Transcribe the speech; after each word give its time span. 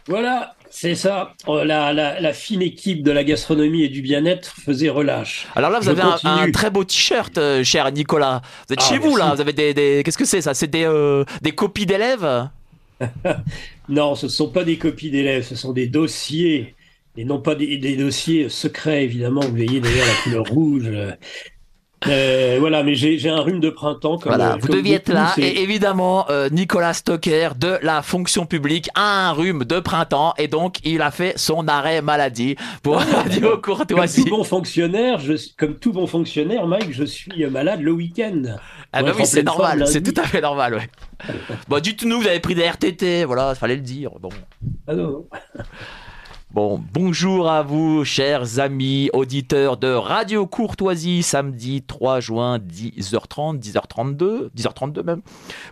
Voilà, 0.09 0.55
c'est 0.77 0.97
ça. 0.97 1.35
Oh, 1.47 1.63
la, 1.63 2.33
fine 2.33 2.61
équipe 2.61 3.05
de 3.05 3.13
la 3.13 3.23
gastronomie 3.23 3.85
et 3.85 3.89
du 3.89 4.03
bien-être 4.03 4.57
faisait 4.61 4.89
relâche. 4.89 5.47
Alors 5.55 5.71
là, 5.71 5.79
vous 5.79 5.89
avez 5.89 6.03
un, 6.25 6.51
très 6.51 6.69
beau 6.69 6.83
t-shirt, 6.83 7.39
euh, 7.39 7.63
cher 7.63 7.93
Nicolas. 7.93 8.43
Vous 8.67 8.75
êtes 8.75 8.81
ah, 8.83 8.89
chez 8.89 8.99
vous 8.99 9.17
là. 9.17 9.37
Vous 9.37 9.41
avez 9.41 9.53
des, 9.53 10.03
qu'est-ce 10.05 10.19
que 10.19 10.25
c'est 10.25 10.41
ça? 10.41 10.53
C'est 10.53 10.67
des, 10.67 10.85
euh, 10.85 11.25
des 11.43 11.53
copies 11.53 11.87
d'élèves? 11.87 12.49
Non, 13.89 14.15
ce 14.15 14.27
ne 14.27 14.31
sont 14.31 14.49
pas 14.49 14.65
des 14.65 14.79
copies 14.79 15.11
d'élèves. 15.11 15.45
Ce 15.45 15.57
sont 15.57 15.73
des 15.73 15.87
dossiers 15.87 16.75
et 17.19 17.25
non 17.25 17.39
pas 17.39 17.55
des, 17.55 17.77
des, 17.77 17.97
dossiers 17.97 18.49
secrets, 18.49 19.05
évidemment. 19.05 19.43
Vous 19.43 19.55
voyez 19.55 19.79
d'ailleurs 19.79 20.07
la 20.07 20.23
couleur 20.23 20.47
rouge. 20.47 20.91
Euh, 22.07 22.57
voilà, 22.59 22.83
mais 22.83 22.95
j'ai 22.95 23.29
un 23.29 23.41
rhume 23.41 23.61
de 23.61 23.71
printemps. 23.71 24.19
Comme, 24.19 24.35
voilà, 24.35 24.57
vous 24.61 24.69
deviez 24.69 24.97
être 24.97 25.13
là. 25.13 25.35
Et 25.39 25.63
évidemment, 25.63 26.27
euh, 26.31 26.49
Nicolas 26.51 26.93
Stocker 26.93 27.51
de 27.57 27.79
la 27.83 28.03
fonction 28.03 28.47
publique 28.47 28.89
a 28.95 29.29
un 29.29 29.33
rhume 29.33 29.65
de 29.65 29.81
printemps 29.81 30.35
et 30.39 30.49
donc 30.49 30.79
il 30.85 31.03
a 31.03 31.11
fait 31.11 31.35
son 31.37 31.69
arrêt 31.69 32.03
maladie 32.03 32.57
pour 32.83 32.97
Radio 32.99 33.59
Courtoisie. 33.59 34.23
Comme 34.23 34.31
tout 34.31 34.37
bon 34.37 34.45
fonctionnaire, 34.45 35.19
je, 35.19 35.35
comme 35.57 35.75
tout 35.77 35.93
bon 35.93 36.07
fonctionnaire, 36.07 36.67
Mike, 36.67 36.93
je 36.93 37.05
suis 37.05 37.47
malade 37.47 37.81
le 37.81 37.93
week-end. 37.93 38.43
Ah 38.93 39.03
bah 39.03 39.13
oui, 39.17 39.27
c'est 39.27 39.43
normal, 39.43 39.87
c'est 39.87 40.03
tout 40.03 40.19
à 40.21 40.25
fait 40.25 40.41
normal, 40.41 40.75
ouais. 40.75 40.89
bon, 41.69 41.81
dites-nous, 41.81 42.21
vous 42.21 42.29
avez 42.29 42.41
pris 42.41 42.55
des 42.55 42.63
RTT, 42.69 43.25
voilà, 43.25 43.55
fallait 43.55 43.77
le 43.77 43.83
dire. 43.83 44.11
Bon. 44.21 44.31
Ah 44.87 44.95
non. 44.95 45.27
Bon, 46.55 46.81
bonjour 46.93 47.51
à 47.51 47.65
vous, 47.65 48.05
chers 48.05 48.61
amis 48.61 49.11
auditeurs 49.13 49.77
de 49.77 49.89
Radio 49.89 50.47
Courtoisie, 50.47 51.25
samedi 51.25 51.83
3 51.83 52.21
juin, 52.21 52.59
10h30, 52.61 53.59
10h32, 53.59 54.51
10h32 54.57 55.03
même. 55.03 55.23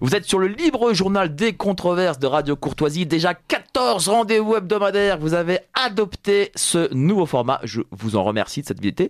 Vous 0.00 0.16
êtes 0.16 0.25
sur 0.25 0.41
le 0.41 0.48
libre 0.48 0.92
journal 0.92 1.37
des 1.37 1.53
controverses 1.53 2.19
de 2.19 2.26
Radio 2.26 2.56
Courtoisie. 2.56 3.06
Déjà 3.06 3.32
14 3.32 4.09
rendez-vous 4.09 4.56
hebdomadaires. 4.56 5.19
Vous 5.19 5.34
avez 5.34 5.60
adopté 5.75 6.50
ce 6.56 6.92
nouveau 6.92 7.26
format. 7.26 7.60
Je 7.62 7.82
vous 7.92 8.16
en 8.16 8.25
remercie 8.25 8.62
de 8.62 8.66
cette 8.66 8.82
vidéo. 8.82 9.06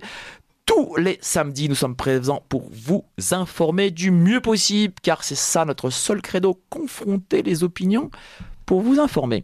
Tous 0.67 0.97
les 0.97 1.17
samedis, 1.23 1.71
nous 1.71 1.75
sommes 1.75 1.97
présents 1.97 2.43
pour 2.51 2.69
vous 2.71 3.07
informer 3.31 3.91
du 3.91 4.11
mieux 4.11 4.43
possible, 4.43 4.93
car 5.03 5.25
c'est 5.25 5.37
ça 5.37 5.65
notre 5.65 5.89
seul 5.89 6.21
credo, 6.21 6.61
confronter 6.69 7.43
les 7.43 7.65
opinions 7.65 8.11
pour 8.67 8.83
vous 8.83 9.01
informer. 9.01 9.43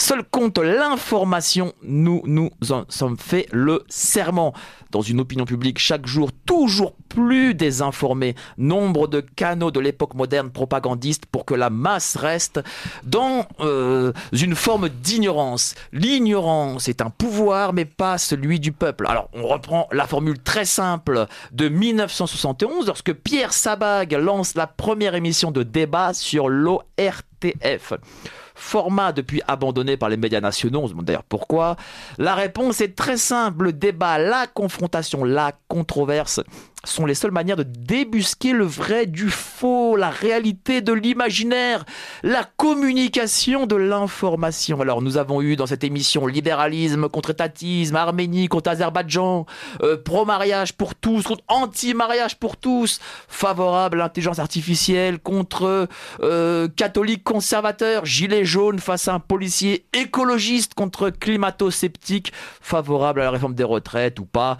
Seul 0.00 0.22
compte 0.22 0.58
l'information, 0.58 1.72
nous 1.82 2.22
nous 2.24 2.50
en 2.70 2.84
sommes 2.88 3.18
fait 3.18 3.48
le 3.50 3.82
serment. 3.88 4.54
Dans 4.92 5.02
une 5.02 5.18
opinion 5.18 5.44
publique 5.44 5.80
chaque 5.80 6.06
jour 6.06 6.30
toujours 6.46 6.94
plus 7.08 7.52
désinformée, 7.52 8.36
nombre 8.58 9.08
de 9.08 9.20
canaux 9.20 9.72
de 9.72 9.80
l'époque 9.80 10.14
moderne 10.14 10.50
propagandiste 10.50 11.26
pour 11.26 11.44
que 11.44 11.52
la 11.52 11.68
masse 11.68 12.14
reste 12.14 12.60
dans 13.02 13.44
euh, 13.58 14.12
une 14.32 14.54
forme 14.54 14.88
d'ignorance. 14.88 15.74
L'ignorance 15.92 16.88
est 16.88 17.02
un 17.02 17.10
pouvoir 17.10 17.72
mais 17.72 17.84
pas 17.84 18.18
celui 18.18 18.60
du 18.60 18.70
peuple. 18.70 19.04
Alors 19.08 19.28
on 19.32 19.48
reprend 19.48 19.88
la 19.90 20.06
formule 20.06 20.38
très 20.38 20.64
simple 20.64 21.26
de 21.50 21.68
1971 21.68 22.86
lorsque 22.86 23.12
Pierre 23.12 23.52
Sabag 23.52 24.12
lance 24.12 24.54
la 24.54 24.68
première 24.68 25.16
émission 25.16 25.50
de 25.50 25.64
débat 25.64 26.14
sur 26.14 26.48
l'ORTF 26.48 27.94
format 28.58 29.12
depuis 29.12 29.40
abandonné 29.46 29.96
par 29.96 30.08
les 30.08 30.16
médias 30.16 30.40
nationaux. 30.40 30.80
On 30.80 30.86
se 30.86 30.92
demande 30.92 31.06
d'ailleurs 31.06 31.24
pourquoi. 31.24 31.76
La 32.18 32.34
réponse 32.34 32.80
est 32.80 32.94
très 32.94 33.16
simple. 33.16 33.64
Le 33.64 33.72
débat, 33.72 34.18
la 34.18 34.46
confrontation, 34.46 35.24
la 35.24 35.52
controverse 35.68 36.40
sont 36.84 37.06
les 37.06 37.14
seules 37.14 37.32
manières 37.32 37.56
de 37.56 37.64
débusquer 37.64 38.52
le 38.52 38.64
vrai 38.64 39.06
du 39.06 39.30
faux, 39.30 39.96
la 39.96 40.10
réalité 40.10 40.80
de 40.80 40.92
l'imaginaire, 40.92 41.84
la 42.22 42.44
communication 42.44 43.66
de 43.66 43.74
l'information. 43.74 44.80
Alors 44.80 45.02
nous 45.02 45.16
avons 45.16 45.42
eu 45.42 45.56
dans 45.56 45.66
cette 45.66 45.82
émission 45.82 46.26
libéralisme 46.26 47.08
contre 47.08 47.30
étatisme, 47.30 47.96
Arménie 47.96 48.46
contre 48.48 48.70
Azerbaïdjan, 48.70 49.46
euh, 49.82 49.96
pro-mariage 49.96 50.74
pour 50.74 50.94
tous, 50.94 51.22
contre 51.22 51.42
anti-mariage 51.48 52.36
pour 52.36 52.56
tous, 52.56 53.00
favorable 53.26 54.00
à 54.00 54.04
l'intelligence 54.04 54.38
artificielle 54.38 55.18
contre 55.18 55.88
euh, 56.20 56.68
catholiques 56.68 57.24
conservateurs, 57.24 58.06
gilets 58.06 58.44
jaunes 58.44 58.78
face 58.78 59.08
à 59.08 59.14
un 59.14 59.20
policier 59.20 59.86
écologiste 59.92 60.74
contre 60.74 61.10
climato-sceptique, 61.10 62.32
favorable 62.60 63.20
à 63.20 63.24
la 63.24 63.30
réforme 63.32 63.54
des 63.54 63.64
retraites 63.64 64.20
ou 64.20 64.24
pas, 64.24 64.58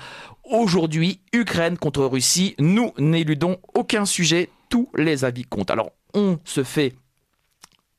Aujourd'hui, 0.50 1.20
Ukraine 1.34 1.76
contre 1.76 2.04
Russie, 2.06 2.54
nous 2.59 2.94
n'éludons 2.97 3.59
aucun 3.75 4.06
sujet, 4.06 4.48
tous 4.70 4.88
les 4.97 5.26
avis 5.26 5.44
comptent. 5.44 5.70
Alors, 5.70 5.91
on 6.14 6.38
se 6.44 6.64
fait 6.64 6.94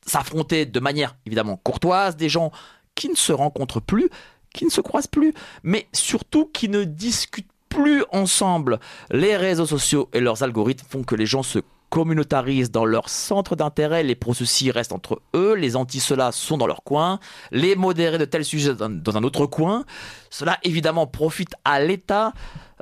s'affronter 0.04 0.66
de 0.66 0.80
manière 0.80 1.16
évidemment 1.26 1.56
courtoise, 1.56 2.16
des 2.16 2.28
gens 2.28 2.50
qui 2.96 3.08
ne 3.08 3.14
se 3.14 3.32
rencontrent 3.32 3.80
plus, 3.80 4.10
qui 4.52 4.64
ne 4.64 4.70
se 4.70 4.80
croisent 4.80 5.06
plus, 5.06 5.32
mais 5.62 5.86
surtout 5.92 6.46
qui 6.52 6.68
ne 6.68 6.82
discutent 6.82 7.46
plus 7.68 8.02
ensemble. 8.10 8.80
Les 9.12 9.36
réseaux 9.36 9.66
sociaux 9.66 10.08
et 10.12 10.18
leurs 10.18 10.42
algorithmes 10.42 10.88
font 10.88 11.04
que 11.04 11.14
les 11.14 11.26
gens 11.26 11.44
se 11.44 11.60
communautarisent 11.90 12.70
dans 12.70 12.84
leur 12.84 13.08
centre 13.08 13.56
d'intérêt, 13.56 14.02
les 14.02 14.14
pro-ceci 14.14 14.70
restent 14.70 14.92
entre 14.92 15.20
eux, 15.34 15.54
les 15.54 15.76
anti-cela 15.76 16.32
sont 16.32 16.56
dans 16.56 16.66
leur 16.66 16.82
coin, 16.82 17.18
les 17.50 17.76
modérés 17.76 18.18
de 18.18 18.24
tels 18.24 18.44
sujets 18.44 18.74
dans, 18.74 19.16
un 19.16 19.22
autre 19.24 19.46
coin. 19.46 19.84
Cela 20.30 20.58
évidemment 20.62 21.06
profite 21.06 21.54
à 21.64 21.80
l'État 21.80 22.32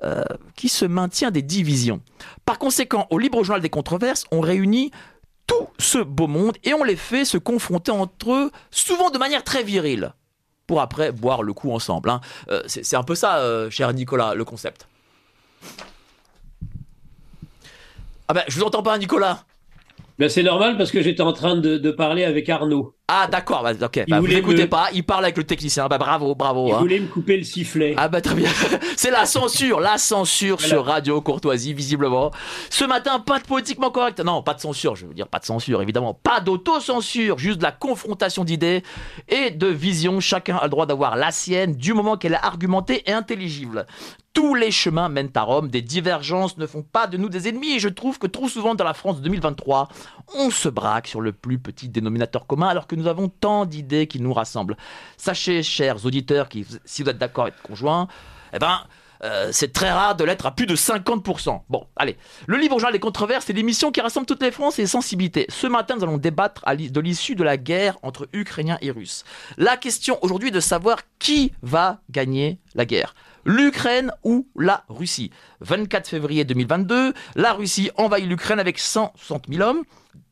euh, 0.04 0.22
qui 0.54 0.68
se 0.68 0.84
maintient 0.84 1.30
des 1.30 1.42
divisions. 1.42 2.00
Par 2.44 2.58
conséquent, 2.58 3.06
au 3.10 3.18
Libre 3.18 3.42
Journal 3.42 3.62
des 3.62 3.70
Controverses, 3.70 4.26
on 4.30 4.40
réunit 4.40 4.92
tout 5.46 5.68
ce 5.78 5.98
beau 5.98 6.26
monde 6.26 6.56
et 6.62 6.74
on 6.74 6.84
les 6.84 6.96
fait 6.96 7.24
se 7.24 7.38
confronter 7.38 7.90
entre 7.90 8.32
eux, 8.32 8.50
souvent 8.70 9.10
de 9.10 9.18
manière 9.18 9.42
très 9.42 9.62
virile, 9.62 10.12
pour 10.66 10.82
après 10.82 11.10
boire 11.10 11.42
le 11.42 11.54
coup 11.54 11.72
ensemble. 11.72 12.10
Hein. 12.10 12.20
Euh, 12.50 12.62
c'est 12.66 12.96
un 12.96 13.02
peu 13.02 13.14
ça, 13.14 13.38
euh, 13.38 13.70
cher 13.70 13.92
Nicolas, 13.94 14.34
le 14.34 14.44
concept. 14.44 14.86
Ah 18.28 18.34
ben, 18.34 18.42
je 18.46 18.56
vous 18.56 18.64
entends 18.64 18.82
pas, 18.82 18.98
Nicolas. 18.98 19.44
Ben, 20.18 20.28
c'est 20.28 20.42
normal 20.42 20.76
parce 20.76 20.90
que 20.90 21.00
j'étais 21.00 21.22
en 21.22 21.32
train 21.32 21.56
de, 21.56 21.90
parler 21.90 22.24
avec 22.24 22.48
Arnaud. 22.50 22.94
Ah 23.10 23.26
d'accord, 23.26 23.62
bah, 23.62 23.72
ok. 23.72 24.04
Bah, 24.06 24.20
vous 24.20 24.26
l'écoutez 24.26 24.66
pas, 24.66 24.88
il 24.92 25.02
parle 25.02 25.24
avec 25.24 25.38
le 25.38 25.44
technicien. 25.44 25.88
Bah 25.88 25.96
bravo, 25.96 26.34
bravo. 26.34 26.68
Il 26.68 26.74
hein. 26.74 26.78
voulait 26.78 27.00
me 27.00 27.06
couper 27.06 27.38
le 27.38 27.42
sifflet. 27.42 27.94
Ah 27.96 28.08
bah 28.08 28.20
très 28.20 28.34
bien. 28.34 28.50
c'est 28.96 29.10
la 29.10 29.24
censure, 29.24 29.80
la 29.80 29.96
censure 29.96 30.60
sur 30.60 30.84
Radio 30.84 31.22
Courtoisie, 31.22 31.72
visiblement. 31.72 32.32
Ce 32.68 32.84
matin, 32.84 33.18
pas 33.18 33.38
de 33.38 33.44
politiquement 33.44 33.90
correct. 33.90 34.20
Non, 34.20 34.42
pas 34.42 34.52
de 34.52 34.60
censure, 34.60 34.94
je 34.94 35.06
veux 35.06 35.14
dire 35.14 35.26
pas 35.26 35.38
de 35.38 35.46
censure, 35.46 35.80
évidemment. 35.80 36.12
Pas 36.12 36.40
d'auto-censure, 36.40 37.38
juste 37.38 37.58
de 37.58 37.62
la 37.62 37.72
confrontation 37.72 38.44
d'idées 38.44 38.82
et 39.26 39.52
de 39.52 39.68
visions. 39.68 40.20
Chacun 40.20 40.56
a 40.56 40.64
le 40.64 40.70
droit 40.70 40.84
d'avoir 40.84 41.16
la 41.16 41.30
sienne 41.30 41.76
du 41.76 41.94
moment 41.94 42.18
qu'elle 42.18 42.34
est 42.34 42.44
argumentée 42.44 43.04
et 43.06 43.12
intelligible 43.12 43.86
tous 44.38 44.54
les 44.54 44.70
chemins 44.70 45.08
mènent 45.08 45.32
à 45.34 45.42
Rome, 45.42 45.68
des 45.68 45.82
divergences 45.82 46.58
ne 46.58 46.66
font 46.66 46.84
pas 46.84 47.08
de 47.08 47.16
nous 47.16 47.28
des 47.28 47.48
ennemis 47.48 47.72
et 47.72 47.78
je 47.80 47.88
trouve 47.88 48.20
que 48.20 48.28
trop 48.28 48.48
souvent 48.48 48.76
dans 48.76 48.84
la 48.84 48.94
France 48.94 49.16
de 49.16 49.22
2023, 49.22 49.88
on 50.36 50.50
se 50.50 50.68
braque 50.68 51.08
sur 51.08 51.20
le 51.20 51.32
plus 51.32 51.58
petit 51.58 51.88
dénominateur 51.88 52.46
commun 52.46 52.68
alors 52.68 52.86
que 52.86 52.94
nous 52.98 53.06
avons 53.06 53.28
tant 53.28 53.64
d'idées 53.64 54.06
qui 54.06 54.20
nous 54.20 54.32
rassemblent. 54.32 54.76
Sachez, 55.16 55.62
chers 55.62 56.04
auditeurs, 56.04 56.48
qui, 56.48 56.66
si 56.84 57.02
vous 57.02 57.08
êtes 57.08 57.18
d'accord 57.18 57.44
avec 57.44 57.62
conjoint, 57.62 58.08
eh 58.52 58.58
ben, 58.58 58.80
euh, 59.24 59.48
c'est 59.52 59.72
très 59.72 59.90
rare 59.90 60.14
de 60.14 60.24
l'être 60.24 60.46
à 60.46 60.52
plus 60.52 60.66
de 60.66 60.76
50%. 60.76 61.62
Bon, 61.68 61.86
allez. 61.96 62.16
Le 62.46 62.56
Libre 62.56 62.78
Journal 62.78 62.92
des 62.92 63.00
Controverses, 63.00 63.46
c'est 63.46 63.52
l'émission 63.52 63.90
qui 63.90 64.00
rassemble 64.00 64.26
toutes 64.26 64.42
les 64.42 64.50
France 64.50 64.78
et 64.78 64.82
les 64.82 64.88
sensibilités. 64.88 65.46
Ce 65.48 65.66
matin, 65.66 65.96
nous 65.96 66.04
allons 66.04 66.18
débattre 66.18 66.62
de 66.66 67.00
l'issue 67.00 67.34
de 67.34 67.42
la 67.42 67.56
guerre 67.56 67.98
entre 68.02 68.28
Ukrainiens 68.32 68.78
et 68.80 68.90
Russes. 68.90 69.24
La 69.56 69.76
question 69.76 70.18
aujourd'hui 70.22 70.48
est 70.48 70.52
de 70.52 70.60
savoir 70.60 71.00
qui 71.18 71.52
va 71.62 72.00
gagner 72.10 72.58
la 72.74 72.84
guerre 72.84 73.14
l'Ukraine 73.44 74.12
ou 74.24 74.46
la 74.56 74.84
Russie? 74.88 75.30
24 75.60 76.06
février 76.06 76.44
2022, 76.44 77.14
la 77.34 77.52
Russie 77.54 77.90
envahit 77.96 78.26
l'Ukraine 78.26 78.60
avec 78.60 78.78
160 78.78 79.46
000 79.48 79.66
hommes. 79.66 79.84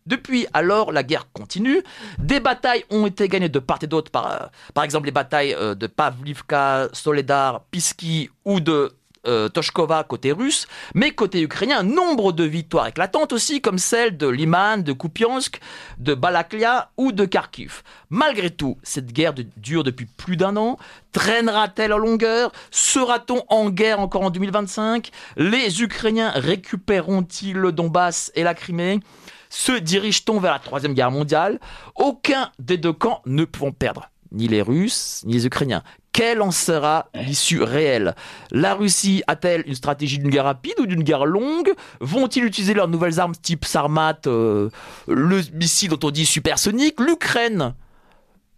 Depuis 0.07 0.47
alors, 0.53 0.93
la 0.93 1.03
guerre 1.03 1.27
continue. 1.33 1.83
Des 2.19 2.41
batailles 2.41 2.85
ont 2.91 3.07
été 3.07 3.29
gagnées 3.29 3.49
de 3.49 3.59
part 3.59 3.79
et 3.83 3.87
d'autre, 3.87 4.11
par, 4.11 4.31
euh, 4.31 4.47
par 4.75 4.85
exemple 4.85 5.07
les 5.07 5.13
batailles 5.13 5.55
euh, 5.55 5.75
de 5.75 5.87
Pavlivka, 5.87 6.89
Soledar, 6.93 7.65
Pisky 7.71 8.31
ou 8.45 8.61
de 8.61 8.93
euh, 9.27 9.49
Toshkova 9.49 10.05
côté 10.05 10.31
russe, 10.31 10.69
mais 10.95 11.11
côté 11.11 11.41
ukrainien, 11.41 11.83
nombre 11.83 12.33
de 12.33 12.45
victoires 12.45 12.87
éclatantes 12.87 13.33
aussi, 13.33 13.61
comme 13.61 13.79
celles 13.79 14.17
de 14.17 14.29
Liman, 14.29 14.85
de 14.85 14.93
Kupiansk, 14.93 15.61
de 15.99 16.15
Balaklia 16.15 16.91
ou 16.97 17.11
de 17.11 17.25
Kharkiv. 17.25 17.83
Malgré 18.09 18.51
tout, 18.51 18.79
cette 18.85 19.13
guerre 19.13 19.35
dure 19.57 19.83
depuis 19.83 20.07
plus 20.07 20.37
d'un 20.37 20.57
an. 20.57 20.79
Traînera-t-elle 21.11 21.93
en 21.93 21.99
longueur? 21.99 22.53
Sera-t-on 22.71 23.43
en 23.49 23.69
guerre 23.71 23.99
encore 23.99 24.23
en 24.23 24.31
2025 24.31 25.11
Les 25.37 25.83
Ukrainiens 25.83 26.31
récupéreront-ils 26.31 27.57
le 27.57 27.73
Donbass 27.73 28.31
et 28.37 28.45
la 28.45 28.55
Crimée? 28.55 29.01
Se 29.57 29.73
dirige-t-on 29.73 30.39
vers 30.39 30.53
la 30.53 30.59
Troisième 30.59 30.93
Guerre 30.93 31.11
mondiale? 31.11 31.59
Aucun 31.95 32.51
des 32.59 32.77
deux 32.77 32.93
camps 32.93 33.23
ne 33.25 33.47
pourront 33.47 33.73
perdre, 33.73 34.11
ni 34.31 34.49
les 34.49 34.61
Russes, 34.61 35.23
ni 35.25 35.33
les 35.33 35.47
Ukrainiens. 35.47 35.83
Quelle 36.13 36.43
en 36.43 36.51
sera 36.51 37.09
l'issue 37.15 37.63
réelle? 37.63 38.15
La 38.51 38.75
Russie 38.75 39.23
a-t-elle 39.27 39.65
une 39.67 39.75
stratégie 39.75 40.19
d'une 40.19 40.29
guerre 40.29 40.45
rapide 40.45 40.75
ou 40.79 40.87
d'une 40.87 41.03
guerre 41.03 41.25
longue? 41.25 41.73
Vont-ils 42.01 42.45
utiliser 42.45 42.75
leurs 42.75 42.89
nouvelles 42.89 43.19
armes 43.19 43.35
type 43.35 43.65
Sarmat, 43.65 44.19
euh, 44.27 44.69
le 45.09 45.41
missile 45.55 45.89
dont 45.89 46.07
on 46.07 46.11
dit 46.11 46.27
supersonique? 46.27 47.01
L'Ukraine 47.01 47.75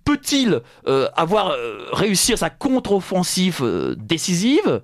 peut-il 0.05 0.63
euh, 0.89 1.09
avoir 1.15 1.51
euh, 1.51 1.87
réussir 1.93 2.39
sa 2.39 2.51
contre-offensive 2.51 3.95
décisive? 3.97 4.81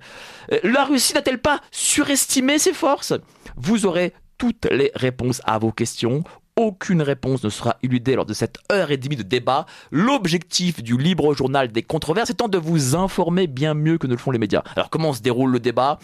La 0.63 0.85
Russie 0.85 1.13
n'a-t-elle 1.13 1.41
pas 1.41 1.59
surestimé 1.71 2.57
ses 2.57 2.73
forces? 2.73 3.13
Vous 3.57 3.85
aurez 3.85 4.13
toutes 4.37 4.67
les 4.71 4.91
réponses 4.95 5.41
à 5.45 5.59
vos 5.59 5.71
questions. 5.71 6.23
Aucune 6.57 7.01
réponse 7.01 7.43
ne 7.43 7.49
sera 7.49 7.75
éludée 7.83 8.15
lors 8.15 8.25
de 8.25 8.33
cette 8.33 8.59
heure 8.71 8.89
et 8.89 8.95
demie 8.95 9.17
de 9.17 9.23
débat. 9.23 9.65
L'objectif 9.91 10.81
du 10.81 10.97
libre 10.97 11.35
journal 11.35 11.69
des 11.69 11.83
controverses 11.83 12.29
étant 12.29 12.47
de 12.47 12.57
vous 12.57 12.95
informer 12.95 13.47
bien 13.47 13.73
mieux 13.73 13.97
que 13.97 14.07
ne 14.07 14.13
le 14.13 14.17
font 14.17 14.31
les 14.31 14.39
médias. 14.39 14.63
Alors 14.77 14.89
comment 14.89 15.11
se 15.11 15.21
déroule 15.21 15.51
le 15.51 15.59
débat? 15.59 15.99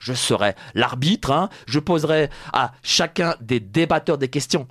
Je 0.00 0.12
serai 0.12 0.54
l'arbitre, 0.74 1.30
hein. 1.30 1.50
je 1.66 1.78
poserai 1.78 2.30
à 2.52 2.72
chacun 2.82 3.36
des 3.40 3.60
débatteurs 3.60 4.18
des 4.18 4.28
questions 4.28 4.66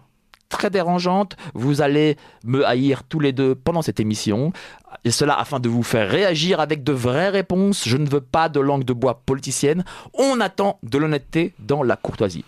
très 0.50 0.70
dérangeantes. 0.70 1.38
Vous 1.54 1.82
allez 1.82 2.18
me 2.44 2.66
haïr 2.68 3.04
tous 3.04 3.22
les 3.22 3.32
deux 3.32 3.56
pendant 3.56 3.82
cette 3.82 4.02
émission. 4.02 4.52
Et 5.06 5.12
cela 5.12 5.40
afin 5.40 5.62
de 5.62 5.70
vous 5.70 5.82
faire 5.82 6.10
réagir 6.10 6.60
avec 6.60 6.84
de 6.84 6.92
vraies 6.92 7.30
réponses. 7.30 7.88
Je 7.88 7.96
ne 7.96 8.10
veux 8.10 8.22
pas 8.22 8.50
de 8.50 8.60
langue 8.60 8.84
de 8.84 8.92
bois 8.94 9.22
politicienne. 9.26 9.86
On 10.14 10.42
attend 10.42 10.78
de 10.84 10.98
l'honnêteté 10.98 11.54
dans 11.60 11.84
la 11.84 11.96
courtoisie. 11.96 12.44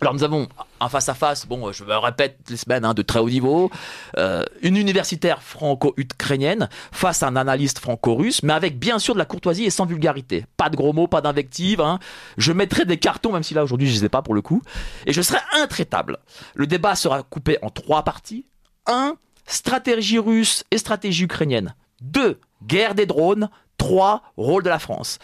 Alors 0.00 0.14
nous 0.14 0.22
avons 0.22 0.46
un 0.80 0.88
face-à-face, 0.88 1.46
bon, 1.46 1.72
je 1.72 1.82
me 1.82 1.96
répète 1.96 2.38
les 2.48 2.56
semaines, 2.56 2.84
hein, 2.84 2.94
de 2.94 3.02
très 3.02 3.18
haut 3.18 3.28
niveau, 3.28 3.70
euh, 4.16 4.44
une 4.62 4.76
universitaire 4.76 5.42
franco-ukrainienne 5.42 6.68
face 6.92 7.24
à 7.24 7.26
un 7.26 7.34
analyste 7.34 7.80
franco-russe, 7.80 8.44
mais 8.44 8.52
avec 8.52 8.78
bien 8.78 9.00
sûr 9.00 9.14
de 9.14 9.18
la 9.18 9.24
courtoisie 9.24 9.64
et 9.64 9.70
sans 9.70 9.86
vulgarité. 9.86 10.46
Pas 10.56 10.70
de 10.70 10.76
gros 10.76 10.92
mots, 10.92 11.08
pas 11.08 11.20
d'invectives. 11.20 11.80
Hein. 11.80 11.98
Je 12.36 12.52
mettrai 12.52 12.84
des 12.84 12.98
cartons, 12.98 13.32
même 13.32 13.42
si 13.42 13.54
là 13.54 13.64
aujourd'hui 13.64 13.88
je 13.88 13.94
ne 13.94 13.98
les 13.98 14.04
ai 14.04 14.08
pas 14.08 14.22
pour 14.22 14.34
le 14.34 14.42
coup, 14.42 14.62
et 15.06 15.12
je 15.12 15.20
serai 15.20 15.38
intraitable. 15.54 16.18
Le 16.54 16.68
débat 16.68 16.94
sera 16.94 17.24
coupé 17.24 17.58
en 17.62 17.70
trois 17.70 18.04
parties. 18.04 18.46
1. 18.86 19.16
Stratégie 19.46 20.18
russe 20.18 20.64
et 20.70 20.78
stratégie 20.78 21.24
ukrainienne. 21.24 21.74
2. 22.02 22.38
Guerre 22.64 22.94
des 22.94 23.06
drones. 23.06 23.50
3. 23.78 24.22
Rôle 24.36 24.62
de 24.62 24.68
la 24.68 24.78
France. 24.78 25.18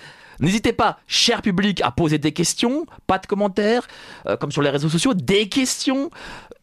N'hésitez 0.44 0.74
pas, 0.74 0.98
cher 1.06 1.40
public, 1.40 1.80
à 1.80 1.90
poser 1.90 2.18
des 2.18 2.32
questions, 2.32 2.84
pas 3.06 3.18
de 3.18 3.26
commentaires, 3.26 3.86
euh, 4.26 4.36
comme 4.36 4.52
sur 4.52 4.60
les 4.60 4.68
réseaux 4.68 4.90
sociaux, 4.90 5.14
des 5.14 5.48
questions. 5.48 6.10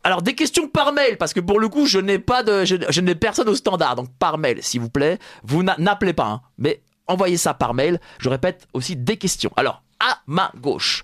Alors 0.04 0.22
des 0.22 0.36
questions 0.36 0.68
par 0.68 0.94
mail, 0.94 1.18
parce 1.18 1.34
que 1.34 1.40
pour 1.40 1.60
le 1.60 1.68
coup, 1.68 1.88
je 1.88 1.98
n'ai 2.00 2.20
personne 2.20 3.50
au 3.50 3.56
standard, 3.56 3.96
donc 3.96 4.10
par 4.20 4.38
mail, 4.38 4.62
s'il 4.62 4.82
vous 4.82 4.90
plaît. 4.90 5.18
Vous 5.44 5.64
n'appelez 5.64 6.14
pas, 6.14 6.28
hein, 6.28 6.42
mais 6.60 6.82
envoyez 7.08 7.38
ça 7.38 7.56
par 7.56 7.74
mail. 7.74 8.00
Je 8.20 8.30
répète 8.30 8.68
aussi 8.74 8.96
des 8.96 9.18
questions. 9.18 9.52
Alors 9.56 9.82
à 10.00 10.20
ma 10.28 10.52
gauche, 10.62 11.04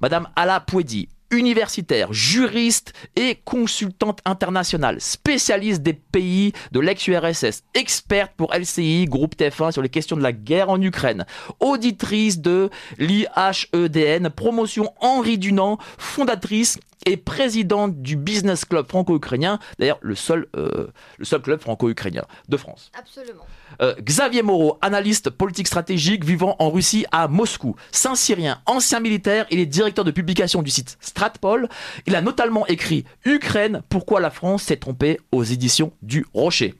Madame 0.00 0.28
Ala 0.36 0.60
Pouedi, 0.60 1.08
universitaire, 1.32 2.12
juriste 2.12 2.92
et 3.16 3.38
consultante 3.44 4.20
internationale, 4.24 5.00
spécialiste 5.00 5.82
des 5.82 5.94
pays 5.94 6.52
de 6.70 6.80
l'ex-URSS, 6.80 7.64
experte 7.74 8.32
pour 8.36 8.54
LCI, 8.54 9.06
groupe 9.06 9.34
TF1 9.36 9.72
sur 9.72 9.82
les 9.82 9.88
questions 9.88 10.16
de 10.16 10.22
la 10.22 10.32
guerre 10.32 10.70
en 10.70 10.80
Ukraine, 10.80 11.26
auditrice 11.60 12.40
de 12.40 12.70
l'IHEDN, 12.98 14.30
promotion 14.30 14.92
Henri 15.00 15.38
Dunant, 15.38 15.78
fondatrice 15.98 16.78
et 17.06 17.16
présidente 17.16 18.00
du 18.00 18.16
Business 18.16 18.64
Club 18.64 18.86
franco-ukrainien, 18.88 19.58
d'ailleurs 19.78 19.98
le 20.00 20.14
seul, 20.14 20.46
euh, 20.56 20.88
le 21.18 21.24
seul 21.24 21.42
club 21.42 21.60
franco-ukrainien 21.60 22.24
de 22.48 22.56
France. 22.56 22.90
Absolument. 22.98 23.44
Euh, 23.80 23.94
Xavier 24.00 24.42
Moreau, 24.42 24.78
analyste 24.82 25.30
politique 25.30 25.66
stratégique 25.66 26.24
vivant 26.24 26.56
en 26.58 26.70
Russie 26.70 27.06
à 27.10 27.28
Moscou. 27.28 27.76
Saint-Syrien, 27.90 28.60
ancien 28.66 29.00
militaire, 29.00 29.46
il 29.50 29.58
est 29.58 29.66
directeur 29.66 30.04
de 30.04 30.10
publication 30.10 30.62
du 30.62 30.70
site 30.70 30.96
Stratpol. 31.00 31.68
Il 32.06 32.14
a 32.14 32.20
notamment 32.20 32.66
écrit 32.66 33.04
Ukraine, 33.24 33.82
pourquoi 33.88 34.20
la 34.20 34.30
France 34.30 34.64
s'est 34.64 34.76
trompée 34.76 35.18
aux 35.32 35.44
éditions 35.44 35.92
du 36.02 36.26
Rocher. 36.34 36.74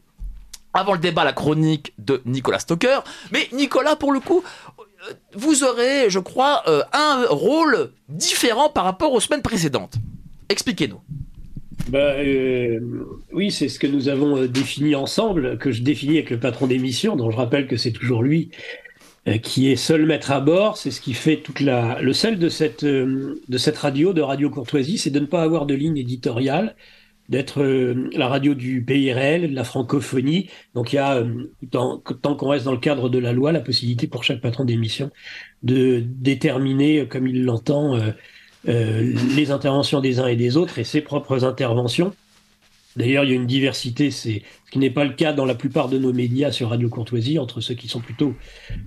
Avant 0.75 0.95
le 0.95 0.99
débat, 0.99 1.25
la 1.25 1.35
chronique 1.35 1.93
de 1.99 2.23
Nicolas 2.25 2.59
Stoker. 2.59 3.05
Mais 3.31 3.49
Nicolas, 3.53 3.97
pour 3.97 4.13
le 4.13 4.21
coup, 4.21 4.43
euh, 4.79 5.13
vous 5.35 5.65
aurez, 5.65 6.09
je 6.09 6.19
crois, 6.19 6.63
un 6.93 7.27
rôle 7.29 7.93
différent 8.09 8.71
par 8.71 8.85
rapport 8.85 9.13
aux 9.13 9.21
semaines 9.21 9.43
précédentes. 9.43 9.97
Expliquez-nous. 10.53 11.01
Bah, 11.89 12.13
euh, 12.19 12.79
oui, 13.33 13.51
c'est 13.51 13.71
ce 13.71 13.79
que 13.79 13.87
nous 13.87 14.11
avons 14.11 14.37
euh, 14.37 14.49
défini 14.49 14.95
ensemble, 14.95 15.57
que 15.57 15.73
je 15.73 15.83
définis 15.83 16.19
avec 16.19 16.29
le 16.29 16.39
patron 16.39 16.67
d'émission, 16.67 17.17
dont 17.17 17.31
je 17.31 17.37
rappelle 17.39 17.67
que 17.67 17.79
c'est 17.79 17.91
toujours 17.91 18.23
lui 18.23 18.51
euh, 19.29 19.39
qui 19.39 19.71
est 19.71 19.77
seul 19.77 20.05
maître 20.05 20.31
à 20.31 20.41
bord. 20.41 20.77
C'est 20.77 20.91
ce 20.91 21.01
qui 21.01 21.15
fait 21.15 21.39
toute 21.39 21.61
la, 21.61 22.03
le 22.03 22.13
sel 22.13 22.39
de 22.39 22.51
cette, 22.51 22.85
de 22.85 23.59
cette 23.59 23.79
radio, 23.79 24.13
de 24.13 24.21
Radio 24.21 24.51
Courtoisie, 24.51 24.99
c'est 24.99 25.11
de 25.11 25.21
ne 25.21 25.25
pas 25.27 25.43
avoir 25.43 25.65
de 25.65 25.75
ligne 25.75 25.97
éditoriale, 25.97 26.77
d'être 27.31 27.63
la 28.15 28.29
radio 28.29 28.53
du 28.53 28.85
pays 28.85 29.11
réel, 29.11 29.51
de 29.51 29.55
la 29.55 29.65
francophonie. 29.65 30.51
Donc 30.75 30.93
il 30.93 30.97
y 30.97 30.99
a, 30.99 31.25
tant, 31.71 31.97
tant 31.99 32.37
qu'on 32.37 32.49
reste 32.49 32.67
dans 32.67 32.73
le 32.73 32.79
cadre 32.79 33.09
de 33.09 33.19
la 33.19 33.33
loi, 33.33 33.53
la 33.53 33.61
possibilité 33.61 34.07
pour 34.07 34.23
chaque 34.23 34.43
patron 34.43 34.67
d'émission 34.67 35.11
de 35.63 36.05
déterminer, 36.05 37.07
comme 37.09 37.27
il 37.27 37.45
l'entend, 37.45 37.99
euh, 38.69 39.13
les 39.37 39.51
interventions 39.51 40.01
des 40.01 40.21
uns 40.21 40.27
et 40.27 40.37
des 40.37 40.57
autres 40.57 40.79
et 40.79 40.85
ses 40.85 41.01
propres 41.01 41.45
interventions. 41.45 42.15
D'ailleurs, 42.97 43.25
il 43.25 43.31
y 43.31 43.33
a 43.33 43.37
une 43.37 43.47
diversité, 43.47 44.11
ce 44.11 44.29
qui 44.71 44.79
n'est 44.79 44.91
pas 44.91 45.05
le 45.05 45.15
cas 45.15 45.33
dans 45.33 45.47
la 45.47 45.55
plupart 45.55 45.89
de 45.89 45.99
nos 45.99 46.13
médias 46.13 46.53
sur 46.53 46.69
Radio 46.69 46.89
Courtoisie, 46.89 47.39
entre 47.39 47.61
ceux 47.61 47.75
qui 47.75 47.89
sont 47.89 48.01
plutôt 48.01 48.35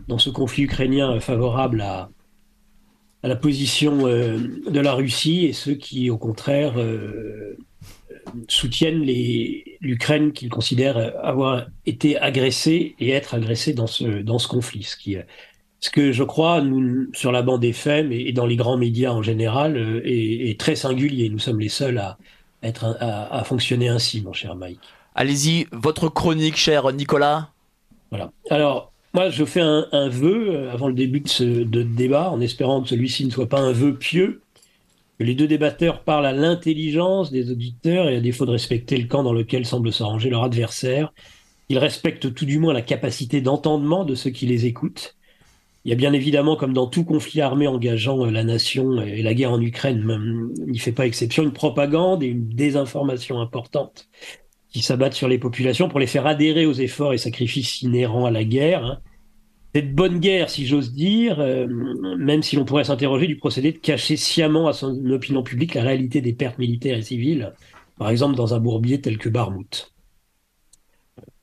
dans 0.07 0.19
ce 0.19 0.29
conflit 0.29 0.63
ukrainien 0.63 1.19
favorable 1.19 1.81
à, 1.81 2.09
la 3.23 3.35
position 3.35 4.05
euh, 4.05 4.37
de 4.69 4.79
la 4.79 4.93
Russie 4.93 5.45
et 5.45 5.53
ceux 5.53 5.73
qui, 5.73 6.11
au 6.11 6.17
contraire, 6.17 6.73
euh, 6.77 7.57
soutiennent 8.47 9.03
l'Ukraine 9.81 10.31
qu'ils 10.31 10.49
considèrent 10.49 11.13
avoir 11.25 11.65
été 11.87 12.19
agressée 12.19 12.95
et 12.99 13.09
être 13.09 13.33
agressée 13.33 13.73
dans 13.73 13.87
ce, 13.87 14.21
dans 14.21 14.37
ce 14.37 14.47
conflit, 14.47 14.83
ce 14.83 14.95
qui 14.95 15.17
ce 15.79 15.89
que 15.89 16.11
je 16.11 16.23
crois, 16.23 16.61
nous, 16.61 17.07
sur 17.13 17.31
la 17.31 17.41
bande 17.41 17.63
FM 17.63 18.11
et, 18.11 18.31
dans 18.31 18.45
les 18.45 18.55
grands 18.55 18.77
médias 18.77 19.11
en 19.11 19.21
général, 19.21 19.77
euh, 19.77 20.01
est, 20.03 20.59
très 20.59 20.75
singulier. 20.75 21.29
Nous 21.29 21.39
sommes 21.39 21.59
les 21.59 21.69
seuls 21.69 21.97
à, 21.97 22.17
être, 22.63 22.97
à, 22.99 23.43
fonctionner 23.43 23.87
ainsi, 23.87 24.21
mon 24.21 24.33
cher 24.33 24.55
Mike. 24.55 24.79
Allez-y, 25.13 25.67
votre 25.71 26.09
chronique, 26.09 26.57
cher 26.57 26.91
Nicolas. 26.91 27.49
Voilà. 28.09 28.31
Alors, 28.49 28.91
moi, 29.13 29.29
je 29.29 29.45
fais 29.45 29.61
un, 29.61 30.09
vœu 30.09 30.49
euh, 30.49 30.71
avant 30.71 30.87
le 30.87 30.93
début 30.93 31.21
de 31.21 31.29
ce 31.29 31.43
débat, 31.43 32.31
en 32.31 32.41
espérant 32.41 32.81
que 32.81 32.89
celui-ci 32.89 33.25
ne 33.25 33.31
soit 33.31 33.47
pas 33.47 33.59
un 33.59 33.71
vœu 33.71 33.95
pieux, 33.95 34.41
que 35.17 35.23
les 35.23 35.35
deux 35.35 35.47
débatteurs 35.47 36.01
parlent 36.01 36.25
à 36.25 36.33
l'intelligence 36.33 37.31
des 37.31 37.51
auditeurs 37.51 38.09
et 38.09 38.17
à 38.17 38.19
défaut 38.19 38.45
de 38.45 38.51
respecter 38.51 38.97
le 38.97 39.07
camp 39.07 39.23
dans 39.23 39.33
lequel 39.33 39.65
semble 39.65 39.93
s'arranger 39.93 40.29
leur 40.29 40.43
adversaire, 40.43 41.13
ils 41.69 41.77
respectent 41.77 42.33
tout 42.33 42.45
du 42.45 42.59
moins 42.59 42.73
la 42.73 42.81
capacité 42.81 43.41
d'entendement 43.41 44.03
de 44.03 44.15
ceux 44.15 44.31
qui 44.31 44.45
les 44.45 44.65
écoutent 44.65 45.15
il 45.85 45.89
y 45.89 45.93
a 45.93 45.95
bien 45.95 46.13
évidemment, 46.13 46.55
comme 46.55 46.73
dans 46.73 46.87
tout 46.87 47.03
conflit 47.03 47.41
armé 47.41 47.67
engageant 47.67 48.25
euh, 48.25 48.31
la 48.31 48.43
nation 48.43 48.99
et 49.01 49.21
la 49.21 49.33
guerre 49.35 49.51
en 49.51 49.61
Ukraine, 49.61 50.51
n'y 50.67 50.79
fait 50.79 50.91
pas 50.91 51.05
exception, 51.05 51.43
une 51.43 51.53
propagande 51.53 52.23
et 52.23 52.27
une 52.27 52.49
désinformation 52.49 53.39
importante 53.39 54.09
qui 54.69 54.81
s'abattent 54.81 55.13
sur 55.13 55.27
les 55.27 55.37
populations 55.37 55.87
pour 55.87 55.99
les 55.99 56.07
faire 56.07 56.25
adhérer 56.25 56.65
aux 56.65 56.73
efforts 56.73 57.13
et 57.13 57.19
sacrifices 57.19 57.83
inhérents 57.83 58.25
à 58.25 58.31
la 58.31 58.43
guerre. 58.43 58.83
Hein. 58.83 58.99
Cette 59.75 59.93
bonne 59.93 60.19
guerre, 60.19 60.49
si 60.49 60.65
j'ose 60.65 60.91
dire, 60.91 61.39
euh, 61.39 61.67
même 62.17 62.41
si 62.41 62.55
l'on 62.55 62.65
pourrait 62.65 62.85
s'interroger 62.85 63.27
du 63.27 63.37
procédé 63.37 63.71
de 63.71 63.77
cacher 63.77 64.17
sciemment 64.17 64.67
à 64.67 64.73
son 64.73 65.05
opinion 65.11 65.43
publique 65.43 65.75
la 65.75 65.83
réalité 65.83 66.19
des 66.19 66.33
pertes 66.33 66.57
militaires 66.57 66.97
et 66.97 67.03
civiles, 67.03 67.53
par 67.99 68.09
exemple 68.09 68.35
dans 68.35 68.55
un 68.55 68.59
bourbier 68.59 69.01
tel 69.01 69.19
que 69.19 69.29
Barmouth. 69.29 69.94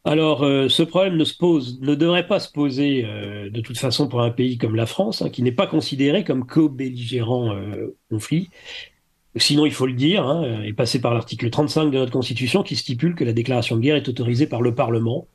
Alors, 0.04 0.42
euh, 0.42 0.68
ce 0.68 0.82
problème 0.82 1.16
ne 1.16 1.24
se 1.24 1.36
pose, 1.36 1.80
ne 1.80 1.94
devrait 1.94 2.26
pas 2.26 2.40
se 2.40 2.50
poser 2.50 3.04
euh, 3.04 3.50
de 3.50 3.60
toute 3.60 3.78
façon 3.78 4.08
pour 4.08 4.22
un 4.22 4.30
pays 4.30 4.58
comme 4.58 4.74
la 4.74 4.86
France, 4.86 5.22
hein, 5.22 5.30
qui 5.30 5.42
n'est 5.42 5.52
pas 5.52 5.68
considéré 5.68 6.24
comme 6.24 6.44
co-belligérant 6.44 7.54
euh, 7.54 7.96
conflit. 8.10 8.50
Sinon, 9.36 9.64
il 9.64 9.72
faut 9.72 9.86
le 9.86 9.94
dire, 9.94 10.26
hein, 10.26 10.62
et 10.64 10.72
passer 10.72 11.00
par 11.00 11.14
l'article 11.14 11.50
35 11.50 11.90
de 11.90 11.98
notre 11.98 12.12
Constitution 12.12 12.62
qui 12.64 12.76
stipule 12.76 13.14
que 13.14 13.24
la 13.24 13.32
déclaration 13.32 13.76
de 13.76 13.80
guerre 13.80 13.96
est 13.96 14.08
autorisée 14.08 14.46
par 14.46 14.60
le 14.60 14.74
Parlement. 14.74 15.28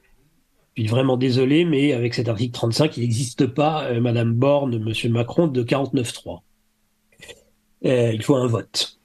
Je 0.75 0.83
suis 0.83 0.89
vraiment 0.89 1.17
désolé, 1.17 1.65
mais 1.65 1.93
avec 1.93 2.13
cet 2.13 2.27
article 2.29 2.53
35, 2.53 2.97
il 2.97 3.01
n'existe 3.01 3.47
pas, 3.47 3.91
Madame 4.00 4.33
Borne, 4.33 4.77
Monsieur 4.79 5.09
Macron, 5.09 5.47
de 5.47 5.63
49.3. 5.63 6.41
il 7.83 8.21
faut 8.21 8.36
un 8.36 8.47
vote. 8.47 8.97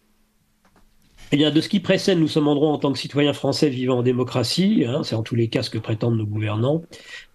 Eh 1.35 1.39
bien, 1.39 1.51
de 1.51 1.63
ce 1.63 1.71
qui 1.71 1.81
précède, 1.81 2.19
nous 2.19 2.29
sommes 2.29 2.47
en 2.47 2.55
droit, 2.55 2.69
en 2.69 2.77
tant 2.77 2.93
que 2.93 2.99
citoyens 2.99 3.33
français 3.33 3.71
vivant 3.71 4.01
en 4.01 4.03
démocratie, 4.03 4.85
hein, 4.87 5.03
c'est 5.03 5.15
en 5.15 5.23
tous 5.23 5.35
les 5.35 5.49
cas 5.49 5.63
ce 5.63 5.71
que 5.71 5.79
prétendent 5.79 6.19
nos 6.19 6.27
gouvernants, 6.27 6.83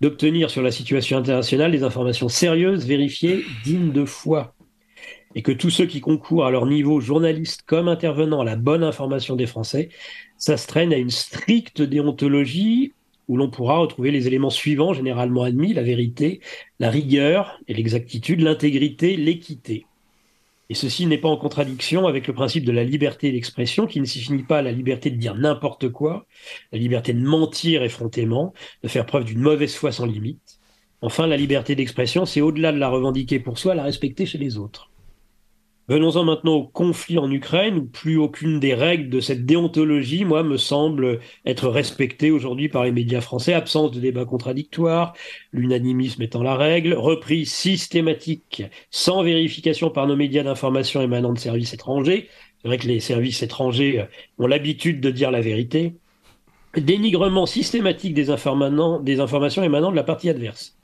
d'obtenir 0.01 0.51
sur 0.51 0.61
la 0.61 0.69
situation 0.69 1.17
internationale 1.17 1.71
des 1.71 1.81
informations 1.81 2.29
sérieuses, 2.29 2.85
vérifiées, 2.85 3.43
dignes 3.63 3.91
de 3.91 4.05
foi. 4.05 4.53
Et 5.33 5.41
que 5.41 5.51
tous 5.51 5.71
ceux 5.71 5.87
qui 5.87 5.99
concourent 5.99 6.45
à 6.45 6.51
leur 6.51 6.67
niveau, 6.67 7.01
journalistes 7.01 7.63
comme 7.65 7.87
intervenants 7.87 8.41
à 8.41 8.45
la 8.45 8.55
bonne 8.55 8.83
information 8.83 9.35
des 9.35 9.47
Français, 9.47 9.89
s'astreignent 10.37 10.93
à 10.93 10.97
une 10.97 11.09
stricte 11.09 11.81
déontologie 11.81 12.93
où 13.27 13.35
l'on 13.35 13.49
pourra 13.49 13.79
retrouver 13.79 14.11
les 14.11 14.27
éléments 14.27 14.51
suivants 14.51 14.93
généralement 14.93 15.41
admis, 15.41 15.73
la 15.73 15.81
vérité, 15.81 16.39
la 16.79 16.91
rigueur 16.91 17.59
et 17.67 17.73
l'exactitude, 17.73 18.41
l'intégrité, 18.41 19.17
l'équité. 19.17 19.87
Et 20.69 20.73
ceci 20.73 21.05
n'est 21.05 21.17
pas 21.17 21.29
en 21.29 21.37
contradiction 21.37 22.07
avec 22.07 22.27
le 22.27 22.33
principe 22.33 22.65
de 22.65 22.71
la 22.71 22.83
liberté 22.83 23.31
d'expression, 23.31 23.87
qui 23.87 24.01
ne 24.01 24.05
signifie 24.05 24.43
pas 24.43 24.61
la 24.61 24.71
liberté 24.71 25.09
de 25.09 25.15
dire 25.15 25.35
n'importe 25.35 25.89
quoi, 25.89 26.25
la 26.71 26.79
liberté 26.79 27.13
de 27.13 27.19
mentir 27.19 27.83
effrontément, 27.83 28.53
de 28.83 28.87
faire 28.87 29.05
preuve 29.05 29.25
d'une 29.25 29.39
mauvaise 29.39 29.75
foi 29.75 29.91
sans 29.91 30.05
limite. 30.05 30.59
Enfin, 31.01 31.27
la 31.27 31.37
liberté 31.37 31.75
d'expression, 31.75 32.25
c'est 32.25 32.41
au-delà 32.41 32.71
de 32.71 32.79
la 32.79 32.89
revendiquer 32.89 33.39
pour 33.39 33.59
soi, 33.59 33.75
la 33.75 33.83
respecter 33.83 34.25
chez 34.25 34.37
les 34.37 34.57
autres. 34.57 34.91
Venons-en 35.89 36.25
maintenant 36.25 36.55
au 36.55 36.63
conflit 36.67 37.17
en 37.17 37.31
Ukraine, 37.31 37.77
où 37.77 37.85
plus 37.85 38.17
aucune 38.17 38.59
des 38.59 38.73
règles 38.73 39.09
de 39.09 39.21
cette 39.21 39.45
déontologie, 39.45 40.25
moi, 40.25 40.43
me 40.43 40.57
semble 40.57 41.21
être 41.45 41.69
respectée 41.69 42.29
aujourd'hui 42.29 42.67
par 42.67 42.83
les 42.83 42.91
médias 42.91 43.21
français. 43.21 43.53
Absence 43.53 43.91
de 43.91 44.01
débat 44.01 44.25
contradictoire, 44.25 45.13
l'unanimisme 45.53 46.21
étant 46.23 46.43
la 46.43 46.57
règle, 46.57 46.93
reprise 46.93 47.53
systématique, 47.53 48.63
sans 48.91 49.23
vérification 49.23 49.89
par 49.89 50.07
nos 50.07 50.17
médias 50.17 50.43
d'information 50.43 51.01
émanant 51.01 51.31
de 51.31 51.39
services 51.39 51.73
étrangers. 51.73 52.27
C'est 52.61 52.67
vrai 52.67 52.79
que 52.79 52.87
les 52.87 52.99
services 52.99 53.41
étrangers 53.41 54.07
ont 54.39 54.47
l'habitude 54.47 54.99
de 54.99 55.09
dire 55.09 55.31
la 55.31 55.39
vérité. 55.39 55.93
Dénigrement 56.75 57.45
systématique 57.45 58.13
des, 58.13 58.25
des 58.25 59.19
informations 59.21 59.63
émanant 59.63 59.91
de 59.91 59.95
la 59.95 60.03
partie 60.03 60.29
adverse. 60.29 60.77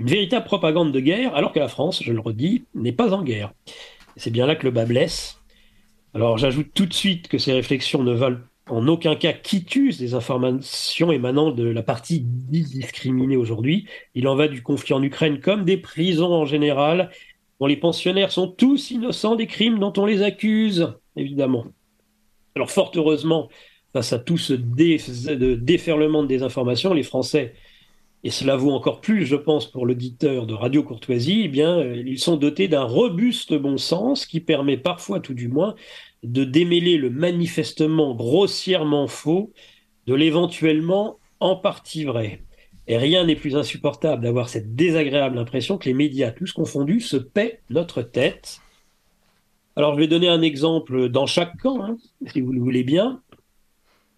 Une 0.00 0.08
véritable 0.08 0.46
propagande 0.46 0.90
de 0.90 0.98
guerre, 0.98 1.32
alors 1.36 1.52
que 1.52 1.60
la 1.60 1.68
France, 1.68 2.02
je 2.02 2.12
le 2.12 2.18
redis, 2.18 2.64
n'est 2.74 2.90
pas 2.90 3.14
en 3.14 3.22
guerre. 3.22 3.52
C'est 4.18 4.30
bien 4.30 4.46
là 4.46 4.56
que 4.56 4.64
le 4.64 4.72
bas 4.72 4.84
blesse. 4.84 5.38
Alors 6.12 6.38
j'ajoute 6.38 6.72
tout 6.74 6.86
de 6.86 6.92
suite 6.92 7.28
que 7.28 7.38
ces 7.38 7.52
réflexions 7.52 8.02
ne 8.02 8.12
valent 8.12 8.40
en 8.68 8.86
aucun 8.88 9.14
cas 9.14 9.32
quitus 9.32 9.96
des 9.98 10.14
informations 10.14 11.12
émanant 11.12 11.52
de 11.52 11.64
la 11.64 11.82
partie 11.84 12.20
discriminée 12.20 13.36
aujourd'hui. 13.36 13.86
Il 14.14 14.26
en 14.26 14.34
va 14.34 14.48
du 14.48 14.60
conflit 14.60 14.92
en 14.92 15.02
Ukraine 15.04 15.38
comme 15.38 15.64
des 15.64 15.76
prisons 15.76 16.34
en 16.34 16.46
général, 16.46 17.10
dont 17.60 17.66
les 17.66 17.76
pensionnaires 17.76 18.32
sont 18.32 18.48
tous 18.48 18.90
innocents 18.90 19.36
des 19.36 19.46
crimes 19.46 19.78
dont 19.78 19.92
on 19.96 20.04
les 20.04 20.22
accuse, 20.22 20.92
évidemment. 21.14 21.66
Alors 22.56 22.72
fort 22.72 22.90
heureusement, 22.96 23.48
face 23.92 24.12
à 24.12 24.18
tout 24.18 24.36
ce 24.36 24.52
déferlement 24.52 26.24
de 26.24 26.28
désinformation, 26.28 26.92
les 26.92 27.04
Français 27.04 27.54
et 28.24 28.30
cela 28.30 28.56
vaut 28.56 28.72
encore 28.72 29.00
plus, 29.00 29.26
je 29.26 29.36
pense, 29.36 29.70
pour 29.70 29.86
l'auditeur 29.86 30.46
de 30.46 30.54
Radio 30.54 30.82
Courtoisie, 30.82 31.42
eh 31.44 31.48
bien, 31.48 31.78
euh, 31.78 32.02
ils 32.04 32.18
sont 32.18 32.36
dotés 32.36 32.66
d'un 32.66 32.82
robuste 32.82 33.54
bon 33.54 33.76
sens 33.76 34.26
qui 34.26 34.40
permet 34.40 34.76
parfois, 34.76 35.20
tout 35.20 35.34
du 35.34 35.48
moins, 35.48 35.76
de 36.24 36.44
démêler 36.44 36.96
le 36.96 37.10
manifestement 37.10 38.14
grossièrement 38.14 39.06
faux 39.06 39.52
de 40.06 40.14
l'éventuellement 40.14 41.18
en 41.38 41.54
partie 41.54 42.04
vrai. 42.04 42.42
Et 42.88 42.96
rien 42.96 43.24
n'est 43.24 43.36
plus 43.36 43.54
insupportable 43.54 44.22
d'avoir 44.22 44.48
cette 44.48 44.74
désagréable 44.74 45.38
impression 45.38 45.78
que 45.78 45.88
les 45.88 45.94
médias, 45.94 46.32
tous 46.32 46.52
confondus, 46.52 47.02
se 47.02 47.18
paient 47.18 47.60
notre 47.70 48.02
tête. 48.02 48.60
Alors, 49.76 49.94
je 49.94 50.00
vais 50.00 50.08
donner 50.08 50.28
un 50.28 50.42
exemple 50.42 51.08
dans 51.08 51.26
chaque 51.26 51.56
camp, 51.58 51.84
hein, 51.84 51.98
si 52.32 52.40
vous 52.40 52.52
le 52.52 52.60
voulez 52.60 52.82
bien. 52.82 53.22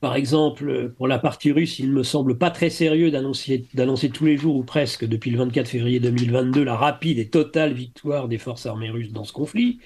Par 0.00 0.16
exemple, 0.16 0.94
pour 0.96 1.08
la 1.08 1.18
partie 1.18 1.52
russe, 1.52 1.78
il 1.78 1.92
me 1.92 2.02
semble 2.02 2.38
pas 2.38 2.50
très 2.50 2.70
sérieux 2.70 3.10
d'annoncer, 3.10 3.68
tous 4.12 4.24
les 4.24 4.38
jours 4.38 4.56
ou 4.56 4.64
presque 4.64 5.04
depuis 5.04 5.30
le 5.30 5.36
24 5.38 5.68
février 5.68 6.00
2022 6.00 6.64
la 6.64 6.74
rapide 6.74 7.18
et 7.18 7.28
totale 7.28 7.74
victoire 7.74 8.26
des 8.26 8.38
forces 8.38 8.64
armées 8.64 8.88
russes 8.88 9.12
dans 9.12 9.24
ce 9.24 9.32
conflit, 9.34 9.78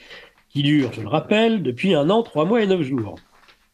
qui 0.50 0.62
dure, 0.62 0.92
je 0.92 1.00
le 1.00 1.08
rappelle, 1.08 1.64
depuis 1.64 1.94
un 1.94 2.10
an, 2.10 2.22
trois 2.22 2.44
mois 2.44 2.62
et 2.62 2.66
neuf 2.68 2.82
jours. 2.82 3.16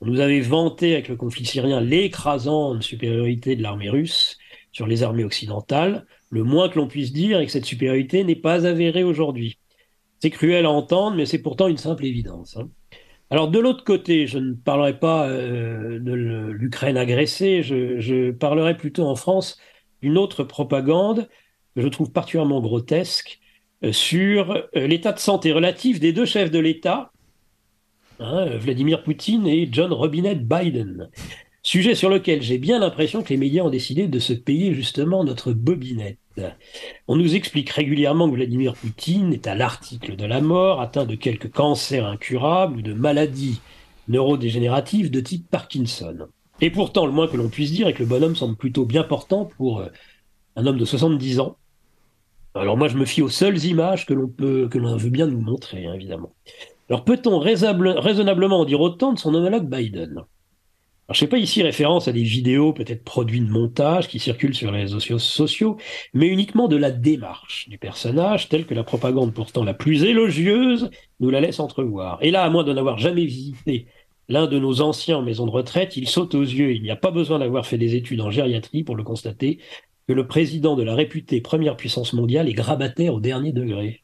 On 0.01 0.07
nous 0.07 0.21
avait 0.21 0.41
vanté 0.41 0.95
avec 0.95 1.09
le 1.09 1.17
conflit 1.17 1.45
syrien 1.45 1.83
l'écrasante 1.83 2.83
supériorité 2.83 3.55
de 3.55 3.63
l'armée 3.63 3.91
russe 3.91 4.39
sur 4.73 4.87
les 4.87 5.03
armées 5.03 5.25
occidentales. 5.25 6.07
Le 6.31 6.43
moins 6.43 6.71
que 6.71 6.79
l'on 6.79 6.89
puisse 6.89 7.13
dire 7.13 7.39
est 7.39 7.47
que 7.47 7.53
cette 7.53 7.67
supériorité 7.67 8.25
n'est 8.25 8.35
pas 8.35 8.67
avérée 8.67 9.05
aujourd'hui. 9.05 9.59
C'est 10.21 10.31
cruel 10.31 10.65
à 10.65 10.71
entendre, 10.71 11.17
mais 11.17 11.27
c'est 11.27 11.43
pourtant 11.43 11.69
une 11.69 11.77
simple 11.77 12.07
évidence. 12.07 12.57
Hein. 12.57 12.71
Alors 13.31 13.49
de 13.49 13.61
l'autre 13.61 13.85
côté, 13.85 14.27
je 14.27 14.39
ne 14.39 14.55
parlerai 14.55 14.99
pas 14.99 15.29
euh, 15.29 16.01
de 16.01 16.13
l'Ukraine 16.13 16.97
agressée, 16.97 17.63
je, 17.63 18.33
parlerai 18.33 18.77
plutôt 18.77 19.07
en 19.07 19.15
France 19.15 19.59
d'une 20.03 20.19
autre 20.19 20.43
propagande 20.43 21.29
que 21.77 21.83
je 21.83 21.89
trouve 21.89 22.11
particulièrement 22.11 22.61
grotesque 22.61 23.39
euh, 23.85 23.93
sur 23.93 24.51
euh, 24.51 24.87
l'état 24.87 25.13
de 25.13 25.21
santé 25.21 25.53
relatif 25.53 26.01
des 26.01 26.13
deux 26.13 26.25
chefs 26.25 26.51
de 26.51 26.59
l'État, 26.59 27.13
hein, 28.19 28.47
Vladimir 28.57 29.05
Poutine 29.05 29.47
et 29.47 29.69
John 29.71 29.93
Robinette 29.93 30.47
Biden. 30.47 31.09
Sujet 31.63 31.95
sur 31.95 32.11
lequel 32.11 32.43
j'ai 32.43 32.59
bien 32.59 32.81
l'impression 32.81 33.23
que 33.23 33.29
les 33.29 33.37
médias 33.37 33.63
ont 33.63 33.71
décidé 33.71 34.09
de 34.09 34.19
se 34.19 34.33
payer 34.33 34.75
justement 34.75 35.23
notre 35.23 35.53
bobinette. 35.53 36.19
On 37.09 37.17
nous 37.17 37.35
explique 37.35 37.71
régulièrement 37.71 38.29
que 38.29 38.37
Vladimir 38.37 38.75
Poutine 38.75 39.33
est 39.33 39.47
à 39.47 39.55
l'article 39.55 40.17
de 40.17 40.25
la 40.25 40.41
mort, 40.41 40.81
atteint 40.81 41.05
de 41.05 41.15
quelques 41.15 41.51
cancers 41.51 42.07
incurables 42.07 42.79
ou 42.79 42.83
de 42.83 42.93
maladies 42.93 43.61
neurodégénératives 44.09 45.11
de 45.11 45.21
type 45.21 45.49
Parkinson. 45.51 46.29
Et 46.61 46.71
pourtant, 46.71 47.07
le 47.07 47.13
moins 47.13 47.29
que 47.29 47.37
l'on 47.37 47.49
puisse 47.49 47.73
dire 47.73 47.89
est 47.89 47.95
que 47.95 48.03
le 48.03 48.09
bonhomme 48.09 48.37
semble 48.37 48.57
plutôt 48.57 48.85
bien 48.85 49.03
portant 49.03 49.45
pour 49.45 49.81
euh, 49.81 49.89
un 50.57 50.67
homme 50.67 50.79
de 50.79 50.85
70 50.85 51.41
ans. 51.41 51.57
Alors 52.55 52.77
moi, 52.77 52.89
je 52.89 52.97
me 52.97 53.05
fie 53.05 53.23
aux 53.23 53.29
seules 53.29 53.65
images 53.65 54.07
que 54.07 54.15
l'on 54.15 54.29
peut, 54.29 54.69
que 54.69 54.79
l'on 54.79 54.97
veut 54.97 55.11
bien 55.11 55.27
nous 55.27 55.41
montrer, 55.41 55.87
hein, 55.87 55.95
évidemment. 55.95 56.33
Alors 56.89 57.05
peut-on 57.05 57.39
raisonnablement 57.39 58.65
dire 58.65 58.81
autant 58.81 59.13
de 59.13 59.19
son 59.19 59.33
homologue 59.35 59.71
Biden? 59.71 60.25
Je 61.13 61.17
ne 61.17 61.19
fais 61.27 61.27
pas 61.27 61.39
ici 61.39 61.63
référence 61.63 62.07
à 62.07 62.13
des 62.13 62.23
vidéos 62.23 62.73
peut-être 62.73 63.03
produits 63.03 63.41
de 63.41 63.51
montage 63.51 64.07
qui 64.07 64.21
circulent 64.21 64.55
sur 64.55 64.71
les 64.71 64.83
réseaux 64.83 65.01
sociaux, 65.19 65.77
mais 66.15 66.29
uniquement 66.29 66.69
de 66.69 66.77
la 66.77 66.93
démarche 66.93 67.69
du 67.69 67.79
personnage, 67.79 68.49
telle 68.49 68.65
que 68.65 68.75
la 68.75 68.85
propagande 68.85 69.35
pourtant 69.35 69.65
la 69.65 69.75
plus 69.75 70.05
élogieuse 70.05 70.91
nous 71.19 71.31
la 71.31 71.41
laisse 71.41 71.59
entrevoir. 71.59 72.19
Et 72.23 72.31
là, 72.31 72.45
à 72.45 72.51
moins 72.51 72.63
de 72.63 72.73
n'avoir 72.73 72.99
jamais 72.99 73.25
visité 73.25 73.87
l'un 74.29 74.47
de 74.47 74.61
nos 74.61 74.81
anciens 74.81 75.19
en 75.19 75.23
maison 75.23 75.47
de 75.47 75.51
retraite, 75.51 75.97
il 75.97 76.09
saute 76.09 76.37
aux 76.37 76.43
yeux, 76.43 76.73
il 76.73 76.83
n'y 76.83 76.93
a 76.93 76.97
pas 76.97 77.11
besoin 77.11 77.41
d'avoir 77.41 77.67
fait 77.67 77.79
des 77.79 77.97
études 77.97 78.21
en 78.21 78.31
gériatrie 78.31 78.85
pour 78.85 78.95
le 78.95 79.03
constater, 79.03 79.59
que 80.07 80.13
le 80.13 80.29
président 80.29 80.77
de 80.77 80.85
la 80.85 80.95
réputée 80.95 81.41
première 81.41 81.77
puissance 81.77 82.13
mondiale 82.13 82.49
est 82.49 82.55
grabataire 82.55 83.15
au 83.15 83.21
dernier 83.21 83.53
degré. 83.53 84.03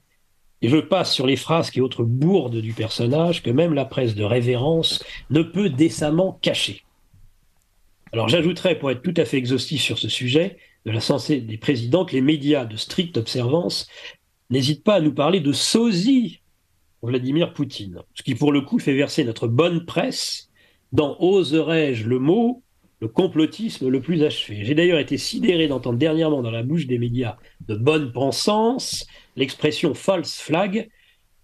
Et 0.62 0.68
je 0.68 0.78
passe 0.78 1.14
sur 1.14 1.26
les 1.26 1.36
phrases 1.36 1.70
et 1.76 1.80
autres 1.80 2.02
bourdes 2.02 2.56
du 2.56 2.72
personnage 2.72 3.44
que 3.44 3.50
même 3.50 3.74
la 3.74 3.84
presse 3.84 4.16
de 4.16 4.24
révérence 4.24 5.04
ne 5.30 5.42
peut 5.42 5.70
décemment 5.70 6.38
cacher. 6.42 6.85
Alors 8.16 8.30
j'ajouterais, 8.30 8.78
pour 8.78 8.90
être 8.90 9.02
tout 9.02 9.12
à 9.18 9.26
fait 9.26 9.36
exhaustif 9.36 9.82
sur 9.82 9.98
ce 9.98 10.08
sujet, 10.08 10.56
de 10.86 10.90
la 10.90 11.00
censée 11.00 11.42
des 11.42 11.58
présidents, 11.58 12.06
que 12.06 12.14
les 12.14 12.22
médias 12.22 12.64
de 12.64 12.74
stricte 12.78 13.18
observance 13.18 13.88
n'hésitent 14.48 14.84
pas 14.84 14.94
à 14.94 15.00
nous 15.02 15.12
parler 15.12 15.40
de 15.40 15.52
sosie 15.52 16.40
Vladimir 17.02 17.52
Poutine, 17.52 18.00
ce 18.14 18.22
qui 18.22 18.34
pour 18.34 18.52
le 18.52 18.62
coup 18.62 18.78
fait 18.78 18.94
verser 18.94 19.22
notre 19.22 19.48
bonne 19.48 19.84
presse 19.84 20.48
dans, 20.92 21.18
oserais-je 21.20 22.08
le 22.08 22.18
mot, 22.18 22.62
le 23.00 23.08
complotisme 23.08 23.90
le 23.90 24.00
plus 24.00 24.22
achevé. 24.22 24.64
J'ai 24.64 24.74
d'ailleurs 24.74 24.98
été 24.98 25.18
sidéré 25.18 25.68
d'entendre 25.68 25.98
dernièrement 25.98 26.40
dans 26.40 26.50
la 26.50 26.62
bouche 26.62 26.86
des 26.86 26.98
médias 26.98 27.36
de 27.68 27.74
bonne 27.74 28.12
pensance 28.12 29.06
l'expression 29.36 29.92
false 29.92 30.40
flag, 30.40 30.88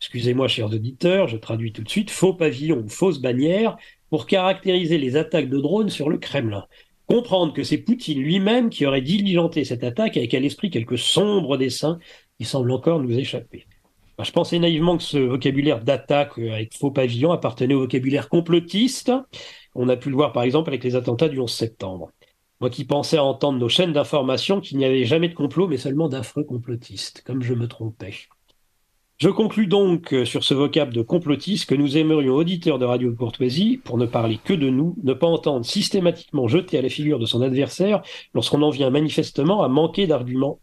excusez-moi 0.00 0.48
chers 0.48 0.72
auditeurs, 0.72 1.28
je 1.28 1.36
traduis 1.36 1.74
tout 1.74 1.82
de 1.82 1.90
suite, 1.90 2.10
faux 2.10 2.32
pavillon 2.32 2.78
ou 2.78 2.88
fausse 2.88 3.20
bannière, 3.20 3.76
pour 4.12 4.26
caractériser 4.26 4.98
les 4.98 5.16
attaques 5.16 5.48
de 5.48 5.58
drones 5.58 5.88
sur 5.88 6.10
le 6.10 6.18
Kremlin. 6.18 6.66
comprendre 7.06 7.54
que 7.54 7.64
c'est 7.64 7.78
Poutine 7.78 8.20
lui-même 8.20 8.68
qui 8.68 8.84
aurait 8.84 9.00
diligenté 9.00 9.64
cette 9.64 9.84
attaque 9.84 10.18
avec 10.18 10.34
à 10.34 10.38
l'esprit 10.38 10.68
quelques 10.68 10.98
sombres 10.98 11.56
dessins 11.56 11.98
qui 12.38 12.44
semblent 12.44 12.72
encore 12.72 13.00
nous 13.00 13.18
échapper. 13.18 13.66
je 14.22 14.30
pensais 14.30 14.58
naïvement 14.58 14.98
que 14.98 15.02
ce 15.02 15.16
vocabulaire 15.16 15.82
d'attaque 15.82 16.38
euh, 16.38 16.52
avec 16.52 16.76
faux 16.76 16.90
pavillon 16.90 17.32
appartenait 17.32 17.72
au 17.72 17.80
vocabulaire 17.80 18.28
complotiste. 18.28 19.10
On 19.74 19.88
a 19.88 19.96
pu 19.96 20.10
le 20.10 20.16
voir 20.16 20.32
par 20.34 20.42
exemple 20.42 20.68
avec 20.68 20.84
les 20.84 20.94
attentats 20.94 21.30
du 21.30 21.40
11 21.40 21.50
septembre. 21.50 22.10
Moi 22.60 22.68
qui 22.68 22.84
pensais 22.84 23.18
entendre 23.18 23.58
nos 23.58 23.70
chaînes 23.70 23.94
d'information 23.94 24.60
qu'il 24.60 24.76
n'y 24.76 24.84
avait 24.84 25.06
jamais 25.06 25.30
de 25.30 25.34
complot, 25.34 25.68
mais 25.68 25.78
seulement 25.78 26.10
d'affreux 26.10 26.44
complotistes, 26.44 27.22
comme 27.24 27.42
je 27.42 27.54
me 27.54 27.66
trompais. 27.66 28.12
Je 29.22 29.28
conclus 29.28 29.68
donc 29.68 30.12
euh, 30.12 30.24
sur 30.24 30.42
ce 30.42 30.52
vocable 30.52 30.92
de 30.92 31.00
complotiste 31.00 31.68
que 31.68 31.76
nous 31.76 31.96
aimerions, 31.96 32.34
auditeurs 32.34 32.80
de 32.80 32.84
Radio 32.84 33.14
Courtoisie, 33.14 33.76
pour 33.76 33.96
ne 33.96 34.04
parler 34.04 34.40
que 34.42 34.52
de 34.52 34.68
nous, 34.68 34.96
ne 35.04 35.12
pas 35.12 35.28
entendre 35.28 35.64
systématiquement 35.64 36.48
jeter 36.48 36.76
à 36.76 36.82
la 36.82 36.88
figure 36.88 37.20
de 37.20 37.24
son 37.24 37.40
adversaire 37.40 38.02
lorsqu'on 38.34 38.62
en 38.62 38.70
vient 38.70 38.90
manifestement 38.90 39.62
à 39.62 39.68
manquer 39.68 40.08
d'arguments. 40.08 40.58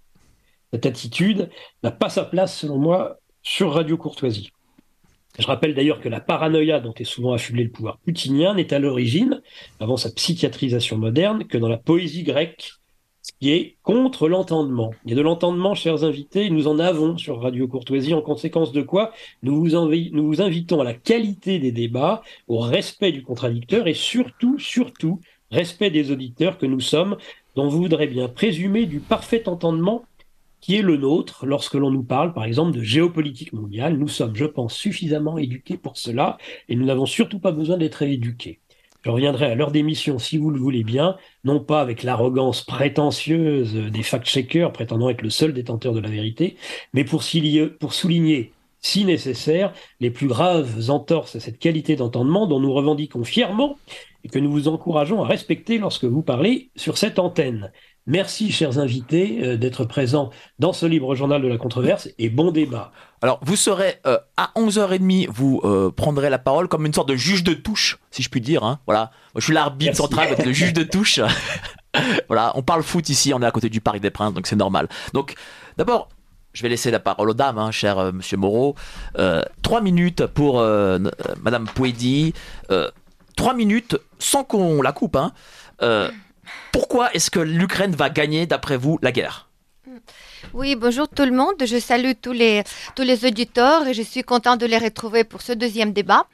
Cette 0.74 0.86
attitude 0.86 1.50
n'a 1.84 1.92
pas 1.92 2.10
sa 2.10 2.26
place, 2.26 2.60
selon 2.60 2.80
moi, 2.80 3.22
sur 3.44 3.72
Radio 3.72 3.96
Courtoisie. 3.96 4.50
Je 5.40 5.48
rappelle 5.48 5.74
d'ailleurs 5.74 6.02
que 6.02 6.10
la 6.10 6.20
paranoïa 6.20 6.82
dont 6.82 6.94
est 6.96 7.06
souvent 7.06 7.32
affublé 7.32 7.64
le 7.64 7.72
pouvoir 7.72 7.98
poutinien 8.00 8.56
n'est 8.56 8.74
à 8.74 8.80
l'origine, 8.80 9.42
avant 9.80 9.96
sa 9.96 10.12
psychiatrisation 10.12 10.98
moderne, 10.98 11.46
que 11.46 11.58
dans 11.58 11.70
la 11.70 11.78
poésie 11.78 12.24
grecque 12.24 12.74
qui 13.40 13.52
est 13.52 13.78
contre 13.84 14.28
l'entendement. 14.28 14.94
Et 15.06 15.16
de 15.16 15.22
l'entendement, 15.22 15.74
chers 15.74 16.04
invités, 16.04 16.50
nous 16.50 16.68
en 16.68 16.78
avons 16.78 17.18
sur 17.18 17.42
Radio 17.42 17.68
Courtoisie, 17.68 18.14
en 18.14 18.22
conséquence 18.22 18.72
de 18.72 18.82
quoi 18.82 19.14
nous 19.44 19.56
vous, 19.56 19.70
nous 20.12 20.28
vous 20.28 20.42
invitons 20.42 20.82
à 20.82 20.84
la 20.84 20.94
qualité 20.94 21.60
des 21.60 21.72
débats, 21.72 22.22
au 22.48 22.60
respect 22.60 23.12
du 23.12 23.24
contradicteur 23.24 23.88
et 23.88 23.94
surtout, 23.94 24.60
surtout, 24.60 25.22
respect 25.52 25.90
des 25.90 26.12
auditeurs 26.12 26.58
que 26.58 26.66
nous 26.66 26.82
sommes, 26.82 27.18
dont 27.56 27.68
vous 27.68 27.82
voudrez 27.82 28.08
bien 28.08 28.28
présumer 28.28 28.86
du 28.86 29.00
parfait 29.00 29.48
entendement 29.48 30.04
qui 30.62 30.76
est 30.76 30.82
le 30.82 30.98
nôtre 30.98 31.46
lorsque 31.46 31.76
l'on 31.76 31.90
nous 31.90 32.04
parle, 32.04 32.34
par 32.34 32.44
exemple, 32.44 32.78
de 32.78 32.84
géopolitique 32.84 33.54
mondiale. 33.54 33.98
Nous 33.98 34.10
sommes, 34.10 34.36
je 34.36 34.46
pense, 34.46 34.76
suffisamment 34.76 35.38
éduqués 35.38 35.78
pour 35.78 35.96
cela 35.96 36.38
et 36.68 36.76
nous 36.76 36.86
n'avons 36.86 37.06
surtout 37.06 37.40
pas 37.40 37.54
besoin 37.54 37.78
d'être 37.78 38.02
éduqués. 38.02 38.60
Je 39.02 39.10
reviendrai 39.10 39.46
à 39.46 39.56
l'heure 39.56 39.72
d'émission, 39.72 40.20
si 40.20 40.38
vous 40.38 40.50
le 40.52 40.60
voulez 40.60 40.84
bien, 40.84 41.16
non 41.46 41.62
pas 41.62 41.80
avec 41.80 42.04
l'arrogance 42.04 42.64
prétentieuse 42.64 43.74
des 43.74 44.04
fact-checkers 44.04 44.74
prétendant 44.74 45.10
être 45.10 45.22
le 45.22 45.30
seul 45.30 45.54
détenteur 45.54 45.94
de 45.94 46.02
la 46.02 46.10
vérité, 46.10 46.58
mais 46.94 47.06
pour, 47.06 47.24
pour 47.80 47.94
souligner, 47.94 48.52
si 48.82 49.06
nécessaire, 49.06 49.74
les 50.02 50.12
plus 50.12 50.28
graves 50.28 50.90
entorses 50.90 51.38
à 51.38 51.40
cette 51.40 51.60
qualité 51.60 51.96
d'entendement 51.96 52.46
dont 52.46 52.60
nous 52.60 52.74
revendiquons 52.74 53.24
fièrement 53.24 53.78
et 54.26 54.28
que 54.28 54.40
nous 54.40 54.52
vous 54.52 54.68
encourageons 54.68 55.24
à 55.24 55.28
respecter 55.28 55.78
lorsque 55.78 56.06
vous 56.06 56.22
parlez 56.22 56.70
sur 56.76 56.98
cette 56.98 57.20
antenne. 57.20 57.72
Merci, 58.08 58.52
chers 58.52 58.80
invités, 58.80 59.40
euh, 59.44 59.58
d'être 59.58 59.86
présents 59.86 60.32
dans 60.58 60.74
ce 60.74 60.86
libre 60.86 61.14
journal 61.14 61.42
de 61.42 61.48
la 61.48 61.58
controverse 61.58 62.10
et 62.18 62.30
bon 62.30 62.52
débat. 62.52 62.92
Alors, 63.22 63.40
vous 63.44 63.56
serez 63.56 63.98
euh, 64.08 64.18
à 64.36 64.52
11h30, 64.56 65.28
vous 65.30 65.62
euh, 65.64 65.92
prendrez 65.92 66.30
la 66.30 66.40
parole 66.40 66.68
comme 66.68 66.86
une 66.86 66.94
sorte 66.94 67.10
de 67.10 67.16
juge 67.16 67.44
de 67.44 67.54
touche, 67.54 68.00
si 68.10 68.24
je 68.24 68.30
puis 68.30 68.42
dire. 68.42 68.64
Hein. 68.64 68.80
Voilà. 68.88 69.12
Moi, 69.34 69.42
je 69.42 69.44
suis 69.44 69.54
l'arbitre 69.54 69.96
central, 69.96 70.36
le 70.44 70.52
juge 70.54 70.74
de 70.74 70.84
touche. 70.84 71.20
voilà, 72.28 72.52
on 72.56 72.64
parle 72.64 72.82
foot 72.82 73.10
ici, 73.10 73.34
on 73.34 73.42
est 73.42 73.46
à 73.46 73.52
côté 73.52 73.70
du 73.70 73.82
Paris 73.82 74.00
des 74.00 74.12
Princes, 74.12 74.34
donc 74.34 74.48
c'est 74.48 74.56
normal. 74.56 74.88
Donc, 75.14 75.36
d'abord, 75.78 76.10
je 76.54 76.64
vais 76.64 76.70
laisser 76.70 76.90
la 76.90 77.00
parole 77.00 77.30
aux 77.30 77.36
dames, 77.36 77.60
hein, 77.60 77.70
cher 77.70 78.12
monsieur 78.12 78.38
Moreau. 78.38 78.74
trois 79.62 79.82
minutes 79.82 80.26
pour 80.26 80.64
madame 81.44 81.68
Pouedi. 81.76 82.34
trois 83.36 83.54
minutes 83.54 83.98
sans 84.18 84.44
qu'on 84.44 84.82
la 84.82 84.94
coupe. 84.94 85.16
Hein. 85.16 85.32
Pourquoi 86.72 87.14
est-ce 87.14 87.32
que 87.32 87.40
l'Ukraine 87.40 87.96
va 87.96 88.10
gagner, 88.10 88.46
d'après 88.46 88.78
vous, 88.78 89.00
la 89.02 89.12
guerre? 89.12 89.50
Oui, 90.54 90.76
bonjour 90.76 91.08
tout 91.08 91.26
le 91.26 91.32
monde. 91.32 91.56
Je 91.66 91.80
salue 91.80 92.12
tous 92.22 92.32
les, 92.32 92.64
tous 92.96 93.04
les 93.04 93.26
auditeurs 93.26 93.88
et 93.88 93.94
je 93.94 94.02
suis 94.02 94.24
content 94.24 94.56
de 94.56 94.66
les 94.66 94.78
retrouver 94.78 95.24
pour 95.24 95.42
ce 95.42 95.52
deuxième 95.52 95.94
débat. 95.94 96.26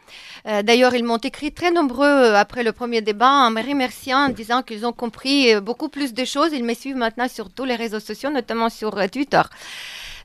Euh, 0.45 0.61
d'ailleurs, 0.61 0.93
ils 0.93 1.03
m'ont 1.03 1.17
écrit 1.17 1.51
très 1.51 1.71
nombreux 1.71 2.07
euh, 2.07 2.35
après 2.35 2.63
le 2.63 2.71
premier 2.71 3.01
débat 3.01 3.29
en 3.29 3.51
me 3.51 3.61
remerciant 3.61 4.25
en 4.25 4.29
disant 4.29 4.61
qu'ils 4.61 4.85
ont 4.85 4.93
compris 4.93 5.53
euh, 5.53 5.61
beaucoup 5.61 5.89
plus 5.89 6.13
de 6.13 6.23
choses. 6.23 6.51
Ils 6.53 6.63
me 6.63 6.73
suivent 6.73 6.95
maintenant 6.95 7.27
sur 7.27 7.51
tous 7.51 7.65
les 7.65 7.75
réseaux 7.75 7.99
sociaux, 7.99 8.29
notamment 8.29 8.69
sur 8.69 8.91
Twitter. 9.09 9.41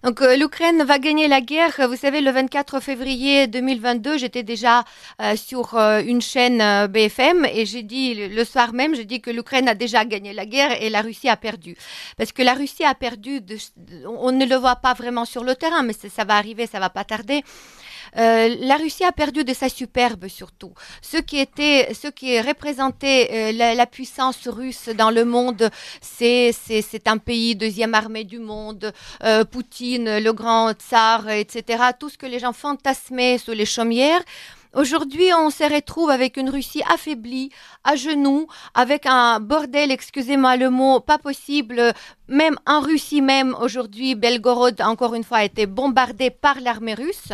Donc 0.03 0.23
euh, 0.23 0.35
l'Ukraine 0.37 0.83
va 0.83 0.99
gagner 0.99 1.29
la 1.29 1.43
guerre. 1.43 1.73
Vous 1.87 1.97
savez, 1.97 2.23
le 2.23 2.31
24 2.31 2.81
février 2.81 3.47
2022, 3.47 4.17
j'étais 4.17 4.43
déjà 4.43 4.85
euh, 5.21 5.37
sur 5.37 5.75
euh, 5.75 6.01
une 6.01 6.23
chaîne 6.23 6.87
BFM 6.87 7.45
et 7.45 7.67
j'ai 7.67 7.83
dit 7.83 8.29
le 8.29 8.45
soir 8.45 8.73
même, 8.73 8.95
j'ai 8.95 9.05
dit 9.05 9.21
que 9.21 9.31
l'Ukraine 9.31 9.69
a 9.69 9.75
déjà 9.75 10.07
gagné 10.07 10.33
la 10.33 10.47
guerre 10.47 10.83
et 10.83 10.89
la 10.89 11.03
Russie 11.03 11.29
a 11.29 11.37
perdu. 11.37 11.77
Parce 12.17 12.33
que 12.33 12.43
la 12.43 12.55
Russie 12.55 12.85
a 12.85 12.95
perdu, 12.95 13.43
de, 13.43 13.59
on 14.07 14.33
ne 14.33 14.47
le 14.47 14.57
voit 14.57 14.77
pas 14.77 14.95
vraiment 14.95 15.27
sur 15.27 15.45
le 15.45 15.55
terrain, 15.55 15.83
mais 15.83 15.93
ça 15.93 16.25
va 16.25 16.37
arriver, 16.37 16.67
ça 16.67 16.81
va 16.81 16.89
pas 16.89 17.05
tarder. 17.05 17.45
Euh, 18.17 18.57
la 18.61 18.77
Russie 18.77 19.05
a 19.05 19.13
perdu 19.13 19.45
de 19.45 19.55
sa 19.55 19.69
superbe 19.69 20.29
surtout. 20.29 20.73
Ce 21.03 21.17
qui 21.17 21.39
était, 21.39 21.93
ce 21.95 22.09
qui 22.09 22.41
représentait 22.41 23.53
euh, 23.53 23.75
la, 23.75 23.87
puissance 23.87 24.47
russe 24.47 24.89
dans 24.97 25.11
le 25.11 25.25
monde, 25.25 25.71
c'est 26.01 26.53
c'est 26.53 27.09
un 27.09 27.19
pays 27.19 27.57
deuxième 27.57 27.95
armée 27.95 28.25
du 28.25 28.39
monde, 28.39 28.93
euh, 29.25 29.45
Poutine, 29.45 30.19
le 30.19 30.33
grand 30.33 30.73
tsar, 30.73 31.29
etc. 31.29 31.85
Tout 31.99 32.09
ce 32.09 32.19
que 32.19 32.27
les 32.27 32.39
gens 32.39 32.53
fantasmaient 32.53 33.39
sous 33.39 33.53
les 33.53 33.67
chaumières. 33.67 34.23
Aujourd'hui, 34.73 35.33
on 35.37 35.51
se 35.51 35.65
retrouve 35.65 36.11
avec 36.11 36.37
une 36.37 36.49
Russie 36.49 36.83
affaiblie, 36.89 37.51
à 37.83 37.97
genoux, 37.97 38.47
avec 38.73 39.05
un 39.05 39.41
bordel, 39.41 39.91
excusez-moi 39.91 40.57
le 40.57 40.71
mot, 40.71 41.01
pas 41.01 41.19
possible. 41.19 41.93
Même 42.29 42.57
en 42.67 42.79
Russie 42.79 43.21
même, 43.21 43.57
aujourd'hui, 43.61 44.15
Belgorod, 44.15 44.81
encore 44.81 45.17
une 45.17 45.25
fois, 45.25 45.39
a 45.39 45.45
été 45.45 45.67
bombardé 45.67 46.31
par 46.31 46.61
l'armée 46.61 46.95
russe. 46.95 47.33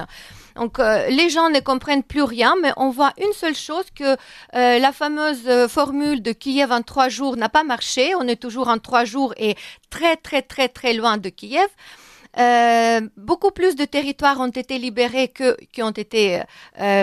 Donc 0.56 0.78
euh, 0.78 1.08
les 1.08 1.28
gens 1.28 1.50
ne 1.50 1.60
comprennent 1.60 2.02
plus 2.02 2.22
rien, 2.22 2.54
mais 2.62 2.72
on 2.76 2.90
voit 2.90 3.12
une 3.18 3.32
seule 3.32 3.54
chose 3.54 3.84
que 3.94 4.04
euh, 4.04 4.78
la 4.78 4.92
fameuse 4.92 5.46
euh, 5.46 5.68
formule 5.68 6.22
de 6.22 6.32
Kiev 6.32 6.72
en 6.72 6.82
trois 6.82 7.08
jours 7.08 7.36
n'a 7.36 7.48
pas 7.50 7.62
marché. 7.62 8.14
On 8.14 8.26
est 8.26 8.40
toujours 8.40 8.68
en 8.68 8.78
trois 8.78 9.04
jours 9.04 9.34
et 9.36 9.54
très 9.90 10.16
très 10.16 10.42
très 10.42 10.68
très 10.68 10.94
loin 10.94 11.18
de 11.18 11.28
Kiev. 11.28 11.68
beaucoup 13.16 13.50
plus 13.50 13.76
de 13.76 13.84
territoires 13.84 14.40
ont 14.40 14.54
été 14.62 14.78
libérés 14.78 15.28
que 15.28 15.56
qui 15.72 15.82
ont 15.82 15.96
été 16.04 16.42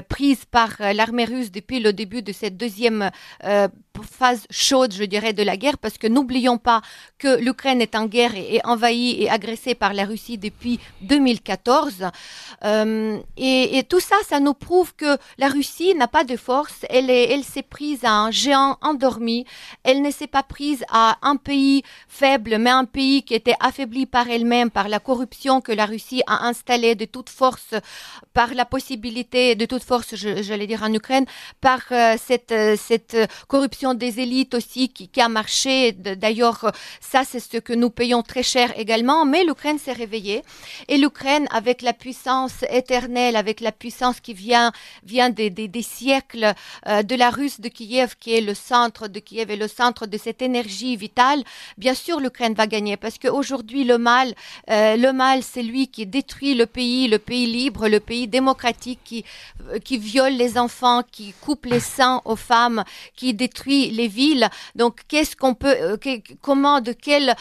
prises 0.07 0.45
par 0.45 0.69
l'armée 0.99 1.25
russe 1.25 1.51
depuis 1.51 1.79
le 1.79 1.91
début 1.91 2.21
de 2.21 2.31
cette 2.31 2.55
deuxième 2.55 3.09
phase 4.01 4.47
chaude, 4.49 4.93
je 4.93 5.03
dirais, 5.03 5.33
de 5.33 5.43
la 5.43 5.57
guerre, 5.57 5.77
parce 5.77 5.97
que 5.97 6.07
n'oublions 6.07 6.57
pas 6.57 6.81
que 7.19 7.39
l'Ukraine 7.39 7.81
est 7.81 7.95
en 7.95 8.05
guerre 8.05 8.35
et, 8.35 8.59
envahie 8.63 9.21
et 9.21 9.29
agressée 9.29 9.75
par 9.75 9.93
la 9.93 10.05
Russie 10.05 10.37
depuis 10.37 10.79
2014. 11.01 12.09
Euh, 12.63 13.19
et, 13.37 13.83
tout 13.87 13.99
ça, 13.99 14.15
ça 14.27 14.39
nous 14.39 14.53
prouve 14.53 14.95
que 14.95 15.17
la 15.37 15.49
Russie 15.49 15.93
n'a 15.95 16.07
pas 16.07 16.23
de 16.23 16.35
force. 16.37 16.85
Elle 16.89 17.09
est, 17.09 17.31
elle 17.31 17.43
s'est 17.43 17.63
prise 17.63 18.03
à 18.03 18.11
un 18.11 18.31
géant 18.31 18.77
endormi. 18.81 19.45
Elle 19.83 20.01
ne 20.01 20.09
s'est 20.09 20.27
pas 20.27 20.43
prise 20.43 20.83
à 20.89 21.17
un 21.21 21.35
pays 21.35 21.83
faible, 22.07 22.57
mais 22.57 22.71
un 22.71 22.85
pays 22.85 23.23
qui 23.23 23.35
était 23.35 23.55
affaibli 23.59 24.05
par 24.05 24.29
elle-même, 24.29 24.71
par 24.71 24.89
la 24.89 24.99
corruption 24.99 25.61
que 25.61 25.71
la 25.71 25.85
Russie 25.85 26.23
a 26.25 26.47
installée 26.47 26.95
de 26.95 27.05
toute 27.05 27.29
force, 27.29 27.75
par 28.33 28.53
la 28.53 28.65
possibilité 28.65 29.55
de 29.55 29.65
toute 29.65 29.83
force, 29.83 30.15
j'allais 30.15 30.67
dire 30.67 30.83
en 30.83 30.93
Ukraine, 30.93 31.25
par 31.61 31.81
euh, 31.91 32.15
cette, 32.17 32.53
cette 32.77 33.17
corruption 33.47 33.82
des 33.93 34.21
élites 34.21 34.53
aussi 34.53 34.87
qui, 34.87 35.09
a 35.19 35.27
marché. 35.27 35.91
D'ailleurs, 35.91 36.71
ça, 37.01 37.23
c'est 37.25 37.41
ce 37.41 37.57
que 37.57 37.73
nous 37.73 37.89
payons 37.89 38.23
très 38.23 38.43
cher 38.43 38.73
également. 38.79 39.25
Mais 39.25 39.43
l'Ukraine 39.43 39.79
s'est 39.79 39.91
réveillée. 39.91 40.43
Et 40.87 40.97
l'Ukraine, 40.97 41.47
avec 41.51 41.81
la 41.81 41.91
puissance 41.91 42.63
éternelle, 42.69 43.35
avec 43.35 43.59
la 43.59 43.73
puissance 43.73 44.21
qui 44.21 44.33
vient, 44.33 44.71
vient 45.03 45.29
des, 45.29 45.49
des, 45.49 45.81
siècles 45.81 46.53
euh, 46.87 47.03
de 47.03 47.15
la 47.15 47.29
Russe 47.29 47.59
de 47.59 47.67
Kiev, 47.67 48.15
qui 48.19 48.33
est 48.33 48.41
le 48.41 48.53
centre 48.53 49.09
de 49.09 49.19
Kiev 49.19 49.51
et 49.51 49.57
le 49.57 49.67
centre 49.67 50.05
de 50.05 50.17
cette 50.17 50.41
énergie 50.41 50.95
vitale, 50.95 51.43
bien 51.77 51.93
sûr, 51.93 52.19
l'Ukraine 52.21 52.53
va 52.53 52.67
gagner. 52.67 52.95
Parce 52.95 53.17
qu'aujourd'hui, 53.17 53.83
le 53.83 53.97
mal, 53.97 54.33
euh, 54.69 54.95
le 54.95 55.11
mal, 55.11 55.43
c'est 55.43 55.63
lui 55.63 55.87
qui 55.87 56.05
détruit 56.05 56.55
le 56.55 56.65
pays, 56.65 57.07
le 57.07 57.19
pays 57.19 57.47
libre, 57.47 57.87
le 57.87 57.99
pays 57.99 58.27
démocratique, 58.27 58.99
qui, 59.03 59.25
euh, 59.71 59.79
qui 59.79 59.97
viole 59.97 60.33
les 60.33 60.57
enfants, 60.57 61.01
qui 61.11 61.33
coupe 61.41 61.65
les 61.65 61.79
seins 61.79 62.21
aux 62.25 62.35
femmes, 62.35 62.83
qui 63.15 63.33
détruit 63.33 63.72
les 63.99 64.07
villes. 64.07 64.47
Donc, 64.75 65.01
qu'est-ce 65.07 65.35
qu'on 65.35 65.55
peut, 65.55 65.75
euh, 65.79 65.97
comment, 66.41 66.81
de 66.81 66.93
quelle 66.93 67.35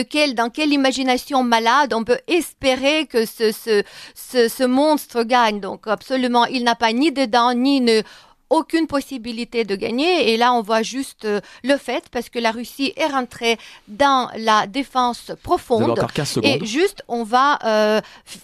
de 0.00 0.02
quelle, 0.02 0.34
dans 0.34 0.50
quelle 0.50 0.72
imagination 0.72 1.44
malade 1.44 1.94
on 1.94 2.02
peut 2.02 2.18
espérer 2.26 3.06
que 3.06 3.24
ce, 3.24 3.52
ce, 3.52 3.84
ce, 4.14 4.48
ce 4.48 4.64
monstre 4.64 5.22
gagne? 5.22 5.60
Donc 5.60 5.86
absolument, 5.86 6.44
il 6.46 6.64
n'a 6.64 6.74
pas 6.74 6.92
ni 6.92 7.12
de 7.12 7.24
dents, 7.24 7.54
ni 7.54 7.78
une 7.78 8.02
aucune 8.50 8.86
possibilité 8.86 9.64
de 9.64 9.74
gagner. 9.76 10.32
Et 10.32 10.36
là, 10.36 10.52
on 10.52 10.62
voit 10.62 10.82
juste 10.82 11.24
euh, 11.24 11.40
le 11.64 11.76
fait, 11.76 12.04
parce 12.10 12.28
que 12.28 12.38
la 12.38 12.50
Russie 12.50 12.92
est 12.96 13.06
rentrée 13.06 13.58
dans 13.88 14.28
la 14.36 14.66
défense 14.66 15.32
profonde. 15.42 15.90
encore 15.90 16.12
15 16.12 16.28
secondes. 16.28 16.62
Et 16.62 16.64
juste, 16.66 17.02
on 17.08 17.24
va 17.24 17.58
euh, 17.64 18.00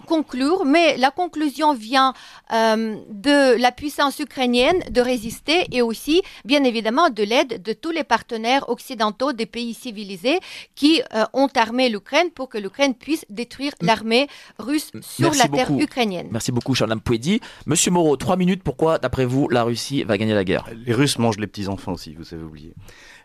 conclure, 0.07 0.65
mais 0.65 0.97
la 0.97 1.11
conclusion 1.11 1.75
vient 1.75 2.15
euh, 2.53 2.97
de 3.11 3.57
la 3.61 3.73
puissance 3.73 4.19
ukrainienne 4.19 4.83
de 4.91 5.01
résister 5.01 5.67
et 5.71 5.83
aussi, 5.83 6.23
bien 6.45 6.65
évidemment, 6.65 7.09
de 7.11 7.23
l'aide 7.23 7.62
de 7.62 7.73
tous 7.73 7.91
les 7.91 8.05
partenaires 8.05 8.69
occidentaux 8.69 9.33
des 9.33 9.47
pays 9.47 9.75
civilisés 9.75 10.41
qui 10.75 11.01
ont 11.33 11.49
armé 11.57 11.88
l'Ukraine 11.88 12.31
pour 12.31 12.49
que 12.49 12.59
l'Ukraine 12.59 12.95
puisse 12.95 13.25
détruire 13.31 13.73
mm. 13.81 13.87
l'armée 13.87 14.27
russe 14.59 14.91
sur 15.01 15.33
la 15.35 15.49
terre 15.49 15.71
ukrainienne. 15.79 16.29
Merci 16.31 16.53
beaucoup, 16.53 16.75
Charles 16.75 16.99
Pouedi. 17.01 17.41
Monsieur 17.67 17.91
Moreau, 17.91 18.17
trois 18.17 18.37
minutes. 18.37 18.62
Pourquoi, 18.62 18.99
d'après 18.99 19.25
vous, 19.25 19.49
la 19.49 19.62
Russie 19.62 19.91
va 20.02 20.18
gagner 20.18 20.35
la 20.35 20.44
guerre 20.44 20.64
Les 20.87 20.92
Russes 20.92 21.18
mangent 21.18 21.38
les 21.38 21.46
petits-enfants 21.46 21.92
aussi, 21.92 22.14
vous 22.14 22.35
avez 22.35 22.42
oublié. 22.42 22.72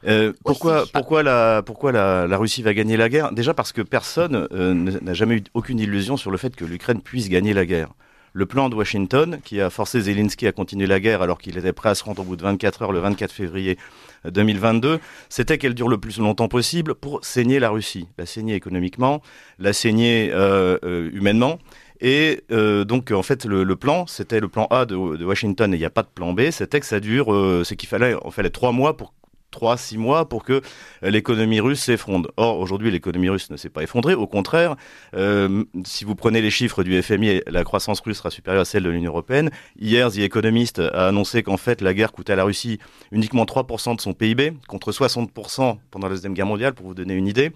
Euh, 0.06 0.34
pourquoi, 0.44 0.86
pourquoi, 0.92 1.24
la, 1.24 1.64
pourquoi 1.66 1.92
la, 1.92 2.28
la, 2.28 2.38
Russie 2.38 2.62
va 2.62 2.74
gagner 2.74 2.98
la 2.98 3.10
guerre? 3.10 3.32
Déjà 3.32 3.54
parce 3.54 3.72
que 3.72 3.82
personne 3.82 4.48
euh, 4.52 4.74
n'a 4.74 5.14
jamais 5.14 5.36
eu 5.36 5.44
aucune 5.54 5.80
illusion 5.80 6.18
sur 6.18 6.32
le 6.32 6.38
fait 6.38 6.56
que 6.56 6.66
l'Ukraine 6.66 7.02
puisse 7.02 7.30
gagner 7.30 7.54
la 7.54 7.66
guerre. 7.66 7.90
Le 8.34 8.46
plan 8.46 8.70
de 8.70 8.76
Washington, 8.76 9.40
qui 9.44 9.62
a 9.62 9.72
forcé 9.72 10.02
Zelensky 10.02 10.46
à 10.46 10.52
continuer 10.52 10.86
la 10.86 11.00
guerre 11.00 11.24
alors 11.24 11.40
qu'il 11.40 11.58
était 11.58 11.74
prêt 11.74 11.90
à 11.90 11.96
se 11.96 12.04
rendre 12.04 12.22
au 12.22 12.26
bout 12.26 12.36
de 12.36 12.44
24 12.44 12.84
heures 12.84 12.92
le 12.92 13.00
24 13.00 13.32
février 13.32 13.78
2022, 14.26 15.00
c'était 15.30 15.58
qu'elle 15.58 15.74
dure 15.74 15.90
le 15.90 15.98
plus 15.98 16.20
longtemps 16.20 16.48
possible 16.48 16.94
pour 16.94 17.24
saigner 17.26 17.60
la 17.60 17.70
Russie, 17.70 18.08
la 18.18 18.26
saigner 18.26 18.56
économiquement, 18.56 19.22
la 19.58 19.74
saigner 19.74 20.30
euh, 20.34 20.78
euh 20.84 21.10
humainement. 21.14 21.58
Et 22.02 22.42
euh, 22.52 22.84
donc 22.86 23.12
en 23.12 23.24
fait 23.24 23.46
le, 23.46 23.76
plan, 23.76 24.08
c'était 24.08 24.40
le 24.40 24.48
plan 24.48 24.68
A 24.70 24.86
de, 24.86 24.96
Washington 24.96 25.74
et 25.74 25.78
il 25.78 25.80
n'y 25.80 25.86
a 25.86 25.90
pas 25.90 26.04
de 26.04 26.10
plan 26.14 26.34
B, 26.34 26.52
c'était 26.52 26.80
que 26.80 26.86
ça 26.86 27.00
dure, 27.00 27.34
euh, 27.34 27.64
c'est 27.64 27.76
qu'il 27.76 27.90
fallait, 27.90 28.16
il 28.24 28.32
fallait 28.32 28.50
trois 28.50 28.72
mois 28.72 28.98
pour 28.98 29.14
trois, 29.52 29.78
six 29.78 29.98
mois 29.98 30.28
pour 30.30 30.44
que 30.44 30.62
l'économie 31.02 31.60
russe 31.60 31.82
s'effondre. 31.82 32.30
Or, 32.38 32.60
aujourd'hui, 32.60 32.92
l'économie 32.92 33.30
russe 33.30 33.50
ne 33.50 33.58
s'est 33.58 33.70
pas 33.70 33.82
effondrée. 33.82 34.14
Au 34.14 34.28
contraire, 34.28 34.76
euh, 35.16 35.64
si 35.84 36.06
vous 36.06 36.16
prenez 36.16 36.42
les 36.42 36.52
chiffres 36.52 36.84
du 36.84 37.02
FMI, 37.02 37.42
la 37.48 37.64
croissance 37.64 38.00
russe 38.02 38.18
sera 38.18 38.30
supérieure 38.30 38.62
à 38.62 38.66
celle 38.66 38.84
de 38.84 38.90
l'Union 38.90 39.12
européenne. 39.12 39.50
Hier, 39.80 40.12
The 40.12 40.20
Economist 40.20 40.80
a 40.80 41.08
annoncé 41.08 41.44
qu'en 41.44 41.58
fait, 41.58 41.82
la 41.82 41.94
guerre 41.94 42.12
coûtait 42.12 42.34
à 42.34 42.36
la 42.36 42.44
Russie 42.44 42.80
uniquement 43.12 43.46
3% 43.46 43.96
de 43.96 44.02
son 44.02 44.14
PIB, 44.14 44.54
contre 44.68 44.92
60% 44.92 45.78
pendant 45.92 46.08
la 46.08 46.14
Deuxième 46.14 46.34
Guerre 46.34 46.46
mondiale, 46.46 46.74
pour 46.74 46.86
vous 46.86 46.94
donner 46.94 47.16
une 47.16 47.28
idée. 47.28 47.52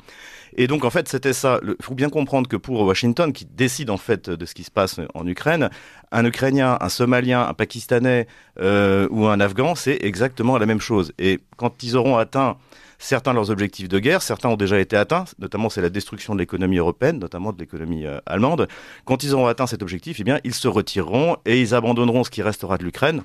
Et 0.58 0.68
donc 0.68 0.86
en 0.86 0.90
fait 0.90 1.08
c'était 1.08 1.34
ça. 1.34 1.60
Il 1.64 1.76
faut 1.82 1.96
bien 1.96 2.10
comprendre 2.10 2.48
que 2.48 2.58
pour 2.58 2.82
Washington, 2.82 3.34
qui 3.34 3.46
décide 3.46 3.90
en 3.90 3.98
fait 3.98 4.30
de 4.30 4.46
ce 4.46 4.54
qui 4.54 4.64
se 4.64 4.72
passe 4.72 5.00
en 5.14 5.28
Ukraine, 5.28 5.70
un 6.12 6.26
Ukrainien, 6.26 6.78
un 6.82 6.90
Somalien, 6.90 7.48
un 7.48 7.54
Pakistanais 7.54 8.28
euh, 8.60 9.08
ou 9.12 9.28
un 9.28 9.40
Afghan, 9.40 9.76
c'est 9.76 9.98
exactement 10.02 10.58
la 10.58 10.66
même 10.66 10.82
chose. 10.82 11.14
Et 11.20 11.40
quand 11.58 11.84
ils 11.84 11.96
auront 11.96 12.18
atteint 12.18 12.58
certains 13.00 13.34
leurs 13.34 13.50
objectifs 13.50 13.90
de 13.90 14.00
guerre, 14.00 14.22
certains 14.22 14.50
ont 14.50 14.58
déjà 14.58 14.80
été 14.80 14.96
atteints, 14.96 15.26
notamment 15.40 15.70
c'est 15.70 15.82
la 15.82 15.90
destruction 15.90 16.34
de 16.36 16.40
l'économie 16.40 16.78
européenne, 16.78 17.18
notamment 17.20 17.52
de 17.52 17.60
l'économie 17.60 18.06
euh, 18.06 18.20
allemande. 18.26 18.68
Quand 19.06 19.24
ils 19.24 19.34
auront 19.34 19.48
atteint 19.48 19.68
cet 19.68 19.82
objectif, 19.82 20.18
eh 20.20 20.24
bien 20.24 20.40
ils 20.44 20.54
se 20.54 20.68
retireront 20.68 21.38
et 21.46 21.60
ils 21.60 21.74
abandonneront 21.74 22.24
ce 22.24 22.30
qui 22.30 22.42
restera 22.42 22.78
de 22.78 22.84
l'Ukraine 22.84 23.24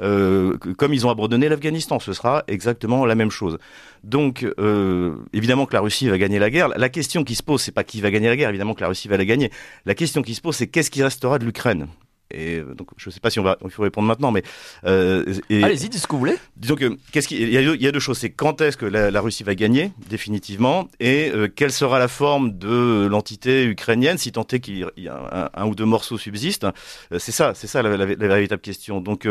euh, 0.00 0.56
comme 0.76 0.94
ils 0.94 1.06
ont 1.06 1.10
abandonné 1.10 1.48
l'Afghanistan. 1.48 1.98
Ce 1.98 2.12
sera 2.12 2.44
exactement 2.48 3.06
la 3.06 3.14
même 3.14 3.30
chose. 3.30 3.58
Donc, 4.04 4.46
euh, 4.58 5.16
évidemment 5.32 5.66
que 5.66 5.74
la 5.74 5.80
Russie 5.80 6.08
va 6.08 6.18
gagner 6.18 6.38
la 6.38 6.50
guerre. 6.50 6.68
La 6.68 6.88
question 6.88 7.24
qui 7.24 7.34
se 7.34 7.42
pose, 7.42 7.62
c'est 7.62 7.72
pas 7.72 7.84
qui 7.84 8.00
va 8.00 8.10
gagner 8.10 8.28
la 8.28 8.36
guerre. 8.36 8.48
Évidemment 8.50 8.74
que 8.74 8.80
la 8.80 8.88
Russie 8.88 9.08
va 9.08 9.16
la 9.16 9.24
gagner. 9.24 9.50
La 9.86 9.94
question 9.94 10.22
qui 10.22 10.34
se 10.34 10.40
pose, 10.40 10.56
c'est 10.56 10.68
qu'est-ce 10.68 10.90
qui 10.90 11.02
restera 11.02 11.38
de 11.38 11.44
l'Ukraine? 11.44 11.88
Et 12.30 12.58
euh, 12.58 12.74
donc, 12.74 12.88
je 12.98 13.08
ne 13.08 13.12
sais 13.12 13.20
pas 13.20 13.30
si 13.30 13.40
on 13.40 13.42
va, 13.42 13.56
il 13.64 13.70
faut 13.70 13.82
répondre 13.82 14.06
maintenant, 14.06 14.30
mais 14.30 14.42
euh, 14.84 15.24
allez-y, 15.50 15.88
dites 15.88 15.94
ce 15.94 16.06
que 16.06 16.12
vous 16.12 16.18
voulez. 16.18 16.36
Disons 16.56 16.74
que 16.74 16.98
qu'est-ce 17.10 17.26
qu'il 17.26 17.38
y, 17.38 17.56
il 17.56 17.82
y, 17.82 17.86
a 17.86 17.92
deux 17.92 18.00
choses. 18.00 18.18
C'est 18.18 18.30
quand 18.30 18.60
est-ce 18.60 18.76
que 18.76 18.84
la, 18.84 19.20
Russie 19.20 19.44
va 19.44 19.54
gagner 19.54 19.92
définitivement, 20.08 20.88
et 21.00 21.30
euh, 21.34 21.48
quelle 21.48 21.72
sera 21.72 21.98
la 21.98 22.08
forme 22.08 22.58
de 22.58 23.06
l'entité 23.10 23.64
ukrainienne, 23.64 24.18
si 24.18 24.32
tant 24.32 24.46
est 24.52 24.60
qu'il 24.60 24.86
y 24.96 25.08
a 25.08 25.50
un, 25.54 25.66
ou 25.66 25.74
deux 25.74 25.86
morceaux 25.86 26.18
subsistent. 26.18 26.66
Euh, 27.12 27.18
c'est 27.18 27.32
ça, 27.32 27.52
c'est 27.54 27.66
ça 27.66 27.82
la, 27.82 27.96
la, 27.96 28.06
véritable 28.06 28.60
question. 28.60 29.00
Donc, 29.00 29.26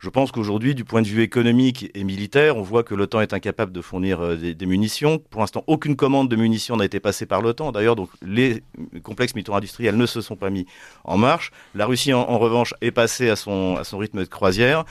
je 0.00 0.08
pense 0.08 0.32
qu'aujourd'hui, 0.32 0.74
du 0.74 0.84
point 0.84 1.02
de 1.02 1.06
vue 1.06 1.22
économique 1.22 1.90
et 1.94 2.02
militaire, 2.02 2.56
on 2.56 2.62
voit 2.62 2.82
que 2.82 2.94
l'OTAN 2.94 3.20
est 3.20 3.32
incapable 3.32 3.70
de 3.70 3.80
fournir 3.80 4.36
des, 4.36 4.54
des, 4.54 4.66
munitions. 4.66 5.18
Pour 5.18 5.40
l'instant, 5.40 5.62
aucune 5.68 5.94
commande 5.94 6.28
de 6.28 6.36
munitions 6.36 6.76
n'a 6.76 6.84
été 6.84 6.98
passée 6.98 7.26
par 7.26 7.42
l'OTAN. 7.42 7.70
D'ailleurs, 7.70 7.96
donc 7.96 8.10
les 8.22 8.62
complexes 9.04 9.34
militaro-industriels 9.34 9.96
ne 9.96 10.06
se 10.06 10.20
sont 10.20 10.36
pas 10.36 10.50
mis 10.50 10.66
en 11.04 11.16
marche. 11.16 11.52
La 11.74 11.86
Russie 11.86 12.12
en, 12.12 12.22
en 12.22 12.39
revanche, 12.40 12.74
est 12.80 12.90
passée 12.90 13.30
à 13.30 13.36
son, 13.36 13.76
à 13.76 13.84
son 13.84 13.98
rythme 13.98 14.20
de 14.20 14.28
croisière. 14.28 14.84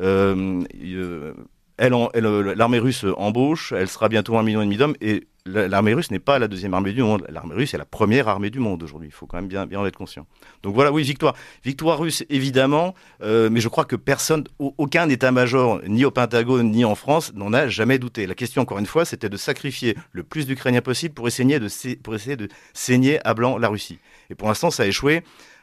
Euh, 0.00 0.62
euh 0.84 1.34
elle, 1.78 1.94
elle 2.14 2.24
l'armée 2.24 2.78
russe 2.78 3.04
embauche, 3.16 3.72
elle 3.72 3.88
sera 3.88 4.08
bientôt 4.08 4.36
un 4.36 4.42
million 4.42 4.60
et 4.60 4.64
demi 4.64 4.76
d'hommes, 4.76 4.94
et 5.00 5.26
l'armée 5.46 5.94
russe 5.94 6.10
n'est 6.10 6.18
pas 6.18 6.38
la 6.38 6.48
deuxième 6.48 6.74
armée 6.74 6.92
du 6.92 7.02
monde. 7.02 7.24
L'armée 7.28 7.54
russe 7.54 7.74
est 7.74 7.78
la 7.78 7.84
première 7.84 8.28
armée 8.28 8.50
du 8.50 8.60
monde 8.60 8.82
aujourd'hui. 8.82 9.08
Il 9.08 9.12
faut 9.12 9.26
quand 9.26 9.38
même 9.38 9.48
bien, 9.48 9.66
bien 9.66 9.80
en 9.80 9.86
être 9.86 9.96
conscient. 9.96 10.26
Donc 10.62 10.74
voilà, 10.74 10.92
oui, 10.92 11.02
victoire. 11.02 11.34
Victoire 11.64 11.98
russe, 11.98 12.24
évidemment, 12.30 12.94
euh, 13.22 13.48
mais 13.50 13.60
je 13.60 13.68
crois 13.68 13.84
que 13.84 13.96
personne, 13.96 14.44
aucun 14.58 15.08
état-major, 15.08 15.80
ni 15.88 16.04
au 16.04 16.10
Pentagone, 16.10 16.70
ni 16.70 16.84
en 16.84 16.94
France, 16.94 17.32
n'en 17.34 17.52
a 17.52 17.68
jamais 17.68 17.98
douté. 17.98 18.26
La 18.26 18.34
question, 18.34 18.62
encore 18.62 18.78
une 18.78 18.86
fois, 18.86 19.04
c'était 19.04 19.28
de 19.28 19.36
sacrifier 19.36 19.96
le 20.12 20.22
plus 20.22 20.46
d'Ukrainiens 20.46 20.82
possible 20.82 21.14
pour 21.14 21.26
essayer, 21.26 21.58
de, 21.58 21.68
pour 22.02 22.14
essayer 22.14 22.36
de 22.36 22.48
saigner 22.72 23.18
à 23.26 23.34
blanc 23.34 23.58
la 23.58 23.68
Russie. 23.68 23.98
Et 24.30 24.34
pour 24.34 24.48
l'instant, 24.48 24.70
ça 24.70 24.84
a 24.84 24.86
échoué. 24.86 25.22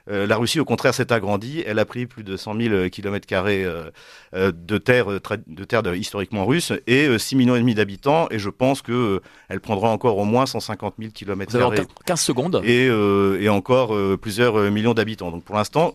Euh, 0.09 0.27
la 0.27 0.37
Russie, 0.37 0.59
au 0.59 0.65
contraire, 0.65 0.93
s'est 0.93 1.11
agrandie. 1.13 1.63
Elle 1.65 1.79
a 1.79 1.85
pris 1.85 2.05
plus 2.05 2.23
de 2.23 2.35
100 2.35 2.59
000 2.59 2.89
km 2.89 3.25
carrés 3.27 3.63
euh, 3.63 3.89
euh, 4.33 4.51
de 4.51 4.77
terre, 4.77 5.07
de 5.07 5.95
historiquement 5.95 6.45
russe 6.45 6.73
et 6.87 7.17
6 7.17 7.35
millions 7.35 7.55
et 7.55 7.59
demi 7.59 7.75
d'habitants. 7.75 8.27
Et 8.31 8.39
je 8.39 8.49
pense 8.49 8.81
que 8.81 9.21
elle 9.49 9.59
prendra 9.59 9.89
encore 9.89 10.17
au 10.17 10.25
moins 10.25 10.45
150 10.45 10.95
000 10.99 11.11
km 11.13 11.57
carrés. 11.57 11.81
15 12.05 12.19
secondes. 12.19 12.61
Et, 12.63 12.85
et 12.85 13.49
encore 13.49 13.95
plusieurs 14.19 14.71
millions 14.71 14.93
d'habitants. 14.93 15.31
Donc 15.31 15.43
pour 15.43 15.55
l'instant, 15.55 15.93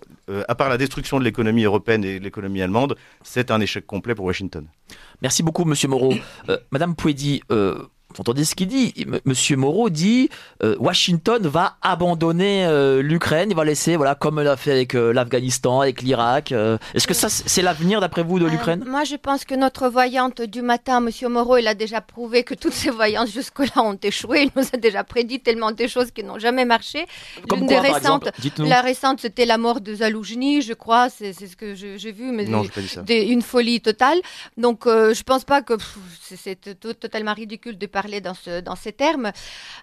à 0.48 0.54
part 0.54 0.68
la 0.68 0.78
destruction 0.78 1.18
de 1.18 1.24
l'économie 1.24 1.64
européenne 1.64 2.04
et 2.04 2.18
de 2.18 2.24
l'économie 2.24 2.62
allemande, 2.62 2.96
c'est 3.22 3.50
un 3.50 3.60
échec 3.60 3.86
complet 3.86 4.14
pour 4.14 4.24
Washington. 4.26 4.66
Merci 5.22 5.42
beaucoup, 5.42 5.64
Monsieur 5.64 5.88
Moreau. 5.88 6.14
Madame 6.70 6.94
Pouedi, 6.94 7.42
vous 7.48 7.88
entendez 8.20 8.44
ce 8.44 8.54
qu'il 8.54 8.68
dit? 8.68 8.94
Monsieur 9.24 9.56
Moreau 9.56 9.90
dit 9.90 10.28
euh, 10.62 10.76
Washington 10.78 11.46
va 11.46 11.76
abandonner 11.82 12.64
euh, 12.66 13.02
l'Ukraine, 13.02 13.50
il 13.50 13.56
va 13.56 13.64
laisser, 13.64 13.96
voilà, 13.96 14.14
comme 14.14 14.38
elle 14.38 14.48
a 14.48 14.56
fait 14.56 14.72
avec 14.72 14.94
euh, 14.94 15.12
l'Afghanistan, 15.12 15.80
avec 15.80 16.02
l'Irak. 16.02 16.52
Est-ce 16.52 17.06
que 17.06 17.14
ça, 17.14 17.28
c'est 17.28 17.62
l'avenir 17.62 18.00
d'après 18.00 18.22
vous 18.22 18.38
de 18.38 18.46
l'Ukraine? 18.46 18.84
Moi, 18.86 19.04
je 19.04 19.16
pense 19.16 19.44
que 19.44 19.54
notre 19.54 19.88
voyante 19.88 20.42
du 20.42 20.62
matin, 20.62 21.00
Monsieur 21.00 21.28
Moreau, 21.28 21.56
il 21.56 21.66
a 21.66 21.74
déjà 21.74 22.00
prouvé 22.00 22.44
que 22.44 22.54
toutes 22.54 22.72
ces 22.72 22.90
voyances 22.90 23.30
jusque-là 23.30 23.82
ont 23.82 23.98
échoué. 24.02 24.42
Il 24.42 24.50
nous 24.56 24.66
a 24.72 24.76
déjà 24.76 25.04
prédit 25.04 25.40
tellement 25.40 25.72
de 25.72 25.86
choses 25.86 26.10
qui 26.10 26.22
n'ont 26.22 26.38
jamais 26.38 26.64
marché. 26.64 27.06
Comme 27.48 27.66
quoi, 27.66 27.82
par 27.82 27.96
exemple? 27.96 28.30
La 28.58 28.80
récente, 28.80 29.20
c'était 29.20 29.46
la 29.46 29.58
mort 29.58 29.80
de 29.80 29.94
Zaloujny, 29.94 30.62
je 30.62 30.74
crois. 30.74 31.08
C'est 31.10 31.32
ce 31.32 31.56
que 31.56 31.74
j'ai 31.74 32.12
vu, 32.12 32.30
mais 32.32 32.44
non, 32.44 32.62
une 33.08 33.42
folie 33.42 33.80
totale. 33.80 34.18
Donc, 34.56 34.84
je 34.86 35.22
pense 35.22 35.44
pas 35.44 35.62
que 35.62 35.74
c'est 36.20 36.58
totalement 37.00 37.34
ridicule 37.34 37.76
de 37.78 37.86
parler 37.86 38.03
dans, 38.20 38.34
ce, 38.34 38.60
dans 38.60 38.76
ces 38.76 38.92
termes. 38.92 39.32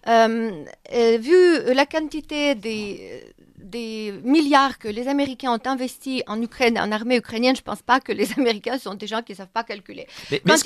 Euh, 0.07 0.63
euh, 0.93 1.17
vu 1.17 1.73
la 1.73 1.85
quantité 1.85 2.55
des, 2.55 3.23
des 3.63 4.13
milliards 4.23 4.79
que 4.79 4.87
les 4.87 5.07
Américains 5.07 5.53
ont 5.53 5.69
investis 5.69 6.23
en 6.27 6.41
Ukraine, 6.41 6.77
en 6.79 6.91
armée 6.91 7.17
ukrainienne, 7.17 7.55
je 7.55 7.61
ne 7.61 7.65
pense 7.65 7.81
pas 7.81 7.99
que 7.99 8.11
les 8.11 8.27
Américains 8.37 8.77
sont 8.77 8.93
des 8.93 9.07
gens 9.07 9.21
qui 9.21 9.33
ne 9.33 9.37
savent 9.37 9.53
pas 9.53 9.63
calculer. 9.63 10.07
Mais, 10.31 10.41
est-ce 10.47 10.63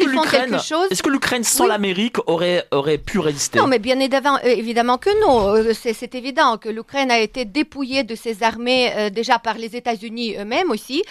que 1.04 1.10
l'Ukraine, 1.10 1.44
sans 1.44 1.68
l'Amérique 1.68 2.18
aurait, 2.28 2.66
aurait 2.72 2.98
pu 2.98 3.20
résister? 3.20 3.60
Non, 3.60 3.68
mais 3.68 3.80
bien 3.80 4.00
évidemment, 4.00 4.38
euh, 4.44 4.48
évidemment 4.48 4.98
que 4.98 5.10
non. 5.22 5.74
C'est 5.74 6.16
évident 6.16 6.58
que 6.58 6.70
l'Ukraine 6.70 7.12
a 7.12 7.20
été 7.20 7.46
dépouillée 7.46 8.04
de 8.04 8.16
ses 8.16 8.44
armées 8.44 9.10
déjà 9.12 9.40
par 9.40 9.58
les 9.58 9.76
États-Unis 9.76 10.36
eux-mêmes 10.38 10.72
aussi. 10.72 11.04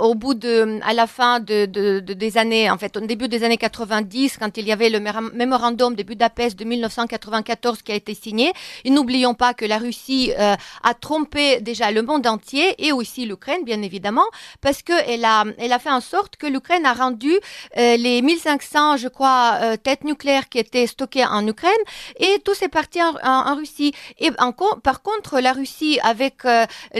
au 0.00 0.14
bout 0.14 0.34
de, 0.34 0.80
à 0.82 0.92
la 0.92 1.06
fin 1.06 1.40
de, 1.40 1.66
de, 1.66 2.00
des 2.00 2.38
années, 2.38 2.70
en 2.70 2.78
fait, 2.78 2.96
au 2.96 3.00
début 3.00 3.28
des 3.28 3.44
années 3.44 3.56
90, 3.56 4.38
quand 4.38 4.56
il 4.56 4.66
y 4.66 4.72
avait 4.72 4.90
le 4.90 5.00
mémorandum 5.00 5.54
mémorandum 5.54 5.94
de 5.94 6.02
Budapest 6.02 6.58
de 6.58 6.64
1994 6.64 7.82
qui 7.82 7.92
a 7.92 7.94
été 7.94 8.14
signé. 8.14 8.52
Et 8.84 8.90
n'oublions 8.90 9.34
pas 9.34 9.54
que 9.54 9.64
la 9.64 9.78
Russie 9.78 10.32
euh, 10.38 10.54
a 10.82 10.94
trompé 11.04 11.60
déjà 11.60 11.90
le 11.90 12.00
monde 12.00 12.26
entier 12.26 12.66
et 12.78 12.90
aussi 12.90 13.26
l'Ukraine, 13.26 13.62
bien 13.62 13.82
évidemment, 13.82 14.28
parce 14.62 14.80
qu'elle 14.82 15.24
a, 15.26 15.44
elle 15.58 15.74
a 15.74 15.78
fait 15.78 15.90
en 15.90 16.00
sorte 16.00 16.36
que 16.36 16.46
l'Ukraine 16.46 16.86
a 16.86 16.94
rendu 16.94 17.32
euh, 17.76 17.96
les 17.98 18.22
1500, 18.22 18.96
je 18.96 19.08
crois, 19.08 19.58
euh, 19.60 19.76
têtes 19.76 20.04
nucléaires 20.04 20.48
qui 20.48 20.58
étaient 20.58 20.86
stockées 20.86 21.26
en 21.26 21.46
Ukraine 21.46 21.84
et 22.18 22.38
tout 22.42 22.54
s'est 22.54 22.68
parti 22.80 23.00
en, 23.02 23.54
Russie. 23.54 23.92
Et 24.18 24.30
en, 24.38 24.52
par 24.82 25.02
contre, 25.02 25.40
la 25.40 25.52
Russie, 25.52 25.98
avec 26.02 26.36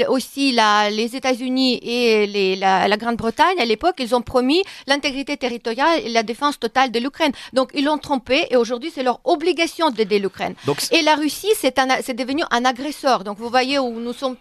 aussi 0.09 0.53
la, 0.53 0.90
les 0.90 1.17
États-Unis 1.17 1.81
et 1.83 2.27
les, 2.27 2.57
la, 2.57 2.87
la 2.88 2.97
Grande-Bretagne, 2.99 3.59
à 3.59 3.64
l'époque, 3.64 3.97
ils 3.99 4.14
ont 4.14 4.21
promis 4.21 4.62
l'intégrité 4.87 5.37
territoriale 5.38 6.01
et 6.05 6.11
la 6.11 6.23
défense 6.23 6.59
totale 6.61 6.90
de 6.90 6.99
l'Ukraine. 6.99 7.33
Donc, 7.55 7.71
ils 7.75 7.85
l'ont 7.85 7.99
trompé 7.99 8.47
et 8.51 8.57
aujourd'hui 8.57 8.93
c'est 8.95 9.03
leur 9.03 9.21
obligation 9.25 9.90
d'aider 9.90 10.19
l'Ukraine. 10.19 10.55
Et 10.93 11.01
la 11.03 11.14
Russie, 11.14 11.53
c'est 11.59 12.17
devenu 12.23 12.43
un 12.51 12.64
agresseur. 12.67 13.25
Donc 13.25 13.38
vous 13.38 13.49
voyez 13.49 13.79
où 13.79 13.93
nous, 14.00 14.12
sommes 14.12 14.37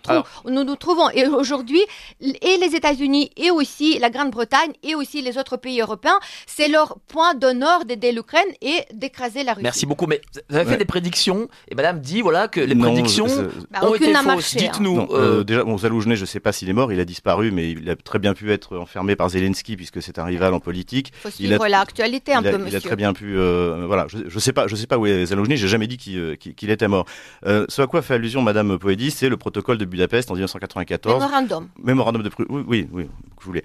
nous 0.45 0.63
nous 0.63 0.75
trouvons. 0.75 1.09
Et 1.09 1.27
aujourd'hui, 1.27 1.81
et 2.19 2.57
les 2.57 2.75
États-Unis, 2.75 3.31
et 3.37 3.51
aussi 3.51 3.99
la 3.99 4.09
Grande-Bretagne, 4.09 4.73
et 4.83 4.95
aussi 4.95 5.21
les 5.21 5.37
autres 5.37 5.57
pays 5.57 5.81
européens, 5.81 6.19
c'est 6.47 6.67
leur 6.67 6.97
point 7.07 7.35
d'honneur 7.35 7.85
d'aider 7.85 8.11
l'Ukraine 8.11 8.47
et 8.61 8.81
d'écraser 8.93 9.43
la 9.43 9.53
Russie. 9.53 9.63
Merci 9.63 9.85
beaucoup. 9.85 10.07
Mais 10.07 10.21
vous 10.49 10.55
avez 10.55 10.69
fait 10.69 10.77
des 10.77 10.85
prédictions, 10.85 11.47
et 11.67 11.75
Madame 11.75 11.99
dit 11.99 12.21
voilà 12.21 12.47
que 12.47 12.59
les 12.59 12.75
prédictions 12.75 13.27
bah, 13.71 13.79
ont 13.83 13.95
été 13.95 14.13
fausses. 14.13 14.55
Hein. 14.55 14.59
Dites-nous. 14.59 14.99
Euh, 15.11 15.39
euh... 15.39 15.43
déjà, 15.43 15.63
bon, 15.63 15.77
Zaloujny, 15.77 16.15
je 16.15 16.21
ne 16.21 16.25
sais 16.25 16.39
pas 16.39 16.51
s'il 16.51 16.69
est 16.69 16.73
mort, 16.73 16.91
il 16.91 16.99
a 16.99 17.05
disparu, 17.05 17.51
mais 17.51 17.71
il 17.71 17.89
a 17.89 17.95
très 17.95 18.19
bien 18.19 18.33
pu 18.33 18.51
être 18.51 18.77
enfermé 18.77 19.15
par 19.15 19.29
Zelensky 19.29 19.75
puisque 19.75 20.01
c'est 20.01 20.19
un 20.19 20.25
rival 20.25 20.53
en 20.53 20.59
politique. 20.59 21.13
Faut 21.21 21.29
il 21.39 21.53
a 21.53 21.67
l'actualité 21.67 22.33
un 22.33 22.43
peu, 22.43 22.57
monsieur. 22.57 22.67
Il 22.67 22.75
a 22.75 22.81
très 22.81 22.95
bien 22.95 23.13
pu. 23.13 23.37
Euh, 23.37 23.85
voilà, 23.87 24.07
je, 24.07 24.17
ne 24.17 24.39
sais 24.39 24.53
pas, 24.53 24.67
je 24.67 24.75
sais 24.75 24.87
pas 24.87 24.97
où 24.97 25.05
est 25.05 25.25
Zaloujny. 25.25 25.57
J'ai 25.57 25.67
jamais 25.67 25.87
dit 25.87 25.97
qu'il 25.97 26.69
était 26.69 26.87
mort. 26.87 27.05
ce 27.43 27.81
à 27.81 27.87
quoi 27.87 28.01
fait 28.01 28.15
allusion 28.15 28.41
Madame 28.41 28.77
Poedi, 28.77 29.11
c'est 29.11 29.29
le 29.29 29.37
protocole 29.43 29.77
de 29.77 29.83
Budapest 29.83 30.31
en 30.31 30.35
1994. 30.35 31.19
Mémorandum. 31.21 31.67
Mémorandum 31.83 32.23
de 32.23 32.31
oui, 32.47 32.63
oui, 32.65 32.87
oui, 32.93 33.03
vous 33.03 33.51
voulez. 33.51 33.63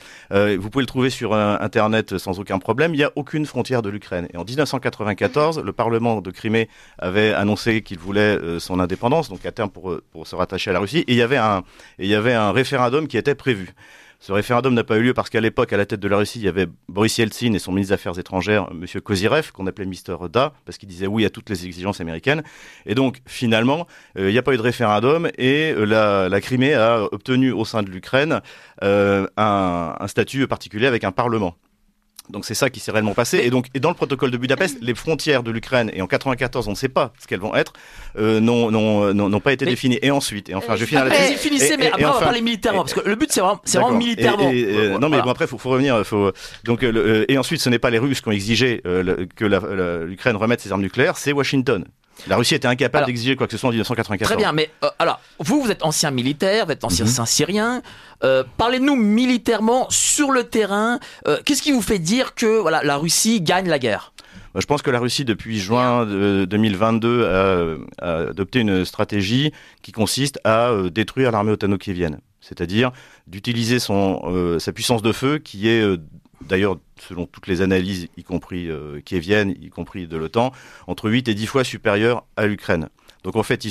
vous 0.57 0.71
pouvez 0.71 0.83
le 0.83 0.87
trouver 0.87 1.09
sur 1.09 1.35
Internet 1.35 2.19
sans 2.19 2.41
aucun 2.41 2.59
problème. 2.59 2.95
Il 2.95 2.99
n'y 2.99 3.05
a 3.05 3.13
aucune 3.15 3.47
frontière 3.47 3.81
de 3.81 3.89
l'Ukraine. 3.89 4.27
Et 4.35 4.37
en 4.37 4.45
1994, 4.45 5.61
le 5.61 5.73
Parlement 5.73 6.21
de 6.21 6.31
Crimée 6.33 6.69
avait 6.99 7.33
annoncé 7.33 7.83
qu'il 7.83 7.99
voulait 7.99 8.59
son 8.59 8.81
indépendance, 8.81 9.29
donc 9.29 9.47
à 9.47 9.53
terme 9.53 9.71
pour, 9.71 9.95
pour 10.11 10.27
se 10.27 10.35
rattacher 10.35 10.71
à 10.71 10.73
la 10.73 10.81
Russie. 10.81 11.05
Et 11.07 11.13
il 11.13 11.17
y 11.17 11.23
avait 11.23 11.37
un, 11.37 11.63
et 12.01 12.07
il 12.07 12.09
y 12.09 12.17
avait 12.17 12.35
un 12.35 12.51
référendum 12.51 13.07
qui 13.07 13.17
était 13.17 13.37
prévu. 13.37 13.75
Ce 14.21 14.33
référendum 14.33 14.75
n'a 14.75 14.83
pas 14.83 14.97
eu 14.97 15.03
lieu 15.03 15.15
parce 15.15 15.31
qu'à 15.31 15.41
l'époque, 15.41 15.73
à 15.73 15.77
la 15.77 15.87
tête 15.87 16.01
de 16.01 16.09
la 16.09 16.17
Russie, 16.17 16.41
il 16.41 16.45
y 16.45 16.49
avait 16.49 16.67
Boris 16.89 17.17
Yeltsin 17.19 17.53
et 17.53 17.61
son 17.61 17.71
ministre 17.71 17.91
des 17.91 17.95
Affaires 17.95 18.19
étrangères, 18.19 18.69
M. 18.73 19.01
Kozirev, 19.01 19.53
qu'on 19.53 19.67
appelait 19.69 19.87
Mister 19.87 20.17
Da, 20.31 20.53
parce 20.65 20.77
qu'il 20.77 20.89
disait 20.89 21.07
oui 21.07 21.25
à 21.25 21.31
toutes 21.31 21.49
les 21.51 21.67
exigences 21.67 22.01
américaines. 22.01 22.43
Et 22.85 22.97
donc, 22.97 23.21
finalement, 23.27 23.87
euh, 24.19 24.29
il 24.29 24.33
n'y 24.33 24.39
a 24.39 24.43
pas 24.43 24.55
eu 24.55 24.57
de 24.57 24.63
référendum 24.63 25.29
et 25.39 25.73
euh, 25.77 26.29
la, 26.29 26.41
Crimée 26.41 26.75
a 26.75 27.05
obtenu 27.13 27.53
au 27.53 27.65
sein 27.65 27.85
de 27.85 27.91
l'Ukraine 27.91 28.41
euh, 28.83 29.27
un 29.37 30.07
statut 30.09 30.47
particulier 30.49 30.87
avec 30.87 31.05
un 31.05 31.13
parlement. 31.13 31.55
Donc 32.31 32.45
c'est 32.45 32.55
ça 32.55 32.71
qui 32.71 32.81
s'est 32.81 32.91
réellement 32.91 33.15
passé. 33.15 33.39
Et 33.39 33.51
donc 33.51 33.67
et 33.75 33.81
dans 33.81 33.89
le 33.89 33.95
protocole 33.95 34.31
de 34.31 34.37
Budapest, 34.37 34.79
les 34.81 34.95
frontières 34.95 35.43
de 35.43 35.51
l'Ukraine 35.51 35.91
et 35.95 36.03
en 36.03 36.07
94, 36.07 36.69
on 36.69 36.73
ne 36.73 36.77
sait 36.77 36.89
pas 36.89 37.13
ce 37.19 37.27
qu'elles 37.27 37.41
vont 37.41 37.55
être, 37.55 37.73
euh, 38.19 38.41
n'ont 38.41 38.71
n'ont 38.71 39.41
pas 39.41 39.53
été 39.53 39.65
définies. 39.65 39.99
Et 40.03 40.11
ensuite, 40.11 40.49
et 40.49 40.55
enfin, 40.55 40.77
je 40.77 40.85
finis 40.85 41.01
là-dessus. 41.01 41.39
Finissez, 41.39 41.77
mais 41.77 41.89
après 41.89 42.05
on 42.05 42.13
va 42.13 42.21
parler 42.21 42.43
militairement 42.43 42.81
parce 42.83 42.95
que 42.95 43.09
le 43.09 43.15
but 43.17 43.31
c'est 43.33 43.41
vraiment, 43.41 43.61
c'est 43.65 43.79
vraiment 43.79 43.97
militairement. 43.97 44.51
Euh, 44.53 44.99
non 44.99 45.09
mais 45.09 45.21
bon 45.23 45.31
après 45.31 45.47
faut, 45.47 45.59
faut 45.59 45.71
revenir. 45.71 46.05
Faut 46.05 46.33
donc 46.65 46.83
euh, 46.83 47.25
et 47.29 47.39
ensuite 47.39 47.61
ce 47.61 47.69
n'est 47.69 47.79
pas 47.79 47.91
les 47.91 47.99
Russes 47.99 48.21
qui 48.21 48.29
ont 48.29 48.33
exigé 48.33 48.81
que 48.83 50.05
l'Ukraine 50.05 50.37
remette 50.37 50.61
ses 50.61 50.73
armes 50.73 50.83
nucléaires, 50.83 51.17
c'est 51.17 51.33
Washington. 51.33 51.85
La 52.27 52.37
Russie 52.37 52.55
était 52.55 52.69
incapable 52.69 53.07
d'exiger 53.07 53.37
quoi 53.37 53.47
que 53.47 53.53
ce 53.53 53.59
soit 53.59 53.69
en 53.69 53.73
1994. 53.73 54.29
Très 54.29 54.37
bien, 54.37 54.53
mais 54.53 54.71
euh, 54.85 54.89
alors, 54.99 55.21
vous, 55.39 55.63
vous 55.63 55.71
êtes 55.71 55.85
ancien 55.85 56.11
militaire, 56.11 56.67
vous 56.67 56.73
êtes 56.73 56.85
ancien 56.85 57.05
mhm. 57.05 57.27
syrien. 57.27 57.83
Euh, 58.25 58.43
Parlez-nous 58.57 58.97
militairement 58.97 59.87
sur 59.91 60.31
le 60.31 60.45
terrain. 60.45 60.99
Euh, 61.27 61.39
qu'est-ce 61.45 61.63
qui 61.63 61.73
vous 61.73 61.83
fait 61.83 61.99
dire 61.99 62.35
que 62.35 62.61
voilà, 62.61 62.83
la 62.83 62.97
Russie 62.97 63.41
gagne 63.41 63.69
la 63.69 63.79
guerre? 63.79 64.13
Je 64.55 64.67
pense 64.67 64.83
que 64.83 64.91
la 64.91 64.99
Russie, 64.99 65.25
depuis 65.25 65.61
juin 65.61 66.05
2022, 66.05 67.27
a, 67.27 67.77
a, 68.05 68.17
adopté 68.31 68.61
une 68.61 68.85
stratégie 68.85 69.53
qui 69.83 69.93
consiste 69.93 70.41
à 70.43 70.73
détruire 70.91 71.31
l'armée 71.31 71.53
otano-kievienne. 71.53 72.19
C'est-à-dire 72.41 72.91
d'utiliser 73.27 73.79
sa 73.79 74.73
puissance 74.73 75.03
de 75.03 75.13
feu, 75.13 75.39
qui 75.39 75.69
est 75.69 75.85
d'ailleurs 76.41 76.79
selon 77.01 77.27
toutes 77.27 77.47
les 77.47 77.63
analyses, 77.63 78.09
y 78.17 78.25
compris 78.25 78.69
euh, 78.69 79.01
kieviennes, 79.05 79.55
y 79.61 79.69
compris 79.71 80.07
de 80.07 80.17
l'OTAN, 80.17 80.53
entre 80.87 81.11
8 81.11 81.29
et 81.29 81.35
10 81.35 81.47
fois 81.47 81.65
supérieure 81.65 82.25
à 82.37 82.47
l'Ukraine. 82.47 82.89
Donc 83.25 83.37
en 83.37 83.43
fait, 83.43 83.67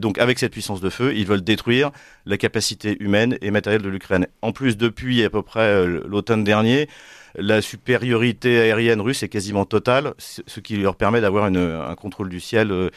donc 0.00 0.18
avec 0.18 0.38
cette 0.38 0.52
puissance 0.52 0.80
de 0.80 0.90
feu, 0.90 1.14
ils 1.14 1.26
veulent 1.26 1.44
détruire 1.44 1.90
la 2.24 2.38
capacité 2.38 2.96
humaine 3.00 3.36
et 3.42 3.50
matérielle 3.50 3.82
de 3.82 3.88
l'Ukraine. 3.88 4.26
En 4.42 4.52
plus, 4.52 4.76
depuis 4.76 5.22
à 5.22 5.30
peu 5.30 5.42
près 5.42 5.60
euh, 5.60 6.02
l'automne 6.08 6.44
dernier, 6.44 6.88
la 7.36 7.62
supériorité 7.62 8.60
aérienne 8.60 9.00
russe 9.00 9.22
est 9.22 9.28
quasiment 9.28 9.64
totale, 9.64 10.14
ce 10.18 10.60
qui 10.60 10.76
leur 10.76 10.96
permet 10.96 11.20
d'avoir 11.20 11.44
un 11.44 11.94
contrôle 11.94 12.28
du 12.28 12.40
ciel. 12.40 12.70
Euh, 12.70 12.90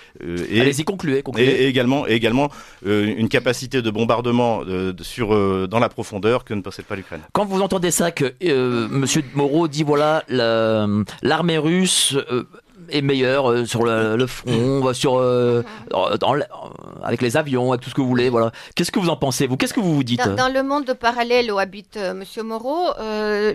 et, 0.49 0.61
Allez-y, 0.61 0.83
concluez, 0.83 1.23
Et, 1.37 1.67
également, 1.67 2.07
et 2.07 2.13
également 2.13 2.49
euh, 2.85 3.13
une 3.17 3.29
capacité 3.29 3.81
de 3.81 3.89
bombardement 3.89 4.61
sur, 5.01 5.33
euh, 5.33 5.67
dans 5.67 5.79
la 5.79 5.89
profondeur 5.89 6.43
que 6.43 6.53
ne 6.53 6.61
possède 6.61 6.85
pas 6.85 6.95
l'Ukraine. 6.95 7.21
Quand 7.33 7.45
vous 7.45 7.61
entendez 7.61 7.91
ça, 7.91 8.11
que 8.11 8.33
Monsieur 8.89 9.23
Moreau 9.35 9.67
dit 9.67 9.83
voilà, 9.83 10.23
l'armée 10.27 11.57
russe 11.57 12.17
est 12.89 13.01
meilleur 13.01 13.49
euh, 13.49 13.65
sur 13.65 13.83
le, 13.83 14.27
front, 14.27 14.93
sur, 14.93 15.17
euh, 15.17 15.63
dans, 15.89 16.35
avec 17.03 17.21
les 17.21 17.37
avions, 17.37 17.71
avec 17.71 17.81
tout 17.81 17.89
ce 17.89 17.95
que 17.95 18.01
vous 18.01 18.07
voulez. 18.07 18.29
Voilà. 18.29 18.51
Qu'est-ce 18.75 18.91
que 18.91 18.99
vous 18.99 19.09
en 19.09 19.15
pensez, 19.15 19.47
vous? 19.47 19.57
Qu'est-ce 19.57 19.73
que 19.73 19.79
vous 19.79 19.95
vous 19.95 20.03
dites? 20.03 20.21
Dans, 20.21 20.51
le 20.53 20.63
monde 20.63 20.93
parallèle 20.93 21.51
où 21.51 21.59
habite 21.59 21.97
M. 21.97 22.03
Euh, 22.03 22.13
Monsieur 22.13 22.43
Moreau, 22.43 22.93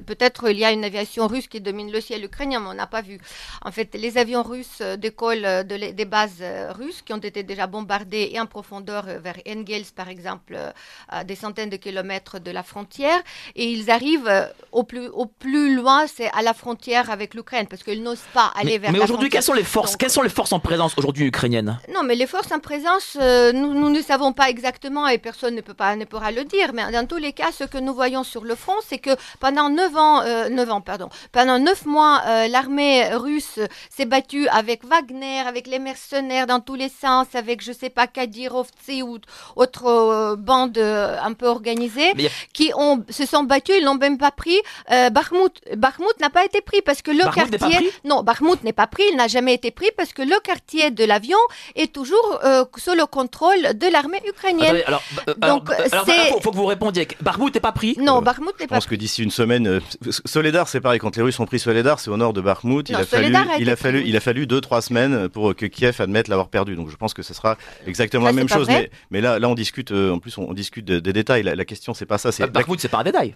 peut-être 0.07 0.51
il 0.51 0.59
y 0.59 0.65
a 0.65 0.73
une 0.73 0.85
aviation 0.85 1.27
russe 1.27 1.49
qui 1.49 1.61
domine 1.61 1.91
le 1.91 2.01
ciel 2.01 2.23
ukrainien, 2.25 2.61
mais 2.61 2.69
on 2.69 2.75
n'a 2.75 2.87
pas 2.87 3.01
vu. 3.01 3.19
En 3.65 3.73
fait, 3.73 3.95
les 3.95 4.19
avions 4.19 4.43
russes 4.43 4.83
décollent 4.99 5.65
de 5.67 5.93
des 5.93 6.05
bases 6.05 6.43
russes 6.77 7.01
qui 7.03 7.15
ont 7.15 7.19
été 7.19 7.43
déjà 7.43 7.67
bombardées 7.67 8.31
et 8.33 8.39
en 8.39 8.47
profondeur 8.47 9.05
vers 9.05 9.37
Engels, 9.49 9.87
par 9.97 10.09
exemple, 10.09 10.57
à 11.09 11.25
des 11.25 11.35
centaines 11.35 11.71
de 11.71 11.77
kilomètres 11.77 12.41
de 12.41 12.51
la 12.51 12.63
frontière, 12.63 13.19
et 13.57 13.71
ils 13.71 13.91
arrivent 13.91 14.51
au 14.73 14.83
plus, 14.83 15.09
au 15.09 15.27
plus 15.27 15.75
loin, 15.75 16.07
c'est 16.07 16.31
à 16.33 16.43
la 16.43 16.53
frontière 16.53 17.11
avec 17.11 17.35
l'Ukraine, 17.35 17.67
parce 17.69 17.83
qu'ils 17.83 18.03
n'osent 18.03 18.29
pas 18.35 18.53
aller 18.55 18.79
vers 18.79 18.93
mais 18.93 18.99
aujourd'hui, 19.19 19.31
quelles 19.31 19.43
sont 19.43 19.53
les 19.53 19.65
forces 19.65 19.97
Quelles 19.97 20.11
sont 20.11 20.23
les 20.23 20.29
forces 20.29 20.53
en 20.53 20.61
présence 20.61 20.95
aujourd'hui 20.97 21.27
ukrainiennes? 21.27 21.79
Non, 21.93 22.03
mais 22.05 22.15
les 22.15 22.27
forces 22.27 22.53
en 22.53 22.61
présence, 22.61 23.17
euh, 23.21 23.53
nous, 23.53 23.91
ne 23.91 24.01
savons 24.01 24.33
pas 24.33 24.49
exactement 24.49 25.09
et 25.09 25.19
personne 25.19 25.55
ne 25.55 25.61
peut 25.61 25.75
pas 25.75 25.97
ne 25.97 26.05
pourra 26.05 26.31
le 26.31 26.45
dire. 26.45 26.73
Mais 26.73 26.91
dans 26.93 27.07
tous 27.07 27.17
les 27.17 27.33
cas, 27.33 27.51
ce 27.53 27.65
que 27.65 27.79
nous 27.79 27.95
voyons 27.95 28.23
sur 28.23 28.45
le 28.45 28.55
front, 28.55 28.77
c'est 28.87 28.99
que 28.99 29.11
pendant 29.41 29.71
9 29.71 29.97
ans, 29.97 30.23
euh, 30.23 30.69
ans, 30.69 30.81
pardon, 30.81 31.09
pendant 31.33 31.59
9 31.59 31.87
mois, 31.87 32.23
euh, 32.27 32.49
l'armée 32.49 33.09
russe 33.15 33.59
s'est 33.91 34.05
battue 34.07 34.47
avec 34.49 34.85
Wagner, 34.85 35.41
avec 35.41 35.67
les 35.67 35.79
mercenaires 35.79 36.47
dans 36.47 36.61
tous 36.61 36.75
les 36.75 36.89
sens, 36.89 37.27
avec 37.35 37.63
je 37.63 37.73
sais 37.73 37.91
pas 37.91 38.07
Kadyrovtsi 38.07 39.03
ou 39.03 39.19
autres 39.57 40.37
bandes 40.37 40.79
un 40.79 41.33
peu 41.33 41.47
organisées, 41.47 42.13
qui 42.53 42.73
ont 42.77 43.05
se 43.11 43.27
sont 43.27 43.45
battus. 43.45 43.77
Ils 43.79 43.85
n'ont 43.85 43.97
même 43.97 44.19
pas 44.19 44.31
pris 44.31 44.59
Bakhmut. 44.89 45.53
Bakhmut 45.77 46.21
n'a 46.21 46.31
pas 46.31 46.45
été 46.45 46.61
pris 46.61 46.83
parce 46.83 47.03
que 47.03 47.11
le 47.11 47.25
quartier, 47.33 47.91
non, 48.05 48.23
Bakhmut 48.23 48.63
n'est 48.65 48.73
pas 48.73 48.87
pris, 48.87 49.08
il 49.11 49.17
n'a 49.17 49.29
jamais 49.29 49.55
été 49.55 49.71
pris 49.71 49.91
parce 49.97 50.13
que 50.13 50.23
le 50.23 50.39
quartier 50.43 50.91
de 50.91 51.05
l'avion 51.05 51.39
est 51.75 51.93
toujours 51.93 52.41
euh, 52.45 52.65
sous 52.77 52.95
le 52.95 53.07
contrôle 53.07 53.61
de 53.75 53.93
l'armée 53.93 54.21
ukrainienne. 54.27 54.83
alors, 54.87 55.03
euh, 55.29 55.35
Donc, 55.35 55.71
il 55.81 56.41
faut, 56.43 56.51
que 56.51 56.57
vous 56.57 56.67
répondiez. 56.67 57.09
Barmout 57.21 57.53
n'est 57.53 57.61
pas 57.61 57.73
pris 57.73 57.97
Non, 58.01 58.23
Barmout 58.23 58.53
n'est 58.61 58.67
pas 58.67 58.67
pris. 58.67 58.67
Je 58.67 58.75
pense 58.75 58.87
que 58.87 58.95
d'ici 58.95 59.23
une 59.23 59.31
semaine, 59.31 59.67
euh, 59.67 59.81
Soledar, 60.25 60.69
c'est 60.69 60.81
pareil. 60.81 60.99
Quand 60.99 61.17
les 61.17 61.23
Russes 61.23 61.41
ont 61.41 61.47
pris 61.47 61.59
Soledar, 61.59 62.01
c'est 62.01 62.11
au 62.11 62.17
nord 62.17 62.33
de 62.33 62.41
Barmout. 62.41 62.89
Il, 62.89 62.95
a 62.95 63.05
fallu, 63.05 63.35
il 63.59 63.71
a 63.71 63.77
fallu, 63.77 64.03
il 64.07 64.17
a 64.17 64.21
fallu 64.21 64.47
deux, 64.47 64.61
trois 64.61 64.83
semaines 64.83 65.29
pour 65.29 65.55
que 65.55 65.67
Kiev 65.67 66.01
admette 66.01 66.29
l'avoir 66.29 66.49
perdu. 66.49 66.77
Donc, 66.77 66.91
je 66.91 66.97
pense 66.97 67.15
que 67.15 67.23
ce 67.23 67.35
sera 67.35 67.57
exactement 67.87 68.25
la 68.27 68.33
même 68.33 68.49
chose. 68.49 68.69
Mais, 69.11 69.21
là, 69.21 69.39
là, 69.39 69.49
on 69.49 69.55
discute. 69.55 69.93
en 69.93 70.19
plus, 70.19 70.37
on, 70.39 70.53
discute 70.53 70.85
des 70.85 71.13
détails. 71.13 71.43
La, 71.43 71.65
question, 71.65 71.95
c'est 71.95 72.07
pas 72.07 72.19
ça. 72.19 72.33
C'est 72.33 72.47
Barmout, 72.47 72.79
c'est 72.81 72.89
pas 72.89 72.99
un 72.99 73.05
détail. 73.05 73.35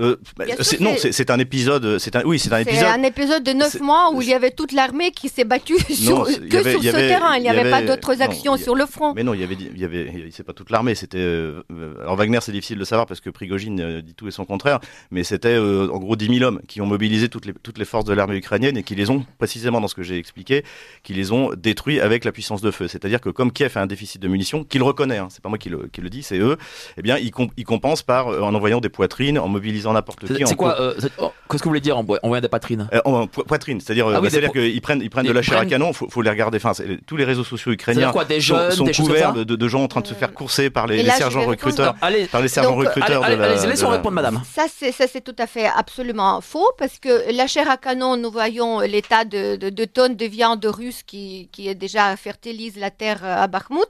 Euh, 0.00 0.16
bah, 0.36 0.44
non, 0.80 0.94
c'est 0.98 1.30
un 1.30 1.38
épisode. 1.38 1.98
C'est 1.98 2.16
un, 2.16 2.22
oui, 2.24 2.40
c'est 2.40 2.52
un 2.52 2.58
épisode. 2.58 2.84
un 2.84 3.02
épisode 3.04 3.44
de 3.44 3.52
9 3.52 3.80
mois 3.80 4.10
où 4.12 4.22
il 4.22 4.28
y 4.28 4.34
avait 4.34 4.50
toute 4.50 4.72
l'armée 4.72 5.12
qui 5.12 5.28
s'est 5.28 5.44
battue 5.44 5.78
sur, 5.92 6.24
que 6.24 6.68
sur 6.68 6.82
ce 6.82 6.90
terrain. 6.90 7.36
Il 7.36 7.42
n'y 7.42 7.48
avait, 7.48 7.70
pas 7.70 7.82
d'autres 7.82 8.20
actions 8.20 8.56
sur 8.56 8.74
le 8.74 8.86
front. 8.86 9.14
Mais 9.14 9.22
non, 9.22 9.34
il 9.34 9.40
y 9.40 9.44
avait, 9.44 9.54
il 9.54 9.78
y 9.78 9.84
avait, 9.84 10.28
c'est 10.32 10.42
pas 10.42 10.52
toute 10.52 10.70
l'armée. 10.70 10.96
C'était. 10.96 11.18
Euh, 11.18 11.62
alors 12.00 12.16
Wagner, 12.16 12.40
c'est 12.42 12.50
difficile 12.50 12.78
de 12.78 12.84
savoir 12.84 13.06
parce 13.06 13.20
que 13.20 13.30
Prigogine 13.30 13.80
euh, 13.80 14.02
dit 14.02 14.14
tout 14.14 14.26
et 14.26 14.32
son 14.32 14.44
contraire. 14.44 14.80
Mais 15.12 15.22
c'était 15.22 15.58
en 15.58 15.98
gros 15.98 16.16
10 16.16 16.38
000 16.38 16.44
hommes 16.44 16.60
qui 16.66 16.80
ont 16.80 16.86
mobilisé 16.86 17.28
toutes 17.28 17.46
les 17.46 17.54
toutes 17.62 17.78
les 17.78 17.84
forces 17.84 18.04
de 18.04 18.12
l'armée 18.12 18.36
ukrainienne 18.36 18.76
et 18.76 18.82
qui 18.82 18.96
les 18.96 19.10
ont 19.10 19.24
précisément 19.38 19.80
dans 19.80 19.88
ce 19.88 19.94
que 19.94 20.02
j'ai 20.02 20.18
expliqué, 20.18 20.64
qui 21.04 21.14
les 21.14 21.30
ont 21.30 21.50
détruits 21.56 22.00
avec 22.00 22.24
la 22.24 22.32
puissance 22.32 22.62
de 22.62 22.72
feu. 22.72 22.88
C'est-à-dire 22.88 23.20
que 23.20 23.28
comme 23.28 23.52
Kiev 23.52 23.76
a 23.76 23.82
un 23.82 23.86
déficit 23.86 24.20
de 24.20 24.26
munitions, 24.26 24.64
qu'il 24.64 24.82
reconnaît, 24.82 25.18
hein, 25.18 25.28
c'est 25.30 25.42
pas 25.42 25.48
moi 25.48 25.58
qui 25.58 25.68
le, 25.68 25.88
qui 25.92 26.00
le 26.00 26.10
dis, 26.10 26.24
c'est 26.24 26.38
eux. 26.38 26.56
Eh 26.96 27.02
bien, 27.02 27.16
ils, 27.16 27.30
ils 27.56 27.64
compensent 27.64 28.02
par 28.02 28.26
en 28.26 28.54
envoyant 28.54 28.80
des 28.80 28.88
poitrines, 28.88 29.38
en 29.38 29.46
mobilisant 29.48 29.83
n'importe 29.92 30.26
qui. 30.26 30.42
Euh, 30.42 30.94
oh, 31.18 31.32
qu'est-ce 31.50 31.62
que 31.62 31.64
vous 31.64 31.70
voulez 31.70 31.80
dire 31.80 31.98
en, 31.98 32.04
en 32.22 32.40
de 32.40 32.46
poitrine 32.46 32.88
euh, 32.92 33.00
En 33.04 33.26
poitrine, 33.26 33.80
c'est-à-dire 33.80 34.08
ah 34.08 34.20
euh, 34.22 34.48
qu'ils 34.48 34.80
prennent, 34.80 35.00
ils 35.02 35.10
prennent 35.10 35.26
de 35.26 35.32
la 35.32 35.42
chair 35.42 35.58
à 35.58 35.66
canon, 35.66 35.92
faut, 35.92 36.08
faut 36.08 36.22
les 36.22 36.30
regarder. 36.30 36.58
Enfin, 36.58 36.72
tous 37.06 37.16
les 37.16 37.24
réseaux 37.24 37.44
sociaux 37.44 37.72
ukrainiens 37.72 38.12
sont, 38.12 38.86
couverts 38.96 39.32
de, 39.32 39.68
gens 39.68 39.82
en 39.82 39.88
train 39.88 40.00
de 40.00 40.06
se 40.06 40.14
faire 40.14 40.32
courser 40.32 40.70
par 40.70 40.86
les, 40.86 41.04
sergents 41.10 41.44
recruteurs. 41.46 41.94
par 41.96 42.10
les 42.10 42.48
sergents 42.48 42.76
recruteurs. 42.76 43.24
Allez, 43.24 43.36
allez, 43.36 43.66
laissons 43.66 43.90
répondre, 43.90 44.14
madame. 44.14 44.40
Ça, 44.52 44.66
c'est 44.68 45.20
tout 45.24 45.36
à 45.38 45.46
fait 45.46 45.66
absolument 45.66 46.40
faux 46.40 46.70
parce 46.78 46.98
que 46.98 47.32
la 47.34 47.46
chair 47.46 47.70
à 47.70 47.76
canon, 47.76 48.16
nous 48.16 48.30
voyons 48.30 48.80
l'état 48.80 49.24
de, 49.24 49.84
tonnes 49.84 50.16
de 50.16 50.26
viande 50.26 50.64
russe 50.64 51.02
qui, 51.02 51.48
qui 51.52 51.74
déjà 51.74 52.16
fertilise 52.16 52.76
la 52.76 52.90
terre 52.90 53.24
à 53.24 53.46
Bakhmut. 53.46 53.86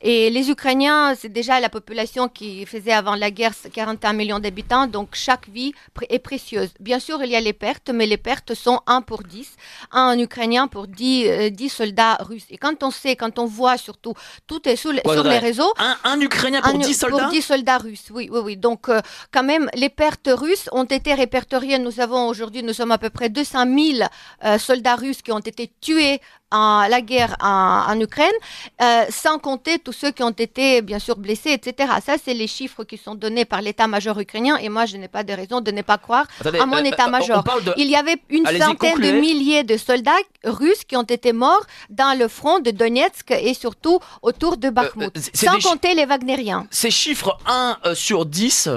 Et 0.00 0.30
les 0.30 0.50
Ukrainiens, 0.50 1.14
c'est 1.16 1.32
déjà 1.32 1.60
la 1.60 1.68
population 1.68 2.28
qui 2.28 2.66
faisait 2.66 2.92
avant 2.92 3.14
la 3.14 3.30
guerre 3.30 3.52
41 3.72 4.12
millions 4.12 4.38
d'habitants. 4.38 4.86
Donc, 4.86 5.14
chaque 5.26 5.48
vie 5.48 5.72
est 6.08 6.18
précieuse. 6.20 6.70
Bien 6.78 7.00
sûr, 7.00 7.16
il 7.24 7.30
y 7.30 7.36
a 7.36 7.40
les 7.40 7.52
pertes, 7.52 7.90
mais 7.92 8.06
les 8.06 8.16
pertes 8.16 8.54
sont 8.54 8.80
1 8.86 9.02
pour 9.02 9.22
10, 9.24 9.48
un 9.90 10.16
Ukrainien 10.18 10.68
pour 10.68 10.86
10, 10.86 11.50
10 11.50 11.66
euh, 11.66 11.68
soldats 11.68 12.14
russes. 12.20 12.46
Et 12.50 12.58
quand 12.58 12.82
on 12.84 12.92
sait, 12.92 13.16
quand 13.16 13.38
on 13.40 13.46
voit 13.46 13.76
surtout, 13.76 14.14
tout 14.46 14.62
est 14.68 14.76
sur, 14.76 14.92
les 14.92 15.38
réseaux. 15.38 15.72
Un, 16.04 16.20
Ukrainien 16.20 16.60
pour 16.62 16.78
10 16.78 16.94
soldats 16.94 17.22
Pour 17.24 17.30
10 17.32 17.42
soldats 17.42 17.78
russes, 17.78 18.08
oui, 18.12 18.28
oui, 18.32 18.40
oui. 18.44 18.56
Donc, 18.56 18.88
euh, 18.88 19.00
quand 19.32 19.42
même, 19.42 19.68
les 19.74 19.88
pertes 19.88 20.28
russes 20.32 20.68
ont 20.72 20.84
été 20.98 21.12
répertoriées. 21.14 21.78
Nous 21.80 21.98
avons 22.00 22.28
aujourd'hui, 22.28 22.62
nous 22.62 22.72
sommes 22.72 22.92
à 22.92 22.98
peu 22.98 23.10
près 23.10 23.28
200 23.28 23.64
000 23.64 24.08
euh, 24.44 24.58
soldats 24.58 24.94
russes 24.96 25.22
qui 25.22 25.32
ont 25.32 25.40
été 25.40 25.72
tués 25.80 26.20
en, 26.50 26.86
la 26.88 27.00
guerre 27.00 27.36
en, 27.40 27.98
Ukraine, 28.00 28.32
euh, 28.80 29.04
sans 29.10 29.38
compter 29.38 29.78
tous 29.78 29.92
ceux 29.92 30.10
qui 30.10 30.22
ont 30.22 30.30
été 30.30 30.82
bien 30.82 30.98
sûr 30.98 31.16
blessés, 31.16 31.50
etc. 31.50 31.92
Ça, 32.04 32.14
c'est 32.22 32.34
les 32.34 32.46
chiffres 32.46 32.84
qui 32.84 32.98
sont 32.98 33.14
donnés 33.14 33.44
par 33.44 33.62
l'état-major 33.62 34.18
ukrainien, 34.18 34.56
et 34.56 34.68
moi, 34.68 34.86
je 34.86 34.96
n'ai 34.96 35.08
pas 35.08 35.24
de 35.24 35.32
raison 35.32 35.60
de 35.60 35.70
ne 35.70 35.82
pas 35.82 35.98
croire 35.98 36.26
à 36.44 36.66
mon 36.66 36.76
euh, 36.76 36.84
état-major. 36.84 37.42
Il 37.76 37.88
y 37.88 37.96
avait 37.96 38.18
une 38.28 38.46
centaine 38.46 38.98
de 38.98 39.12
milliers 39.12 39.64
de 39.64 39.76
soldats 39.76 40.12
russes 40.44 40.84
qui 40.84 40.96
ont 40.96 41.02
été 41.02 41.32
morts 41.32 41.64
dans 41.90 42.18
le 42.18 42.28
front 42.28 42.58
de 42.60 42.70
Donetsk 42.70 43.30
et 43.30 43.54
surtout 43.54 43.98
autour 44.22 44.56
de 44.56 44.70
Bakhmut, 44.70 45.12
sans 45.34 45.58
compter 45.58 45.94
les 45.94 46.06
Wagneriens. 46.06 46.66
Ces 46.70 46.90
chiffres 46.90 47.36
1 47.46 47.78
sur 47.94 48.26
10 48.26 48.68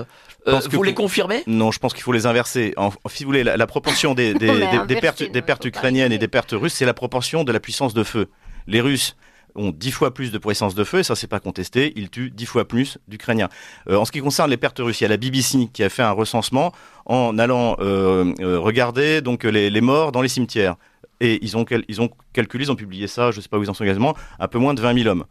euh, 0.50 0.60
vous 0.72 0.84
les 0.84 0.94
confirmez? 0.94 1.44
Non, 1.48 1.72
je 1.72 1.80
pense 1.80 1.94
qu'il 1.94 2.04
faut 2.04 2.12
les 2.12 2.26
inverser. 2.26 2.74
En, 2.78 2.92
si 3.10 3.24
vous 3.24 3.30
voulez, 3.30 3.44
la, 3.44 3.68
proportion 3.68 4.14
des, 4.14 4.34
pertes, 5.02 5.24
des 5.24 5.42
pertes 5.42 5.66
ukrainiennes 5.66 6.12
et 6.12 6.18
des 6.18 6.28
pertes 6.28 6.52
russes, 6.52 6.74
c'est 6.74 6.86
la 6.86 6.94
proportion 6.94 7.44
de 7.44 7.52
la 7.52 7.60
puissance 7.60 7.94
de 7.94 8.04
feu. 8.04 8.28
Les 8.68 8.82
Russes 8.82 9.16
ont 9.56 9.72
dix 9.72 9.92
fois 9.92 10.14
plus 10.14 10.32
de 10.32 10.38
puissance 10.38 10.76
de 10.76 10.84
feu, 10.84 11.00
et 11.00 11.04
ça 11.04 11.16
c'est 11.16 11.28
pas 11.28 11.40
contesté, 11.40 11.94
ils 11.96 12.10
tuent 12.10 12.30
dix 12.30 12.46
fois 12.46 12.68
plus 12.68 12.98
d'Ukrainiens. 13.08 13.50
Euh, 13.90 13.98
en 13.98 14.06
ce 14.06 14.12
qui 14.12 14.20
concerne 14.20 14.50
les 14.50 14.58
pertes 14.58 14.80
russes, 14.80 15.02
il 15.02 15.04
y 15.04 15.06
a 15.06 15.10
la 15.10 15.18
BBC 15.18 15.70
qui 15.74 15.84
a 15.84 15.90
fait 15.90 16.04
un 16.04 16.12
recensement 16.12 16.72
en 17.06 17.38
allant 17.38 17.76
euh, 17.80 18.34
regarder 18.60 19.22
donc 19.22 19.44
les, 19.44 19.82
morts 19.82 20.12
dans 20.12 20.22
les 20.22 20.28
cimetières. 20.28 20.76
Et 21.22 21.40
ils 21.42 21.58
ont, 21.58 21.66
ils 21.90 22.02
ont 22.02 22.10
calculé, 22.32 22.66
ils 22.66 22.72
ont 22.72 22.76
publié 22.76 23.08
ça, 23.08 23.32
je 23.32 23.38
ne 23.38 23.42
sais 23.42 23.50
pas 23.50 23.58
où 23.58 23.64
ils 23.64 23.70
en 23.70 23.74
sont 23.74 23.84
exactement, 23.84 24.16
un 24.40 24.48
peu 24.48 24.58
moins 24.58 24.74
de 24.74 24.82
20 24.82 25.04
000 25.04 25.10
hommes. 25.10 25.26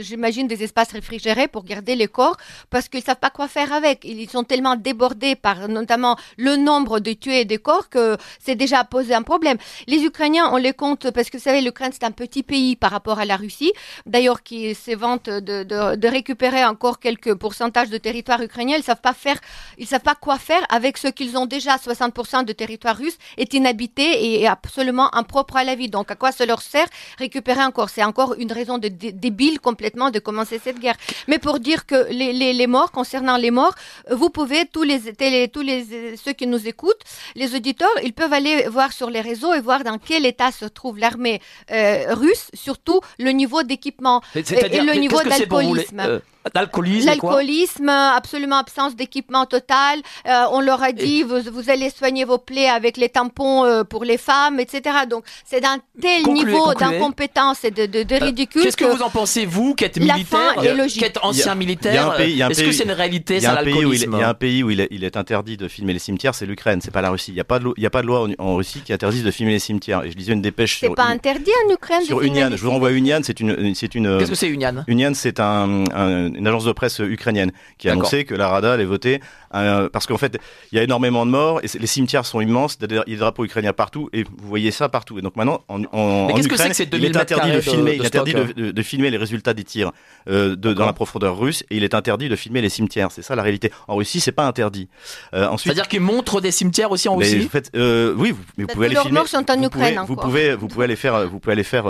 j'imagine, 0.00 0.46
des 0.46 0.62
espaces 0.62 0.92
réfrigérés 0.92 1.48
pour 1.48 1.64
garder 1.64 1.94
les 1.94 2.08
corps 2.08 2.38
parce 2.70 2.88
qu'ils 2.88 3.02
savent 3.02 3.22
pas 3.26 3.30
quoi 3.30 3.48
faire 3.48 3.70
avec. 3.72 3.98
Ils 4.04 4.30
sont 4.30 4.44
tellement 4.44 4.76
débordés 4.76 5.36
par 5.36 5.68
notamment 5.68 6.16
le 6.38 6.56
nombre 6.56 7.01
de 7.02 7.12
tuer 7.12 7.44
des 7.44 7.58
corps 7.58 7.88
que 7.88 8.16
c'est 8.38 8.54
déjà 8.54 8.84
posé 8.84 9.14
un 9.14 9.22
problème. 9.22 9.58
Les 9.86 10.02
Ukrainiens, 10.04 10.50
on 10.52 10.56
les 10.56 10.72
compte 10.72 11.10
parce 11.10 11.30
que 11.30 11.36
vous 11.36 11.42
savez, 11.42 11.60
l'Ukraine 11.60 11.92
c'est 11.92 12.04
un 12.04 12.10
petit 12.10 12.42
pays 12.42 12.76
par 12.76 12.90
rapport 12.90 13.18
à 13.18 13.24
la 13.24 13.36
Russie, 13.36 13.72
d'ailleurs 14.06 14.42
qui 14.42 14.74
s'évente 14.74 15.28
de, 15.28 15.62
de, 15.64 15.96
de, 15.96 16.08
récupérer 16.08 16.64
encore 16.64 16.98
quelques 16.98 17.34
pourcentages 17.34 17.90
de 17.90 17.98
territoire 17.98 18.40
ukrainien. 18.42 18.76
Ils 18.78 18.84
savent 18.84 19.00
pas 19.00 19.14
faire, 19.14 19.38
ils 19.78 19.86
savent 19.86 20.00
pas 20.00 20.14
quoi 20.14 20.38
faire 20.38 20.62
avec 20.70 20.98
ce 20.98 21.08
qu'ils 21.08 21.36
ont 21.36 21.46
déjà. 21.46 21.76
60% 21.76 22.44
de 22.44 22.52
territoire 22.52 22.96
russe 22.96 23.18
est 23.36 23.54
inhabité 23.54 24.40
et 24.40 24.46
absolument 24.46 25.14
impropre 25.14 25.56
à 25.56 25.64
la 25.64 25.74
vie. 25.74 25.88
Donc 25.88 26.10
à 26.10 26.16
quoi 26.16 26.32
ça 26.32 26.46
leur 26.46 26.62
sert? 26.62 26.86
Récupérer 27.18 27.62
encore 27.62 27.90
C'est 27.90 28.04
encore 28.04 28.34
une 28.38 28.52
raison 28.52 28.78
de, 28.78 28.88
débile 28.88 29.60
complètement 29.60 30.10
de 30.10 30.18
commencer 30.18 30.60
cette 30.62 30.78
guerre. 30.78 30.96
Mais 31.28 31.38
pour 31.38 31.58
dire 31.58 31.86
que 31.86 32.08
les, 32.10 32.32
les, 32.32 32.52
les 32.52 32.66
morts, 32.66 32.92
concernant 32.92 33.36
les 33.36 33.50
morts, 33.50 33.74
vous 34.10 34.30
pouvez 34.30 34.66
tous 34.66 34.82
les, 34.82 35.00
télé, 35.12 35.48
tous 35.48 35.62
les 35.62 36.16
ceux 36.16 36.32
qui 36.32 36.46
nous 36.46 36.66
écoutent 36.66 36.91
les 37.34 37.54
auditeurs, 37.54 37.90
ils 38.02 38.12
peuvent 38.12 38.32
aller 38.32 38.66
voir 38.68 38.92
sur 38.92 39.10
les 39.10 39.20
réseaux 39.20 39.52
et 39.54 39.60
voir 39.60 39.84
dans 39.84 39.98
quel 39.98 40.26
état 40.26 40.50
se 40.52 40.64
trouve 40.64 40.98
l'armée 40.98 41.40
euh, 41.70 42.14
russe, 42.14 42.50
surtout 42.54 43.00
le 43.18 43.30
niveau 43.30 43.62
d'équipement 43.62 44.22
et, 44.34 44.40
le 44.40 44.94
niveau 44.94 45.20
d'alcoolisme. 45.22 46.20
L'alcoolisme 46.54 47.06
L'alcoolisme, 47.06 47.88
absolument 47.88 48.56
absence 48.58 48.96
d'équipement 48.96 49.46
total. 49.46 50.00
Euh, 50.26 50.44
on 50.52 50.60
leur 50.60 50.82
a 50.82 50.92
dit, 50.92 51.22
vous, 51.22 51.40
vous, 51.52 51.70
allez 51.70 51.90
soigner 51.90 52.24
vos 52.24 52.38
plaies 52.38 52.68
avec 52.68 52.96
les 52.96 53.08
tampons 53.08 53.64
euh, 53.64 53.84
pour 53.84 54.04
les 54.04 54.18
femmes, 54.18 54.58
etc. 54.60 54.96
Donc, 55.08 55.24
c'est 55.44 55.60
d'un 55.60 55.78
tel 56.00 56.24
niveau 56.32 56.74
d'incompétence 56.74 57.64
et 57.64 57.70
de, 57.70 57.86
de, 57.86 58.02
de 58.02 58.14
euh, 58.14 58.18
ridicule. 58.18 58.62
Qu'est-ce 58.62 58.76
que, 58.76 58.84
vous 58.84 59.02
en 59.02 59.10
pensez, 59.10 59.46
vous, 59.46 59.74
qui 59.74 59.84
êtes 59.84 59.98
militaire, 59.98 60.56
qui 60.88 61.04
êtes 61.04 61.18
ancien 61.22 61.54
militaire 61.54 62.18
Est-ce 62.20 62.62
que 62.62 62.72
c'est 62.72 62.84
une 62.84 62.92
réalité, 62.92 63.40
ça, 63.40 63.54
l'alcoolisme 63.54 64.12
Il 64.14 64.20
y 64.20 64.22
a 64.22 64.28
un 64.28 64.34
pays 64.34 64.62
où 64.62 64.70
il 64.70 64.80
est, 64.80 64.88
il 64.90 65.04
est 65.04 65.16
interdit 65.16 65.56
de 65.56 65.68
filmer 65.68 65.92
les 65.92 65.98
cimetières, 65.98 66.34
c'est 66.34 66.46
l'Ukraine, 66.46 66.80
c'est 66.82 66.90
pas 66.90 67.02
la 67.02 67.10
Russie. 67.10 67.30
Il 67.30 67.34
n'y 67.34 67.40
a, 67.40 67.44
pas 67.44 67.58
de, 67.58 67.72
il 67.76 67.82
y 67.82 67.86
a 67.86 67.90
pas 67.90 68.02
de 68.02 68.06
loi 68.06 68.28
en, 68.38 68.56
Russie 68.56 68.80
qui 68.84 68.92
interdit 68.92 69.22
de 69.22 69.30
filmer 69.30 69.52
les 69.52 69.58
cimetières. 69.58 70.04
Et 70.04 70.10
je 70.10 70.16
lisais 70.16 70.32
une 70.32 70.42
dépêche 70.42 70.78
sur. 70.78 70.88
C'est 70.88 70.94
pas 70.94 71.04
interdit 71.04 71.50
en 71.66 71.72
Ukraine 71.72 72.02
Sur 72.02 72.22
Union. 72.22 72.50
Je 72.50 72.62
vous 72.62 72.70
renvoie 72.70 72.92
Union, 72.92 73.20
c'est 73.22 73.40
une. 73.40 73.50
une 73.50 73.74
Qu'est-ce 73.74 74.30
que 74.30 74.34
c'est 74.34 74.48
Union 74.48 74.84
Union, 74.86 75.12
c'est 75.14 75.40
un, 75.40 75.84
un 75.94 76.31
une 76.36 76.46
agence 76.46 76.64
de 76.64 76.72
presse 76.72 76.98
ukrainienne 76.98 77.52
qui 77.78 77.88
a 77.88 77.92
annoncé 77.92 78.24
que 78.24 78.34
la 78.34 78.48
Rada 78.48 78.72
allait 78.72 78.84
voter 78.84 79.20
euh, 79.54 79.88
parce 79.90 80.06
qu'en 80.06 80.18
fait 80.18 80.38
il 80.70 80.76
y 80.76 80.78
a 80.78 80.82
énormément 80.84 81.26
de 81.26 81.30
morts 81.30 81.60
et 81.62 81.78
les 81.78 81.86
cimetières 81.86 82.26
sont 82.26 82.40
immenses, 82.40 82.78
il 82.80 82.92
y 82.92 82.98
a 82.98 83.04
des 83.04 83.16
drapeaux 83.16 83.44
ukrainiens 83.44 83.72
partout 83.72 84.08
et 84.12 84.24
vous 84.24 84.48
voyez 84.48 84.70
ça 84.70 84.88
partout. 84.88 85.18
Et 85.18 85.22
donc 85.22 85.36
maintenant 85.36 85.62
en, 85.68 85.82
en, 85.92 86.28
Ukraine, 86.36 86.72
il 86.92 87.04
est 87.04 87.16
interdit 87.16 87.52
de 87.52 87.60
filmer, 87.60 87.94
il 87.94 88.02
est 88.02 88.06
interdit 88.06 88.34
de, 88.34 88.82
filmer 88.82 89.10
les 89.10 89.16
résultats 89.16 89.54
des 89.54 89.64
tirs 89.64 89.92
euh, 90.28 90.56
de, 90.56 90.72
dans 90.72 90.86
la 90.86 90.92
profondeur 90.92 91.38
russe 91.38 91.64
et 91.70 91.76
il 91.76 91.84
est 91.84 91.94
interdit 91.94 92.28
de 92.28 92.36
filmer 92.36 92.60
les 92.60 92.68
cimetières. 92.68 93.10
C'est 93.12 93.22
ça 93.22 93.34
la 93.34 93.42
réalité. 93.42 93.70
En 93.88 93.96
Russie, 93.96 94.20
c'est 94.20 94.32
pas 94.32 94.46
interdit. 94.46 94.88
Euh, 95.34 95.46
ensuite, 95.46 95.72
c'est-à-dire 95.72 95.88
qu'ils 95.88 96.00
montrent 96.00 96.40
des 96.40 96.50
cimetières 96.50 96.90
aussi 96.90 97.08
en 97.08 97.16
Russie. 97.16 97.44
En 97.46 97.48
fait, 97.48 97.70
euh, 97.76 98.14
oui, 98.16 98.32
vous, 98.32 98.42
mais 98.56 98.64
vous 98.64 98.68
pouvez 98.68 98.86
aller 98.86 98.96
filmer. 98.96 99.20
Sont 99.26 99.50
en 99.50 99.56
vous, 99.56 99.64
Ukraine 99.64 99.94
pouvez, 99.94 100.06
vous 100.06 100.16
pouvez, 100.16 100.54
vous 100.54 100.68
pouvez 100.68 100.84
aller 100.84 100.96
faire, 100.96 101.28
vous 101.28 101.38
pouvez 101.38 101.52
aller 101.52 101.62
faire 101.62 101.84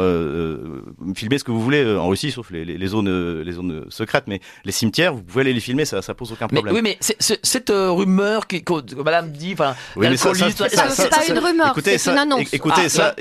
filmer 1.15 1.39
ce 1.39 1.45
que 1.45 1.51
vous 1.51 1.63
voulez 1.63 1.97
en 1.97 2.09
Russie, 2.09 2.31
sauf 2.31 2.51
les, 2.51 2.65
les, 2.65 2.79
les 2.79 2.87
zones, 2.87 3.43
les 3.43 3.53
zones 3.53 3.87
secrètes. 3.89 4.27
Mais 4.33 4.41
les 4.65 4.73
cimetières, 4.73 5.13
vous 5.15 5.23
pouvez 5.23 5.43
aller 5.43 5.53
les 5.53 5.61
filmer, 5.61 5.85
ça, 5.85 6.01
ça 6.01 6.15
pose 6.15 6.33
aucun 6.33 6.49
problème. 6.49 6.75
Mais, 6.75 6.81
oui, 6.81 6.97
mais 7.01 7.17
cette 7.43 7.71
rumeur 7.71 8.47
que, 8.47 8.57
que, 8.57 9.03
Madame 9.03 9.31
dit, 9.31 9.53
enfin, 9.53 9.75
oui, 9.97 10.07
c'est 10.17 11.11
pas 11.11 11.27
une 11.29 11.39
rumeur, 11.39 11.75
c'est 11.83 12.07
une 12.07 12.19
annonce. 12.19 12.53
Écoutez, 12.53 12.89
ça, 12.89 13.15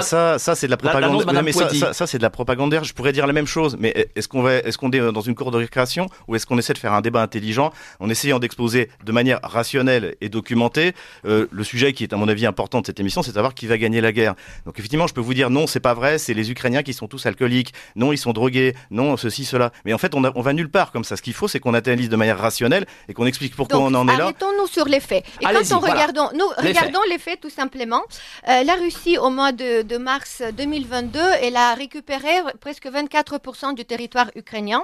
ça, 0.00 0.38
ça, 0.38 0.54
c'est 0.54 0.66
de 0.66 0.70
la 0.70 0.76
propagande. 0.76 1.24
mais 1.44 1.52
ça, 1.52 1.92
ça, 1.92 2.06
c'est 2.06 2.18
de 2.18 2.22
la 2.22 2.30
propagande. 2.30 2.78
Je 2.82 2.92
pourrais 2.92 3.12
dire 3.12 3.26
la 3.26 3.32
même 3.32 3.46
chose, 3.46 3.76
mais 3.78 4.08
est-ce 4.16 4.28
qu'on 4.28 4.42
va, 4.42 4.54
est-ce 4.54 4.78
qu'on 4.78 4.90
est 4.90 5.12
dans 5.12 5.20
une 5.20 5.34
cour 5.34 5.50
de 5.50 5.58
récréation 5.58 6.08
ou 6.26 6.36
est-ce 6.36 6.46
qu'on 6.46 6.58
essaie 6.58 6.72
de 6.72 6.78
faire 6.78 6.94
un 6.94 7.00
débat 7.00 7.22
intelligent 7.22 7.72
en 8.00 8.08
essayant 8.08 8.38
d'exposer 8.38 8.88
de 9.04 9.12
manière 9.12 9.40
rationnelle 9.42 10.16
et 10.20 10.28
documentée 10.28 10.92
euh, 11.26 11.46
le 11.50 11.64
sujet 11.64 11.92
qui 11.92 12.04
est 12.04 12.12
à 12.12 12.16
mon 12.16 12.28
avis 12.28 12.46
important 12.46 12.80
de 12.80 12.86
cette 12.86 13.00
émission, 13.00 13.22
c'est 13.22 13.30
de 13.30 13.34
savoir 13.34 13.54
qui 13.54 13.66
va 13.66 13.78
gagner 13.78 14.00
la 14.00 14.12
guerre. 14.12 14.34
Donc 14.64 14.78
effectivement, 14.78 15.06
je 15.06 15.14
peux 15.14 15.20
vous 15.20 15.34
dire 15.34 15.50
non, 15.50 15.66
c'est 15.66 15.80
pas 15.80 15.94
vrai, 15.94 16.18
c'est 16.18 16.34
les 16.34 16.50
Ukrainiens 16.50 16.82
qui 16.82 16.94
sont 16.94 17.08
tous 17.08 17.26
alcooliques, 17.26 17.72
non, 17.94 18.12
ils 18.12 18.18
sont 18.18 18.32
drogués, 18.32 18.74
non, 18.90 19.16
ceci, 19.16 19.44
cela. 19.44 19.72
Mais 19.84 19.92
en 19.92 19.98
fait, 19.98 20.14
on, 20.14 20.22
on 20.24 20.42
va 20.46 20.52
nulle 20.52 20.70
part 20.70 20.92
comme 20.92 21.04
ça. 21.04 21.16
Ce 21.16 21.22
qu'il 21.22 21.34
faut, 21.34 21.48
c'est 21.48 21.60
qu'on 21.60 21.74
analyse 21.74 22.08
de 22.08 22.16
manière 22.16 22.38
rationnelle 22.38 22.86
et 23.08 23.14
qu'on 23.14 23.26
explique 23.26 23.54
pourquoi 23.54 23.80
on 23.80 23.92
en 23.94 24.08
est 24.08 24.16
là. 24.16 24.24
Arrêtons-nous 24.24 24.66
sur 24.68 24.86
les 24.86 25.00
faits. 25.00 25.24
Et 25.40 25.44
quand 25.44 25.72
on 25.72 25.80
regardons, 25.80 26.28
nous 26.34 26.48
regardons 26.56 27.00
les 27.10 27.18
faits 27.18 27.40
tout 27.40 27.50
simplement. 27.50 28.02
Euh, 28.48 28.62
la 28.62 28.74
Russie, 28.74 29.18
au 29.18 29.30
mois 29.30 29.52
de, 29.52 29.82
de, 29.82 29.96
mars 29.98 30.42
2022, 30.56 31.20
elle 31.42 31.56
a 31.56 31.74
récupéré 31.74 32.30
presque 32.60 32.86
24% 32.86 33.74
du 33.74 33.84
territoire 33.84 34.30
ukrainien. 34.36 34.82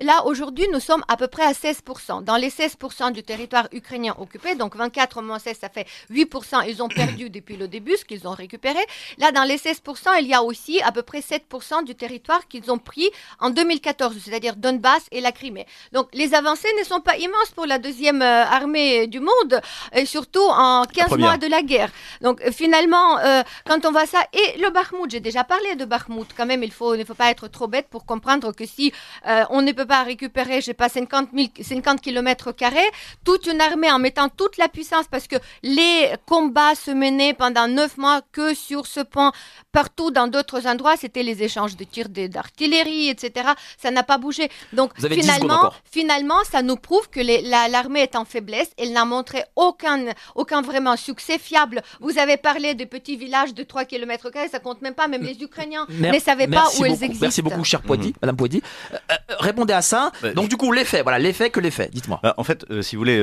Là, 0.00 0.24
aujourd'hui, 0.24 0.66
nous 0.72 0.80
sommes 0.80 1.04
à 1.08 1.16
peu 1.16 1.28
près 1.28 1.44
à 1.44 1.52
16%. 1.52 2.24
Dans 2.24 2.36
les 2.36 2.48
16% 2.50 3.12
du 3.12 3.22
territoire 3.22 3.68
ukrainien 3.72 4.14
occupé, 4.18 4.54
donc 4.54 4.74
24 4.76 5.20
moins 5.22 5.38
16, 5.38 5.58
ça 5.60 5.68
fait 5.68 5.86
8%, 6.10 6.64
ils 6.68 6.82
ont 6.82 6.88
perdu 6.88 7.28
depuis 7.38 7.56
le 7.56 7.68
début, 7.68 7.96
ce 7.96 8.04
qu'ils 8.04 8.26
ont 8.26 8.32
récupéré. 8.32 8.80
Là, 9.18 9.32
dans 9.32 9.44
les 9.44 9.58
16%, 9.58 10.20
il 10.20 10.28
y 10.28 10.34
a 10.34 10.42
aussi 10.42 10.80
à 10.82 10.92
peu 10.92 11.02
près 11.02 11.20
7% 11.20 11.84
du 11.84 11.94
territoire 11.94 12.48
qu'ils 12.48 12.70
ont 12.70 12.78
pris 12.78 13.10
en 13.38 13.50
2014, 13.50 14.16
c'est-à-dire 14.24 14.56
Donbass 14.56 14.93
Donbass 14.94 15.06
et 15.10 15.20
la 15.20 15.32
Crimée. 15.32 15.66
Donc 15.92 16.08
les 16.12 16.34
avancées 16.34 16.68
ne 16.78 16.84
sont 16.84 17.00
pas 17.00 17.16
immenses 17.16 17.50
pour 17.54 17.66
la 17.66 17.78
deuxième 17.78 18.22
euh, 18.22 18.44
armée 18.44 19.06
du 19.06 19.20
monde, 19.20 19.60
et 19.92 20.06
surtout 20.06 20.46
en 20.48 20.84
15 20.84 21.18
mois 21.18 21.36
de 21.36 21.46
la 21.46 21.62
guerre. 21.62 21.90
Donc 22.20 22.42
finalement, 22.50 23.18
quand 23.66 23.84
on 23.84 23.92
voit 23.92 24.06
ça, 24.06 24.20
et 24.32 24.58
le 24.58 24.70
Bakhmut, 24.70 25.10
j'ai 25.10 25.20
déjà 25.20 25.44
parlé 25.44 25.74
de 25.76 25.84
Bakhmut, 25.84 26.28
quand 26.36 26.46
même, 26.46 26.62
il 26.62 26.72
faut, 26.72 26.96
ne 26.96 27.04
faut 27.04 27.14
pas 27.14 27.30
être 27.30 27.48
trop 27.48 27.66
bête 27.66 27.88
pour 27.88 28.04
comprendre 28.04 28.52
que 28.52 28.66
si 28.66 28.92
on 29.50 29.62
ne 29.62 29.72
peut 29.72 29.86
pas 29.86 30.02
récupérer, 30.02 30.60
je 30.60 30.66
sais 30.66 30.74
pas, 30.74 30.88
50, 30.88 31.28
50 31.60 32.00
km 32.00 32.52
carrés, 32.52 32.90
toute 33.24 33.46
une 33.46 33.60
armée 33.60 33.90
en 33.90 33.98
mettant 33.98 34.28
toute 34.28 34.56
la 34.56 34.68
puissance, 34.68 35.06
parce 35.10 35.26
que 35.26 35.36
les 35.62 36.12
combats 36.26 36.74
se 36.74 36.90
menaient 36.90 37.34
pendant 37.34 37.68
neuf 37.68 37.96
mois 37.96 38.20
que 38.32 38.54
sur 38.54 38.86
ce 38.86 39.00
point. 39.00 39.32
Partout 39.72 40.10
dans 40.10 40.28
d'autres 40.28 40.66
endroits, 40.66 40.96
c'était 40.96 41.22
les 41.22 41.42
échanges 41.42 41.76
de 41.76 41.84
tirs 41.84 42.08
d'artillerie, 42.08 43.08
etc. 43.08 43.50
Ça 43.76 43.90
n'a 43.90 44.02
pas 44.02 44.18
bougé. 44.18 44.50
Donc 44.72 44.83
finalement, 44.98 45.72
finalement, 45.90 46.42
ça 46.50 46.62
nous 46.62 46.76
prouve 46.76 47.08
que 47.08 47.20
l'armée 47.70 48.00
est 48.00 48.16
en 48.16 48.24
faiblesse. 48.24 48.70
Elle 48.78 48.92
n'a 48.92 49.04
montré 49.04 49.44
aucun, 49.56 50.06
aucun 50.34 50.62
vraiment 50.62 50.96
succès 50.96 51.38
fiable. 51.38 51.82
Vous 52.00 52.18
avez 52.18 52.36
parlé 52.36 52.74
de 52.74 52.84
petits 52.84 53.16
villages 53.16 53.54
de 53.54 53.62
3 53.62 53.84
km, 53.84 54.30
ça 54.50 54.58
compte 54.58 54.82
même 54.82 54.94
pas. 54.94 55.08
Même 55.08 55.22
les 55.22 55.42
Ukrainiens 55.42 55.86
ne 55.90 56.18
savaient 56.18 56.48
pas 56.48 56.66
où 56.78 56.84
elles 56.84 57.02
existent. 57.02 57.18
Merci 57.26 57.42
beaucoup, 57.42 57.64
cher 57.64 57.82
Poiti, 57.82 58.08
mmh. 58.08 58.18
Madame 58.22 58.36
Poiti. 58.36 58.62
Euh, 58.92 58.96
euh, 59.10 59.34
répondez 59.38 59.72
à 59.72 59.82
ça. 59.82 60.12
Bah, 60.22 60.32
Donc 60.32 60.48
du 60.48 60.56
coup, 60.56 60.72
l'effet, 60.72 61.02
voilà, 61.02 61.18
l'effet 61.18 61.50
que 61.50 61.60
l'effet. 61.60 61.90
Dites-moi. 61.92 62.20
Bah, 62.22 62.34
en 62.36 62.44
fait, 62.44 62.64
euh, 62.70 62.82
si 62.82 62.96
vous 62.96 63.00
voulez, 63.00 63.18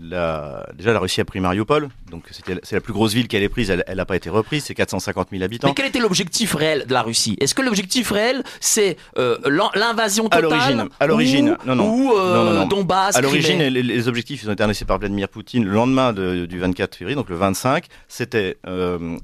la, 0.00 0.66
déjà 0.74 0.92
la 0.92 0.98
Russie 0.98 1.20
a 1.20 1.24
pris 1.24 1.40
Mariupol. 1.40 1.88
Donc 2.10 2.24
c'est 2.30 2.72
la 2.72 2.80
plus 2.80 2.92
grosse 2.92 3.12
ville 3.12 3.28
qu'elle 3.28 3.42
ait 3.42 3.48
prise. 3.48 3.70
Elle 3.70 3.96
n'a 3.96 4.04
pas 4.04 4.16
été 4.16 4.30
reprise. 4.30 4.64
C'est 4.64 4.74
450 4.74 5.28
000 5.30 5.42
habitants. 5.42 5.68
Mais 5.68 5.74
quel 5.74 5.86
était 5.86 5.98
l'objectif 5.98 6.54
réel 6.54 6.86
de 6.86 6.92
la 6.92 7.02
Russie? 7.02 7.36
Est-ce 7.40 7.54
que 7.54 7.62
l'objectif 7.62 8.10
réel, 8.10 8.42
c'est 8.60 8.96
euh, 9.18 9.38
l'invasion 9.74 10.23
totale 10.28 10.88
À 11.00 11.06
l'origine, 11.06 11.56
non, 11.66 11.74
non. 11.74 11.94
Ou 11.94 12.12
euh, 12.16 12.64
Donbass 12.66 13.16
À 13.16 13.20
l'origine, 13.20 13.62
les, 13.62 14.08
objectifs 14.08 14.42
ils 14.42 14.50
ont 14.50 14.52
été 14.52 14.62
annoncés 14.62 14.84
par 14.84 14.98
Vladimir 14.98 15.28
Poutine 15.28 15.64
le 15.64 15.72
lendemain 15.72 16.12
du 16.12 16.58
24 16.58 16.94
février, 16.96 17.14
donc 17.14 17.28
le 17.28 17.36
25. 17.36 17.86
C'était 18.08 18.58
euh, 18.66 19.16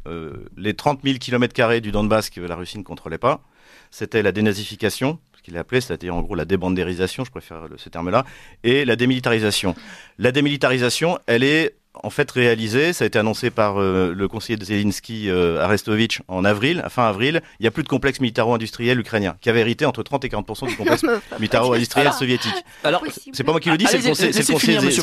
les 0.57 0.75
30 0.75 1.01
000 1.05 1.19
km 1.19 1.81
du 1.81 1.93
Donbass 1.93 2.31
que 2.31 2.41
la 2.41 2.57
Russie 2.57 2.79
ne 2.79 2.83
contrôlait 2.83 3.19
pas. 3.19 3.41
C'était 3.91 4.23
la 4.23 4.33
dénazification, 4.33 5.19
ce 5.37 5.43
qu'il 5.43 5.57
a 5.57 5.61
appelé, 5.61 5.81
c'est-à-dire 5.81 6.15
en 6.15 6.23
gros 6.23 6.35
la 6.35 6.45
débandérisation, 6.45 7.25
je 7.25 7.31
préfère 7.31 7.63
ce 7.77 7.89
terme-là, 7.89 8.25
et 8.63 8.85
la 8.85 8.97
démilitarisation. 8.97 9.75
La 10.19 10.33
démilitarisation, 10.33 11.19
elle 11.27 11.43
est 11.43 11.75
en 11.95 12.11
fait 12.11 12.31
réalisé. 12.31 12.93
Ça 12.93 13.05
a 13.05 13.07
été 13.07 13.19
annoncé 13.19 13.51
par 13.51 13.81
euh, 13.81 14.13
le 14.17 14.29
conseiller 14.29 14.57
de 14.57 14.65
Zelensky, 14.65 15.29
euh, 15.29 15.63
Arestovitch, 15.63 16.21
en 16.29 16.45
avril, 16.45 16.85
fin 16.89 17.09
avril. 17.09 17.43
Il 17.59 17.63
n'y 17.63 17.67
a 17.67 17.71
plus 17.71 17.83
de 17.83 17.89
complexe 17.89 18.21
militaro-industriel 18.21 18.99
ukrainien, 18.99 19.37
qui 19.41 19.51
avait 19.51 19.61
hérité 19.61 19.87
entre 19.87 20.03
30 20.03 20.25
et 20.25 20.29
40% 20.29 20.69
du 20.69 20.77
complexe 20.77 21.05
militaro-industriel 21.39 22.13
soviétique. 22.13 22.55
Alors, 22.85 23.03
c'est 23.33 23.45
pas 23.45 23.53
moi 23.53 23.61
qui 23.61 23.71
le 23.71 23.77
dis, 23.77 23.87
c'est 23.87 23.99
le, 23.99 24.53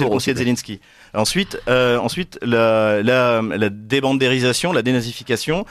conseiller, 0.10 0.34
de 0.34 0.40
Zelensky. 0.40 0.80
Ensuite, 1.14 1.60
euh, 1.68 1.98
ensuite 1.98 2.40
la, 2.42 3.02
la, 3.04 3.42
la 3.42 3.70
débandérisation, 3.70 4.72
la 4.72 4.82
dénazification 4.82 5.66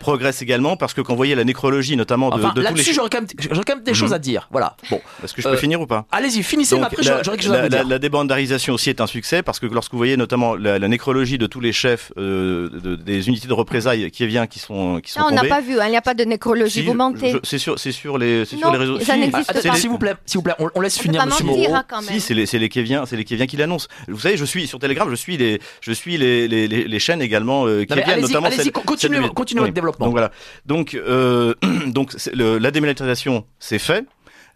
progresse 0.00 0.42
également 0.42 0.76
parce 0.76 0.94
que 0.94 1.00
quand 1.00 1.12
vous 1.12 1.18
voyez 1.18 1.36
la 1.36 1.44
nécrologie 1.44 1.96
notamment 1.96 2.30
de, 2.30 2.42
de 2.42 2.66
tous 2.66 2.74
les 2.74 2.82
j'aurais 2.92 3.10
quand, 3.10 3.24
quand, 3.66 3.74
même 3.76 3.84
des 3.84 3.94
choses 3.94 4.10
mhm. 4.10 4.16
à 4.16 4.18
dire. 4.18 4.48
Voilà. 4.50 4.76
Bon, 4.90 5.00
est-ce 5.22 5.34
que 5.34 5.42
je 5.42 5.48
peux 5.48 5.54
euh, 5.54 5.58
finir 5.58 5.80
ou 5.80 5.86
pas? 5.86 6.06
Allez-y, 6.10 6.42
finissez. 6.42 6.76
mais 6.76 6.86
après, 6.86 7.02
j'aurais 7.02 7.22
quelque 7.22 7.42
chose 7.42 7.52
à 7.52 7.68
dire. 7.68 7.86
La, 7.86 7.98
débandarisation 8.00 8.74
aussi 8.74 8.90
est 8.90 9.00
un 9.00 9.06
succès 9.06 9.42
parce 9.42 9.60
que 9.60 9.66
lorsque 9.66 9.92
vous 9.92 9.98
voyez 9.98 10.16
notamment 10.16 10.56
la, 10.56 10.78
nécrologie 10.88 11.38
de 11.38 11.46
tous 11.46 11.60
les 11.60 11.72
chefs 11.72 12.12
euh, 12.16 12.68
de, 12.70 12.96
des 12.96 13.28
unités 13.28 13.46
de 13.46 13.52
représailles 13.52 14.10
qui 14.10 14.26
vient, 14.26 14.46
qui 14.46 14.58
sont 14.58 15.00
qui 15.00 15.12
sont 15.12 15.20
non, 15.20 15.26
on 15.30 15.34
n'a 15.34 15.44
pas 15.44 15.60
vu. 15.60 15.78
Hein, 15.78 15.86
il 15.86 15.90
n'y 15.90 15.96
a 15.96 16.02
pas 16.02 16.14
de 16.14 16.24
nécrologie. 16.24 16.82
vous 16.82 16.94
mentez. 16.94 17.36
C'est 17.44 17.58
sur 17.58 17.78
c'est 17.78 17.92
sur 17.92 18.18
les 18.18 18.44
c'est 18.46 18.56
sur 18.56 18.72
les 18.72 18.78
réseaux. 18.78 18.98
Ça 19.00 19.16
n'existe 19.16 19.52
pas. 19.62 19.74
S'il 19.74 19.90
vous 19.90 19.98
plaît, 19.98 20.14
s'il 20.24 20.38
vous 20.38 20.42
plaît, 20.42 20.54
on, 20.58 20.80
laisse 20.80 20.98
finir 20.98 21.24
Monsieur 21.26 21.44
Moreau. 21.44 21.74
Hein, 21.74 21.84
si, 22.02 22.20
c'est 22.20 22.34
les 22.34 22.46
c'est 22.46 22.58
les 22.58 22.68
Kéviens, 22.68 23.04
c'est 23.06 23.16
les 23.16 23.24
Kéviens 23.24 23.46
qui 23.46 23.56
l'annoncent. 23.56 23.88
Vous 24.08 24.20
savez, 24.20 24.36
je 24.36 24.44
suis 24.44 24.66
sur 24.66 24.78
Telegram, 24.78 25.08
je 25.10 25.14
suis 25.14 25.36
les 25.36 25.60
je 25.82 25.92
suis 25.92 26.16
les 26.16 26.48
les 26.48 26.66
les 26.66 26.98
chaînes 26.98 27.22
également 27.22 27.66
qui 27.66 27.94
viennent 27.94 28.20
notamment. 28.20 28.46
Allez-y, 28.46 28.72
continuez 28.72 29.20
votre 29.20 29.74
développement. 29.74 29.89
Donc 29.98 30.12
voilà. 30.12 30.30
Donc, 30.66 30.94
euh, 30.94 31.54
donc 31.86 32.14
la 32.34 32.70
démilitarisation, 32.70 33.44
c'est 33.58 33.78
fait. 33.78 34.06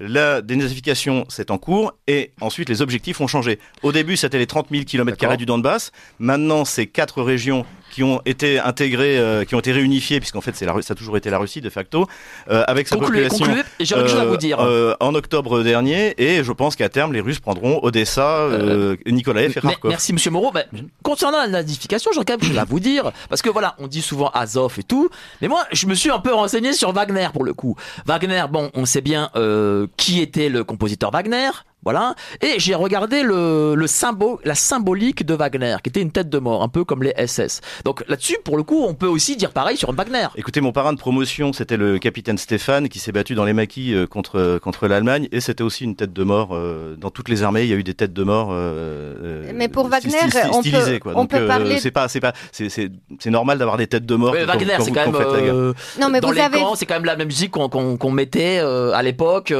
La 0.00 0.42
dénazification, 0.42 1.24
c'est 1.28 1.50
en 1.50 1.58
cours. 1.58 1.92
Et 2.06 2.32
ensuite, 2.40 2.68
les 2.68 2.82
objectifs 2.82 3.20
ont 3.20 3.26
changé. 3.26 3.58
Au 3.82 3.92
début, 3.92 4.16
c'était 4.16 4.38
les 4.38 4.46
30 4.46 4.68
000 4.70 4.84
km 4.84 5.36
du 5.36 5.46
Donbass. 5.46 5.92
Maintenant, 6.18 6.64
c'est 6.64 6.86
quatre 6.86 7.22
régions 7.22 7.64
qui 7.94 8.02
ont 8.02 8.20
été 8.24 8.58
intégrés, 8.58 9.18
euh, 9.18 9.44
qui 9.44 9.54
ont 9.54 9.60
été 9.60 9.70
réunifiés, 9.70 10.18
puisqu'en 10.18 10.40
fait 10.40 10.56
c'est 10.56 10.66
la, 10.66 10.74
ça 10.82 10.94
a 10.94 10.96
toujours 10.96 11.16
été 11.16 11.30
la 11.30 11.38
Russie 11.38 11.60
de 11.60 11.70
facto, 11.70 12.08
euh, 12.50 12.64
avec 12.66 12.88
sa 12.88 12.96
population. 12.96 13.46
à 13.46 14.24
vous 14.24 14.36
dire. 14.36 14.58
Euh, 14.58 14.94
en 14.98 15.14
octobre 15.14 15.62
dernier, 15.62 16.12
et 16.18 16.42
je 16.42 16.50
pense 16.50 16.74
qu'à 16.74 16.88
terme 16.88 17.12
les 17.12 17.20
Russes 17.20 17.38
prendront 17.38 17.78
Odessa, 17.84 18.48
Nikolaev 19.06 19.52
et 19.56 19.60
Kharkov. 19.60 19.90
Merci 19.90 20.12
Monsieur 20.12 20.32
Moreau. 20.32 20.50
Bah, 20.50 20.64
concernant 21.04 21.38
la 21.38 21.46
nazification, 21.46 22.10
j'ai 22.12 22.24
quand 22.24 22.42
même 22.42 22.58
à 22.58 22.64
vous 22.64 22.80
dire, 22.80 23.12
parce 23.28 23.42
que 23.42 23.50
voilà, 23.50 23.76
on 23.78 23.86
dit 23.86 24.02
souvent 24.02 24.30
Azov 24.30 24.74
et 24.78 24.82
tout, 24.82 25.08
mais 25.40 25.46
moi 25.46 25.64
je 25.70 25.86
me 25.86 25.94
suis 25.94 26.10
un 26.10 26.18
peu 26.18 26.34
renseigné 26.34 26.72
sur 26.72 26.92
Wagner 26.92 27.28
pour 27.32 27.44
le 27.44 27.54
coup. 27.54 27.76
Wagner, 28.06 28.44
bon, 28.50 28.72
on 28.74 28.86
sait 28.86 29.02
bien 29.02 29.30
qui 29.96 30.20
était 30.20 30.48
le 30.48 30.64
compositeur 30.64 31.12
Wagner. 31.12 31.50
Voilà. 31.84 32.14
Et 32.40 32.54
j'ai 32.58 32.74
regardé 32.74 33.22
le, 33.22 33.74
le 33.74 33.86
symbole, 33.86 34.38
la 34.44 34.54
symbolique 34.54 35.24
de 35.24 35.34
Wagner, 35.34 35.76
qui 35.82 35.90
était 35.90 36.00
une 36.00 36.10
tête 36.10 36.28
de 36.28 36.38
mort, 36.38 36.62
un 36.62 36.68
peu 36.68 36.84
comme 36.84 37.02
les 37.02 37.14
SS. 37.26 37.60
Donc 37.84 38.04
là-dessus, 38.08 38.38
pour 38.44 38.56
le 38.56 38.62
coup, 38.62 38.84
on 38.84 38.94
peut 38.94 39.06
aussi 39.06 39.36
dire 39.36 39.50
pareil 39.52 39.76
sur 39.76 39.92
Wagner. 39.92 40.28
Écoutez, 40.36 40.60
mon 40.60 40.72
parrain 40.72 40.92
de 40.92 40.98
promotion, 40.98 41.52
c'était 41.52 41.76
le 41.76 41.98
capitaine 41.98 42.38
Stéphane, 42.38 42.88
qui 42.88 42.98
s'est 42.98 43.12
battu 43.12 43.34
dans 43.34 43.44
les 43.44 43.52
maquis 43.52 43.94
euh, 43.94 44.06
contre, 44.06 44.58
contre 44.62 44.88
l'Allemagne, 44.88 45.28
et 45.32 45.40
c'était 45.40 45.62
aussi 45.62 45.84
une 45.84 45.96
tête 45.96 46.12
de 46.12 46.24
mort. 46.24 46.50
Euh, 46.52 46.96
dans 46.96 47.10
toutes 47.10 47.28
les 47.28 47.42
armées, 47.42 47.62
il 47.62 47.68
y 47.68 47.72
a 47.72 47.76
eu 47.76 47.82
des 47.82 47.94
têtes 47.94 48.12
de 48.12 48.22
mort. 48.22 48.48
Euh, 48.52 49.50
Mais 49.54 49.68
pour 49.68 49.88
Wagner, 49.88 50.16
on 50.52 50.62
peut, 50.62 50.98
quoi. 50.98 51.12
on 51.16 51.26
peut 51.26 51.46
parler. 51.46 51.78
C'est 51.78 51.90
pas, 51.90 52.08
c'est 52.08 52.20
pas, 52.20 52.32
c'est 52.52 52.90
normal 53.26 53.58
d'avoir 53.58 53.76
des 53.76 53.86
têtes 53.86 54.06
de 54.06 54.14
mort. 54.14 54.32
Mais 54.32 54.44
Wagner, 54.44 54.76
c'est 54.80 54.92
quand, 54.92 55.10
même. 55.10 55.74
non, 56.00 56.08
mais 56.10 56.20
dans 56.20 56.28
vous 56.28 56.34
les 56.34 56.40
avez... 56.40 56.60
c'est 56.76 56.86
quand 56.86 56.94
même 56.94 57.04
la 57.04 57.16
même 57.16 57.28
musique 57.28 57.50
qu'on 57.50 58.10
mettait 58.10 58.58
à 58.58 59.02
l'époque, 59.02 59.52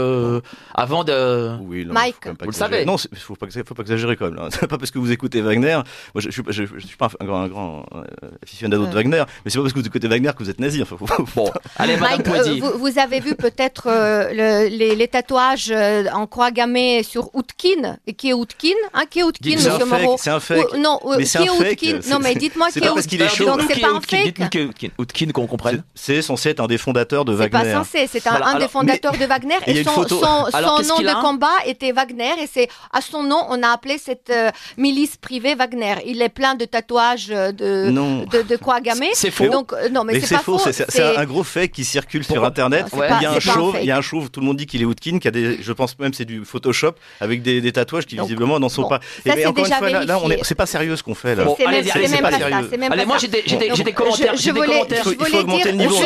avant 0.75 1.05
de. 1.05 1.57
Oui, 1.63 1.87
vous 2.25 2.47
le 2.47 2.53
savez. 2.53 2.85
Non, 2.85 2.97
il 2.97 3.19
faut 3.19 3.37
pas, 3.37 3.47
faut 3.51 3.75
pas 3.75 3.83
exagérer 3.83 4.17
quand 4.17 4.31
même. 4.31 4.39
Hein. 4.39 4.49
C'est 4.53 4.67
pas 4.67 4.79
parce 4.79 4.91
que 4.91 4.99
vous 4.99 5.13
écoutez 5.13 5.41
Wagner. 5.41 5.81
Moi, 6.15 6.23
je, 6.23 6.31
je, 6.31 6.43
je, 6.49 6.65
je 6.65 6.87
suis 6.87 6.97
pas 6.97 7.09
un 7.21 7.25
grand, 7.25 7.43
un 7.43 7.49
grand 7.49 7.87
euh, 7.95 8.05
aficionado 8.43 8.87
de 8.87 8.93
Wagner, 8.93 9.25
mais 9.45 9.51
c'est 9.51 9.59
pas 9.59 9.63
parce 9.63 9.73
que 9.73 9.79
vous 9.81 9.87
écoutez 9.87 10.09
Wagner 10.09 10.31
que 10.37 10.43
vous 10.43 10.51
êtes 10.51 10.61
nazi. 10.61 10.83
Enfin, 10.83 10.97
bon, 11.35 11.51
allez, 11.77 11.97
Mike, 11.97 12.29
euh, 12.29 12.57
vous, 12.61 12.79
vous, 12.79 12.99
avez 12.99 13.21
vu 13.21 13.35
peut-être 13.35 13.89
euh, 13.89 14.29
le, 14.31 14.69
les, 14.69 14.95
les, 14.95 15.09
tatouages 15.09 15.71
euh, 15.71 16.05
en 16.13 16.27
croix 16.27 16.51
gammée 16.51 17.03
sur 17.03 17.35
Outkin. 17.35 17.97
Et 18.07 18.15
qui 18.15 18.31
est 18.31 18.33
Outkin 18.33 18.75
hein, 18.93 19.05
Qui 19.11 19.21
est 19.21 19.23
Outkin, 19.23 19.57
Monsieur 19.57 19.85
Moreau? 19.85 20.17
C'est 20.19 20.31
un 20.31 20.41
fake. 20.41 20.75
Ou, 20.75 20.79
non, 20.79 21.01
mais 21.17 21.25
qui 21.25 21.37
est 21.37 21.51
Outkin 21.51 22.01
Non, 22.11 22.19
mais 22.21 22.35
dites-moi 22.35 22.71
qui 22.71 22.79
est 22.79 22.89
Outkin. 22.89 23.45
Donc 23.45 23.63
c'est 23.69 23.81
pas 23.81 23.91
un 23.91 24.01
fake. 24.01 24.91
Outkin 24.99 25.27
qu'on 25.33 25.47
comprenne. 25.47 25.83
C'est 25.95 26.23
censé 26.23 26.51
être 26.51 26.61
un 26.61 26.67
des 26.67 26.79
fondateurs 26.79 27.25
de 27.25 27.33
Wagner. 27.33 27.59
C'est 27.65 27.73
pas 27.73 27.85
censé. 27.85 28.07
C'est 28.11 28.27
un 28.27 28.59
des 28.59 28.69
fondateurs 28.69 29.17
de 29.17 29.27
Wagner 29.27 29.57
et 29.67 29.85
son 29.85 30.03
nom 30.03 30.99
de 31.01 31.21
combat 31.21 31.53
était 31.67 31.93
Wagner 31.93 32.04
et 32.11 32.49
c'est 32.53 32.69
à 32.93 33.01
son 33.01 33.23
nom 33.23 33.43
on 33.49 33.63
a 33.63 33.69
appelé 33.69 33.99
cette 33.99 34.31
euh, 34.31 34.51
milice 34.77 35.17
privée 35.17 35.55
Wagner. 35.55 35.97
Il 36.07 36.23
est 36.23 36.29
plein 36.29 36.55
de 36.55 36.65
tatouages 36.65 37.29
euh, 37.31 37.53
de 37.53 37.91
de, 38.31 38.43
de, 38.43 38.57
croix 38.57 38.81
gammée. 38.81 39.11
C'est 39.15 39.31
faux. 39.31 39.49
Donc 39.49 39.73
euh, 39.73 39.89
non 39.89 40.05
mais, 40.05 40.21
c'est 40.21 40.35
pas 40.35 40.43
faux. 40.43 40.59
C'est 40.59 41.17
un 41.17 41.25
gros 41.25 41.45
fait 41.45 41.69
qui 41.69 41.85
circule 41.85 42.25
sur 42.25 42.45
internet. 42.45 42.87
il 42.93 43.23
y 43.23 43.27
a 43.27 43.33
un 43.33 43.41
chauve, 43.41 43.77
il 43.81 43.87
y 43.87 43.91
a 43.91 43.97
un 43.97 44.03
chauve. 44.03 44.31
Tout 44.31 44.41
le 44.41 44.47
monde 44.47 44.57
dit 44.57 44.67
qu'il 44.67 44.83
est 44.83 44.85
Woodkin, 44.85 45.19
qui 45.19 45.29
a 45.29 45.31
des, 45.31 45.63
je 45.63 45.73
pense 45.73 45.99
même 45.99 46.15
c'est 46.15 46.25
du 46.25 46.45
Photoshop 46.45 46.93
avec 47.21 47.43
des, 47.43 47.61
des 47.61 47.73
tatouages 47.73 48.07
qui 48.07 48.17
visiblement 48.17 48.59
n'en 48.59 48.69
sont 48.69 48.89
pas. 48.89 49.01
Ça, 49.27 49.35
mais 49.35 49.47
encore 49.47 49.67
une 49.67 49.73
fois 49.73 49.91
là, 49.91 50.19
on 50.23 50.31
est, 50.31 50.41
c'est 50.43 50.55
pas 50.55 50.67
sérieux 50.67 50.97
ce 50.97 51.03
qu'on 51.03 51.15
fait 51.15 51.35
là. 51.35 51.45
C'est 51.57 52.09
même 52.09 52.23
pas 52.23 52.33
sérieux. 52.33 52.71
Allez, 52.91 53.07
moi 53.07 53.19
j'ai 53.19 53.29
des 53.29 53.93
commentaires. 53.93 54.35
Il 54.35 54.53
faut 54.53 55.39
augmenter 55.39 55.73
le 55.73 55.79
niveau. 55.79 55.97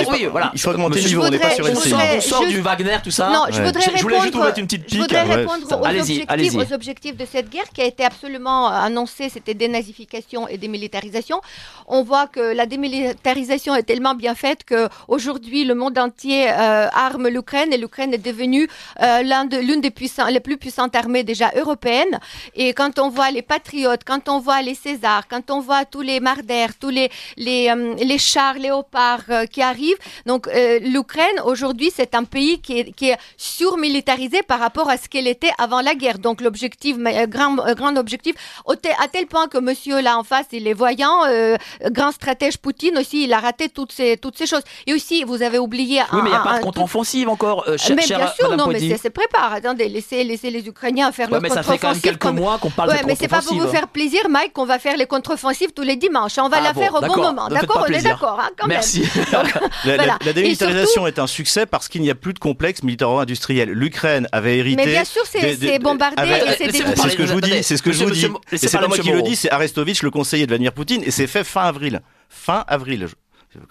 Il 0.55 0.61
faut 0.61 0.71
augmenter 0.71 1.01
le 1.01 1.07
niveau. 1.09 1.25
On 1.25 1.31
n'est 1.31 1.39
pas 1.39 1.51
sur 1.51 1.67
une 1.67 1.77
série. 1.77 2.17
On 2.17 2.21
sort 2.21 2.47
du 2.47 2.61
Wagner 2.61 2.99
tout 3.03 3.11
ça. 3.11 3.31
Non, 3.31 3.45
je 3.51 3.63
voudrais 3.63 3.81
répondre. 3.81 3.99
Je 3.99 4.03
voulais 4.03 4.21
juste 4.21 4.35
vous 4.35 4.43
mettre 4.43 4.59
une 4.59 4.67
petite 4.67 4.85
pique. 4.85 4.97
Je 4.97 5.03
voudrais 5.03 5.23
répondre 5.23 5.67
aux 6.57 6.73
objectifs 6.73 7.17
de 7.17 7.25
cette 7.25 7.51
guerre 7.51 7.69
qui 7.75 7.83
a 7.83 7.85
été 7.87 8.05
absolument 8.05 8.69
annoncée, 8.69 9.29
c'était 9.29 9.55
dénazification 9.55 10.49
et 10.49 10.59
démilitarisation. 10.59 11.41
On 11.87 12.03
voit 12.03 12.27
que 12.27 12.41
la 12.41 12.67
démilitarisation 12.67 13.75
est 13.75 13.83
tellement 13.83 14.15
bien 14.15 14.35
faite 14.35 14.65
que 14.65 14.89
aujourd'hui 15.09 15.65
le 15.65 15.75
monde 15.75 15.99
entier 15.99 16.51
euh, 16.51 16.89
arme 16.93 17.29
l'Ukraine 17.29 17.73
et 17.73 17.79
l'Ukraine 17.79 18.13
est 18.15 18.25
devenue 18.33 18.69
euh, 19.03 19.23
l'une 19.69 19.81
des 19.81 19.91
puissants, 19.91 20.27
les 20.27 20.41
plus 20.41 20.57
puissantes 20.57 20.95
armées 20.97 21.25
déjà 21.25 21.51
européennes. 21.57 22.19
Et 22.55 22.73
quand 22.75 22.99
on 22.99 23.09
voit 23.09 23.31
les 23.31 23.43
patriotes, 23.43 24.03
quand 24.05 24.29
on 24.29 24.39
voit 24.41 24.63
les 24.63 24.75
Césars, 24.75 25.29
quand 25.29 25.51
on 25.51 25.61
voit 25.61 25.85
tous 25.85 26.03
les 26.03 26.21
Marder, 26.21 26.67
tous 26.81 26.89
les 26.91 27.09
les, 27.37 27.69
euh, 27.71 27.95
les 28.11 28.19
chars 28.19 28.55
léopards 28.55 29.29
qui 29.51 29.63
arrivent, 29.63 29.99
donc 30.27 30.49
l'Ukraine 30.81 31.39
aujourd'hui 31.45 31.91
c'est 31.95 32.15
un 32.15 32.25
pays 32.25 32.61
qui 32.61 32.79
est, 32.79 32.93
qui 32.93 33.11
est 33.11 33.19
surmilitarisé 33.37 34.43
par 34.43 34.59
rapport 34.59 34.89
à 34.91 34.97
ce 34.97 35.09
qu'elle 35.09 35.27
était 35.27 35.53
avant 35.59 35.68
avant 35.69 35.81
la 35.83 35.95
guerre. 35.95 36.19
Donc 36.19 36.41
l'objectif, 36.41 36.97
grand, 37.29 37.57
grand 37.81 37.97
objectif, 37.97 38.35
à 38.67 39.09
tel 39.09 39.27
point 39.27 39.49
que 39.49 39.59
monsieur 39.59 40.01
là 40.01 40.19
en 40.19 40.25
face, 40.25 40.47
il 40.53 40.67
est 40.67 40.79
voyant, 40.85 41.17
grand 41.91 42.13
stratège 42.13 42.57
Poutine 42.59 42.97
aussi, 42.99 43.25
il 43.25 43.33
a 43.33 43.41
raté 43.41 43.69
toutes 43.69 43.93
ces, 43.93 44.17
toutes 44.17 44.39
ces 44.39 44.47
choses. 44.47 44.63
Et 44.87 44.95
aussi, 44.95 45.25
vous 45.25 45.43
avez 45.43 45.59
oublié... 45.59 46.01
Oui, 46.13 46.21
mais 46.23 46.31
il 46.31 46.33
n'y 46.33 46.37
a 46.37 46.41
pas 46.41 46.59
de 46.59 46.65
contre-offensive 46.65 47.29
encore, 47.29 47.65
cher, 47.77 47.97
Mais 47.97 48.07
bien 48.07 48.29
sûr, 48.39 48.57
non, 48.57 48.67
mais 48.69 48.81
c'est 48.97 49.11
prépare. 49.11 49.53
Attendez, 49.53 49.89
laissez, 49.89 50.25
laissez 50.25 50.51
les 50.51 50.67
Ukrainiens 50.67 51.13
faire 51.13 51.31
leur 51.31 51.41
contre-offensive. 51.41 51.63
Mais 51.65 51.69
ça 51.69 51.73
fait 51.73 51.79
quand 51.79 51.93
même 51.93 52.01
quelques 52.01 52.39
mois 52.41 52.59
qu'on 52.59 52.71
parle 52.71 52.91
de 52.91 53.07
mais 53.07 53.15
c'est 53.15 53.29
pas 53.29 53.43
pour 53.43 53.57
vous 53.57 53.69
faire 53.69 53.89
plaisir, 53.89 54.29
Mike, 54.29 54.53
qu'on 54.53 54.67
va 54.67 54.79
faire 54.79 54.97
les 54.97 55.07
contre-offensives 55.07 55.73
tous 55.75 55.83
les 55.83 55.97
dimanches. 55.97 56.39
On 56.39 56.49
va 56.49 56.59
ah 56.59 56.73
la 56.73 56.75
faire 56.75 56.95
au 56.95 57.01
bon 57.01 57.17
moment. 57.17 57.49
D'accord 57.49 57.87
On 57.89 57.93
est 57.93 58.03
d'accord, 58.03 58.41
hein, 58.41 58.51
Merci. 58.67 59.03
la, 59.85 60.33
démilitarisation 60.33 61.07
est 61.07 61.19
un 61.19 61.27
succès 61.27 61.67
parce 61.67 61.89
qu'il 61.89 62.03
n'y 62.03 62.11
a 62.11 62.15
plus 62.15 62.35
de 62.35 62.39
complexe 62.39 62.83
militaro-industriel. 62.83 63.71
L'Ukraine 63.71 64.29
avait 64.33 64.59
hérité. 64.59 64.99
C'est 65.61 65.79
bombardé 65.79 66.23
C'est 66.57 66.73
ce 66.73 67.17
que 67.17 67.27
je 67.27 67.33
vous 67.33 67.41
dis. 67.41 67.63
C'est 67.63 67.77
ce 67.77 67.83
que 67.83 67.93
je 67.93 68.05
vous 68.05 68.11
dis. 68.11 68.29
C'est 68.57 68.73
pas 68.73 68.89
moi 68.89 68.99
qui 68.99 69.11
le 69.11 69.23
dis, 69.23 69.37
c'est 69.37 69.51
Arestovitch, 69.51 70.03
le 70.03 70.11
conseiller 70.11 70.47
de 70.47 70.51
Vladimir 70.51 70.73
Poutine, 70.73 71.03
et 71.05 71.11
c'est 71.11 71.27
fait 71.27 71.45
fin 71.45 71.63
avril. 71.63 72.01
Fin 72.29 72.65
avril. 72.69 73.09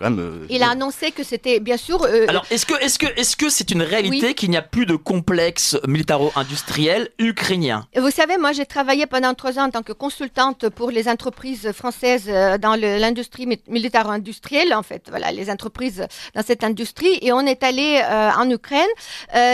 Euh, 0.02 0.46
il 0.50 0.64
a 0.64 0.70
annoncé 0.70 1.12
que 1.12 1.24
c'était 1.24 1.60
bien 1.60 1.78
sûr. 1.78 2.04
Euh, 2.04 2.26
Alors 2.28 2.46
est-ce 2.52 2.66
que 2.66 2.74
est-ce 2.84 3.00
que 3.00 3.08
est-ce 3.20 3.36
que 3.36 3.50
c'est 3.50 3.72
une 3.72 3.82
réalité 3.82 4.34
qu'il 4.34 4.50
n'y 4.50 4.58
a 4.58 4.62
plus 4.62 4.86
de 4.86 4.96
complexe 4.96 5.78
militaro-industriel 5.88 7.10
ukrainien? 7.20 7.88
Vous 7.96 8.12
savez, 8.12 8.38
moi 8.38 8.52
j'ai 8.52 8.66
travaillé 8.66 9.06
pendant 9.06 9.34
trois 9.34 9.60
ans 9.60 9.66
en 9.66 9.70
tant 9.70 9.84
que 9.84 9.94
consultante 9.94 10.70
pour 10.70 10.92
les 10.92 11.08
entreprises 11.08 11.72
françaises 11.72 12.26
euh, 12.28 12.58
dans 12.58 12.76
l'industrie 12.76 13.48
militaro-industrielle, 13.68 14.74
en 14.74 14.84
fait, 14.84 15.04
voilà, 15.10 15.32
les 15.32 15.50
entreprises 15.50 16.06
dans 16.36 16.44
cette 16.44 16.64
industrie, 16.64 17.18
et 17.22 17.32
on 17.32 17.42
est 17.42 17.64
allé 17.64 18.02
en 18.38 18.50
Ukraine. 18.50 18.94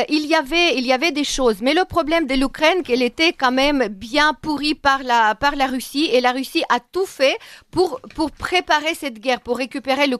il 0.10 0.26
y 0.26 0.36
avait 0.36 0.76
il 0.78 0.86
y 0.86 0.94
avait 0.94 1.12
des 1.12 1.24
choses, 1.24 1.58
mais 1.62 1.74
le 1.74 1.86
problème 1.86 2.26
de 2.28 2.36
l'Ukraine, 2.36 2.84
qu'elle 2.84 3.02
était 3.02 3.34
quand 3.34 3.52
même 3.52 3.88
bien 3.88 4.34
pourrie 4.34 4.76
par 4.76 5.04
la 5.04 5.36
par 5.36 5.56
la 5.56 5.68
Russie, 5.68 6.10
et 6.12 6.22
la 6.22 6.32
Russie 6.32 6.64
a 6.70 6.80
tout 6.80 7.06
fait 7.06 7.38
pour 7.72 8.00
pour 8.16 8.32
préparer 8.32 8.94
cette 8.96 9.20
guerre, 9.20 9.42
pour 9.42 9.58
récupérer 9.58 10.08
le 10.08 10.18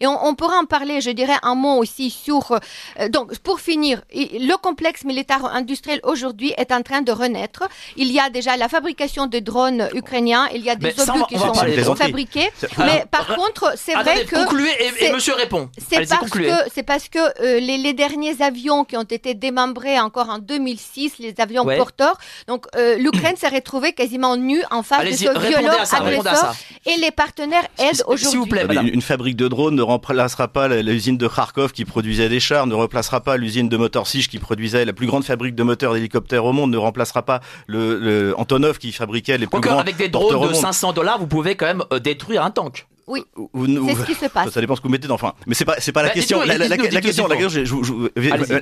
et 0.00 0.06
on, 0.06 0.34
pourra 0.34 0.56
en 0.58 0.64
parler, 0.64 1.00
je 1.00 1.10
dirais, 1.10 1.36
un 1.42 1.54
mot 1.54 1.76
aussi 1.78 2.10
sur... 2.10 2.52
Euh, 2.52 3.08
donc, 3.08 3.36
pour 3.38 3.60
finir, 3.60 4.02
le 4.12 4.56
complexe 4.56 5.04
militaire 5.04 5.44
industriel 5.44 6.00
aujourd'hui 6.04 6.52
est 6.56 6.72
en 6.72 6.82
train 6.82 7.02
de 7.02 7.12
renaître. 7.12 7.64
Il 7.96 8.10
y 8.10 8.18
a 8.18 8.30
déjà 8.30 8.56
la 8.56 8.68
fabrication 8.68 9.26
de 9.26 9.38
drones 9.38 9.88
ukrainiens, 9.94 10.48
il 10.54 10.62
y 10.62 10.70
a 10.70 10.76
des 10.76 10.98
obus 11.00 11.22
qui 11.28 11.38
sont 11.38 11.94
fabriqués. 11.96 12.48
Mais 12.78 13.04
par 13.10 13.34
contre, 13.34 13.74
c'est 13.76 13.94
vrai 13.94 14.24
que... 14.24 14.36
Concluez 14.42 14.70
et, 15.00 15.12
monsieur 15.12 15.34
répond. 15.34 15.68
C'est 15.78 16.08
parce, 16.08 16.30
que, 16.30 16.80
parce 16.82 17.08
que 17.08 17.18
euh, 17.42 17.60
les, 17.60 17.92
derniers 17.92 18.40
avions 18.42 18.84
qui 18.84 18.96
ont 18.96 19.02
été 19.02 19.34
démembrés 19.34 20.00
encore 20.00 20.30
en 20.30 20.38
2006, 20.38 21.18
les 21.18 21.34
avions 21.38 21.64
porteurs, 21.64 22.16
donc 22.48 22.66
euh, 22.76 22.96
l'Ukraine 22.96 23.36
s'est 23.36 23.48
retrouvée 23.48 23.92
quasiment 23.92 24.36
nue 24.36 24.62
en 24.70 24.82
face 24.82 25.04
de 25.04 25.12
ce 25.12 25.38
violent 25.38 25.76
agresseur. 25.92 26.54
Et 26.86 26.96
les 26.96 27.10
partenaires 27.10 27.66
aident 27.78 28.02
aujourd'hui. 28.06 28.26
S'il 28.26 28.38
vous 28.38 28.46
plaît, 28.46 28.64
une 28.92 29.02
fabrique 29.32 29.36
de 29.36 29.48
drones 29.48 29.74
ne 29.74 29.82
remplacera 29.82 30.48
pas 30.48 30.68
l'usine 30.68 31.16
de 31.16 31.28
Kharkov 31.28 31.72
qui 31.72 31.84
produisait 31.84 32.28
des 32.28 32.40
chars, 32.40 32.66
ne 32.66 32.74
remplacera 32.74 33.20
pas 33.20 33.36
l'usine 33.36 33.68
de 33.68 33.76
Motorsich 33.76 34.28
qui 34.28 34.38
produisait 34.38 34.84
la 34.84 34.92
plus 34.92 35.06
grande 35.06 35.24
fabrique 35.24 35.54
de 35.54 35.62
moteurs 35.62 35.94
d'hélicoptères 35.94 36.44
au 36.44 36.52
monde, 36.52 36.70
ne 36.70 36.76
remplacera 36.76 37.22
pas 37.22 37.40
le, 37.66 38.34
Antonov 38.36 38.78
qui 38.78 38.92
fabriquait 38.92 39.38
les 39.38 39.46
plus 39.46 39.60
grands 39.60 39.78
avec 39.78 39.96
des 39.96 40.08
drones 40.08 40.48
de 40.48 40.54
500 40.54 40.92
dollars, 40.92 41.18
vous 41.18 41.26
pouvez 41.26 41.54
quand 41.54 41.66
même 41.66 41.84
euh, 41.92 41.98
détruire 41.98 42.44
un 42.44 42.50
tank. 42.50 42.86
Oui, 43.12 43.24
c'est 43.36 43.94
ce 43.94 44.06
qui 44.06 44.14
se 44.14 44.26
passe. 44.32 44.50
Ça, 44.50 44.60
dépend 44.60 44.74
ce 44.74 44.80
que 44.80 44.86
vous 44.86 44.92
mettez 44.92 45.06
dans. 45.06 45.14
Enfin, 45.14 45.34
mais 45.46 45.54
c'est 45.54 45.66
pas, 45.66 45.76
c'est 45.78 45.92
pas 45.92 46.02
la, 46.02 46.10
question. 46.10 46.40
la, 46.40 46.56
question. 47.00 47.28
La 47.28 47.36
question. 47.36 48.08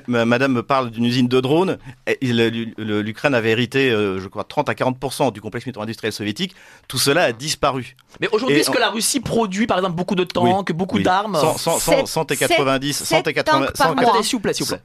Madame 0.08 0.62
parle 0.62 0.90
d'une 0.90 1.04
usine 1.04 1.28
de 1.28 1.40
drones. 1.40 1.78
L'Ukraine 2.20 3.34
avait 3.34 3.50
hérité, 3.50 3.90
euh, 3.90 4.20
je 4.20 4.26
crois, 4.26 4.42
30 4.44 4.68
à 4.68 4.72
40% 4.72 5.32
du 5.32 5.40
complexe 5.40 5.66
militaire-industriel 5.66 6.12
soviétique. 6.12 6.54
Tout 6.88 6.98
cela 6.98 7.24
a 7.24 7.32
disparu. 7.32 7.96
Mais 8.20 8.28
aujourd'hui, 8.32 8.58
est-ce 8.58 8.70
que 8.70 8.78
la 8.78 8.90
Russie 8.90 9.20
produit, 9.20 9.68
par 9.68 9.78
exemple, 9.78 9.94
beaucoup 9.94 10.16
de 10.16 10.24
tanks, 10.24 10.72
beaucoup 10.72 10.98
d'armes 10.98 11.38
100, 11.56 12.32
et 12.32 12.36
90, 12.36 13.04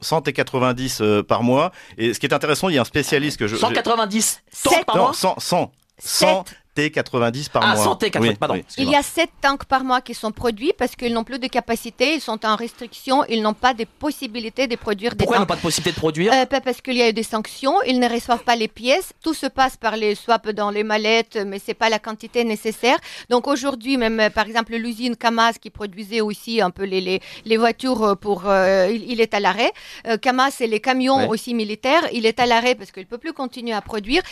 100 0.00 0.24
et 0.26 0.32
90 0.32 1.02
par 1.26 1.42
mois. 1.42 1.72
Et 1.98 2.14
ce 2.14 2.20
qui 2.20 2.26
est 2.26 2.34
intéressant, 2.34 2.68
il 2.68 2.76
y 2.76 2.78
a 2.78 2.82
un 2.82 2.84
spécialiste 2.84 3.38
que 3.38 3.48
je. 3.48 3.56
190 3.56 4.42
tanks 4.62 4.84
par 4.84 4.96
mois 4.96 5.12
100, 5.12 5.36
100, 5.38 5.72
100 5.98 6.44
T90 6.76 7.50
par 7.50 7.62
ah, 7.64 7.74
mois. 7.74 7.84
100 7.84 8.02
T90, 8.02 8.36
pardon. 8.36 8.60
il 8.78 8.90
y 8.90 8.94
a 8.94 9.02
7 9.02 9.30
tanks 9.40 9.64
par 9.64 9.84
mois 9.84 10.00
qui 10.00 10.14
sont 10.14 10.32
produits 10.32 10.72
parce 10.76 10.94
qu'ils 10.96 11.12
n'ont 11.12 11.24
plus 11.24 11.38
de 11.38 11.46
capacité, 11.46 12.14
ils 12.14 12.20
sont 12.20 12.44
en 12.44 12.56
restriction, 12.56 13.24
ils 13.28 13.42
n'ont 13.42 13.54
pas 13.54 13.74
de 13.74 13.84
possibilité 13.84 14.66
de 14.66 14.76
produire 14.76 15.12
des 15.12 15.18
Pourquoi 15.18 15.36
ils 15.36 15.40
n'ont 15.40 15.46
pas 15.46 15.56
de 15.56 15.60
possibilité 15.60 15.92
de 15.92 16.00
produire? 16.00 16.32
Euh, 16.32 16.44
Parce 16.64 16.80
qu'il 16.80 16.96
y 16.96 17.02
a 17.02 17.08
eu 17.08 17.12
des 17.12 17.22
sanctions, 17.22 17.74
ils 17.86 17.98
ne 17.98 18.08
reçoivent 18.08 18.44
pas 18.44 18.56
les 18.56 18.68
pièces, 18.68 19.12
tout 19.22 19.34
se 19.34 19.46
passe 19.46 19.76
par 19.76 19.96
les 19.96 20.14
swaps 20.14 20.54
dans 20.54 20.70
les 20.70 20.84
mallettes, 20.84 21.38
mais 21.46 21.58
c'est 21.64 21.74
pas 21.74 21.88
la 21.88 21.98
quantité 21.98 22.44
nécessaire. 22.44 22.98
Donc 23.30 23.46
aujourd'hui, 23.46 23.96
même 23.96 24.20
euh, 24.20 24.30
par 24.30 24.46
exemple 24.46 24.74
l'usine 24.76 25.16
Kamaz 25.16 25.58
qui 25.58 25.70
produisait 25.70 26.20
aussi 26.20 26.60
un 26.60 26.70
peu 26.70 26.84
les, 26.84 27.00
les, 27.00 27.20
les 27.44 27.56
voitures 27.56 28.02
euh, 28.02 28.14
pour... 28.14 28.42
Euh, 28.46 28.88
il, 28.90 29.20
est 29.20 29.34
à 29.34 29.40
l'arrêt. 29.40 29.72
Euh, 30.06 30.16
Kamaz, 30.16 30.54
c'est 30.58 30.66
les 30.66 30.80
camions 30.80 31.28
aussi 31.28 31.54
militaires, 31.54 32.02
il 32.12 32.26
est 32.26 32.40
à 32.40 32.46
l'arrêt 32.46 32.74
parce 32.74 32.90
qu'il 32.90 33.02
ne 33.02 33.08
peut 33.08 33.18
plus 33.18 33.32
continuer 33.32 33.72
à 33.72 33.80
produire. 33.80 34.22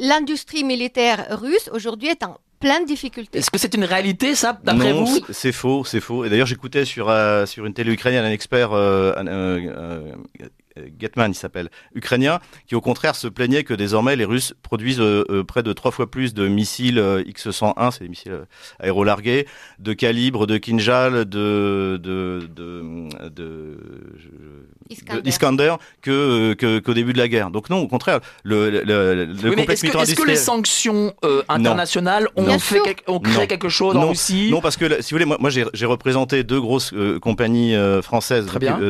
L'industrie 0.00 0.64
militaire 0.64 1.26
russe, 1.30 1.68
aujourd'hui, 1.72 1.85
aujourd'hui 1.86 2.08
est 2.08 2.22
en 2.24 2.38
plein 2.58 2.80
de 2.80 2.86
difficultés. 2.86 3.38
Est-ce 3.38 3.50
que 3.50 3.58
c'est 3.58 3.74
une 3.74 3.84
réalité, 3.84 4.34
ça, 4.34 4.58
d'après 4.64 4.92
vous 4.92 5.20
c'est 5.30 5.52
faux, 5.52 5.84
c'est 5.84 6.00
faux. 6.00 6.24
Et 6.24 6.30
d'ailleurs, 6.30 6.46
j'écoutais 6.46 6.84
sur, 6.84 7.08
euh, 7.08 7.46
sur 7.46 7.66
une 7.66 7.74
télé 7.74 7.92
ukrainienne 7.92 8.24
un 8.24 8.30
expert 8.30 8.72
euh, 8.72 9.12
euh, 9.16 9.60
euh, 9.68 10.12
Getman, 10.98 11.30
il 11.30 11.34
s'appelle, 11.34 11.70
ukrainien, 11.94 12.40
qui 12.66 12.74
au 12.74 12.80
contraire 12.80 13.16
se 13.16 13.28
plaignait 13.28 13.64
que 13.64 13.74
désormais 13.74 14.16
les 14.16 14.24
Russes 14.24 14.54
produisent 14.62 15.00
euh, 15.00 15.24
euh, 15.30 15.44
près 15.44 15.62
de 15.62 15.72
trois 15.72 15.90
fois 15.90 16.10
plus 16.10 16.34
de 16.34 16.48
missiles 16.48 17.02
X-101, 17.26 17.90
c'est 17.90 18.00
des 18.00 18.08
missiles 18.08 18.40
aérolargués, 18.80 19.46
de 19.78 19.92
calibre, 19.92 20.46
de 20.46 20.58
Kinjal, 20.58 21.24
de 21.24 21.98
de 22.02 22.48
de, 22.54 23.28
de, 23.28 23.78
Iskander, 25.24 25.74
que 26.02 26.54
qu'au 26.80 26.94
début 26.94 27.12
de 27.12 27.18
la 27.18 27.28
guerre. 27.28 27.50
Donc 27.50 27.70
non, 27.70 27.78
au 27.78 27.88
contraire, 27.88 28.20
le, 28.44 28.70
le, 28.70 29.24
le 29.24 29.50
complexe 29.50 29.84
est-ce 29.84 29.92
que, 29.92 29.98
est-ce 29.98 30.14
que 30.14 30.26
les 30.26 30.36
sanctions 30.36 31.14
internationales 31.48 32.28
ont 32.36 32.58
fait 32.58 32.96
ont 33.06 33.20
créé 33.20 33.46
quelque 33.46 33.68
chose 33.68 33.96
en 33.96 34.08
Russie 34.08 34.50
Non, 34.50 34.60
parce 34.60 34.76
que 34.76 35.02
si 35.02 35.12
vous 35.12 35.16
voulez, 35.16 35.24
moi, 35.24 35.36
moi 35.40 35.50
j'ai 35.50 35.86
représenté 35.86 36.44
deux 36.44 36.60
grosses 36.60 36.94
compagnies 37.20 37.74
françaises 38.02 38.46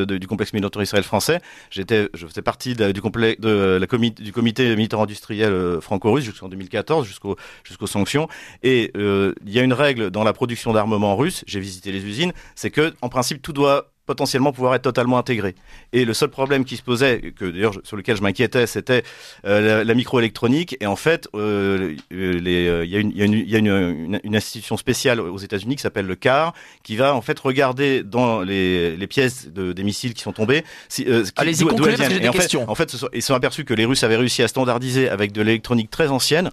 du, 0.07 0.19
du 0.19 0.27
complexe 0.27 0.53
militaire 0.53 0.83
israël 0.83 1.05
français 1.05 1.41
J'étais, 1.77 2.09
je 2.15 2.27
faisais 2.27 2.41
partie 2.41 2.75
du, 2.75 3.03
comité, 3.03 4.23
du 4.23 4.33
comité 4.33 4.75
militaire 4.77 5.01
industriel 5.01 5.53
euh, 5.53 5.79
franco-russe 5.79 6.25
jusqu'en 6.25 6.49
2014, 6.49 7.07
jusqu'aux 7.07 7.37
jusqu'aux 7.65 7.87
sanctions. 7.87 8.29
Et 8.63 8.93
euh, 8.97 9.35
il 9.45 9.53
y 9.53 9.59
a 9.59 9.63
une 9.63 9.75
règle 9.75 10.11
dans 10.11 10.25
la 10.25 10.33
production 10.33 10.73
d'armement 10.73 11.17
russe. 11.17 11.45
J'ai 11.47 11.61
visité 11.61 11.93
les 11.93 12.03
usines, 12.03 12.33
c'est 12.55 12.71
que 12.71 12.95
en 13.03 13.11
principe 13.11 13.43
tout 13.43 13.53
doit 13.53 13.93
potentiellement 14.07 14.53
pouvoir 14.53 14.75
être 14.75 14.83
totalement 14.83 15.19
intégré. 15.19 15.55
Et 15.93 16.05
le 16.05 16.15
seul 16.15 16.31
problème 16.31 16.65
qui 16.65 16.77
se 16.77 16.83
posait, 16.83 17.33
que 17.37 17.45
d'ailleurs 17.45 17.75
sur 17.83 17.97
lequel 17.97 18.17
je 18.17 18.23
m'inquiétais, 18.23 18.67
c'était 18.67 19.03
euh, 19.45 19.85
la, 19.85 19.95
microélectronique. 19.95 20.77
Et 20.81 20.87
en 20.87 20.97
fait, 20.97 21.29
euh, 21.35 21.97
euh, 22.13 22.85
il 22.85 22.91
y 22.91 22.97
a, 22.97 23.01
une, 23.01 23.11
y 23.11 23.23
a, 23.23 23.25
une, 23.25 23.35
y 23.35 23.55
a 23.55 23.59
une, 23.59 24.21
une, 24.23 24.37
institution 24.37 24.77
spéciale 24.77 25.21
aux 25.21 25.39
États-Unis 25.39 25.77
qui 25.77 25.83
s'appelle 25.83 26.07
le 26.07 26.15
CAR, 26.15 26.55
qui 26.83 26.97
va 26.97 27.15
en 27.15 27.21
fait 27.21 27.39
regarder 27.39 28.03
dans 28.03 28.41
les, 28.41 28.97
les 28.97 29.07
pièces 29.07 29.49
de, 29.49 29.73
des 29.73 29.83
missiles 29.83 30.15
qui 30.15 30.23
sont 30.23 30.33
tombés. 30.33 30.65
Si, 30.89 31.07
Allez-y, 31.37 31.59
j'ai 31.59 32.21
des 32.21 32.29
en. 32.29 32.33
Fait, 32.33 32.57
en 32.57 32.75
fait, 32.75 32.97
ils 33.13 33.23
se 33.23 33.27
sont 33.29 33.35
aperçus 33.35 33.65
que 33.65 33.75
les 33.75 33.85
Russes 33.85 34.05
avaient 34.05 34.17
réussi 34.17 34.43
à 34.43 34.49
standardiser 34.49 35.09
avec 35.09 35.33
de 35.33 35.43
l'électronique 35.43 35.91
très 35.91 36.09
ancienne. 36.09 36.51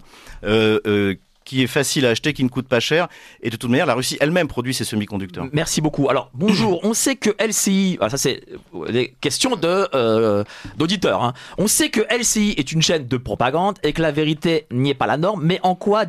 Euh, 1.44 1.54
qui 1.54 1.62
est 1.62 1.66
facile 1.66 2.06
à 2.06 2.10
acheter, 2.10 2.32
qui 2.32 2.42
ne 2.42 2.48
coûte 2.48 2.68
pas 2.68 2.80
cher. 2.80 3.08
Et 3.42 3.50
de 3.50 3.56
toute 3.56 3.70
manière, 3.70 3.86
la 3.86 3.94
Russie 3.94 4.16
elle-même 4.20 4.48
produit 4.48 4.74
ces 4.74 4.84
semi-conducteurs. 4.84 5.46
Merci 5.52 5.80
beaucoup. 5.80 6.08
Alors, 6.08 6.30
bonjour. 6.34 6.80
On 6.84 6.94
sait 6.94 7.16
que 7.16 7.30
LCI, 7.38 7.98
ah, 8.00 8.08
ça 8.08 8.16
c'est 8.16 8.42
des 8.90 9.14
questions 9.20 9.56
de 9.56 9.88
euh, 9.94 10.44
d'auditeurs. 10.76 11.22
Hein. 11.22 11.34
On 11.58 11.66
sait 11.66 11.90
que 11.90 12.00
LCI 12.10 12.54
est 12.56 12.72
une 12.72 12.82
chaîne 12.82 13.06
de 13.06 13.16
propagande 13.16 13.78
et 13.82 13.92
que 13.92 14.02
la 14.02 14.12
vérité 14.12 14.66
n'y 14.70 14.90
est 14.90 14.94
pas 14.94 15.06
la 15.06 15.16
norme. 15.16 15.42
Mais 15.44 15.60
en 15.62 15.74
quoi 15.74 16.06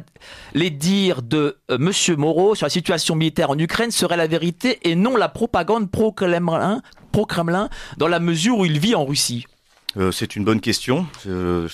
les 0.53 0.69
dires 0.69 1.21
de 1.21 1.57
euh, 1.69 1.77
Monsieur 1.77 2.15
Moreau 2.15 2.55
sur 2.55 2.65
la 2.65 2.69
situation 2.69 3.15
militaire 3.15 3.49
en 3.49 3.59
Ukraine 3.59 3.91
seraient 3.91 4.17
la 4.17 4.27
vérité 4.27 4.79
et 4.83 4.95
non 4.95 5.15
la 5.17 5.29
propagande 5.29 5.91
pro-Kremlin, 5.91 6.81
pro-Kremlin 7.11 7.69
dans 7.97 8.07
la 8.07 8.19
mesure 8.19 8.59
où 8.59 8.65
il 8.65 8.79
vit 8.79 8.95
en 8.95 9.05
Russie? 9.05 9.45
Euh, 9.97 10.11
c'est 10.11 10.35
une 10.35 10.43
bonne 10.43 10.59
question. 10.59 11.05
Euh, 11.27 11.67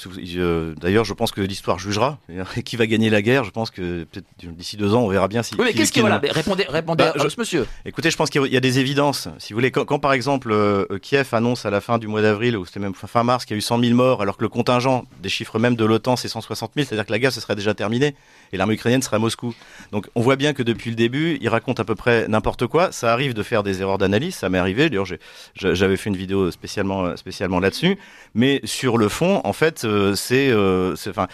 d'ailleurs, 0.79 1.05
je 1.05 1.13
pense 1.13 1.31
que 1.31 1.41
l'histoire 1.41 1.79
jugera. 1.79 2.19
qui 2.65 2.75
va 2.75 2.85
gagner 2.85 3.09
la 3.09 3.21
guerre 3.21 3.43
Je 3.43 3.51
pense 3.51 3.71
que 3.71 4.03
peut-être 4.03 4.27
d'ici 4.55 4.77
deux 4.77 4.93
ans, 4.93 5.01
on 5.01 5.07
verra 5.07 5.27
bien 5.27 5.43
si. 5.43 5.55
Oui, 5.55 5.65
mais 5.65 5.73
qu'est-ce 5.73 5.91
qui 5.91 6.01
voilà, 6.01 6.21
Répondez, 6.23 6.65
répondez 6.67 7.03
bah, 7.03 7.13
à 7.17 7.27
monsieur. 7.37 7.65
Écoutez, 7.85 8.11
je 8.11 8.17
pense 8.17 8.29
qu'il 8.29 8.45
y 8.45 8.57
a 8.57 8.59
des 8.59 8.79
évidences. 8.79 9.27
Si 9.39 9.53
vous 9.53 9.57
voulez, 9.57 9.71
quand, 9.71 9.99
par 9.99 10.13
exemple 10.13 10.51
euh, 10.51 10.85
Kiev 11.01 11.27
annonce 11.33 11.65
à 11.65 11.69
la 11.69 11.81
fin 11.81 11.97
du 11.97 12.07
mois 12.07 12.21
d'avril, 12.21 12.57
ou 12.57 12.65
c'était 12.65 12.79
même 12.79 12.93
fin 12.93 13.23
mars, 13.23 13.45
qu'il 13.45 13.55
y 13.55 13.57
a 13.57 13.59
eu 13.59 13.61
100 13.61 13.79
000 13.79 13.95
morts, 13.95 14.21
alors 14.21 14.37
que 14.37 14.43
le 14.43 14.49
contingent 14.49 15.05
des 15.21 15.29
chiffres 15.29 15.59
même 15.59 15.75
de 15.75 15.85
l'OTAN 15.85 16.15
c'est 16.15 16.27
160 16.27 16.71
000, 16.75 16.87
c'est-à-dire 16.87 17.05
que 17.05 17.11
la 17.11 17.19
guerre 17.19 17.33
ce 17.33 17.41
serait 17.41 17.55
déjà 17.55 17.73
terminée 17.73 18.15
et 18.53 18.57
l'armée 18.57 18.75
ukrainienne 18.75 19.01
serait 19.01 19.15
à 19.15 19.19
Moscou. 19.19 19.53
Donc, 19.91 20.07
on 20.15 20.21
voit 20.21 20.35
bien 20.35 20.53
que 20.53 20.63
depuis 20.63 20.89
le 20.89 20.95
début, 20.95 21.37
il 21.41 21.49
raconte 21.49 21.79
à 21.79 21.85
peu 21.85 21.95
près 21.95 22.27
n'importe 22.27 22.67
quoi. 22.67 22.91
Ça 22.91 23.13
arrive 23.13 23.33
de 23.33 23.43
faire 23.43 23.63
des 23.63 23.81
erreurs 23.81 23.97
d'analyse. 23.97 24.35
Ça 24.35 24.49
m'est 24.49 24.57
arrivé. 24.57 24.89
D'ailleurs, 24.89 25.07
j'avais 25.55 25.97
fait 25.97 26.09
une 26.09 26.17
vidéo 26.17 26.51
spécialement, 26.51 27.15
spécialement 27.15 27.59
là-dessus. 27.59 27.97
Mais 28.33 28.61
sur 28.63 28.97
le 28.97 29.09
fond, 29.09 29.41
en 29.43 29.53
fait, 29.53 29.85
c'est, 30.15 30.53
enfin, 30.53 31.27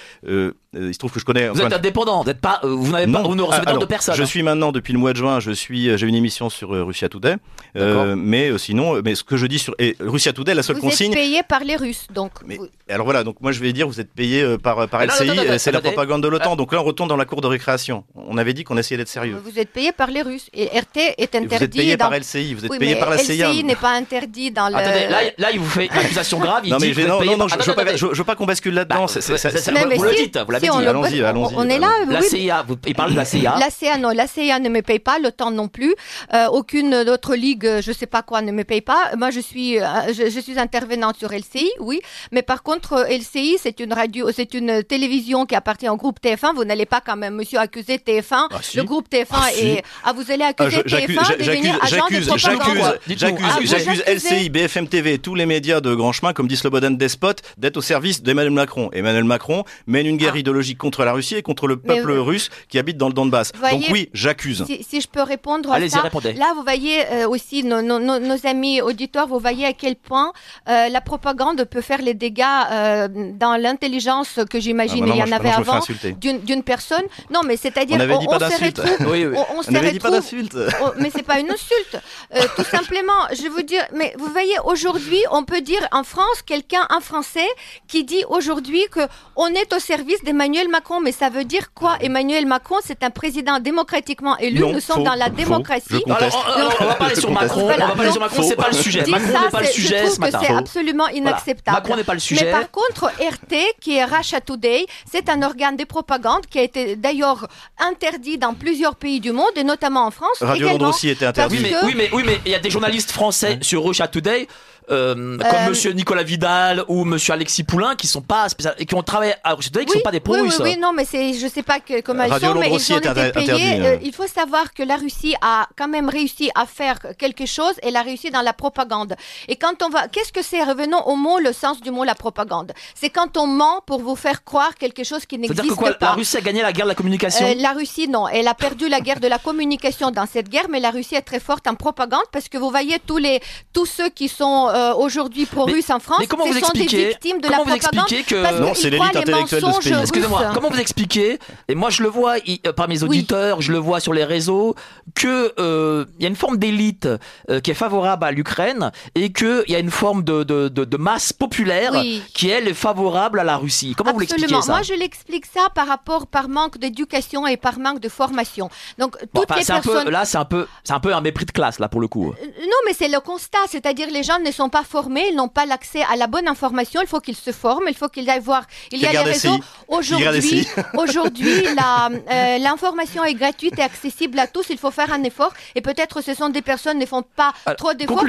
il 0.79 0.93
se 0.93 0.99
trouve 0.99 1.11
que 1.11 1.19
je 1.19 1.25
connais. 1.25 1.49
Vous 1.49 1.61
êtes 1.61 1.73
indépendant, 1.73 2.23
vous 2.23 2.33
pas, 2.33 2.59
vous 2.63 2.91
n'avez 2.91 3.11
pas, 3.11 3.21
vous 3.21 3.35
ne 3.35 3.41
recevez 3.41 3.65
pas 3.65 3.77
de 3.77 3.85
personne. 3.85 4.15
Je 4.15 4.23
suis 4.23 4.43
maintenant 4.43 4.71
depuis 4.71 4.93
le 4.93 4.99
mois 4.99 5.13
de 5.13 5.17
juin, 5.17 5.39
je 5.39 5.51
suis, 5.51 5.97
j'ai 5.97 6.07
une 6.07 6.15
émission 6.15 6.49
sur 6.49 6.69
Russia 6.69 7.09
Today, 7.09 7.35
mais 7.75 8.57
sinon, 8.57 9.01
mais 9.03 9.15
ce 9.15 9.23
que 9.23 9.37
je 9.37 9.45
dis 9.45 9.59
sur 9.59 9.75
et 9.79 9.95
Russia 9.99 10.33
Today, 10.33 10.53
la 10.53 10.63
seule 10.63 10.79
consigne. 10.79 11.11
Vous 11.11 11.17
êtes 11.17 11.23
payé 11.23 11.43
par 11.43 11.63
les 11.63 11.75
Russes, 11.75 12.07
donc. 12.13 12.31
Mais, 12.45 12.59
alors 12.89 13.05
voilà, 13.05 13.23
donc 13.23 13.41
moi 13.41 13.51
je 13.51 13.59
vais 13.59 13.73
dire, 13.73 13.87
vous 13.87 13.99
êtes 13.99 14.11
payé 14.11 14.57
par 14.57 14.87
par 14.87 15.05
LCI, 15.05 15.59
c'est 15.59 15.71
la 15.71 15.81
propagande 15.81 16.23
de 16.23 16.27
l'OTAN. 16.27 16.55
Donc 16.55 16.73
là, 16.73 16.81
on 16.81 16.83
retourne 16.83 17.09
dans 17.09 17.17
la 17.17 17.25
cour 17.25 17.41
de 17.41 17.47
récréation. 17.47 18.03
On 18.15 18.37
avait 18.37 18.53
dit 18.53 18.63
qu'on 18.63 18.77
essayait 18.77 18.97
d'être 18.97 19.07
sérieux. 19.07 19.37
Vous 19.43 19.59
êtes 19.59 19.69
payé 19.69 19.91
par 19.91 20.09
les 20.09 20.21
Russes 20.21 20.49
et 20.53 20.65
RT 20.65 21.15
est 21.17 21.35
interdit. 21.35 21.47
Vous 21.47 21.63
êtes 21.63 21.73
payé 21.73 21.97
par 21.97 22.11
LCI, 22.11 22.53
vous 22.53 22.65
êtes 22.65 22.79
payé 22.79 22.95
par 22.95 23.09
la 23.09 23.17
CIA. 23.17 23.51
LCI 23.51 23.63
n'est 23.63 23.75
pas 23.75 23.91
interdit 23.91 24.51
dans 24.51 24.69
le. 24.69 24.75
Attendez, 24.75 25.07
là, 25.07 25.19
là, 25.37 25.51
il 25.51 25.59
vous 25.59 25.69
fait 25.69 25.85
une 25.85 25.97
accusation 25.97 26.39
grave. 26.39 26.61
Il 26.65 26.71
non, 26.71 26.77
mais 26.79 26.93
non, 27.05 27.23
non, 27.23 27.37
non, 27.37 27.47
je, 27.47 28.05
veux 28.05 28.13
veux 28.13 28.23
pas 28.23 28.35
qu'on 28.35 28.45
bascule 28.45 28.73
là-dedans. 28.73 29.05
Bah, 29.05 29.95
vous 29.95 30.03
le 30.03 30.15
dites, 30.15 30.37
vous 30.37 30.51
l'avez 30.51 30.66
dit. 30.69 30.87
Allons-y, 30.87 31.23
allons-y. 31.23 31.53
On 31.55 31.69
est 31.69 31.79
là. 31.79 31.89
La 32.07 32.21
CIA, 32.21 32.65
il 32.85 32.95
parle 32.95 33.11
de 33.11 33.17
la 33.17 33.25
CIA. 33.25 33.55
La 33.59 33.69
CIA, 33.69 33.97
non, 33.97 34.09
la 34.09 34.27
CIA 34.27 34.59
ne 34.59 34.69
me 34.69 34.81
paye 34.81 34.99
pas, 34.99 35.19
l'OTAN 35.19 35.51
non 35.51 35.67
plus. 35.67 35.93
Euh, 36.33 36.47
aucune 36.47 36.93
autre 36.95 37.35
ligue, 37.35 37.81
je 37.81 37.91
sais 37.91 38.05
pas 38.05 38.21
quoi, 38.21 38.41
ne 38.41 38.51
me 38.51 38.63
paye 38.63 38.81
pas. 38.81 39.11
Moi, 39.17 39.31
je 39.31 39.39
suis, 39.39 39.79
euh, 39.79 39.85
je 40.13 40.39
suis 40.39 40.59
intervenante 40.59 41.17
sur 41.17 41.31
LCI, 41.31 41.69
oui. 41.79 42.01
Mais 42.31 42.41
par 42.41 42.63
contre, 42.63 43.05
LCI, 43.09 43.57
c'est 43.61 43.79
une 43.79 43.93
radio, 43.93 44.29
c'est 44.31 44.53
une 44.53 44.83
télévision 44.83 45.45
qui 45.45 45.55
appartient 45.55 45.89
au 45.89 45.97
groupe 45.97 46.19
TF1. 46.23 46.55
Vous 46.55 46.65
n'allez 46.65 46.85
pas 46.85 47.01
quand 47.01 47.17
même, 47.17 47.35
monsieur, 47.35 47.59
accuser 47.59 47.97
TF1. 47.97 48.47
Ah, 48.51 48.59
le 48.75 48.83
groupe 48.83 49.07
TF1 49.09 49.25
ah, 49.31 49.49
et 49.57 49.81
ah, 50.03 50.13
vous 50.13 50.31
allez 50.31 50.43
accuser 50.43 50.81
TF1 50.81 51.37
de 51.37 51.43
devenir 51.43 51.79
agent 51.81 52.07
de 52.09 52.25
propagande. 52.25 52.99
J'accuse 53.07 54.03
LCI, 54.07 54.49
BFM 54.49 54.87
TV, 54.87 55.19
tous 55.19 55.35
les 55.35 55.45
médias 55.45 55.81
de 55.81 55.93
grand 55.93 56.11
chemin, 56.11 56.33
comme 56.33 56.47
dit 56.47 56.57
Slobodan 56.57 56.91
Despot, 56.91 57.33
d'être 57.57 57.77
au 57.77 57.81
service 57.81 58.21
d'Emmanuel 58.23 58.53
Macron. 58.53 58.89
Emmanuel 58.93 59.23
Macron 59.23 59.63
mène 59.85 60.07
une 60.07 60.17
guerre 60.17 60.35
idéologique 60.47 60.77
contre 60.77 61.03
la 61.03 61.11
Russie 61.11 61.35
et 61.35 61.41
contre 61.41 61.67
le 61.67 61.77
peuple 61.77 62.11
russe 62.11 62.49
qui 62.69 62.79
habite 62.79 62.97
dans 62.97 63.07
le 63.07 63.13
Donbass. 63.13 63.51
Donc 63.51 63.83
oui, 63.91 64.09
j'accuse. 64.13 64.63
Si, 64.65 65.01
je 65.01 65.07
peux 65.07 65.21
répondre 65.21 65.71
à 65.71 65.89
ça, 65.89 66.03
là 66.35 66.53
vous 66.55 66.63
voyez 66.63 67.05
euh, 67.11 67.27
aussi 67.27 67.63
nos, 67.63 67.81
nos, 67.81 67.99
nos, 67.99 68.47
amis 68.47 68.81
auditeurs, 68.81 69.27
vous 69.27 69.39
voyez 69.39 69.65
à 69.65 69.73
quel 69.73 69.95
point 69.95 70.31
euh, 70.69 70.87
la 70.89 71.01
propagande 71.01 71.63
peut 71.65 71.81
faire 71.81 72.01
les 72.01 72.13
dégâts 72.13 72.43
euh, 72.71 73.07
dans 73.33 73.57
l'intelligence 73.57 74.39
que 74.49 74.59
j'imagine 74.59 75.03
ah, 75.03 75.07
bah 75.07 75.13
il 75.15 75.19
y 75.19 75.23
en 75.23 75.31
avait 75.35 75.49
avant 75.49 75.79
d'une 76.21 76.63
personne. 76.63 77.03
Non, 77.29 77.41
mais 77.45 77.57
c'est-à-dire 77.57 77.97
on, 77.99 78.13
on, 78.13 78.35
on 78.35 78.39
se 78.39 78.63
retrouve, 78.63 79.07
oui, 79.11 79.25
oui. 79.25 79.35
on, 79.35 79.57
on, 79.57 79.61
on 79.67 79.71
n'avait 79.71 79.91
dit 79.91 79.99
pas 79.99 80.11
d'insulte. 80.11 80.55
mais 80.99 81.09
c'est 81.13 81.23
pas 81.23 81.39
une 81.39 81.51
insulte. 81.51 82.01
Euh, 82.35 82.41
tout 82.55 82.63
simplement, 82.77 83.27
je 83.31 83.47
vous 83.47 83.63
dire, 83.63 83.83
mais 83.93 84.13
vous 84.17 84.31
voyez, 84.31 84.55
aujourd'hui, 84.63 85.19
on 85.31 85.43
peut 85.43 85.61
dire 85.61 85.85
en 85.91 86.03
France, 86.03 86.41
quelqu'un, 86.45 86.85
un 86.89 87.01
Français, 87.01 87.47
qui 87.87 88.03
dit 88.03 88.23
aujourd'hui 88.29 88.83
que 88.91 89.01
on 89.35 89.47
est 89.47 89.73
au 89.73 89.79
service 89.79 90.23
d'Emmanuel 90.37 90.69
Macron. 90.69 91.01
Mais 91.01 91.11
ça 91.11 91.29
veut 91.29 91.45
dire 91.45 91.73
quoi? 91.73 91.97
Emmanuel 91.99 92.45
Macron, 92.45 92.75
c'est 92.83 93.03
un 93.03 93.09
président 93.09 93.59
démocratiquement 93.59 94.37
élu. 94.37 94.59
Non, 94.59 94.73
Nous 94.73 94.79
sommes 94.79 94.97
faux, 94.97 95.03
dans 95.03 95.15
la 95.15 95.25
faux, 95.25 95.31
démocratie. 95.31 96.03
Alors, 96.05 96.53
alors, 96.55 96.75
on 96.79 96.85
va 96.85 96.93
parler 96.95 97.15
sur 97.15 97.31
Macron. 97.31 97.61
Voilà, 97.61 97.85
on 97.85 97.89
va 97.89 97.95
parler 97.95 98.11
sur 98.11 98.21
Macron. 98.21 98.43
C'est 98.43 98.55
pas 98.55 98.69
le 98.69 98.75
sujet. 98.75 99.03
Macron 99.07 99.41
n'est 99.41 99.49
pas 99.49 99.61
le 99.61 99.67
sujet 99.67 99.97
je 99.97 100.03
trouve 100.03 100.15
ce 100.15 100.19
matin. 100.19 100.39
que 100.39 100.45
c'est 100.45 100.53
absolument 100.53 101.07
inacceptable. 101.07 101.77
Macron 101.77 101.95
n'est 101.95 102.03
pas 102.03 102.13
le 102.13 102.19
sujet. 102.19 102.45
Mais 102.45 102.51
par 102.51 102.71
contre, 102.71 103.05
RT, 103.05 103.55
qui 103.81 103.97
est 103.97 104.05
Russia 104.05 104.41
Today, 104.41 104.85
c'est 105.11 105.29
un 105.29 105.41
organe 105.41 105.75
de 105.75 105.85
propagande 105.85 106.45
qui 106.45 106.59
a 106.59 106.63
été 106.63 106.95
d'ailleurs 106.95 107.47
interdit 107.79 108.37
dans 108.37 108.53
plusieurs 108.53 108.95
pays 108.95 109.19
du 109.19 109.31
monde 109.31 109.51
et 109.55 109.63
notamment 109.63 110.05
en 110.05 110.11
France. 110.11 110.37
Radio 110.41 110.69
Londres 110.69 110.89
aussi 110.89 111.09
était 111.09 111.25
interdit. 111.25 111.57
Oui, 111.57 111.63
mais, 111.63 111.85
oui, 111.85 111.93
mais 111.95 112.09
oui, 112.13 112.23
mais 112.25 112.39
il 112.45 112.51
y 112.51 112.55
a 112.55 112.59
des 112.59 112.69
journalistes 112.69 113.11
français 113.11 113.59
sur 113.61 113.83
Russia 113.83 114.07
Today 114.07 114.47
comme 114.87 115.39
euh, 115.43 115.69
Monsieur 115.69 115.91
Nicolas 115.91 116.23
Vidal 116.23 116.83
ou 116.87 117.03
Monsieur 117.03 117.33
Alexis 117.33 117.63
Poulain 117.63 117.95
qui 117.95 118.07
sont 118.07 118.21
pas 118.21 118.47
spécial... 118.49 118.75
et 118.77 118.85
qui 118.85 118.95
ont 118.95 119.03
travaillé 119.03 119.33
à 119.43 119.53
Russia 119.53 119.71
Today, 119.71 119.85
qui 119.85 119.91
oui, 119.91 119.97
sont 119.99 120.03
pas 120.03 120.11
des 120.11 120.19
pro-russes. 120.19 120.59
Oui, 120.59 120.71
oui, 120.75 120.77
non, 120.79 120.93
mais 120.93 121.05
c'est, 121.05 121.33
je 121.33 121.47
sais 121.47 121.63
pas 121.63 121.79
que, 121.79 122.01
comment 122.01 122.23
ils 122.23 122.29
sont, 122.29 122.55
mais 122.55 122.69
ils 122.69 122.93
ont 122.93 122.97
été 122.97 123.31
payés. 123.31 123.85
Euh, 123.85 123.97
il 124.01 124.13
faut 124.13 124.27
savoir 124.27 124.73
que 124.73 124.83
la 124.83 124.95
Russie 124.95 125.35
a 125.41 125.67
quand 125.77 125.87
même 125.87 126.09
réussi 126.09 126.49
à 126.55 126.65
faire 126.65 126.97
quelque 127.17 127.45
chose. 127.45 127.73
Elle 127.83 127.95
a 127.95 128.01
réussi 128.01 128.31
dans 128.31 128.41
la 128.41 128.53
propagande. 128.53 129.15
Et 129.47 129.55
quand 129.55 129.83
on 129.83 129.89
va, 129.89 130.07
qu'est-ce 130.07 130.31
que 130.31 130.41
c'est 130.41 130.63
Revenons 130.63 131.01
au 131.05 131.15
mot, 131.15 131.39
le 131.39 131.53
sens 131.53 131.81
du 131.81 131.91
mot 131.91 132.03
la 132.03 132.15
propagande. 132.15 132.73
C'est 132.95 133.09
quand 133.09 133.37
on 133.37 133.47
ment 133.47 133.81
pour 133.85 134.01
vous 134.01 134.15
faire 134.15 134.43
croire 134.43 134.75
quelque 134.75 135.03
chose 135.03 135.25
qui 135.25 135.37
n'existe 135.37 135.67
que 135.69 135.73
quoi, 135.73 135.93
pas. 135.93 136.07
La 136.07 136.11
Russie 136.13 136.37
a 136.37 136.41
gagné 136.41 136.61
la 136.61 136.73
guerre 136.73 136.85
de 136.85 136.89
la 136.89 136.95
communication? 136.95 137.45
Euh, 137.45 137.53
la 137.57 137.73
Russie, 137.73 138.07
non, 138.07 138.27
elle 138.27 138.47
a 138.47 138.53
perdu 138.53 138.89
la 138.89 139.01
guerre 139.01 139.19
de 139.19 139.27
la 139.27 139.37
communication 139.37 140.11
dans 140.11 140.25
cette 140.25 140.49
guerre, 140.49 140.67
mais 140.69 140.79
la 140.79 140.91
Russie 140.91 141.15
est 141.15 141.21
très 141.21 141.39
forte 141.39 141.67
en 141.67 141.75
propagande 141.75 142.23
parce 142.31 142.49
que 142.49 142.57
vous 142.57 142.69
voyez 142.69 142.99
tous 143.05 143.17
les 143.17 143.39
tous 143.73 143.85
ceux 143.85 144.09
qui 144.09 144.27
sont 144.27 144.69
euh, 144.77 144.93
aujourd'hui 144.95 145.45
pro-russes 145.45 145.89
en 145.89 145.99
France, 145.99 146.19
mais 146.19 146.27
comment 146.27 146.45
ce 146.45 146.53
vous 146.53 146.59
sont 146.59 146.71
des 146.73 146.85
victimes 146.85 147.41
de 147.41 147.47
la 147.47 147.57
propagande 147.57 148.05
que... 148.25 148.61
Non, 148.61 148.73
c'est 148.73 148.89
l'élite 148.89 149.15
intellectuelle 149.15 149.63
de 149.63 149.71
ce 149.71 149.79
pays. 149.89 149.99
Excusez-moi, 150.01 150.51
comment 150.53 150.69
vous 150.69 150.79
expliquez 150.79 151.39
Et 151.67 151.75
moi, 151.75 151.89
je 151.89 152.03
le 152.03 152.09
vois 152.09 152.37
il, 152.39 152.59
euh, 152.65 152.73
par 152.73 152.87
mes 152.87 153.03
auditeurs, 153.03 153.57
oui. 153.57 153.63
je 153.63 153.71
le 153.71 153.77
vois 153.77 153.99
sur 153.99 154.13
les 154.13 154.23
réseaux, 154.23 154.75
que 155.15 155.53
euh, 155.59 156.05
il 156.19 156.23
y 156.23 156.25
a 156.25 156.29
une 156.29 156.35
forme 156.35 156.57
d'élite 156.57 157.07
euh, 157.49 157.59
qui 157.59 157.71
est 157.71 157.75
favorable 157.75 158.25
à 158.25 158.31
l'Ukraine 158.31 158.91
et 159.15 159.31
qu'il 159.31 159.65
y 159.67 159.75
a 159.75 159.79
une 159.79 159.91
forme 159.91 160.23
de, 160.23 160.43
de, 160.43 160.67
de, 160.67 160.85
de 160.85 160.97
masse 160.97 161.33
populaire 161.33 161.91
oui. 161.93 162.21
qui 162.33 162.49
elle 162.49 162.67
est 162.67 162.73
favorable 162.73 163.39
à 163.39 163.43
la 163.43 163.57
Russie. 163.57 163.93
Comment 163.97 164.11
Absolument. 164.11 164.13
vous 164.13 164.19
l'expliquez 164.19 164.61
ça 164.61 164.71
Moi, 164.71 164.81
je 164.83 164.93
l'explique 164.93 165.45
ça 165.45 165.69
par 165.73 165.87
rapport 165.87 166.27
par 166.27 166.49
manque 166.49 166.77
d'éducation 166.77 167.47
et 167.47 167.57
par 167.57 167.79
manque 167.79 167.99
de 167.99 168.09
formation. 168.09 168.69
Donc 168.97 169.17
toutes 169.19 169.29
bon, 169.33 169.43
enfin, 169.43 169.59
les 169.59 169.65
personnes. 169.65 169.97
Un 169.97 170.03
peu, 170.05 170.09
là, 170.11 170.25
c'est 170.25 170.37
un 170.37 170.45
peu, 170.45 170.67
c'est 170.83 170.93
un 170.93 170.99
peu 170.99 171.13
un 171.13 171.21
mépris 171.21 171.45
de 171.45 171.51
classe 171.51 171.79
là 171.79 171.89
pour 171.89 172.01
le 172.01 172.07
coup. 172.07 172.29
Euh, 172.31 172.45
non, 172.45 172.77
mais 172.85 172.93
c'est 172.93 173.07
le 173.07 173.19
constat, 173.19 173.57
c'est-à-dire 173.67 174.09
les 174.11 174.23
gens 174.23 174.39
ne 174.39 174.51
sont 174.51 174.66
pas 174.69 174.83
formés, 174.83 175.25
ils 175.29 175.35
n'ont 175.35 175.47
pas 175.47 175.65
l'accès 175.65 176.01
à 176.11 176.15
la 176.15 176.27
bonne 176.27 176.47
information. 176.47 177.01
Il 177.01 177.07
faut 177.07 177.19
qu'ils 177.19 177.35
se 177.35 177.51
forment, 177.51 177.85
il 177.87 177.95
faut 177.95 178.07
qu'ils 178.09 178.29
aillent 178.29 178.39
voir. 178.39 178.63
Il 178.91 178.99
y 178.99 179.05
a 179.05 179.11
les 179.11 179.17
réseaux. 179.19 179.59
Aujourd'hui, 179.87 180.67
aujourd'hui, 180.97 181.65
euh, 181.67 182.57
l'information 182.59 183.23
est 183.23 183.33
gratuite 183.33 183.77
et 183.79 183.81
accessible 183.81 184.39
à 184.39 184.47
tous. 184.47 184.65
Il 184.69 184.77
faut 184.77 184.91
faire 184.91 185.11
un 185.13 185.23
effort. 185.23 185.51
Et 185.75 185.81
peut-être 185.81 186.21
ce 186.21 186.33
sont 186.33 186.49
des 186.49 186.61
personnes 186.61 186.97
qui 186.97 187.01
ne 187.01 187.05
font 187.05 187.23
pas 187.35 187.53
Alors, 187.65 187.77
trop 187.77 187.93
d'efforts 187.93 188.23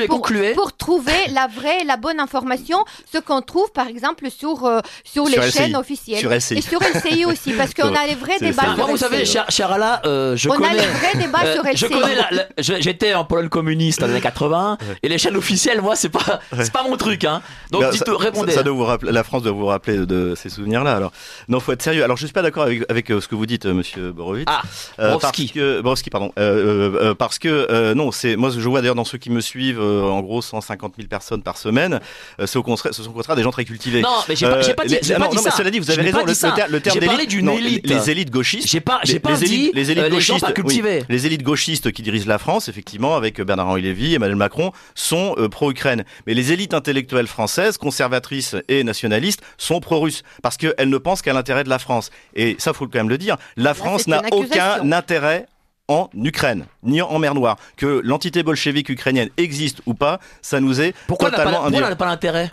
pour, 0.54 0.76
trouver 0.76 1.12
la 1.32 1.46
vraie, 1.46 1.84
la 1.84 1.96
bonne 1.96 2.20
information. 2.20 2.84
Ce 3.12 3.18
qu'on 3.18 3.42
trouve, 3.42 3.70
par 3.72 3.88
exemple, 3.88 4.30
sur 4.30 4.64
euh, 4.64 4.80
sur, 5.04 5.26
Sur 5.28 5.40
les 5.40 5.46
LCI. 5.48 5.58
chaînes 5.58 5.76
officielles 5.76 6.20
Sur 6.20 6.30
LCI. 6.32 6.58
et 6.58 6.60
sur 6.62 6.80
LCI 6.80 7.24
aussi, 7.24 7.52
parce 7.52 7.74
qu'on 7.74 7.94
a 7.94 8.06
les 8.06 8.14
vrais 8.14 8.38
débats. 8.38 8.74
Moi, 8.76 8.86
vous 8.86 8.92
LCI. 8.94 8.98
savez, 8.98 9.24
cher, 9.24 9.46
cher 9.50 9.72
Alain, 9.72 10.00
euh, 10.04 10.36
je 10.36 10.48
on 10.48 10.52
a 10.52 10.56
connais. 10.56 10.74
les 10.74 10.86
vrais 10.86 11.14
débats 11.16 11.38
Euh, 11.44 11.54
sur 11.54 11.64
LCI. 11.64 11.88
connais 11.88 12.16
j'étais 12.58 13.14
en 13.14 13.24
Pologne 13.24 13.48
communiste 13.48 14.00
dans 14.00 14.06
les 14.06 14.12
années 14.14 14.20
80 14.20 14.78
et 15.02 15.08
les 15.08 15.18
chaînes 15.18 15.36
officielles 15.36 15.80
moi 15.80 15.96
c'est 15.96 16.08
pas 16.08 16.27
c'est 16.60 16.72
pas 16.72 16.82
mon 16.82 16.96
truc 16.96 17.24
hein 17.24 17.42
donc 17.70 17.82
Bah, 17.82 17.90
dites 17.90 18.04
ça- 18.06 18.16
répondez 18.16 18.52
Ça, 18.52 18.62
doit 18.62 18.72
vous 18.74 18.84
rappeler, 18.84 19.12
la 19.12 19.24
France 19.24 19.42
doit 19.42 19.52
vous 19.52 19.66
rappeler 19.66 19.98
de 20.06 20.34
ces 20.36 20.48
souvenirs-là. 20.48 20.94
Alors, 20.96 21.12
non, 21.48 21.60
faut 21.60 21.72
être 21.72 21.82
sérieux. 21.82 22.02
Alors, 22.04 22.16
je 22.16 22.24
suis 22.26 22.32
pas 22.32 22.42
d'accord 22.42 22.62
avec, 22.62 22.82
avec 22.88 23.10
euh, 23.10 23.20
ce 23.20 23.28
que 23.28 23.34
vous 23.34 23.46
dites, 23.46 23.66
euh, 23.66 23.74
Monsieur 23.74 24.12
Borovitz. 24.12 24.46
ah 24.48 24.62
Euh, 24.98 25.08
Borowski. 25.12 25.42
parce 25.44 25.52
que 25.52 25.80
Borowski, 25.82 26.10
pardon. 26.10 26.32
Euh, 26.38 27.14
parce 27.14 27.38
que 27.38 27.92
non, 27.94 28.10
c'est 28.12 28.36
moi 28.36 28.50
je 28.50 28.68
vois 28.68 28.80
d'ailleurs 28.80 28.94
dans 28.94 29.04
ceux 29.04 29.18
qui 29.18 29.30
me 29.30 29.40
suivent, 29.40 29.80
en 29.80 30.20
gros 30.20 30.40
150 30.42 30.94
000 30.96 31.08
personnes 31.08 31.42
par 31.42 31.58
semaine. 31.58 32.00
C'est 32.44 32.56
au 32.56 32.62
contraire, 32.62 32.94
ce 32.94 33.02
sont 33.02 33.10
au 33.10 33.12
contraire 33.14 33.36
des 33.36 33.42
gens 33.42 33.50
très 33.50 33.64
cultivés. 33.64 34.00
non 34.02 34.08
mais 34.28 34.36
j'ai 34.36 34.46
pas, 34.46 34.56
pas 34.74 34.84
dit, 34.86 34.94
les- 35.02 35.12
ah 35.12 35.18
pas 35.18 35.24
non, 35.24 35.30
dit 35.30 35.36
non, 35.36 35.42
ça 35.42 35.50
mais 35.50 35.56
cela 35.56 35.70
dit, 35.70 35.78
vous 35.78 35.90
avez 35.90 36.02
raison. 36.02 36.20
pas 36.20 36.24
Le, 36.26 36.34
ça. 36.34 36.48
le 36.50 36.54
ter- 36.54 36.68
le 36.70 36.80
terme 36.80 36.98
d'élite, 37.00 37.30
d'une 37.30 37.48
élite 37.50 37.86
les 37.86 38.10
élites 38.10 38.30
gauchistes. 38.30 38.68
j'ai 38.68 38.80
pas 38.80 39.00
j'ai 39.04 39.14
les- 39.14 39.20
pas 39.20 39.34
dit 39.34 39.44
élites, 39.44 39.74
les 39.74 39.90
élites 39.90 40.08
gauchistes, 40.10 40.40
pas 40.40 41.02
les 41.08 41.26
élites 41.26 41.42
gauchistes 41.42 41.92
qui 41.92 42.02
dirigent 42.02 42.26
la 42.28 42.38
France, 42.38 42.68
effectivement, 42.68 43.16
avec 43.16 43.40
Bernard-Henri 43.40 43.82
Lévy, 43.82 44.14
Emmanuel 44.14 44.36
Macron, 44.36 44.72
sont 44.94 45.34
pro-Ukraine. 45.50 46.04
Mais 46.26 46.34
les 46.34 46.52
élites 46.52 46.74
intellectuelles 46.74 47.26
françaises, 47.26 47.78
conservatrices 47.78 48.56
et 48.68 48.84
nationalistes, 48.84 49.42
sont 49.56 49.80
pro-russes 49.80 50.22
parce 50.42 50.56
qu'elles 50.56 50.88
ne 50.88 50.98
pensent 50.98 51.22
qu'à 51.22 51.32
l'intérêt 51.32 51.64
de 51.64 51.68
la 51.68 51.78
France. 51.78 52.10
Et 52.34 52.56
ça, 52.58 52.72
faut 52.72 52.86
quand 52.86 52.98
même 52.98 53.08
le 53.08 53.18
dire. 53.18 53.36
La 53.56 53.74
France 53.74 54.06
n'a 54.06 54.22
aucun 54.32 54.92
intérêt 54.92 55.46
en 55.88 56.10
Ukraine, 56.14 56.66
ni 56.82 57.00
en 57.00 57.18
mer 57.18 57.34
Noire. 57.34 57.56
Que 57.76 58.00
l'entité 58.04 58.42
bolchevique 58.42 58.90
ukrainienne 58.90 59.30
existe 59.36 59.80
ou 59.86 59.94
pas, 59.94 60.20
ça 60.42 60.60
nous 60.60 60.80
est 60.80 60.94
pourquoi 61.06 61.30
totalement 61.30 61.52
pourquoi 61.52 61.66
indifférent. 61.68 61.90
n'a 61.90 61.96
pas 61.96 62.06
l'intérêt? 62.06 62.52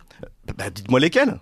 Bah, 0.58 0.70
dites-moi 0.70 1.00
lesquels. 1.00 1.38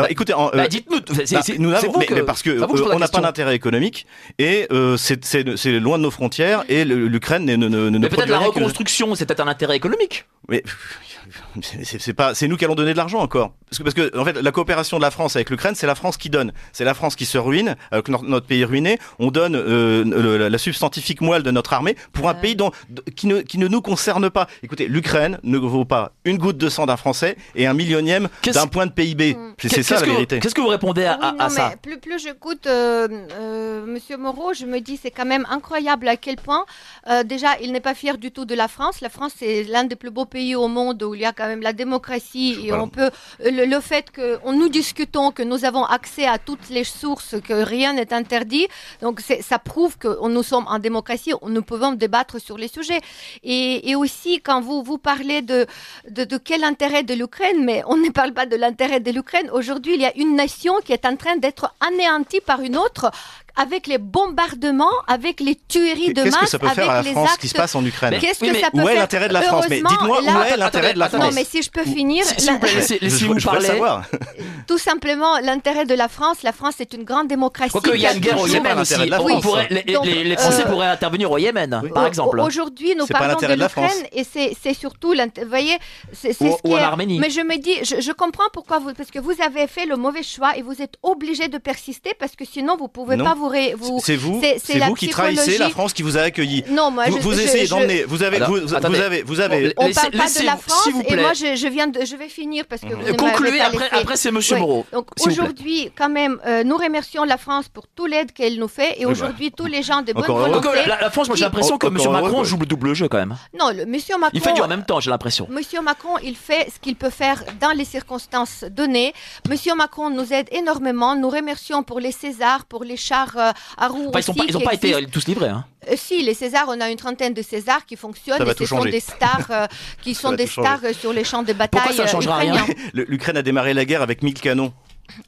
Alors, 0.00 0.10
écoutez, 0.10 0.32
en, 0.34 0.46
bah 0.50 0.64
euh, 0.64 0.66
dites-nous 0.68 0.98
c'est 1.14 1.34
bah, 1.34 1.42
nous 1.58 1.70
c'est 1.70 1.76
avons, 1.76 1.92
vous 1.92 1.98
mais, 2.00 2.06
que- 2.06 2.14
mais 2.14 2.22
parce 2.22 2.42
que 2.42 2.50
euh, 2.50 2.66
on 2.68 2.98
n'a 2.98 3.08
pas 3.08 3.20
d'intérêt 3.20 3.54
économique 3.54 4.06
et 4.38 4.66
euh, 4.72 4.96
c'est 4.96 5.72
loin 5.78 5.98
de 5.98 6.02
nos 6.02 6.10
frontières 6.10 6.64
et 6.68 6.84
l'Ukraine 6.84 7.44
ne, 7.44 7.56
ne, 7.56 7.68
ne, 7.68 7.98
mais 7.98 8.08
peut-être 8.08 8.28
la 8.28 8.38
que- 8.38 8.44
reconstruction 8.44 9.14
c'est 9.14 9.26
peut-être 9.26 9.40
un 9.40 9.48
intérêt 9.48 9.76
économique 9.76 10.26
Mais 10.48 10.62
c'est 11.62 12.14
pas, 12.14 12.34
c'est 12.34 12.48
nous 12.48 12.56
qui 12.56 12.64
allons 12.64 12.74
donner 12.74 12.92
de 12.92 12.96
l'argent 12.96 13.20
encore. 13.20 13.54
Parce 13.70 13.78
que, 13.78 13.82
parce 13.84 13.94
que 13.94 14.18
en 14.18 14.24
fait, 14.24 14.32
la 14.42 14.50
coopération 14.52 14.96
de 14.96 15.02
la 15.02 15.12
France 15.12 15.36
avec 15.36 15.48
l'Ukraine, 15.48 15.74
c'est 15.76 15.86
la 15.86 15.94
France 15.94 16.16
qui 16.16 16.28
donne. 16.28 16.52
C'est 16.72 16.84
la 16.84 16.92
France 16.94 17.14
qui 17.14 17.24
se 17.24 17.38
ruine, 17.38 17.76
avec 17.92 18.08
notre, 18.08 18.24
notre 18.24 18.46
pays 18.46 18.64
ruiné. 18.64 18.98
On 19.20 19.30
donne 19.30 19.54
euh, 19.54 20.02
le- 20.04 20.48
la 20.48 20.58
substantifique 20.58 21.20
moelle 21.20 21.44
de 21.44 21.50
notre 21.52 21.72
armée 21.72 21.96
pour 22.12 22.28
un 22.28 22.34
Ouais. 22.34 22.40
pays 22.40 22.56
dont, 22.56 22.72
qui, 23.14 23.26
ne, 23.28 23.40
qui 23.42 23.58
ne 23.58 23.68
nous 23.68 23.80
concerne 23.80 24.28
pas. 24.28 24.48
Écoutez, 24.64 24.88
l'Ukraine 24.88 25.38
ne 25.44 25.56
vaut 25.58 25.84
pas 25.84 26.12
une 26.24 26.36
goutte 26.38 26.58
de 26.58 26.68
sang 26.68 26.86
d'un 26.86 26.96
Français 26.96 27.36
et 27.54 27.66
un 27.68 27.74
millionième 27.74 28.28
d'un 28.52 28.66
point 28.66 28.86
de 28.86 28.92
PIB. 28.92 29.34
Mm. 29.34 29.54
C'est 29.68 29.82
ça 29.84 29.96
la 30.00 30.06
vérité. 30.06 30.40
qu'est-ce 30.40 30.54
que 30.54 30.60
vous 30.60 30.66
répondez 30.68 31.04
à, 31.04 31.16
Oui, 31.20 31.26
à- 31.26 31.32
non, 31.32 31.38
à 31.38 31.48
ça 31.50 31.68
mais 31.70 31.76
plus, 31.76 32.00
plus 32.00 32.18
j'écoute 32.18 32.66
euh, 32.66 33.06
euh, 33.34 33.86
Monsieur 33.86 34.16
Moreau, 34.16 34.52
je 34.54 34.64
me 34.66 34.80
dis 34.80 34.98
c'est 35.00 35.10
quand 35.10 35.24
même 35.26 35.46
incroyable 35.50 36.08
à 36.08 36.16
quel 36.16 36.36
point 36.36 36.64
euh, 37.08 37.22
déjà 37.22 37.48
il 37.62 37.70
n'est 37.72 37.80
pas 37.80 37.94
fier 37.94 38.18
du 38.18 38.30
tout 38.32 38.44
de 38.46 38.54
la 38.54 38.68
France. 38.68 39.00
La 39.00 39.08
France 39.10 39.32
c'est 39.36 39.62
l'un 39.64 39.84
des 39.84 39.96
plus 39.96 40.10
beaux 40.10 40.24
pays 40.24 40.54
au 40.56 40.66
monde 40.68 41.02
où 41.02 41.14
il 41.14 41.20
y 41.20 41.24
a 41.24 41.32
quand 41.32 41.46
même 41.46 41.62
la 41.62 41.72
démocratie 41.72 42.56
et 42.64 42.72
on 42.72 42.88
peut 42.88 43.10
le, 43.44 43.59
fait 43.80 44.10
que 44.10 44.38
nous 44.50 44.68
discutons, 44.68 45.30
que 45.30 45.42
nous 45.42 45.64
avons 45.64 45.84
accès 45.84 46.26
à 46.26 46.38
toutes 46.38 46.68
les 46.70 46.84
sources, 46.84 47.36
que 47.42 47.52
rien 47.52 47.92
n'est 47.92 48.12
interdit, 48.12 48.66
donc 49.00 49.20
ça 49.20 49.58
prouve 49.58 49.98
que 49.98 50.26
nous 50.28 50.42
sommes 50.42 50.66
en 50.68 50.78
démocratie, 50.78 51.32
nous 51.46 51.62
pouvons 51.62 51.92
débattre 51.92 52.40
sur 52.40 52.56
les 52.58 52.68
sujets. 52.68 53.00
Et, 53.42 53.94
aussi 53.94 54.40
quand 54.40 54.60
vous 54.60 54.82
vous 54.82 54.98
parlez 54.98 55.42
de, 55.42 55.66
de 56.08 56.36
quel 56.38 56.64
intérêt 56.64 57.02
de 57.02 57.12
l'Ukraine, 57.14 57.64
mais 57.64 57.82
on 57.86 57.96
ne 57.96 58.08
parle 58.08 58.32
pas 58.32 58.46
de 58.46 58.56
l'intérêt 58.56 59.00
de 59.00 59.10
l'Ukraine. 59.10 59.50
Aujourd'hui, 59.52 59.94
il 59.94 60.00
y 60.00 60.06
a 60.06 60.16
une 60.16 60.36
nation 60.36 60.74
qui 60.84 60.92
est 60.92 61.04
en 61.04 61.16
train 61.16 61.36
d'être 61.36 61.74
anéantie 61.80 62.40
par 62.40 62.60
une 62.60 62.76
autre 62.76 63.10
avec 63.56 63.86
les 63.86 63.98
bombardements, 63.98 64.86
avec 65.06 65.40
les 65.40 65.56
tueries 65.68 66.12
de 66.14 66.22
masse, 66.22 66.34
Qu'est-ce 66.34 66.40
que 66.40 66.46
ça 66.50 66.58
peut 66.58 66.68
faire 66.68 66.90
à 66.90 67.02
la 67.02 67.10
France 67.10 67.36
qui 67.38 67.48
se 67.48 67.54
passe 67.54 67.74
en 67.74 67.84
Ukraine 67.84 68.18
Qu'est-ce 68.20 68.40
que 68.40 68.58
ça 68.58 68.70
peut 68.70 68.82
Où 68.82 68.88
est 68.88 68.94
l'intérêt 68.96 69.28
de 69.28 69.34
la 69.34 69.42
France? 69.42 69.66
Mais 69.68 69.76
dites-moi 69.80 70.20
où 70.22 70.42
est 70.42 70.56
l'intérêt 70.56 70.94
de 70.94 70.98
la 70.98 71.08
France? 71.08 71.20
Non, 71.22 71.30
mais 71.34 71.44
si 71.44 71.62
je 71.62 71.70
peux 71.70 71.84
finir, 71.84 72.24
si, 72.24 72.48
vous 73.26 73.38
savoir. 73.40 74.04
Tout 74.66 74.78
simplement, 74.78 75.38
l'intérêt 75.40 75.84
de 75.84 75.94
la 75.94 76.08
France, 76.08 76.42
la 76.42 76.52
France 76.52 76.80
est 76.80 76.92
une 76.94 77.04
grande 77.04 77.28
démocratie. 77.28 77.72
Quoi 77.72 77.80
qu'il 77.80 78.00
y 78.00 78.06
a 78.06 78.12
une 78.12 78.20
guerre 78.20 78.40
au 78.40 78.46
Yémen 78.46 78.78
aussi. 78.78 78.94
les, 78.96 80.36
Français 80.36 80.64
pourraient 80.64 80.88
intervenir 80.88 81.30
au 81.30 81.38
Yémen, 81.38 81.82
par 81.94 82.06
exemple. 82.06 82.40
Aujourd'hui, 82.40 82.94
nous 82.96 83.06
parlons 83.06 83.36
de 83.36 83.54
l'Ukraine 83.54 83.90
et 84.12 84.24
c'est 84.24 84.74
surtout, 84.74 85.14
vous 85.14 85.48
voyez, 85.48 85.76
c'est 86.12 86.32
ce 86.32 86.38
qui 86.38 86.72
est. 86.72 87.18
Mais 87.18 87.30
je 87.30 87.40
me 87.40 87.58
dis, 87.58 87.74
je 87.84 88.12
comprends 88.12 88.48
pourquoi 88.52 88.78
vous, 88.78 88.92
parce 88.94 89.10
que 89.10 89.18
vous 89.18 89.34
avez 89.44 89.66
fait 89.66 89.86
le 89.86 89.96
mauvais 89.96 90.22
choix 90.22 90.56
et 90.56 90.62
vous 90.62 90.80
êtes 90.82 90.94
obligé 91.02 91.48
de 91.48 91.58
persister 91.58 92.14
parce 92.18 92.36
que 92.36 92.44
sinon 92.44 92.76
vous 92.76 92.88
pouvez 92.88 93.16
pas 93.16 93.34
vous 93.48 94.00
c'est 94.02 94.16
vous, 94.16 94.40
c'est 94.62 94.78
vous 94.78 94.94
qui 94.94 95.08
trahissez 95.08 95.58
la 95.58 95.70
France 95.70 95.92
qui 95.92 96.02
vous 96.02 96.16
a 96.18 96.22
accueilli. 96.22 96.64
Non, 96.68 96.90
moi, 96.90 97.06
vous, 97.08 97.16
je, 97.18 97.22
vous 97.22 97.40
essayez 97.40 97.68
d'emmener. 97.68 98.04
Vous 98.04 98.22
avez, 98.22 98.38
vous, 98.40 98.60
vous, 98.66 98.74
avez, 98.74 99.22
vous 99.22 99.40
avez. 99.40 99.74
On 99.76 99.90
parle 99.92 100.10
pas 100.10 100.28
de 100.28 100.44
la 100.44 100.56
France 100.56 100.88
et 101.06 101.16
moi 101.16 101.32
je, 101.32 101.56
je 101.56 101.68
viens 101.68 101.86
de, 101.86 102.04
je 102.04 102.16
vais 102.16 102.28
finir 102.28 102.64
parce 102.68 102.82
que 102.82 102.94
vous 102.94 103.14
concluez 103.16 103.60
après. 103.60 103.88
Après 103.90 104.16
c'est 104.16 104.30
Monsieur 104.30 104.56
Moreau. 104.58 104.86
Donc 104.92 105.08
aujourd'hui, 105.24 105.90
quand 105.96 106.08
même, 106.08 106.40
euh, 106.46 106.64
nous 106.64 106.76
remercions 106.76 107.24
la 107.24 107.36
France 107.36 107.68
pour 107.68 107.86
tout 107.88 108.06
l'aide 108.06 108.32
qu'elle 108.32 108.58
nous 108.58 108.68
fait 108.68 109.00
et 109.00 109.06
aujourd'hui 109.06 109.52
tous 109.52 109.66
les 109.66 109.82
gens 109.82 110.02
de 110.02 110.12
bonne 110.12 110.26
volonté. 110.26 110.68
La 110.86 111.10
France, 111.10 111.28
moi 111.28 111.36
j'ai 111.36 111.44
l'impression 111.44 111.78
que 111.78 111.86
Monsieur 111.86 112.10
Macron 112.10 112.44
joue 112.44 112.58
le 112.58 112.66
double 112.66 112.94
jeu 112.94 113.08
quand 113.08 113.18
même. 113.18 113.36
Non, 113.58 113.70
le 113.74 113.86
Monsieur 113.86 114.16
Macron. 114.18 114.32
Il 114.34 114.40
fait 114.40 114.52
du 114.52 114.60
en 114.60 114.68
même 114.68 114.84
temps, 114.84 115.00
j'ai 115.00 115.10
l'impression. 115.10 115.46
Monsieur 115.50 115.80
Macron, 115.80 116.16
il 116.22 116.36
fait 116.36 116.68
ce 116.72 116.78
qu'il 116.78 116.96
peut 116.96 117.10
faire 117.10 117.42
dans 117.60 117.70
les 117.70 117.84
circonstances 117.84 118.64
données. 118.70 119.12
Monsieur 119.48 119.74
Macron 119.74 120.10
nous 120.10 120.32
aide 120.32 120.48
énormément. 120.52 121.16
Nous 121.16 121.30
remercions 121.30 121.82
pour 121.82 122.00
les 122.00 122.12
Césars, 122.12 122.64
pour 122.66 122.84
les 122.84 122.96
chars 122.96 123.29
euh, 123.36 123.52
à 123.76 123.88
ils 123.88 124.52
n'ont 124.52 124.60
pas, 124.60 124.74
été 124.74 125.06
tous 125.06 125.26
livrés. 125.26 125.48
Hein. 125.48 125.64
Euh, 125.88 125.94
si, 125.96 126.22
les 126.22 126.34
Césars, 126.34 126.66
on 126.68 126.80
a 126.80 126.90
une 126.90 126.96
trentaine 126.96 127.34
de 127.34 127.42
Césars 127.42 127.84
qui 127.86 127.96
fonctionnent 127.96 128.42
et 128.42 128.54
ce 128.56 128.66
sont 128.66 128.84
des 128.84 129.00
stars, 129.00 129.46
euh, 129.50 129.66
qui 130.02 130.14
sont 130.14 130.32
des 130.32 130.46
stars 130.46 130.80
sur 130.98 131.12
les 131.12 131.24
champs 131.24 131.42
de 131.42 131.52
bataille. 131.52 131.82
Pourquoi 131.86 132.06
ça 132.06 132.10
changera 132.10 132.38
rien? 132.38 132.66
L'Ukraine 132.94 133.36
a 133.36 133.42
démarré 133.42 133.74
la 133.74 133.84
guerre 133.84 134.02
avec 134.02 134.22
1000 134.22 134.34
canons. 134.34 134.72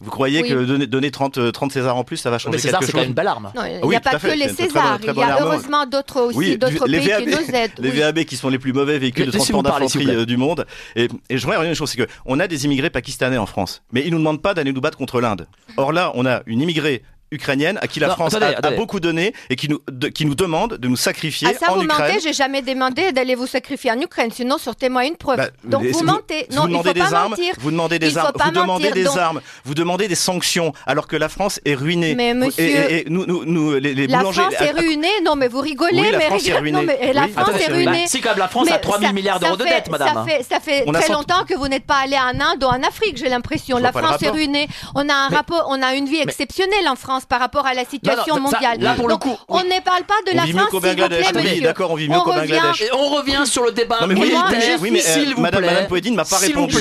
Vous 0.00 0.10
croyez 0.10 0.42
que 0.42 0.64
donner, 0.64 0.86
donner 0.86 1.10
30, 1.10 1.52
30 1.52 1.72
Césars 1.72 1.96
en 1.96 2.04
plus, 2.04 2.16
ça 2.16 2.30
va 2.30 2.38
changer 2.38 2.56
mais 2.56 2.62
César, 2.62 2.80
quelque 2.80 2.86
chose 2.86 2.86
c'est 2.86 2.92
quand 2.92 3.00
même 3.00 3.08
une 3.08 3.14
belle 3.14 3.26
arme. 3.26 3.52
il 3.82 3.88
n'y 3.88 3.96
a 3.96 4.00
pas 4.00 4.18
que 4.18 4.26
les 4.28 4.48
Césars, 4.48 4.98
il 5.02 5.12
y 5.12 5.22
a 5.22 5.38
heureusement 5.40 5.86
d'autres 5.86 6.20
aussi, 6.20 6.56
d'autres 6.58 6.86
pays 6.86 7.00
qui 7.00 7.26
nous 7.26 7.54
aident. 7.54 7.72
Les 7.78 7.90
VAB 7.90 8.20
qui 8.24 8.36
sont 8.36 8.48
les 8.48 8.58
plus 8.58 8.72
mauvais 8.72 8.98
véhicules 8.98 9.26
de 9.26 9.30
transport 9.30 9.62
d'infanterie 9.62 10.26
du 10.26 10.36
monde. 10.36 10.66
Et, 10.96 11.08
et 11.28 11.38
je 11.38 11.44
voudrais 11.44 11.58
dire 11.60 11.68
une 11.68 11.74
chose, 11.74 11.90
c'est 11.90 12.06
qu'on 12.06 12.40
a 12.40 12.46
des 12.46 12.64
immigrés 12.64 12.90
pakistanais 12.90 13.38
en 13.38 13.46
France, 13.46 13.82
mais 13.92 14.02
ils 14.04 14.10
nous 14.10 14.18
demandent 14.18 14.42
pas 14.42 14.54
d'aller 14.54 14.72
nous 14.72 14.80
battre 14.80 14.98
contre 14.98 15.20
l'Inde. 15.20 15.46
Or 15.76 15.92
là, 15.92 16.12
on 16.14 16.26
a 16.26 16.42
une 16.46 16.60
immigrée 16.60 17.02
ukrainienne 17.32 17.78
à 17.82 17.88
qui 17.88 18.00
la 18.00 18.10
France 18.10 18.34
a, 18.34 18.70
beaucoup 18.72 19.00
donné 19.00 19.34
et 19.50 19.56
qui 19.56 19.68
nous, 19.68 19.80
qui 20.10 20.24
nous 20.26 20.34
demande 20.34 20.76
de 20.76 20.88
nous 20.88 20.96
sacrifier 20.96 21.48
ah, 21.50 21.58
ça, 21.58 21.72
en 21.72 21.76
vous 21.76 21.84
Ukraine. 21.84 22.08
mentez, 22.08 22.20
j'ai 22.20 22.32
jamais 22.32 22.62
demandé 22.62 23.12
d'aller 23.12 23.34
vous 23.34 23.46
sacrifier 23.46 23.90
en 23.90 24.00
Ukraine, 24.00 24.30
sinon 24.32 24.58
sortez-moi 24.58 25.06
une 25.06 25.16
preuve. 25.16 25.38
Bah, 25.38 25.48
Donc 25.64 25.84
vous, 25.84 26.04
mentez. 26.04 26.46
non, 26.52 26.62
vous 26.62 26.68
demandez 26.68 26.72
il 26.72 26.88
faut 26.88 26.92
des 26.92 27.10
pas 27.10 27.16
armes, 27.16 27.30
mentir. 27.30 27.54
vous 27.58 27.70
demandez 27.70 27.98
des 27.98 28.18
armes, 28.18 28.32
vous 28.44 28.50
demandez 28.50 28.90
des 28.90 29.18
armes, 29.18 29.40
vous 29.64 29.74
demandez 29.74 30.08
des 30.08 30.14
sanctions, 30.14 30.72
alors 30.86 31.06
que 31.06 31.16
la 31.16 31.28
France 31.28 31.60
est 31.64 31.74
ruinée. 31.74 32.14
Mais 32.14 32.34
monsieur, 32.34 32.64
et, 32.64 33.04
nous, 33.08 33.26
nous, 33.26 33.44
nous, 33.44 33.74
les, 33.78 33.94
les 33.94 34.06
la 34.06 34.18
boulangers. 34.18 34.42
France 34.42 34.54
est 34.60 34.72
ruinée. 34.72 35.08
Non, 35.24 35.36
mais 35.36 35.48
vous 35.48 35.60
rigolez. 35.60 36.00
Oui, 36.00 36.10
la 36.10 36.18
mais 36.18 36.26
France 36.26 36.46
est 36.46 36.58
ruinée. 36.58 36.78
Non, 36.78 36.84
mais 36.86 37.12
la 37.12 37.28
France 37.28 37.60
est 37.60 37.72
ruinée. 37.72 38.06
Si 38.06 38.20
comme 38.20 38.38
la 38.38 38.48
France 38.48 38.70
a 38.70 38.78
3 38.78 39.00
000 39.00 39.12
milliards 39.12 39.40
d'euros 39.40 39.56
de 39.56 39.64
dette, 39.64 39.90
madame. 39.90 40.26
Ça 40.48 40.60
fait 40.60 40.84
très 40.84 41.08
longtemps 41.12 41.44
que 41.48 41.54
vous 41.54 41.68
n'êtes 41.68 41.86
pas 41.86 41.98
allé 42.04 42.16
en 42.16 42.40
Inde 42.40 42.62
ou 42.62 42.66
en 42.66 42.82
Afrique, 42.82 43.16
j'ai 43.16 43.28
l'impression. 43.28 43.78
La 43.78 43.92
France 43.92 44.22
est 44.22 44.30
ruinée. 44.30 44.68
On 44.94 45.08
a 45.08 45.14
un 45.14 45.28
rapport, 45.28 45.66
on 45.68 45.82
a 45.82 45.94
une 45.94 46.06
vie 46.06 46.20
exceptionnelle 46.20 46.88
en 46.88 46.96
France 46.96 47.21
par 47.26 47.40
rapport 47.40 47.66
à 47.66 47.74
la 47.74 47.84
situation 47.84 48.38
mondiale. 48.40 48.80
Là, 48.80 48.94
pour 48.94 49.08
le 49.08 49.16
coup, 49.16 49.36
on 49.48 49.60
ne 49.60 49.80
parle 49.82 50.04
pas 50.04 50.14
de 50.30 50.36
la 50.36 50.42
France, 50.46 50.70
s'il 50.70 51.00
vous 51.00 51.08
plaît, 51.08 51.32
Oui, 51.34 51.60
d'accord, 51.60 51.90
on 51.90 51.94
vit 51.94 52.08
mieux 52.08 52.18
qu'au 52.18 52.32
Bangladesh. 52.32 52.84
On 52.92 53.08
revient 53.08 53.42
sur 53.44 53.64
le 53.64 53.72
débat 53.72 54.06
militaire. 54.06 54.78
Oui, 54.80 54.90
mais 54.90 55.00
s'il 55.00 55.34
vous 55.34 55.42
plaît. 55.42 55.60
Madame 55.60 55.86
Poedine 55.86 56.14
m'a 56.14 56.24
pas 56.24 56.38
répondu. 56.38 56.76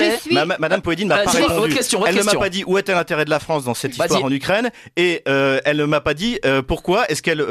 Madame 0.60 0.82
Poedine 0.82 1.08
m'a 1.08 1.20
pas 1.20 1.32
répondu. 1.32 1.78
Elle 2.08 2.16
ne 2.16 2.24
m'a 2.24 2.34
pas 2.34 2.50
dit 2.50 2.64
où 2.66 2.78
était 2.78 2.94
l'intérêt 2.94 3.26
de 3.26 3.30
la 3.30 3.40
France 3.40 3.64
dans 3.66 3.74
cette 3.74 3.98
histoire 3.98 4.24
en 4.24 4.32
Ukraine 4.32 4.72
et 4.98 5.24
elle 5.26 5.78
ne 5.78 5.86
m'a 5.86 6.02
pas 6.02 6.14
dit 6.14 6.40
pourquoi 6.68 7.06
est-ce 7.08 7.22
qu'elle 7.22 7.46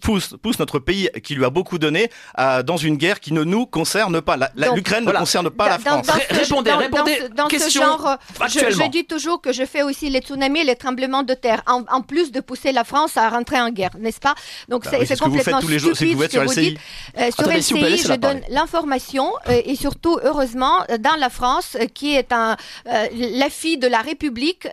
pousse, 0.00 0.34
pousse 0.42 0.58
notre 0.58 0.78
pays 0.78 1.10
qui 1.22 1.34
lui 1.34 1.44
a 1.44 1.50
beaucoup 1.50 1.78
donné 1.78 2.10
à, 2.34 2.62
dans 2.62 2.76
une 2.76 2.96
guerre 2.96 3.20
qui 3.20 3.32
ne 3.32 3.44
nous 3.44 3.66
concerne 3.66 4.20
pas. 4.20 4.36
L'Ukraine 4.74 5.04
ne 5.04 5.12
concerne 5.12 5.50
pas 5.50 5.68
la 5.68 5.78
France. 5.78 6.06
répondez, 6.30 6.72
répondez. 6.72 7.18
Dans, 7.34 7.48
ce 7.48 7.70
genre, 7.70 8.16
je, 8.48 8.70
je, 8.70 8.90
dis 8.90 9.04
toujours 9.04 9.40
que 9.40 9.52
je 9.52 9.64
fais 9.64 9.82
aussi 9.82 10.08
les 10.08 10.20
tsunamis 10.20 10.60
et 10.60 10.64
les 10.64 10.76
tremblements 10.76 11.22
de 11.22 11.34
terre, 11.34 11.62
en, 11.66 12.02
plus 12.02 12.32
de 12.32 12.40
pousser 12.40 12.72
la 12.72 12.84
France 12.84 13.16
à 13.16 13.28
rentrer 13.28 13.60
en 13.60 13.70
guerre, 13.70 13.96
n'est-ce 13.98 14.20
pas? 14.20 14.34
Donc 14.68 14.84
bah 14.84 14.98
c'est 15.04 15.18
complètement 15.18 15.60
tous 15.60 15.68
les 15.68 15.78
jours, 15.78 15.94
stupide 15.94 16.16
vous 16.16 16.22
ce 16.24 16.28
que 16.28 16.38
vous 16.38 16.54
dites. 16.54 16.78
Euh, 17.18 17.30
sur 17.30 17.40
Attendez, 17.40 17.58
LCI, 17.58 17.98
je 17.98 18.14
donne 18.14 18.40
l'information 18.48 19.32
euh, 19.48 19.60
et 19.64 19.76
surtout, 19.76 20.18
heureusement, 20.22 20.84
dans 21.00 21.16
la 21.16 21.30
France, 21.30 21.76
euh, 21.80 21.86
qui 21.86 22.14
est 22.14 22.32
un, 22.32 22.56
la 22.86 23.50
fille 23.50 23.78
de 23.78 23.86
la 23.86 24.00
République, 24.00 24.66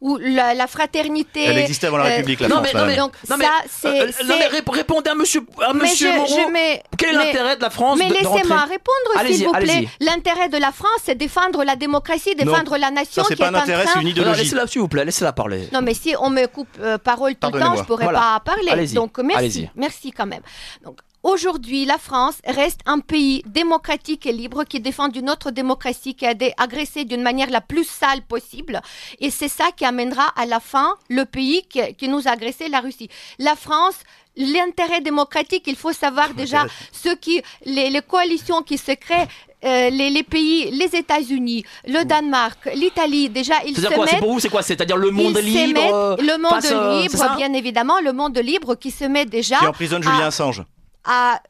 où 0.00 0.18
la, 0.18 0.66
fraternité... 0.66 1.44
Elle 1.44 1.58
existait 1.58 1.86
avant 1.86 1.98
la 1.98 2.04
République, 2.04 2.40
la 2.40 2.48
France. 2.48 2.72
Non, 2.74 2.86
mais, 2.86 2.96
donc, 2.96 3.12
ça, 3.26 3.36
c'est 3.68 4.33
répondez 4.70 5.10
à 5.10 5.14
monsieur, 5.14 5.40
à 5.62 5.72
monsieur 5.72 6.14
Moreau. 6.16 6.50
Quel 6.96 7.14
est 7.14 7.18
l'intérêt 7.18 7.56
de 7.56 7.62
la 7.62 7.70
France 7.70 7.98
Mais 7.98 8.08
laissez-moi 8.08 8.64
répondre, 8.64 9.26
s'il 9.26 9.46
vous 9.46 9.52
plaît. 9.52 9.88
L'intérêt 10.00 10.48
de 10.48 10.58
la 10.58 10.72
France, 10.72 11.00
c'est 11.04 11.14
défendre 11.14 11.64
la 11.64 11.76
démocratie, 11.76 12.34
défendre 12.34 12.76
la 12.76 12.90
nation. 12.90 13.22
Ça, 13.22 13.28
c'est 13.28 13.36
pas 13.36 13.48
un 13.48 13.54
intérêt, 13.54 13.84
c'est 13.92 14.00
une 14.00 14.08
idéologie. 14.08 14.42
Laissez-la, 14.42 14.66
s'il 14.66 14.80
vous 14.80 14.88
plaît, 14.88 15.04
laissez-la 15.04 15.32
parler. 15.32 15.68
Non, 15.72 15.82
mais 15.82 15.94
si 15.94 16.14
on 16.18 16.30
me 16.30 16.46
coupe 16.46 16.68
euh, 16.80 16.98
parole 16.98 17.34
tout 17.36 17.50
le 17.52 17.60
temps, 17.60 17.76
je 17.76 17.82
pourrais 17.82 18.12
pas 18.12 18.40
parler. 18.44 18.86
Donc, 18.88 19.18
merci. 19.18 19.68
Merci 19.74 20.12
quand 20.12 20.26
même. 20.26 20.42
Donc, 20.84 20.98
Aujourd'hui, 21.24 21.86
la 21.86 21.96
France 21.96 22.36
reste 22.46 22.80
un 22.84 22.98
pays 22.98 23.42
démocratique 23.46 24.26
et 24.26 24.32
libre 24.32 24.64
qui 24.64 24.78
défend 24.78 25.10
une 25.10 25.30
autre 25.30 25.50
démocratie 25.50 26.14
qui 26.14 26.26
a 26.26 26.32
été 26.32 26.52
agressée 26.58 27.06
d'une 27.06 27.22
manière 27.22 27.48
la 27.48 27.62
plus 27.62 27.84
sale 27.88 28.20
possible. 28.20 28.82
Et 29.20 29.30
c'est 29.30 29.48
ça 29.48 29.70
qui 29.74 29.86
amènera 29.86 30.26
à 30.36 30.44
la 30.44 30.60
fin 30.60 30.96
le 31.08 31.24
pays 31.24 31.62
qui, 31.66 31.80
qui 31.94 32.08
nous 32.08 32.28
a 32.28 32.32
agressé, 32.32 32.68
la 32.68 32.80
Russie. 32.80 33.08
La 33.38 33.56
France 33.56 33.96
l'intérêt 34.36 35.00
démocratique, 35.00 35.64
il 35.66 35.76
faut 35.76 35.92
savoir 35.92 36.34
déjà 36.34 36.66
ce 36.92 37.14
qui, 37.14 37.42
les, 37.64 38.00
coalitions 38.06 38.62
qui 38.62 38.78
se 38.78 38.92
créent, 38.92 39.28
euh, 39.64 39.90
les, 39.90 40.22
pays, 40.22 40.70
les 40.72 40.94
États-Unis, 40.96 41.64
le 41.86 42.04
Danemark, 42.04 42.58
l'Italie, 42.74 43.30
déjà 43.30 43.54
ils 43.64 43.74
se 43.74 43.86
quoi, 43.86 44.04
mettent. 44.04 44.08
C'est 44.10 44.18
pour 44.18 44.32
vous, 44.32 44.40
c'est 44.40 44.50
quoi? 44.50 44.62
C'est-à-dire 44.62 44.96
le 44.96 45.10
monde 45.10 45.38
libre. 45.38 46.16
le 46.20 46.36
monde 46.36 46.64
euh, 46.64 47.02
libre, 47.02 47.36
bien 47.36 47.52
évidemment, 47.54 48.00
le 48.00 48.12
monde 48.12 48.38
libre 48.38 48.74
qui 48.74 48.90
se 48.90 49.04
met 49.04 49.24
déjà. 49.24 49.58
Qui 49.58 49.66
emprisonne 49.66 50.02
Julien 50.02 50.26
Assange 50.26 50.62
à 51.04 51.40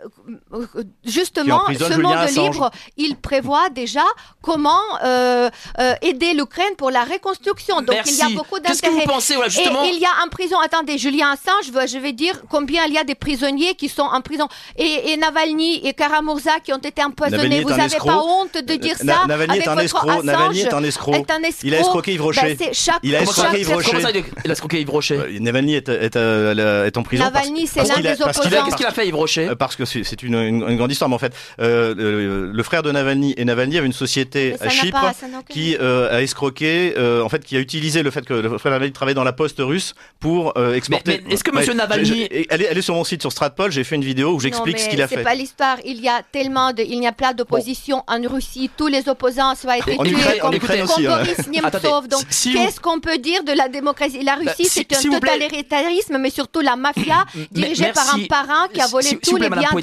justement 1.05 1.63
ce 1.69 2.01
monde 2.01 2.29
libre, 2.29 2.71
il 2.97 3.17
prévoit 3.17 3.71
déjà 3.71 4.05
comment 4.43 4.71
euh, 5.05 5.49
euh, 5.79 5.95
aider 6.03 6.35
l'Ukraine 6.35 6.75
pour 6.77 6.91
la 6.91 7.05
reconstruction. 7.05 7.81
Donc 7.83 7.97
il 8.07 8.17
y 8.17 8.23
a 8.23 8.31
beaucoup 8.31 8.59
d'intérêt. 8.59 9.05
Et 9.05 9.89
il 9.93 9.99
y 10.01 10.05
a 10.05 10.25
en 10.25 10.29
prison, 10.29 10.57
attendez, 10.59 10.99
Julien 10.99 11.33
Assange, 11.33 11.71
je 11.89 11.99
vais 11.99 12.13
dire 12.13 12.43
combien 12.49 12.85
il 12.87 12.95
y 12.95 12.99
a 12.99 13.05
des 13.05 13.15
prisonniers 13.15 13.75
qui 13.75 13.89
sont 13.89 14.03
en 14.03 14.21
prison. 14.21 14.49
Et, 14.77 15.17
Navalny 15.17 15.87
et 15.87 15.95
Karamurza 15.95 16.59
qui 16.63 16.73
ont 16.73 16.79
été 16.79 17.03
empoisonnés. 17.03 17.63
Vous 17.63 17.71
n'avez 17.71 17.97
pas 17.97 18.19
honte 18.19 18.55
de 18.55 18.75
dire 18.75 18.97
ça 18.97 19.25
Navalny 19.27 19.59
est 19.59 19.69
un 19.69 19.79
escroc. 19.79 20.23
Navalny 20.23 20.61
est 20.61 20.73
un 20.73 20.83
escroc. 20.83 21.25
Il 21.63 21.75
a 21.75 21.81
escroqué 21.81 22.15
Yves 22.15 22.23
Rocher. 22.23 22.57
Ben, 22.59 22.71
il 23.03 23.15
a 23.15 23.23
escroqué 23.23 23.61
Yves 23.61 23.73
Rocher. 23.73 24.25
il 24.45 24.51
a 24.51 24.53
escroqué 24.53 24.81
Yves 24.81 24.91
Rocher 24.91 25.39
Navalny 25.41 25.75
est, 25.75 25.89
est, 25.89 26.17
est, 26.17 26.97
en 26.97 27.03
prison. 27.03 27.25
Navalny, 27.25 27.67
c'est 27.67 27.85
l'un 27.85 28.01
des 28.01 28.21
opposants. 28.21 28.65
Qu'est-ce 28.65 28.77
qu'il 28.77 28.87
a 28.87 28.91
fait 28.91 29.07
Yves 29.07 29.17
Rocher 29.17 29.44
euh, 29.49 29.55
parce 29.55 29.77
que 29.77 29.85
c'est 29.85 30.23
une, 30.23 30.35
une, 30.35 30.77
grande 30.77 30.93
histoire. 30.93 31.09
Mais 31.09 31.17
en 31.17 31.19
fait, 31.19 31.35
euh, 31.61 31.95
le, 31.95 32.53
le, 32.53 32.63
frère 32.63 32.83
de 32.83 32.91
Navalny 32.91 33.35
et 33.37 33.45
Navalny 33.45 33.79
avait 33.79 33.87
une 33.87 33.93
société 33.93 34.57
à 34.61 34.69
Chypre 34.69 35.13
qui 35.49 35.77
euh, 35.81 36.15
a 36.15 36.23
escroqué, 36.23 36.95
euh, 36.97 37.23
en 37.23 37.29
fait, 37.29 37.45
qui 37.45 37.57
a 37.57 37.61
utilisé 37.61 38.03
le 38.03 38.11
fait 38.11 38.25
que 38.25 38.35
le 38.35 38.59
frère 38.59 38.73
de 38.73 38.77
Navalny 38.77 38.93
travaillait 38.93 39.15
dans 39.15 39.25
la 39.25 39.33
poste 39.33 39.57
russe 39.59 39.95
pour 40.21 40.57
euh, 40.57 40.75
exporter. 40.75 41.23
Mais, 41.27 41.35
est-ce 41.35 41.45
que 41.45 41.51
Monsieur 41.51 41.75
Navalny, 41.75 42.29
elle, 42.51 42.63
est, 42.63 42.69
elle 42.71 42.79
est 42.79 42.83
sur 42.83 42.95
mon 42.95 43.05
site 43.05 43.21
sur 43.21 43.33
Stratpol. 43.33 43.71
J'ai 43.71 43.85
fait 43.85 43.97
une 43.97 44.05
vidéo 44.05 44.35
où 44.35 44.41
j'explique 44.41 44.79
ce 44.79 44.89
qu'il 44.89 45.03
a 45.03 45.09
fait. 45.09 45.17
C'est 45.17 45.23
pas 45.23 45.35
l'histoire. 45.35 45.77
Il 45.85 46.01
y 46.01 46.09
a 46.09 46.23
tellement 46.31 46.73
de, 46.73 46.83
il 46.83 46.99
n'y 47.01 47.07
a 47.07 47.13
pas 47.13 47.35
d'opposition 47.35 48.03
en 48.07 48.21
Russie. 48.29 48.71
Tous 48.77 48.89
les 48.89 49.09
opposants 49.09 49.55
sont 49.55 49.71
été 49.71 49.97
tués, 49.97 50.39
comme, 50.41 50.59
comme 50.59 50.81
aussi. 50.83 51.07
Boris 51.07 51.47
Nemtsov. 51.49 52.09
Donc, 52.09 52.25
qu'est-ce 52.29 52.81
qu'on 52.81 53.01
peut 53.01 53.19
dire 53.19 53.45
de 53.45 53.53
la 53.53 53.69
démocratie? 53.69 54.23
La 54.23 54.37
bah, 54.37 54.51
Russie, 54.51 54.69
c'est 54.71 54.93
un 54.93 55.21
totalitarisme, 55.21 56.19
mais 56.19 56.31
surtout 56.31 56.61
la 56.61 56.77
mafia 56.77 57.25
dirigée 57.51 57.93
par 57.93 58.15
un 58.15 58.25
parrain 58.27 58.69
qui 58.73 58.81
a 58.81 58.87
volé 58.87 59.19
tout 59.23 59.34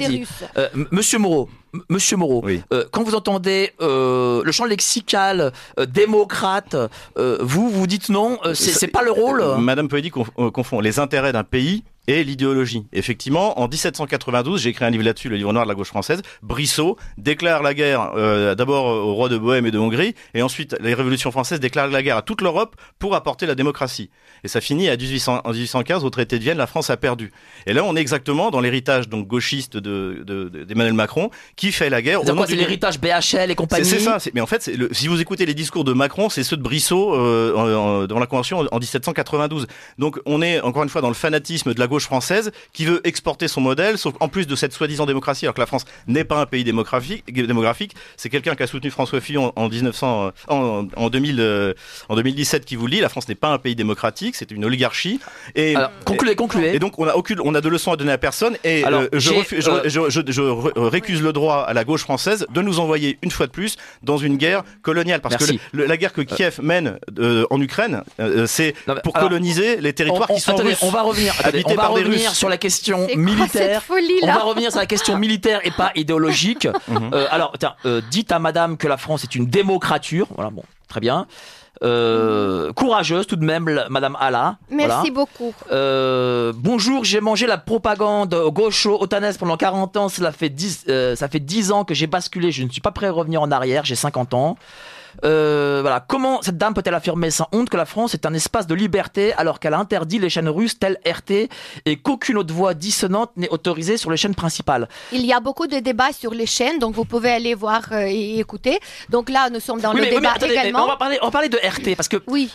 Russes. 0.06 0.44
Monsieur 0.90 1.18
Moreau, 1.18 1.48
Monsieur 1.88 2.18
Moreau, 2.18 2.44
euh, 2.46 2.84
quand 2.90 3.02
vous 3.02 3.14
entendez 3.14 3.72
euh, 3.80 4.42
le 4.44 4.52
champ 4.52 4.66
lexical 4.66 5.52
euh, 5.78 5.86
démocrate, 5.86 6.76
vous 7.16 7.70
vous 7.70 7.86
dites 7.86 8.10
non, 8.10 8.38
c'est 8.54 8.88
pas 8.88 9.02
le 9.02 9.10
rôle. 9.10 9.42
Madame 9.58 9.88
Poedi 9.88 10.10
confond 10.10 10.80
les 10.80 10.98
intérêts 10.98 11.32
d'un 11.32 11.44
pays 11.44 11.84
et 12.08 12.24
l'idéologie. 12.24 12.86
Effectivement, 12.92 13.60
en 13.60 13.68
1792, 13.68 14.60
j'ai 14.60 14.70
écrit 14.70 14.84
un 14.84 14.90
livre 14.90 15.04
là-dessus, 15.04 15.28
le 15.28 15.36
livre 15.36 15.52
noir 15.52 15.64
de 15.64 15.68
la 15.68 15.74
gauche 15.74 15.88
française, 15.88 16.22
Brissot 16.42 16.96
déclare 17.18 17.62
la 17.62 17.74
guerre 17.74 18.12
d'abord 18.56 18.86
au 18.86 19.14
roi 19.14 19.28
de 19.28 19.38
Bohême 19.38 19.66
et 19.66 19.70
de 19.70 19.78
Hongrie, 19.78 20.14
et 20.34 20.42
ensuite 20.42 20.76
les 20.80 20.94
révolutions 20.94 21.30
françaises 21.30 21.60
déclarent 21.60 21.88
la 21.88 22.02
guerre 22.02 22.16
à 22.16 22.22
toute 22.22 22.40
l'Europe 22.40 22.76
pour 22.98 23.14
apporter 23.14 23.46
la 23.46 23.54
démocratie. 23.54 24.10
Et 24.44 24.48
ça 24.48 24.60
finit 24.60 24.88
à 24.88 24.96
1800, 24.96 25.42
en 25.44 25.50
1815, 25.52 26.04
au 26.04 26.10
traité 26.10 26.38
de 26.38 26.44
Vienne, 26.44 26.58
la 26.58 26.66
France 26.66 26.90
a 26.90 26.96
perdu. 26.96 27.32
Et 27.66 27.72
là, 27.72 27.84
on 27.84 27.96
est 27.96 28.00
exactement 28.00 28.50
dans 28.50 28.60
l'héritage 28.60 29.08
donc 29.08 29.26
gauchiste 29.26 29.76
de 29.76 30.24
d'Emmanuel 30.64 30.94
Macron, 30.94 31.30
qui 31.56 31.72
fait 31.72 31.90
la 31.90 32.02
guerre. 32.02 32.20
C'est 32.24 32.54
l'héritage 32.56 33.00
BHL 33.00 33.50
et 33.50 33.54
compagnie 33.54 33.84
C'est 33.84 34.00
ça. 34.00 34.18
Mais 34.34 34.40
en 34.40 34.46
fait, 34.46 34.70
si 34.92 35.08
vous 35.08 35.20
écoutez 35.20 35.46
les 35.46 35.54
discours 35.54 35.84
de 35.84 35.92
Macron, 35.92 36.28
c'est 36.28 36.42
ceux 36.42 36.56
de 36.56 36.62
Brissot 36.62 37.14
euh, 37.14 38.06
dans 38.06 38.18
la 38.18 38.26
Convention 38.26 38.66
en 38.70 38.78
1792. 38.78 39.66
Donc 39.98 40.20
on 40.26 40.42
est 40.42 40.60
encore 40.60 40.82
une 40.82 40.88
fois 40.88 41.00
dans 41.00 41.08
le 41.08 41.14
fanatisme 41.14 41.72
de 41.72 41.80
la 41.80 41.86
gauche 41.92 42.04
française 42.04 42.52
qui 42.72 42.84
veut 42.84 43.00
exporter 43.04 43.48
son 43.48 43.60
modèle, 43.60 43.98
sauf 43.98 44.14
en 44.20 44.28
plus 44.28 44.46
de 44.46 44.56
cette 44.56 44.72
soi-disant 44.72 45.06
démocratie, 45.06 45.44
alors 45.44 45.54
que 45.54 45.60
la 45.60 45.66
France 45.66 45.84
n'est 46.06 46.24
pas 46.24 46.40
un 46.40 46.46
pays 46.46 46.64
démographique. 46.64 47.24
démographique 47.32 47.94
c'est 48.16 48.30
quelqu'un 48.30 48.54
qui 48.54 48.62
a 48.62 48.66
soutenu 48.66 48.90
François 48.90 49.20
Fillon 49.20 49.52
en 49.56 49.68
1900, 49.68 50.32
en, 50.48 50.86
en 50.96 51.10
2000, 51.10 51.36
euh, 51.40 51.74
en 52.08 52.16
2017 52.16 52.64
qui 52.64 52.76
vous 52.76 52.86
le 52.86 52.92
dit. 52.92 53.00
La 53.00 53.08
France 53.08 53.28
n'est 53.28 53.34
pas 53.34 53.48
un 53.48 53.58
pays 53.58 53.74
démocratique, 53.74 54.36
c'est 54.36 54.50
une 54.50 54.64
oligarchie. 54.64 55.20
Et 55.54 55.74
concluez, 56.04 56.34
concluez. 56.34 56.74
Et 56.74 56.78
donc 56.78 56.98
on 56.98 57.06
a 57.06 57.14
aucune, 57.14 57.40
on 57.40 57.54
a 57.54 57.60
de 57.60 57.68
leçons 57.68 57.92
à 57.92 57.96
donner 57.96 58.12
à 58.12 58.18
personne. 58.18 58.56
Et 58.64 58.84
euh, 58.86 59.08
je, 59.12 59.32
je, 59.50 60.08
je, 60.08 60.22
je, 60.26 60.42
récuse 60.80 61.22
le 61.22 61.32
droit 61.32 61.60
à 61.62 61.72
la 61.74 61.84
gauche 61.84 62.02
française 62.02 62.46
de 62.50 62.62
nous 62.62 62.80
envoyer 62.80 63.18
une 63.22 63.30
fois 63.30 63.46
de 63.46 63.52
plus 63.52 63.76
dans 64.02 64.18
une 64.18 64.36
guerre 64.36 64.62
coloniale. 64.82 65.20
Parce 65.20 65.36
que 65.36 65.44
la 65.72 65.96
guerre 65.96 66.12
que 66.12 66.22
Kiev 66.22 66.60
mène 66.62 66.98
euh, 67.18 67.44
en 67.50 67.60
Ukraine, 67.60 68.02
euh, 68.20 68.46
c'est 68.46 68.74
pour 69.04 69.12
coloniser 69.12 69.80
les 69.80 69.92
territoires 69.92 70.28
qui 70.28 70.40
sont 70.40 70.56
russes. 70.56 70.78
On 70.82 70.90
va 70.90 71.02
revenir, 71.02 71.34
on 71.66 71.74
va 71.74 71.81
revenir 71.88 72.30
sur 72.34 72.48
la 72.48 72.56
question 72.56 73.06
militaire. 73.16 73.82
on 74.22 74.26
va 74.26 74.40
revenir 74.40 74.70
sur 74.70 74.80
la 74.80 74.86
question 74.86 75.16
militaire 75.16 75.60
et 75.64 75.70
pas 75.70 75.92
idéologique. 75.94 76.68
Euh, 77.14 77.26
alors, 77.30 77.52
tiens, 77.58 77.74
dites 78.10 78.32
à 78.32 78.38
Madame 78.38 78.76
que 78.76 78.86
la 78.86 78.96
France 78.96 79.24
est 79.24 79.34
une 79.34 79.46
démocrature. 79.46 80.28
Voilà, 80.34 80.50
bon, 80.50 80.62
très 80.88 81.00
bien. 81.00 81.26
Euh, 81.82 82.72
courageuse 82.74 83.26
tout 83.26 83.36
de 83.36 83.44
même, 83.44 83.68
Madame 83.90 84.16
Alla. 84.20 84.56
Merci 84.70 85.10
beaucoup. 85.10 85.52
Euh, 85.72 86.52
bonjour, 86.54 87.04
j'ai 87.04 87.20
mangé 87.20 87.46
la 87.46 87.58
propagande 87.58 88.34
gaucho-otanès 88.52 89.36
pendant 89.36 89.56
40 89.56 89.96
ans. 89.96 90.08
Cela 90.08 90.30
fait 90.30 90.48
10, 90.48 90.84
euh, 90.88 91.16
ça 91.16 91.28
fait 91.28 91.40
10 91.40 91.72
ans 91.72 91.84
que 91.84 91.94
j'ai 91.94 92.06
basculé. 92.06 92.52
Je 92.52 92.62
ne 92.62 92.68
suis 92.68 92.80
pas 92.80 92.92
prêt 92.92 93.08
à 93.08 93.12
revenir 93.12 93.42
en 93.42 93.50
arrière. 93.50 93.84
J'ai 93.84 93.96
50 93.96 94.34
ans. 94.34 94.56
Euh, 95.24 95.78
voilà. 95.82 96.00
Comment 96.00 96.42
cette 96.42 96.58
dame 96.58 96.74
peut-elle 96.74 96.94
affirmer 96.94 97.30
sans 97.30 97.48
honte 97.52 97.70
que 97.70 97.76
la 97.76 97.84
France 97.84 98.14
est 98.14 98.26
un 98.26 98.34
espace 98.34 98.66
de 98.66 98.74
liberté 98.74 99.32
alors 99.34 99.60
qu'elle 99.60 99.74
a 99.74 99.78
interdit 99.78 100.18
les 100.18 100.30
chaînes 100.30 100.48
russes 100.48 100.78
telles 100.78 100.98
RT 101.06 101.48
et 101.86 101.96
qu'aucune 101.96 102.38
autre 102.38 102.54
voix 102.54 102.74
dissonante 102.74 103.30
n'est 103.36 103.48
autorisée 103.50 103.96
sur 103.96 104.10
les 104.10 104.16
chaînes 104.16 104.34
principales? 104.34 104.88
Il 105.12 105.24
y 105.24 105.32
a 105.32 105.40
beaucoup 105.40 105.66
de 105.66 105.78
débats 105.78 106.12
sur 106.12 106.32
les 106.32 106.46
chaînes, 106.46 106.78
donc 106.78 106.94
vous 106.94 107.04
pouvez 107.04 107.30
aller 107.30 107.54
voir 107.54 107.82
euh, 107.92 108.06
et 108.06 108.38
écouter. 108.38 108.80
Donc 109.10 109.30
là, 109.30 109.50
nous 109.50 109.60
sommes 109.60 109.80
dans 109.80 109.92
le 109.92 110.02
débat 110.02 110.34
également. 110.40 110.84
on, 110.84 110.88
va 110.88 110.96
parler, 110.96 111.18
on 111.22 111.26
va 111.26 111.30
parler 111.30 111.48
de 111.48 111.58
RT 111.58 111.96
parce 111.96 112.08
que 112.08 112.22
oui. 112.26 112.50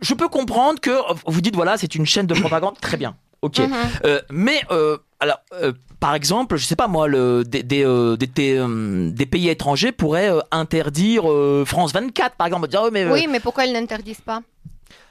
Je 0.00 0.12
peux 0.12 0.28
comprendre 0.28 0.80
que 0.80 0.98
vous 1.26 1.40
dites 1.40 1.54
voilà, 1.54 1.78
c'est 1.78 1.94
une 1.94 2.04
chaîne 2.04 2.26
de 2.26 2.34
propagande, 2.34 2.78
très 2.80 2.96
bien. 2.96 3.16
Ok. 3.44 3.58
Mhm. 3.58 4.20
mais 4.30 4.60
alors, 5.20 5.38
par 6.04 6.14
exemple, 6.14 6.56
je 6.56 6.66
sais 6.66 6.76
pas 6.76 6.86
moi, 6.86 7.08
le, 7.08 7.44
des, 7.44 7.62
des, 7.62 7.82
euh, 7.82 8.14
euh, 8.38 9.10
des, 9.10 9.24
pays 9.24 9.48
étrangers 9.48 9.90
pourraient 9.90 10.30
euh, 10.30 10.40
interdire 10.50 11.24
France 11.64 11.94
24, 11.94 12.36
par 12.36 12.46
exemple. 12.46 12.68
Dire, 12.68 12.82
mais, 12.92 13.10
oui, 13.10 13.26
mais 13.26 13.40
pourquoi 13.40 13.64
ils 13.64 13.72
n'interdisent 13.72 14.20
pas? 14.20 14.42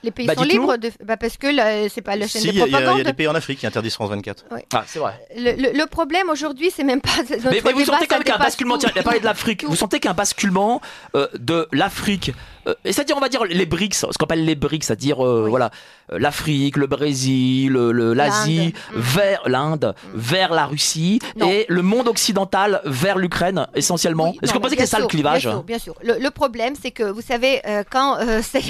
Les 0.03 0.11
pays 0.11 0.27
bah, 0.27 0.35
sont 0.35 0.43
libres 0.43 0.77
de... 0.77 0.91
bah 1.03 1.17
parce 1.17 1.37
que 1.37 1.47
c'est 1.89 2.01
pas 2.01 2.15
la 2.15 2.27
chaîne 2.27 2.43
de 2.43 2.57
propagande. 2.57 2.95
Il 2.95 2.97
y, 2.99 3.01
a 3.01 3.03
des 3.05 3.13
pays 3.13 3.27
en 3.27 3.35
Afrique 3.35 3.59
qui 3.59 3.67
interdisent 3.67 3.93
France 3.93 4.09
24. 4.09 4.45
Ah, 4.73 4.83
c'est 4.85 4.99
vrai. 4.99 5.13
Le, 5.35 5.77
le, 5.77 5.85
problème 5.85 6.29
aujourd'hui, 6.29 6.71
c'est 6.75 6.83
même 6.83 7.01
pas. 7.01 7.09
Notre 7.29 7.49
mais, 7.49 7.61
mais 7.63 7.73
vous 7.73 7.85
sentez 7.85 8.07
quand 8.07 8.15
même 8.15 8.23
qu'un 8.23 8.37
basculement. 8.37 8.77
Tiens, 8.77 8.89
il 8.93 8.99
a 8.99 9.03
parlé 9.03 9.19
de 9.19 9.25
l'Afrique. 9.25 9.63
Vous 9.63 9.75
sentez 9.75 9.99
qu'un 9.99 10.13
basculement 10.13 10.81
euh, 11.15 11.27
de 11.39 11.67
l'Afrique, 11.71 12.33
euh, 12.67 12.73
c'est-à-dire 12.85 13.15
on 13.17 13.21
va 13.21 13.29
dire 13.29 13.45
les 13.45 13.65
BRICS, 13.65 14.05
ce 14.11 14.17
qu'on 14.17 14.25
appelle 14.25 14.45
les 14.45 14.55
BRICS, 14.55 14.87
c'est-à-dire 14.87 15.25
euh, 15.25 15.47
voilà 15.49 15.71
l'Afrique, 16.09 16.77
le 16.77 16.87
Brésil, 16.87 17.73
l'Asie, 17.73 18.73
mm. 18.93 18.99
vers 18.99 19.41
l'Inde, 19.47 19.95
mm. 19.95 20.09
vers 20.15 20.53
la 20.53 20.65
Russie 20.65 21.19
et 21.41 21.65
le 21.69 21.81
monde 21.81 22.07
occidental 22.07 22.81
vers 22.85 23.17
l'Ukraine 23.17 23.67
essentiellement. 23.75 24.33
Est-ce 24.41 24.51
que 24.51 24.57
vous 24.57 24.61
pensez 24.61 24.75
que 24.75 24.81
c'est 24.81 24.87
ça 24.87 24.99
le 24.99 25.07
clivage 25.07 25.43
Bien 25.43 25.51
sûr. 25.51 25.63
Bien 25.63 25.79
sûr. 25.79 25.95
Le, 26.03 26.29
problème, 26.29 26.73
c'est 26.81 26.91
que 26.91 27.03
vous 27.03 27.21
savez 27.21 27.61
quand 27.89 28.17
c'est 28.41 28.63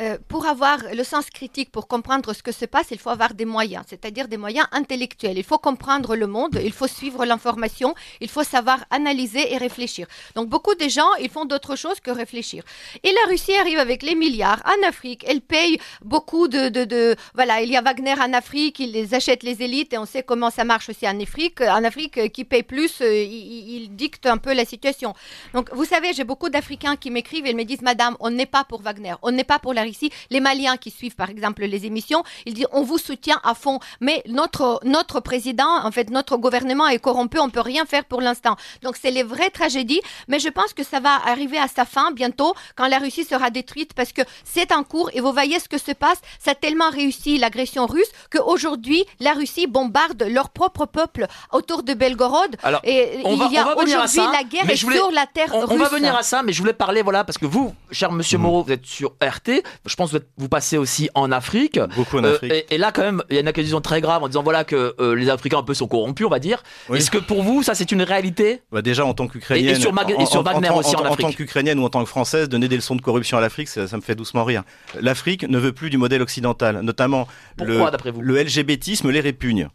euh, 0.00 0.16
pour 0.28 0.46
avoir 0.46 0.78
le 0.94 1.04
sens 1.04 1.28
critique, 1.28 1.70
pour 1.70 1.86
comprendre 1.86 2.32
ce 2.32 2.42
que 2.42 2.52
se 2.52 2.64
passe, 2.64 2.86
il 2.90 2.98
faut 2.98 3.10
avoir 3.10 3.34
des 3.34 3.44
moyens, 3.44 3.84
c'est-à-dire 3.88 4.28
des 4.28 4.38
moyens 4.38 4.66
intellectuels. 4.72 5.36
Il 5.36 5.44
faut 5.44 5.58
comprendre 5.58 6.16
le 6.16 6.26
monde, 6.26 6.58
il 6.64 6.72
faut 6.72 6.86
suivre 6.86 7.26
l'information, 7.26 7.94
il 8.20 8.28
faut 8.28 8.42
savoir 8.42 8.78
analyser 8.90 9.52
et 9.52 9.58
réfléchir. 9.58 10.06
Donc 10.34 10.48
beaucoup 10.48 10.74
de 10.74 10.88
gens, 10.88 11.12
ils 11.20 11.28
font 11.28 11.44
d'autres 11.44 11.76
choses 11.76 12.00
que 12.00 12.10
réfléchir. 12.10 12.62
Et 13.02 13.12
la 13.12 13.28
Russie 13.28 13.54
arrive 13.54 13.78
avec 13.78 14.02
les 14.02 14.14
milliards 14.14 14.62
en 14.64 14.88
Afrique. 14.88 15.22
Elle 15.28 15.42
paye 15.42 15.78
beaucoup 16.02 16.48
de, 16.48 17.16
voilà, 17.34 17.60
il 17.60 17.70
y 17.70 17.76
a 17.76 17.82
Wagner 17.82 18.14
en 18.14 18.32
Afrique, 18.32 18.78
il 18.78 18.92
les 18.92 19.12
achète 19.12 19.42
les 19.42 19.62
élites 19.62 19.92
et 19.92 19.98
on 19.98 20.06
sait 20.06 20.22
comment 20.22 20.50
ça 20.50 20.64
marche 20.64 20.88
aussi 20.88 21.06
en 21.06 21.20
Afrique. 21.20 21.60
En 21.60 21.84
Afrique, 21.84 22.16
euh, 22.16 22.28
qui 22.28 22.44
paye 22.44 22.62
plus, 22.62 23.02
euh, 23.02 23.22
il, 23.22 23.82
il 23.82 23.96
dicte 23.96 24.24
un 24.24 24.38
peu 24.38 24.54
la 24.54 24.64
situation. 24.64 25.12
Donc 25.52 25.68
vous 25.74 25.84
savez, 25.84 26.14
j'ai 26.14 26.24
beaucoup 26.24 26.48
d'Africains 26.48 26.96
qui 26.96 27.10
m'écrivent 27.10 27.46
et 27.46 27.52
me 27.52 27.64
disent, 27.64 27.82
Madame, 27.82 28.16
on 28.20 28.30
n'est 28.30 28.46
pas 28.46 28.64
pour 28.64 28.80
Wagner, 28.80 29.14
on 29.22 29.30
n'est 29.30 29.44
pas 29.44 29.58
pour 29.58 29.74
la 29.74 29.89
ici. 29.90 30.10
Les 30.30 30.40
Maliens 30.40 30.76
qui 30.76 30.90
suivent 30.90 31.16
par 31.16 31.30
exemple 31.30 31.62
les 31.64 31.86
émissions, 31.86 32.22
ils 32.46 32.54
disent 32.54 32.68
on 32.72 32.82
vous 32.82 32.98
soutient 32.98 33.40
à 33.44 33.54
fond, 33.54 33.78
mais 34.00 34.22
notre 34.26 34.80
notre 34.84 35.20
président, 35.20 35.84
en 35.84 35.90
fait 35.90 36.10
notre 36.10 36.36
gouvernement 36.36 36.88
est 36.88 36.98
corrompu, 36.98 37.38
on 37.38 37.50
peut 37.50 37.60
rien 37.60 37.84
faire 37.84 38.04
pour 38.04 38.20
l'instant. 38.20 38.56
Donc 38.82 38.96
c'est 39.00 39.10
les 39.10 39.22
vraies 39.22 39.50
tragédies, 39.50 40.00
mais 40.28 40.38
je 40.38 40.48
pense 40.48 40.72
que 40.72 40.82
ça 40.82 41.00
va 41.00 41.14
arriver 41.26 41.58
à 41.58 41.68
sa 41.68 41.84
fin 41.84 42.12
bientôt 42.12 42.54
quand 42.76 42.88
la 42.88 42.98
Russie 42.98 43.24
sera 43.24 43.50
détruite 43.50 43.94
parce 43.94 44.12
que 44.12 44.22
c'est 44.44 44.72
en 44.72 44.82
cours 44.84 45.10
et 45.12 45.20
vous 45.20 45.32
voyez 45.32 45.58
ce 45.58 45.68
que 45.68 45.78
se 45.78 45.92
passe. 45.92 46.20
Ça 46.38 46.52
a 46.52 46.54
tellement 46.54 46.90
réussi 46.90 47.38
l'agression 47.38 47.86
russe 47.86 48.10
qu'aujourd'hui 48.32 49.04
la 49.20 49.32
Russie 49.32 49.66
bombarde 49.66 50.22
leur 50.28 50.50
propre 50.50 50.86
peuple 50.86 51.26
autour 51.52 51.82
de 51.82 51.94
Belgorod. 51.94 52.56
Alors, 52.62 52.80
et 52.84 53.20
il 53.24 53.52
y 53.52 53.58
a 53.58 53.76
aujourd'hui 53.76 54.20
la 54.32 54.44
guerre 54.44 54.70
est 54.70 54.76
sur 54.76 55.10
la 55.10 55.26
terre 55.26 55.48
on, 55.52 55.60
russe. 55.60 55.70
On 55.72 55.76
va 55.76 55.88
venir 55.88 56.14
à 56.16 56.22
ça, 56.22 56.42
mais 56.42 56.52
je 56.52 56.60
voulais 56.60 56.72
parler 56.72 57.02
voilà 57.02 57.24
parce 57.24 57.38
que 57.38 57.46
vous, 57.46 57.74
cher 57.90 58.12
Monsieur 58.12 58.38
mmh. 58.38 58.42
Moreau, 58.42 58.62
vous 58.62 58.72
êtes 58.72 58.86
sur 58.86 59.12
RT. 59.22 59.62
Je 59.86 59.94
pense 59.94 60.12
que 60.12 60.18
vous 60.36 60.48
passez 60.48 60.76
aussi 60.76 61.08
en 61.14 61.32
Afrique. 61.32 61.80
Beaucoup 61.96 62.18
en 62.18 62.24
Afrique. 62.24 62.66
et, 62.70 62.78
là, 62.78 62.92
quand 62.92 63.02
même, 63.02 63.22
il 63.30 63.34
y 63.34 63.38
a 63.38 63.40
une 63.40 63.48
accusation 63.48 63.80
très 63.80 64.00
grave 64.00 64.22
en 64.22 64.28
disant 64.28 64.42
voilà 64.42 64.64
que 64.64 64.94
euh, 65.00 65.14
les 65.14 65.30
Africains 65.30 65.58
un 65.58 65.62
peu 65.62 65.74
sont 65.74 65.88
corrompus, 65.88 66.26
on 66.26 66.30
va 66.30 66.38
dire. 66.38 66.62
Est-ce 66.92 67.10
que 67.10 67.18
pour 67.18 67.42
vous, 67.42 67.62
ça, 67.62 67.74
c'est 67.74 67.90
une 67.90 68.02
réalité? 68.02 68.62
Bah 68.72 68.82
Déjà, 68.82 69.06
en 69.06 69.14
tant 69.14 69.26
qu'Ukrainienne. 69.26 69.76
Et, 69.76 69.80
sur, 69.80 69.92
Wagner 69.92 70.14
aussi 70.14 70.36
en, 70.36 70.42
Afrique. 70.42 71.06
En 71.06 71.16
tant 71.16 71.32
qu'Ukrainienne 71.32 71.78
ou 71.78 71.84
en 71.84 71.90
tant 71.90 72.02
que 72.02 72.08
Française, 72.08 72.48
donner 72.48 72.68
des 72.68 72.76
leçons 72.76 72.96
de 72.96 73.02
corruption 73.02 73.38
à 73.38 73.40
l'Afrique, 73.40 73.68
ça, 73.68 73.84
me 73.96 74.02
fait 74.02 74.14
doucement 74.14 74.44
rire. 74.44 74.64
L'Afrique 75.00 75.48
ne 75.48 75.58
veut 75.58 75.72
plus 75.72 75.90
du 75.90 75.98
modèle 75.98 76.22
occidental, 76.22 76.80
notamment 76.82 77.26
Pourquoi, 77.56 77.90
le, 78.04 78.10
vous? 78.10 78.20
le 78.20 78.42
LGBTisme 78.42 79.10
les 79.10 79.20
répugne 79.20 79.68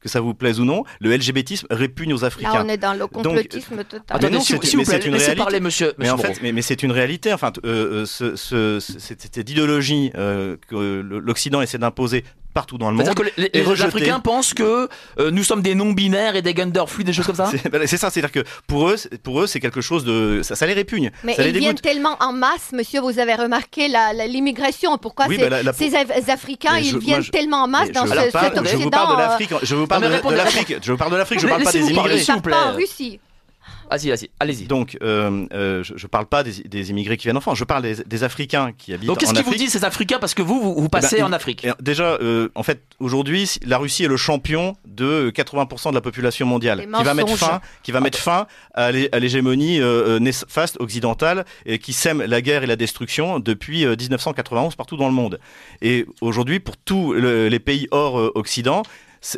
que 0.00 0.08
ça 0.08 0.20
vous 0.20 0.34
plaise 0.34 0.60
ou 0.60 0.64
non, 0.64 0.84
le 1.00 1.14
LGBTisme 1.14 1.66
répugne 1.70 2.14
aux 2.14 2.24
Africains. 2.24 2.54
Là, 2.54 2.62
on 2.64 2.68
est 2.68 2.78
dans 2.78 2.94
le 2.94 3.06
complotisme 3.06 3.84
total. 3.84 4.02
Attendez, 4.08 4.38
mais 4.38 4.40
s'il 4.40 4.78
vous 4.78 4.84
plaît, 4.84 4.98
laissez 4.98 5.34
parler, 5.34 5.60
monsieur. 5.60 5.92
Mais 5.98 6.10
en 6.10 6.18
fait, 6.18 6.40
mais, 6.42 6.62
c'est 6.62 6.82
une 6.82 6.92
réalité. 6.92 7.32
Enfin, 7.32 7.52
euh, 7.64 8.02
euh 8.02 8.06
ce, 8.06 8.36
ce, 8.36 8.80
cette, 8.80 9.50
idéologie 9.50 10.10
euh, 10.16 10.56
que 10.68 11.00
l'Occident 11.00 11.60
essaie 11.60 11.78
d'imposer 11.78 12.24
partout 12.52 12.78
dans 12.78 12.90
le 12.90 12.96
monde. 12.96 13.14
Que 13.14 13.22
les, 13.36 13.82
Africains 13.82 14.20
pensent 14.20 14.54
que 14.54 14.88
euh, 15.18 15.30
nous 15.30 15.44
sommes 15.44 15.62
des 15.62 15.74
non-binaires 15.74 16.36
et 16.36 16.42
des 16.42 16.54
gender 16.54 16.84
fluides, 16.86 17.06
des 17.06 17.12
choses 17.12 17.26
comme 17.26 17.36
ça. 17.36 17.50
C'est 17.50 17.68
bah, 17.70 17.86
ça, 17.86 18.10
c'est-à-dire 18.10 18.32
que 18.32 18.44
pour 18.66 18.88
eux, 18.88 18.96
pour 19.22 19.42
eux, 19.42 19.46
c'est 19.46 19.60
quelque 19.60 19.80
chose 19.80 20.04
de, 20.04 20.40
ça, 20.42 20.66
les 20.66 20.72
répugne. 20.72 21.10
Mais 21.24 21.36
ils 21.38 21.58
viennent 21.58 21.74
tellement 21.74 22.16
en 22.20 22.32
masse, 22.32 22.72
monsieur. 22.72 23.00
Vous 23.00 23.18
avez 23.18 23.34
remarqué 23.34 23.88
l'immigration. 24.28 24.98
Pourquoi 24.98 25.26
bah, 25.28 25.72
ces 25.72 25.94
Africains, 26.30 26.78
ils 26.78 26.98
viennent 26.98 27.24
tellement 27.24 27.64
en 27.64 27.68
masse 27.68 27.90
dans 27.92 28.06
ce, 28.06 28.12
cet 28.12 28.68
Je 28.70 28.76
vous 28.76 28.90
parle 28.90 29.16
de 29.16 29.20
l'Afrique. 29.20 29.54
Je 29.62 29.74
vous 29.74 29.86
parle 29.86 30.02
de 30.02 30.36
l'Afrique. 30.36 30.74
Je 30.82 30.92
vous 30.92 30.98
parle 30.98 31.12
de 31.12 31.16
l'Afrique. 31.16 31.40
Je 31.40 31.46
parle 31.46 31.62
pas 31.62 31.72
des 31.72 31.80
immigrés. 31.80 32.18
Je 32.18 32.40
pas 32.40 32.66
en 32.66 32.74
Russie. 32.74 33.20
Vas-y, 33.90 34.30
allez-y. 34.38 34.66
Donc, 34.66 34.96
euh, 35.02 35.46
euh, 35.52 35.82
je, 35.82 35.94
ne 35.94 36.08
parle 36.08 36.26
pas 36.26 36.44
des, 36.44 36.90
immigrés 36.90 37.16
qui 37.16 37.24
viennent 37.24 37.36
en 37.36 37.40
France, 37.40 37.58
je 37.58 37.64
parle 37.64 37.82
des, 37.82 38.24
Africains 38.24 38.72
qui 38.76 38.92
habitent 38.92 39.10
en 39.10 39.14
Afrique. 39.14 39.26
Donc, 39.26 39.34
qu'est-ce 39.34 39.34
qu'ils 39.34 39.44
vous 39.44 39.58
disent 39.58 39.72
ces 39.72 39.84
Africains 39.84 40.18
Parce 40.18 40.34
que 40.34 40.42
vous, 40.42 40.74
vous, 40.74 40.88
passez 40.88 41.16
eh 41.18 41.20
ben, 41.20 41.28
en 41.28 41.32
Afrique. 41.32 41.66
Déjà, 41.80 42.18
euh, 42.22 42.50
en 42.54 42.62
fait, 42.62 42.82
aujourd'hui, 43.00 43.50
la 43.66 43.78
Russie 43.78 44.04
est 44.04 44.08
le 44.08 44.16
champion 44.16 44.76
de 44.86 45.32
80% 45.34 45.90
de 45.90 45.94
la 45.94 46.00
population 46.00 46.46
mondiale, 46.46 46.86
qui 46.86 47.04
va 47.04 47.14
mettre 47.14 47.36
fin, 47.36 47.60
qui 47.82 47.90
va 47.90 48.00
mettre 48.00 48.18
fin 48.18 48.46
à 48.74 48.92
l'hégémonie 48.92 49.80
néfaste 50.20 50.76
occidentale 50.80 51.44
et 51.66 51.78
qui 51.78 51.92
sème 51.92 52.22
la 52.22 52.42
guerre 52.42 52.62
et 52.62 52.66
la 52.66 52.76
destruction 52.76 53.40
depuis 53.40 53.86
1991 53.86 54.76
partout 54.76 54.96
dans 54.96 55.08
le 55.08 55.14
monde. 55.14 55.40
Et 55.82 56.06
aujourd'hui, 56.20 56.60
pour 56.60 56.76
tous 56.76 57.12
les 57.14 57.58
pays 57.58 57.88
hors 57.90 58.14
Occident, 58.36 58.82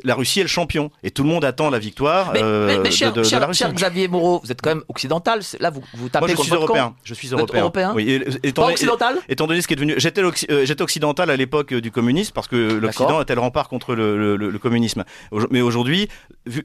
la 0.05 0.14
Russie 0.14 0.41
est 0.41 0.45
le 0.45 0.49
champion 0.49 0.91
et 1.03 1.11
tout 1.11 1.22
le 1.22 1.28
monde 1.28 1.45
attend 1.45 1.70
la 1.70 1.78
victoire 1.78 2.33
euh, 2.37 2.85
cher, 2.91 3.12
de, 3.12 3.22
la 3.39 3.47
Russie. 3.47 3.64
Xavier 3.72 4.09
Moreau, 4.09 4.41
vous 4.45 4.53
êtes 4.53 4.61
quand 4.62 4.70
même 4.70 4.85
occidental. 4.89 5.41
Là, 5.61 5.70
vous 5.70 5.83
vous 5.95 6.09
tapez 6.09 6.26
Moi, 6.26 6.35
je 6.37 6.43
suis 6.43 6.55
européen. 6.55 6.95
Je 7.05 7.14
suis 7.14 7.28
européen. 7.28 7.93
Oui, 7.95 8.22
étant, 8.43 8.62
Pas 8.62 8.72
occidental. 8.72 9.18
Étant 9.28 9.47
donné 9.47 9.61
ce 9.61 9.66
qui 9.66 9.72
est 9.72 9.76
devenu, 9.76 9.95
j'étais 9.99 10.22
euh, 10.22 10.74
occidental 10.80 11.30
à 11.30 11.37
l'époque 11.37 11.74
du 11.74 11.91
communisme 11.91 12.33
parce 12.35 12.49
que 12.49 12.57
l'Occident 12.57 13.20
était 13.20 13.35
le 13.35 13.41
rempart 13.41 13.68
contre 13.68 13.95
le, 13.95 14.37
le, 14.37 14.59
communisme. 14.59 15.05
Mais 15.51 15.61
aujourd'hui, 15.61 16.09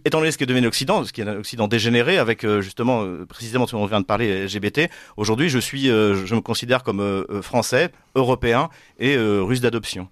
étant 0.06 0.20
donné 0.20 0.32
ce 0.32 0.38
qui 0.38 0.44
est 0.44 0.48
devenu 0.48 0.66
l'Occident, 0.66 1.04
ce 1.04 1.12
qui 1.12 1.22
est 1.22 1.28
un 1.28 1.38
Occident 1.38 1.68
dégénéré 1.68 2.18
avec 2.18 2.44
euh, 2.44 2.62
justement 2.62 3.06
précisément 3.28 3.66
ce 3.66 3.72
dont 3.76 3.84
on 3.84 3.86
vient 3.86 4.02
de 4.02 4.06
parler 4.06 4.46
LGBT, 4.46 4.90
aujourd'hui, 5.18 5.50
je 5.50 5.60
suis, 5.60 5.88
je 5.88 6.36
me 6.36 6.42
considère 6.42 6.84
comme 6.84 7.26
français, 7.42 7.90
européen 8.16 8.70
et 9.00 9.18
russe 9.18 9.62
d'adoption. 9.62 10.10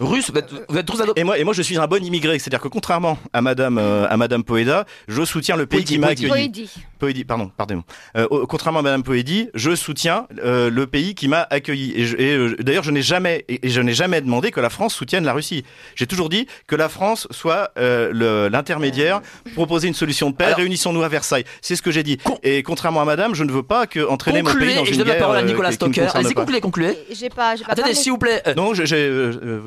Russe, 0.00 0.30
vous 0.30 0.38
êtes, 0.38 0.50
vous 0.68 0.78
êtes 0.78 0.88
et 1.16 1.24
moi, 1.24 1.38
et 1.38 1.44
moi, 1.44 1.52
je 1.52 1.62
suis 1.62 1.76
un 1.76 1.86
bon 1.86 2.02
immigré. 2.04 2.38
C'est-à-dire 2.38 2.60
que 2.60 2.68
contrairement 2.68 3.18
à 3.32 3.42
Madame, 3.42 3.78
euh, 3.78 4.06
à 4.08 4.16
Madame 4.16 4.44
Poeda, 4.44 4.86
je 5.08 5.24
soutiens 5.24 5.56
le 5.56 5.66
pays 5.66 5.84
qui 5.84 5.98
m'a 5.98 6.08
accueilli. 6.08 6.68
Poédi. 6.98 7.24
pardon, 7.24 7.50
pardon. 7.56 7.82
Euh, 8.16 8.26
contrairement 8.48 8.80
à 8.80 8.82
Madame 8.82 9.02
Poédi, 9.02 9.48
je 9.54 9.74
soutiens 9.74 10.26
euh, 10.44 10.70
le 10.70 10.86
pays 10.86 11.14
qui 11.14 11.28
m'a 11.28 11.46
accueilli. 11.50 11.92
Et, 11.96 12.34
euh, 12.34 12.56
d'ailleurs, 12.60 12.82
je 12.82 12.90
n'ai 12.90 13.02
jamais, 13.02 13.44
et, 13.48 13.68
je 13.68 13.80
n'ai 13.80 13.94
jamais 13.94 14.20
demandé 14.20 14.50
que 14.50 14.60
la 14.60 14.70
France 14.70 14.94
soutienne 14.94 15.24
la 15.24 15.32
Russie. 15.32 15.64
J'ai 15.94 16.06
toujours 16.06 16.28
dit 16.28 16.46
que 16.66 16.76
la 16.76 16.88
France 16.88 17.26
soit 17.30 17.70
euh, 17.78 18.48
l'intermédiaire, 18.50 19.20
proposer 19.54 19.88
une 19.88 19.94
solution 19.94 20.30
de 20.30 20.36
paix. 20.36 20.52
Réunissons-nous 20.52 21.02
à 21.02 21.08
Versailles. 21.08 21.44
C'est 21.62 21.76
ce 21.76 21.82
que 21.82 21.90
j'ai 21.90 22.02
dit. 22.02 22.18
Et 22.42 22.62
contrairement 22.62 23.00
à 23.00 23.04
Madame, 23.04 23.34
je 23.34 23.44
ne 23.44 23.52
veux 23.52 23.62
pas 23.62 23.86
que 23.86 24.06
entraîner 24.08 24.42
mon 24.42 24.54
pays 24.54 24.74
dans 24.74 24.84
une 24.84 24.92
je 24.92 24.98
donne 24.98 25.08
la 25.08 25.14
parole 25.14 25.36
à 25.36 25.42
Nicolas 25.42 25.72
Stocker. 25.72 26.08
Allez-y, 26.14 26.34
concluez, 26.34 26.60
concluez. 26.60 26.98
J'ai 27.12 27.28
pas, 27.30 27.54
Attendez, 27.66 27.94
s'il 27.94 28.12
vous 28.12 28.18
plaît. 28.18 28.42
non, 28.56 28.74
j'ai. 28.74 29.10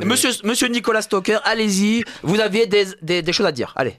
Monsieur, 0.05 0.29
Monsieur 0.43 0.67
Nicolas 0.67 1.01
Stocker, 1.01 1.37
allez-y. 1.43 2.03
Vous 2.23 2.39
aviez 2.39 2.67
des, 2.67 2.85
des, 3.01 3.21
des, 3.21 3.33
choses 3.33 3.45
à 3.45 3.51
dire. 3.51 3.73
Allez. 3.75 3.95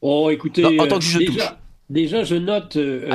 Oh, 0.00 0.30
écoutez. 0.30 0.64
En, 0.64 0.86
tant 0.86 0.98
que 0.98 1.04
juge 1.04 1.26
de 1.26 1.32
touche. 1.32 1.42
Déjà, 1.90 2.22
je 2.22 2.36
note 2.36 2.76
euh, 2.76 3.10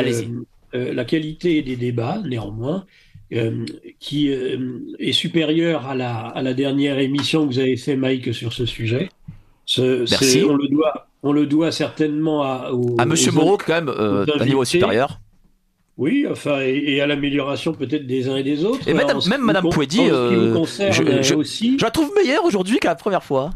euh, 0.75 0.93
la 0.93 1.05
qualité 1.05 1.61
des 1.61 1.77
débats, 1.77 2.21
néanmoins, 2.25 2.85
euh, 3.33 3.65
qui 3.99 4.29
est 4.29 5.11
supérieure 5.13 5.87
à 5.87 5.95
la, 5.95 6.13
à 6.13 6.41
la 6.41 6.53
dernière 6.53 6.99
émission 6.99 7.47
que 7.47 7.53
vous 7.53 7.59
avez 7.59 7.77
fait, 7.77 7.95
Mike, 7.95 8.33
sur 8.33 8.51
ce 8.51 8.65
sujet. 8.65 9.09
Merci. 9.77 10.43
On 10.47 10.55
le, 10.55 10.67
doit, 10.67 11.07
on 11.23 11.31
le 11.31 11.45
doit 11.45 11.71
certainement 11.71 12.43
à, 12.43 12.69
à 12.97 13.05
Monsieur 13.05 13.31
Moreau, 13.31 13.57
quand 13.57 13.81
même, 13.81 14.25
d'un 14.25 14.45
niveau 14.45 14.65
supérieur. 14.65 15.21
Oui, 15.97 16.25
enfin, 16.29 16.59
et, 16.59 16.99
à 16.99 17.07
l'amélioration 17.07 17.73
peut-être 17.73 18.05
des 18.05 18.27
uns 18.27 18.35
et 18.35 18.43
des 18.43 18.65
autres. 18.65 18.85
Et 18.89 18.93
même, 18.93 19.07
Madame 19.39 19.69
Pouedi, 19.69 20.01
je, 20.05 21.21
je, 21.21 21.33
aussi. 21.33 21.77
je 21.79 21.85
la 21.85 21.91
trouve 21.91 22.11
meilleure 22.13 22.43
aujourd'hui 22.43 22.79
qu'à 22.79 22.89
la 22.89 22.95
première 22.95 23.23
fois. 23.23 23.51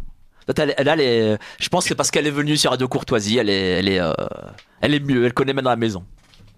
Elle, 0.57 0.73
elle, 0.77 1.39
je 1.59 1.69
pense 1.69 1.83
que 1.83 1.89
c'est 1.89 1.95
parce 1.95 2.11
qu'elle 2.11 2.27
est 2.27 2.31
venue 2.31 2.57
sur 2.57 2.71
Radio 2.71 2.87
Courtoisie, 2.87 3.37
elle 3.37 3.49
est, 3.49 3.79
elle 3.79 3.87
est, 3.87 3.99
euh, 3.99 4.13
elle 4.81 4.93
est 4.93 4.99
mieux, 4.99 5.25
elle 5.25 5.33
connaît 5.33 5.53
maintenant 5.53 5.69
la 5.69 5.75
maison. 5.75 6.03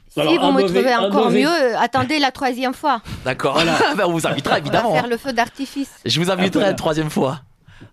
Si 0.09 0.19
vous 0.19 0.51
me 0.51 0.63
trouvez 0.63 0.95
encore 0.95 1.29
mieux, 1.31 1.77
attendez 1.77 2.19
la 2.19 2.31
troisième 2.31 2.73
fois. 2.73 3.01
D'accord. 3.23 3.61
Ben, 3.97 4.05
on 4.05 4.11
vous 4.11 4.27
invitera 4.27 4.59
évidemment. 4.59 4.91
On 4.91 4.93
va 4.93 5.01
faire 5.01 5.09
le 5.09 5.17
feu 5.17 5.33
d'artifice. 5.33 5.89
Je 6.05 6.19
vous 6.19 6.29
inviterai 6.31 6.63
la 6.63 6.73
troisième 6.73 7.09
fois. 7.09 7.41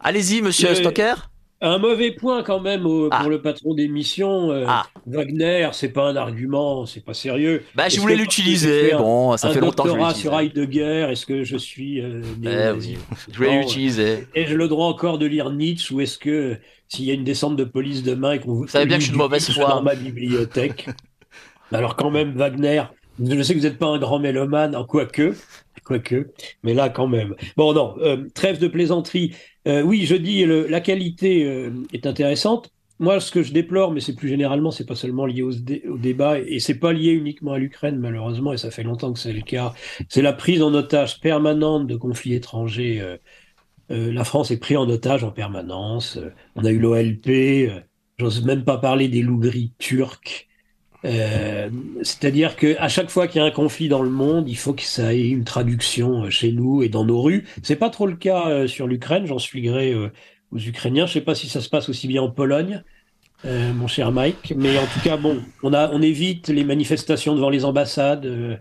Allez-y, 0.01 0.42
monsieur 0.42 0.74
Stocker. 0.74 1.14
Un 1.61 1.78
mauvais 1.78 2.12
point 2.12 2.44
quand 2.44 2.61
même 2.61 2.86
ah. 3.11 3.20
pour 3.20 3.30
le 3.30 3.42
patron 3.42 3.74
d'émission. 3.74 4.52
Euh, 4.52 4.64
ah. 4.68 4.86
Wagner, 5.06 5.68
c'est 5.72 5.88
pas 5.88 6.09
un 6.09 6.14
argument, 6.14 6.86
c'est 6.86 7.04
pas 7.04 7.14
sérieux. 7.14 7.64
Bah, 7.74 7.88
je 7.88 8.00
voulais 8.00 8.14
l'utiliser. 8.14 8.92
Bon, 8.96 9.36
ça 9.36 9.50
fait 9.50 9.61
longtemps 9.61 9.82
que 9.84 9.90
je 9.90 9.96
l'utilise. 9.96 10.16
sur 10.16 10.38
Heidegger, 10.38 11.09
est-ce 11.11 11.26
que 11.26 11.42
je 11.42 11.56
suis 11.56 12.00
euh, 12.00 12.22
eh 12.44 12.96
Je 13.32 13.36
voulais 13.36 13.59
l'utiliser. 13.59 14.28
Ai-je 14.34 14.54
le 14.54 14.68
droit 14.68 14.86
encore 14.86 15.18
de 15.18 15.26
lire 15.26 15.50
Nietzsche 15.50 15.92
ou 15.92 16.00
est-ce 16.00 16.18
que 16.18 16.59
s'il 16.86 17.06
y 17.06 17.11
a 17.11 17.14
une 17.14 17.24
descente 17.24 17.56
de 17.56 17.64
police 17.64 18.02
demain 18.04 18.32
et 18.32 18.38
qu'on 18.38 18.54
vous 18.54 18.68
savez 18.68 18.86
bien 18.86 18.96
que 18.96 19.02
je 19.02 19.09
suis 19.09 19.12
de 19.12 19.18
mauvaise 19.18 19.50
foi 19.50 19.68
dans 19.68 19.82
ma 19.82 19.94
bibliothèque 19.94 20.88
Alors 21.72 21.96
quand 21.96 22.11
même 22.11 22.32
Wagner, 22.32 22.84
je 23.22 23.42
sais 23.42 23.54
que 23.54 23.59
vous 23.59 23.66
n'êtes 23.66 23.78
pas 23.78 23.88
un 23.88 23.98
grand 23.98 24.18
mélomane, 24.20 24.74
en 24.74 24.84
quoique, 24.84 25.34
quoique, 25.84 26.30
mais 26.62 26.72
là 26.72 26.88
quand 26.88 27.09
même. 27.09 27.34
Bon 27.56 27.72
non, 27.72 27.96
euh, 28.00 28.26
trêve 28.34 28.59
de 28.59 28.68
plaisanterie. 28.68 29.34
Euh, 29.69 29.83
oui, 29.83 30.07
je 30.07 30.14
dis 30.14 30.45
la 30.47 30.81
qualité 30.81 31.45
euh, 31.45 31.71
est 31.93 32.07
intéressante. 32.07 32.71
Moi, 33.01 33.21
ce 33.21 33.31
que 33.31 33.43
je 33.43 33.53
déplore, 33.53 33.93
mais 33.93 34.01
c'est 34.01 34.14
plus 34.14 34.29
généralement, 34.29 34.71
c'est 34.71 34.87
pas 34.87 34.97
seulement 34.97 35.27
lié 35.27 35.43
au, 35.43 35.53
débat, 35.53 36.41
et 36.41 36.59
c'est 36.59 36.79
pas 36.79 36.93
lié 36.93 37.12
uniquement 37.12 37.53
à 37.53 37.59
l'Ukraine, 37.59 37.99
malheureusement, 37.99 38.53
et 38.53 38.57
ça 38.57 38.73
fait 38.73 38.83
longtemps 38.83 39.12
que 39.12 39.21
c'est 39.21 39.33
le 39.33 39.43
cas. 39.43 39.75
C'est 40.09 40.23
la 40.23 40.33
prise 40.33 40.62
en 40.62 40.75
otage 40.75 41.21
permanente 41.21 41.87
de 41.87 41.97
conflits 41.97 42.35
étrangers. 42.35 43.01
Euh, 43.01 44.12
la 44.12 44.25
France 44.25 44.51
est 44.51 44.59
prise 44.59 44.79
en 44.79 44.89
otage 44.89 45.23
en 45.23 45.31
permanence. 45.31 46.19
on 46.57 46.64
a 46.64 46.71
eu 46.71 46.79
l'OLP. 46.79 47.71
J'ose 48.19 48.45
même 48.45 48.64
pas 48.64 48.79
parler 48.79 49.09
des 49.09 49.23
loups-gris 49.23 49.73
turcs. 49.79 50.47
Euh, 51.05 51.70
c'est-à-dire 52.03 52.57
qu'à 52.57 52.88
chaque 52.88 53.11
fois 53.11 53.28
qu'il 53.28 53.40
y 53.40 53.44
a 53.44 53.46
un 53.46 53.53
conflit 53.53 53.88
dans 53.88 54.03
le 54.03 54.11
monde, 54.11 54.49
il 54.49 54.57
faut 54.57 54.72
que 54.72 54.82
ça 54.82 55.14
ait 55.14 55.28
une 55.28 55.44
traduction 55.44 56.24
euh, 56.24 56.30
chez 56.30 56.51
nous 56.51 56.82
et 56.82 56.88
dans 56.88 57.05
nos 57.05 57.22
rues. 57.22 57.46
C'est 57.62 57.76
pas 57.76 57.90
trop 57.90 58.07
le 58.07 58.16
cas 58.16 58.49
euh, 58.49 58.66
sur 58.66 58.86
l'Ukraine. 58.86 59.26
J'en 59.26 59.38
suis 59.38 59.62
gré 59.62 59.94
aux 60.53 60.59
Ukrainiens. 60.59 61.07
Je 61.07 61.14
sais 61.14 61.20
pas 61.20 61.34
si 61.34 61.49
ça 61.49 61.61
se 61.61 61.68
passe 61.68 61.88
aussi 61.88 62.09
bien 62.09 62.22
en 62.22 62.30
Pologne, 62.30 62.82
mon 63.44 63.86
cher 63.86 64.11
Mike. 64.11 64.55
Mais 64.57 64.76
en 64.78 64.86
tout 64.86 65.01
cas, 65.05 65.16
bon, 65.16 65.38
on 65.62 65.72
a, 65.72 65.90
on 65.92 66.03
évite 66.03 66.49
les 66.49 66.64
manifestations 66.64 67.34
devant 67.34 67.51
les 67.51 67.64
ambassades. 67.64 68.59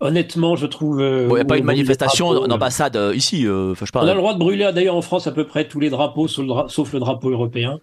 Honnêtement, 0.00 0.56
je 0.56 0.66
trouve. 0.66 1.00
Il 1.00 1.34
n'y 1.34 1.40
a 1.40 1.44
pas 1.44 1.56
une 1.56 1.64
manifestation 1.64 2.46
d'ambassade 2.46 2.98
ici. 3.14 3.46
on 3.48 3.72
a 3.72 4.12
le 4.12 4.14
droit 4.14 4.34
de 4.34 4.38
brûler, 4.38 4.70
d'ailleurs, 4.74 4.96
en 4.96 5.02
France, 5.02 5.26
à 5.26 5.32
peu 5.32 5.46
près 5.46 5.66
tous 5.66 5.80
les 5.80 5.88
drapeaux, 5.88 6.28
sauf 6.28 6.92
le 6.92 6.98
drapeau 6.98 7.30
européen 7.30 7.80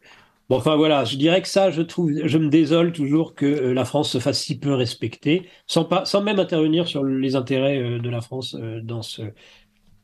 enfin 0.50 0.76
voilà, 0.76 1.06
je 1.06 1.16
dirais 1.18 1.42
que 1.42 1.48
ça, 1.48 1.72
je 1.72 1.82
trouve, 1.82 2.12
je 2.26 2.38
me 2.38 2.50
désole 2.50 2.92
toujours 2.92 3.36
que 3.36 3.46
euh, 3.46 3.74
la 3.74 3.86
France 3.86 4.12
se 4.12 4.20
fasse 4.20 4.42
si 4.42 4.60
peu 4.60 4.74
respecter, 4.74 5.50
sans 5.68 5.86
pas, 5.86 6.06
sans 6.06 6.22
même 6.22 6.40
intervenir 6.40 6.88
sur 6.88 7.04
les 7.04 7.36
intérêts 7.36 7.80
euh, 7.80 8.00
de 8.00 8.10
la 8.10 8.22
France 8.22 8.56
euh, 8.60 8.82
dans 8.82 9.02
ce, 9.02 9.22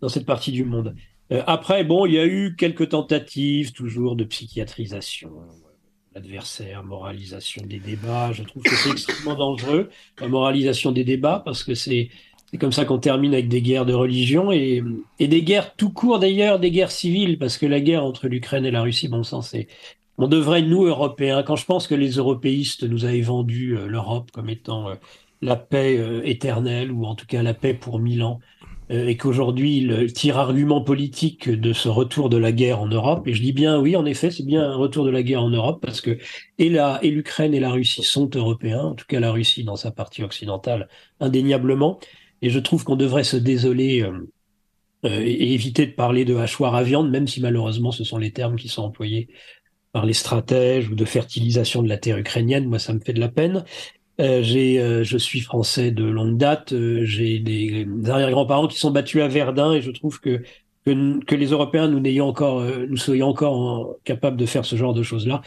dans 0.02 0.10
cette 0.10 0.26
partie 0.26 0.52
du 0.52 0.64
monde. 0.64 0.96
après, 1.46 1.84
bon, 1.84 2.06
il 2.06 2.14
y 2.14 2.20
a 2.20 2.26
eu 2.26 2.56
quelques 2.56 2.90
tentatives 2.90 3.74
toujours 3.74 4.16
de 4.16 4.24
psychiatrisation, 4.24 5.32
l'adversaire, 6.16 6.84
moralisation 6.84 7.64
des 7.66 7.80
débats. 7.80 8.32
Je 8.32 8.44
trouve 8.44 8.64
que 8.64 8.76
c'est 8.76 8.92
extrêmement 8.92 9.36
dangereux 9.36 9.90
la 10.20 10.28
moralisation 10.28 10.92
des 10.92 11.04
débats 11.04 11.42
parce 11.46 11.64
que 11.64 11.76
c'est 11.76 12.10
c'est 12.52 12.58
comme 12.58 12.72
ça 12.72 12.86
qu'on 12.86 12.98
termine 12.98 13.34
avec 13.34 13.48
des 13.48 13.62
guerres 13.62 13.86
de 13.86 13.94
religion 13.94 14.52
et, 14.52 14.82
et 15.20 15.28
des 15.28 15.44
guerres 15.44 15.76
tout 15.76 15.92
court 15.92 16.18
d'ailleurs, 16.18 16.60
des 16.60 16.72
guerres 16.72 16.92
civiles, 16.92 17.38
parce 17.38 17.60
que 17.60 17.68
la 17.68 17.80
guerre 17.80 18.04
entre 18.04 18.28
l'Ukraine 18.28 18.66
et 18.66 18.72
la 18.72 18.82
Russie, 18.82 19.08
bon 19.08 19.22
sang, 19.22 19.44
c'est 19.44 19.68
on 20.20 20.28
devrait, 20.28 20.62
nous, 20.62 20.84
Européens, 20.84 21.44
quand 21.44 21.56
je 21.56 21.66
pense 21.66 21.88
que 21.88 21.96
les 21.96 22.12
européistes 22.12 22.84
nous 22.84 23.06
avaient 23.06 23.22
vendu 23.22 23.78
euh, 23.78 23.88
l'Europe 23.88 24.32
comme 24.32 24.50
étant 24.50 24.90
euh, 24.90 24.96
la 25.42 25.56
paix 25.56 25.98
euh, 25.98 26.22
éternelle, 26.26 26.92
ou 26.92 27.06
en 27.06 27.16
tout 27.16 27.26
cas 27.26 27.42
la 27.42 27.54
paix 27.54 27.74
pour 27.74 28.00
mille 28.00 28.24
ans, 28.24 28.40
et 28.92 29.18
qu'aujourd'hui, 29.18 29.78
il 29.78 30.12
tire 30.14 30.40
argument 30.40 30.82
politique 30.82 31.48
de 31.48 31.74
ce 31.74 31.88
retour 31.90 32.28
de 32.28 32.38
la 32.38 32.52
guerre 32.52 32.82
en 32.82 32.88
Europe, 32.88 33.28
et 33.28 33.36
je 33.36 33.42
dis 33.42 33.54
bien 33.54 33.80
oui, 33.80 33.96
en 33.96 34.04
effet, 34.04 34.32
c'est 34.32 34.46
bien 34.46 34.64
un 34.64 34.76
retour 34.76 35.06
de 35.06 35.12
la 35.12 35.22
guerre 35.22 35.44
en 35.44 35.50
Europe, 35.52 35.80
parce 35.80 36.02
que 36.02 36.18
et 36.58 36.76
et 37.04 37.12
l'Ukraine 37.12 37.54
et 37.54 37.60
la 37.60 37.70
Russie 37.70 38.02
sont 38.02 38.28
européens, 38.34 38.82
en 38.82 38.96
tout 38.96 39.06
cas 39.08 39.20
la 39.20 39.32
Russie 39.32 39.64
dans 39.64 39.76
sa 39.76 39.92
partie 39.92 40.24
occidentale, 40.24 40.90
indéniablement, 41.20 42.00
et 42.42 42.50
je 42.50 42.58
trouve 42.58 42.84
qu'on 42.84 42.96
devrait 42.96 43.24
se 43.24 43.38
désoler 43.38 44.10
et 45.04 45.54
éviter 45.54 45.86
de 45.86 45.92
parler 45.92 46.26
de 46.26 46.36
hachoir 46.36 46.74
à 46.74 46.82
viande, 46.82 47.12
même 47.12 47.28
si 47.28 47.42
malheureusement 47.42 47.92
ce 47.92 48.04
sont 48.04 48.18
les 48.18 48.32
termes 48.32 48.56
qui 48.56 48.70
sont 48.70 48.82
employés 48.82 49.30
par 49.92 50.06
les 50.06 50.14
stratèges 50.14 50.90
ou 50.90 50.96
de 50.96 51.06
fertilisation 51.06 51.82
de 51.82 51.90
la 51.90 51.98
terre 51.98 52.18
ukrainienne. 52.18 52.68
Moi, 52.68 52.80
ça 52.80 52.94
me 52.94 53.00
fait 53.00 53.14
de 53.14 53.20
la 53.20 53.30
peine. 53.30 53.64
Euh, 54.20 54.44
j'ai, 54.44 54.80
euh, 54.80 55.04
je 55.04 55.18
suis 55.18 55.40
français 55.40 55.92
de 55.92 56.04
longue 56.04 56.38
date. 56.38 56.74
Euh, 56.74 57.06
j'ai 57.06 57.40
des, 57.40 57.88
arrière-grands-parents 58.08 58.68
qui 58.68 58.78
sont 58.78 58.92
battus 58.92 59.22
à 59.22 59.28
Verdun 59.28 59.74
et 59.74 59.82
je 59.82 59.92
trouve 59.92 60.20
que 60.20 60.42
que, 60.86 61.24
que 61.26 61.36
les 61.36 61.48
Européens 61.48 61.90
nous 61.90 62.00
n'ayons 62.00 62.26
encore, 62.28 62.60
euh, 62.60 62.86
nous 62.90 62.98
soyons 62.98 63.28
encore 63.28 63.98
capables 64.06 64.38
de 64.38 64.46
faire 64.46 64.64
ce 64.64 64.78
genre 64.78 64.94
de 64.94 65.04
choses-là 65.04 65.42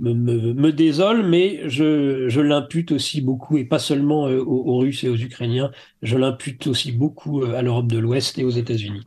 me, 0.00 0.12
me, 0.12 0.52
me, 0.54 0.72
désole, 0.72 1.22
mais 1.24 1.68
je, 1.68 2.28
je 2.28 2.40
l'impute 2.40 2.92
aussi 2.92 3.20
beaucoup 3.20 3.58
et 3.58 3.64
pas 3.64 3.78
seulement 3.78 4.24
aux, 4.24 4.66
aux, 4.66 4.78
Russes 4.78 5.04
et 5.04 5.08
aux 5.08 5.16
Ukrainiens. 5.16 5.70
Je 6.02 6.16
l'impute 6.16 6.66
aussi 6.66 6.92
beaucoup 6.92 7.44
à 7.44 7.62
l'Europe 7.62 7.86
de 7.86 7.98
l'Ouest 7.98 8.38
et 8.38 8.44
aux 8.44 8.50
États-Unis. 8.50 9.02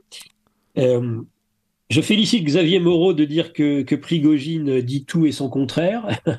Je 1.91 2.01
félicite 2.01 2.43
Xavier 2.43 2.79
Moreau 2.79 3.13
de 3.13 3.25
dire 3.25 3.53
que, 3.53 3.95
Prigogine 3.95 4.81
dit 4.81 5.05
tout 5.05 5.25
et 5.25 5.31
son 5.31 5.49
contraire. 5.49 6.07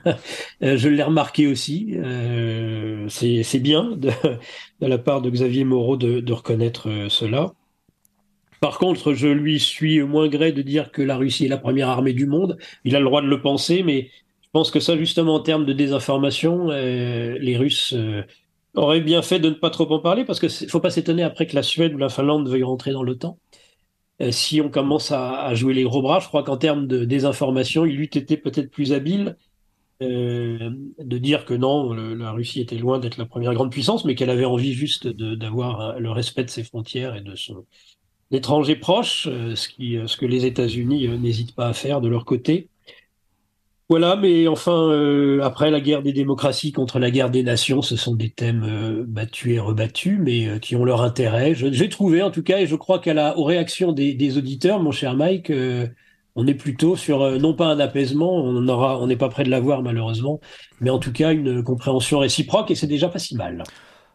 Euh, 0.62 0.78
je 0.78 0.88
l'ai 0.88 1.02
remarqué 1.02 1.46
aussi. 1.46 1.92
Euh, 1.96 3.06
c'est 3.10 3.58
bien 3.58 3.90
de, 3.94 4.10
la 4.80 4.96
part 4.96 5.20
de 5.20 5.28
Xavier 5.28 5.64
Moreau 5.64 5.98
de, 5.98 6.32
reconnaître 6.32 6.88
euh, 6.88 7.08
cela. 7.10 7.52
Par 8.62 8.78
contre, 8.78 9.12
je 9.12 9.28
lui 9.28 9.60
suis 9.60 10.00
moins 10.00 10.28
gré 10.28 10.52
de 10.52 10.62
dire 10.62 10.90
que 10.92 11.02
la 11.02 11.16
Russie 11.18 11.44
est 11.44 11.48
la 11.48 11.58
première 11.58 11.90
armée 11.90 12.14
du 12.14 12.24
monde. 12.24 12.56
Il 12.84 12.96
a 12.96 13.00
le 13.00 13.04
droit 13.04 13.20
de 13.20 13.26
le 13.26 13.42
penser, 13.42 13.82
mais 13.82 14.10
je 14.42 14.48
pense 14.50 14.70
que 14.70 14.80
ça, 14.80 14.96
justement, 14.96 15.34
en 15.34 15.40
termes 15.40 15.66
de 15.66 15.74
désinformation, 15.74 16.68
les 16.68 17.56
Russes 17.58 17.94
auraient 18.74 19.02
bien 19.02 19.20
fait 19.20 19.38
de 19.40 19.50
ne 19.50 19.54
pas 19.54 19.68
trop 19.68 19.90
en 19.92 19.98
parler, 19.98 20.24
parce 20.24 20.40
qu'il 20.40 20.48
ne 20.48 20.70
faut 20.70 20.80
pas 20.80 20.90
s'étonner 20.90 21.22
après 21.22 21.46
que 21.46 21.54
la 21.54 21.62
Suède 21.62 21.94
ou 21.94 21.98
la 21.98 22.08
Finlande 22.08 22.48
veuillent 22.48 22.62
rentrer 22.62 22.92
dans 22.92 23.02
l'OTAN. 23.02 23.38
Si 24.30 24.60
on 24.60 24.70
commence 24.70 25.12
à, 25.12 25.54
jouer 25.54 25.74
les 25.74 25.84
gros 25.84 26.02
bras, 26.02 26.20
je 26.20 26.28
crois 26.28 26.42
qu'en 26.42 26.56
termes 26.56 26.86
de 26.86 27.04
désinformation, 27.04 27.84
il 27.84 28.00
eût 28.00 28.04
été 28.04 28.36
peut-être 28.36 28.70
plus 28.70 28.92
habile 28.92 29.36
de 30.00 31.18
dire 31.18 31.46
que 31.46 31.54
non, 31.54 31.92
la 31.92 32.32
Russie 32.32 32.60
était 32.60 32.76
loin 32.76 32.98
d'être 32.98 33.16
la 33.16 33.24
première 33.24 33.54
grande 33.54 33.70
puissance, 33.70 34.04
mais 34.04 34.14
qu'elle 34.14 34.30
avait 34.30 34.44
envie 34.44 34.74
juste 34.74 35.06
d'avoir 35.08 35.98
le 35.98 36.10
respect 36.10 36.44
de 36.44 36.50
ses 36.50 36.64
frontières 36.64 37.16
et 37.16 37.22
de 37.22 37.34
son 37.34 37.64
étranger 38.30 38.76
proche, 38.76 39.24
ce, 39.24 39.68
qui, 39.68 39.98
ce 40.06 40.16
que 40.16 40.26
les 40.26 40.44
États-Unis 40.44 41.08
n'hésitent 41.18 41.54
pas 41.54 41.68
à 41.68 41.72
faire 41.72 42.00
de 42.00 42.08
leur 42.08 42.24
côté. 42.24 42.68
Voilà, 43.88 44.16
mais 44.16 44.48
enfin, 44.48 44.90
euh, 44.90 45.40
après 45.44 45.70
la 45.70 45.80
guerre 45.80 46.02
des 46.02 46.12
démocraties 46.12 46.72
contre 46.72 46.98
la 46.98 47.12
guerre 47.12 47.30
des 47.30 47.44
nations, 47.44 47.82
ce 47.82 47.94
sont 47.94 48.16
des 48.16 48.30
thèmes 48.30 48.64
euh, 48.64 49.04
battus 49.06 49.54
et 49.54 49.60
rebattus, 49.60 50.18
mais 50.20 50.48
euh, 50.48 50.58
qui 50.58 50.74
ont 50.74 50.84
leur 50.84 51.02
intérêt. 51.02 51.54
J'ai 51.54 51.88
trouvé, 51.88 52.20
en 52.20 52.32
tout 52.32 52.42
cas, 52.42 52.58
et 52.58 52.66
je 52.66 52.74
crois 52.74 52.98
qu'à 52.98 53.14
la, 53.14 53.38
aux 53.38 53.44
réactions 53.44 53.92
des, 53.92 54.38
auditeurs, 54.38 54.80
mon 54.80 54.90
cher 54.90 55.14
Mike, 55.14 55.52
on 56.34 56.46
est 56.48 56.54
plutôt 56.54 56.96
sur 56.96 57.38
non 57.38 57.54
pas 57.54 57.66
un 57.66 57.78
apaisement, 57.78 58.34
on 58.34 58.66
aura, 58.66 59.00
on 59.00 59.06
n'est 59.06 59.16
pas 59.16 59.28
près 59.28 59.44
de 59.44 59.50
l'avoir 59.50 59.82
malheureusement, 59.82 60.40
mais 60.80 60.90
en 60.90 60.98
tout 60.98 61.12
cas 61.12 61.32
une 61.32 61.62
compréhension 61.62 62.18
réciproque, 62.18 62.72
et 62.72 62.74
c'est 62.74 62.88
déjà 62.88 63.08
pas 63.08 63.20
si 63.20 63.36
mal. 63.36 63.62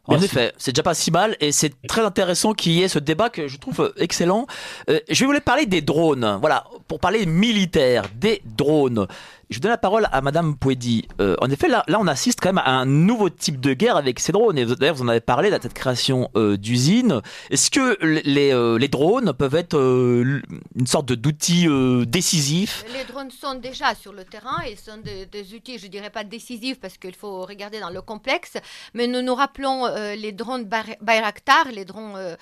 En 0.05 0.19
effet, 0.19 0.51
c'est 0.57 0.71
déjà 0.71 0.83
pas 0.83 0.95
si 0.95 1.11
mal 1.11 1.37
et 1.39 1.51
c'est 1.51 1.73
très 1.87 2.01
intéressant 2.01 2.53
qu'il 2.53 2.73
y 2.73 2.81
ait 2.81 2.87
ce 2.87 2.99
débat 2.99 3.29
que 3.29 3.47
je 3.47 3.57
trouve 3.57 3.93
excellent. 3.97 4.47
je 4.87 5.25
vous 5.25 5.33
parler 5.39 5.65
des 5.67 5.81
drones. 5.81 6.37
Voilà, 6.41 6.65
pour 6.87 6.99
parler 6.99 7.25
militaire, 7.25 8.05
des 8.19 8.41
drones. 8.43 9.07
Je 9.51 9.59
donne 9.59 9.71
la 9.71 9.77
parole 9.77 10.07
à 10.13 10.21
Madame 10.21 10.55
Pouedi. 10.55 11.09
Euh, 11.19 11.35
en 11.41 11.49
effet, 11.51 11.67
là, 11.67 11.83
on 11.89 12.07
assiste 12.07 12.39
quand 12.39 12.53
même 12.53 12.63
à 12.63 12.71
un 12.71 12.85
nouveau 12.85 13.29
type 13.29 13.59
de 13.59 13.73
guerre 13.73 13.97
avec 13.97 14.21
ces 14.21 14.31
drones. 14.31 14.55
D'ailleurs, 14.55 14.95
vous 14.95 15.03
en 15.03 15.09
avez 15.09 15.19
parlé 15.19 15.51
de 15.51 15.59
cette 15.61 15.73
création 15.73 16.29
euh, 16.37 16.55
d'usines. 16.55 17.21
Est-ce 17.49 17.69
que 17.69 17.97
les, 18.01 18.53
euh, 18.53 18.77
les, 18.79 18.87
drones 18.87 19.33
peuvent 19.33 19.55
être 19.55 19.75
une 19.77 20.87
sorte 20.87 21.11
d'outil 21.11 21.67
décisif 22.07 22.85
Les 22.93 23.03
drones 23.03 23.29
sont 23.29 23.55
déjà 23.55 23.93
sur 23.93 24.13
le 24.13 24.23
terrain 24.23 24.61
et 24.65 24.77
sont 24.77 25.01
des, 25.03 25.53
outils, 25.53 25.79
je 25.79 25.87
dirais 25.87 26.11
pas 26.11 26.23
décisifs 26.23 26.79
parce 26.79 26.97
qu'il 26.97 27.15
faut 27.15 27.41
regarder 27.41 27.81
dans 27.81 27.89
le 27.89 28.01
complexe, 28.01 28.53
mais 28.93 29.07
nous 29.07 29.21
nous 29.21 29.35
rappelons 29.35 29.85
les 30.15 30.31
drones 30.31 30.63
Bayraktar, 31.01 31.65
les 31.73 31.83
drones 31.83 32.37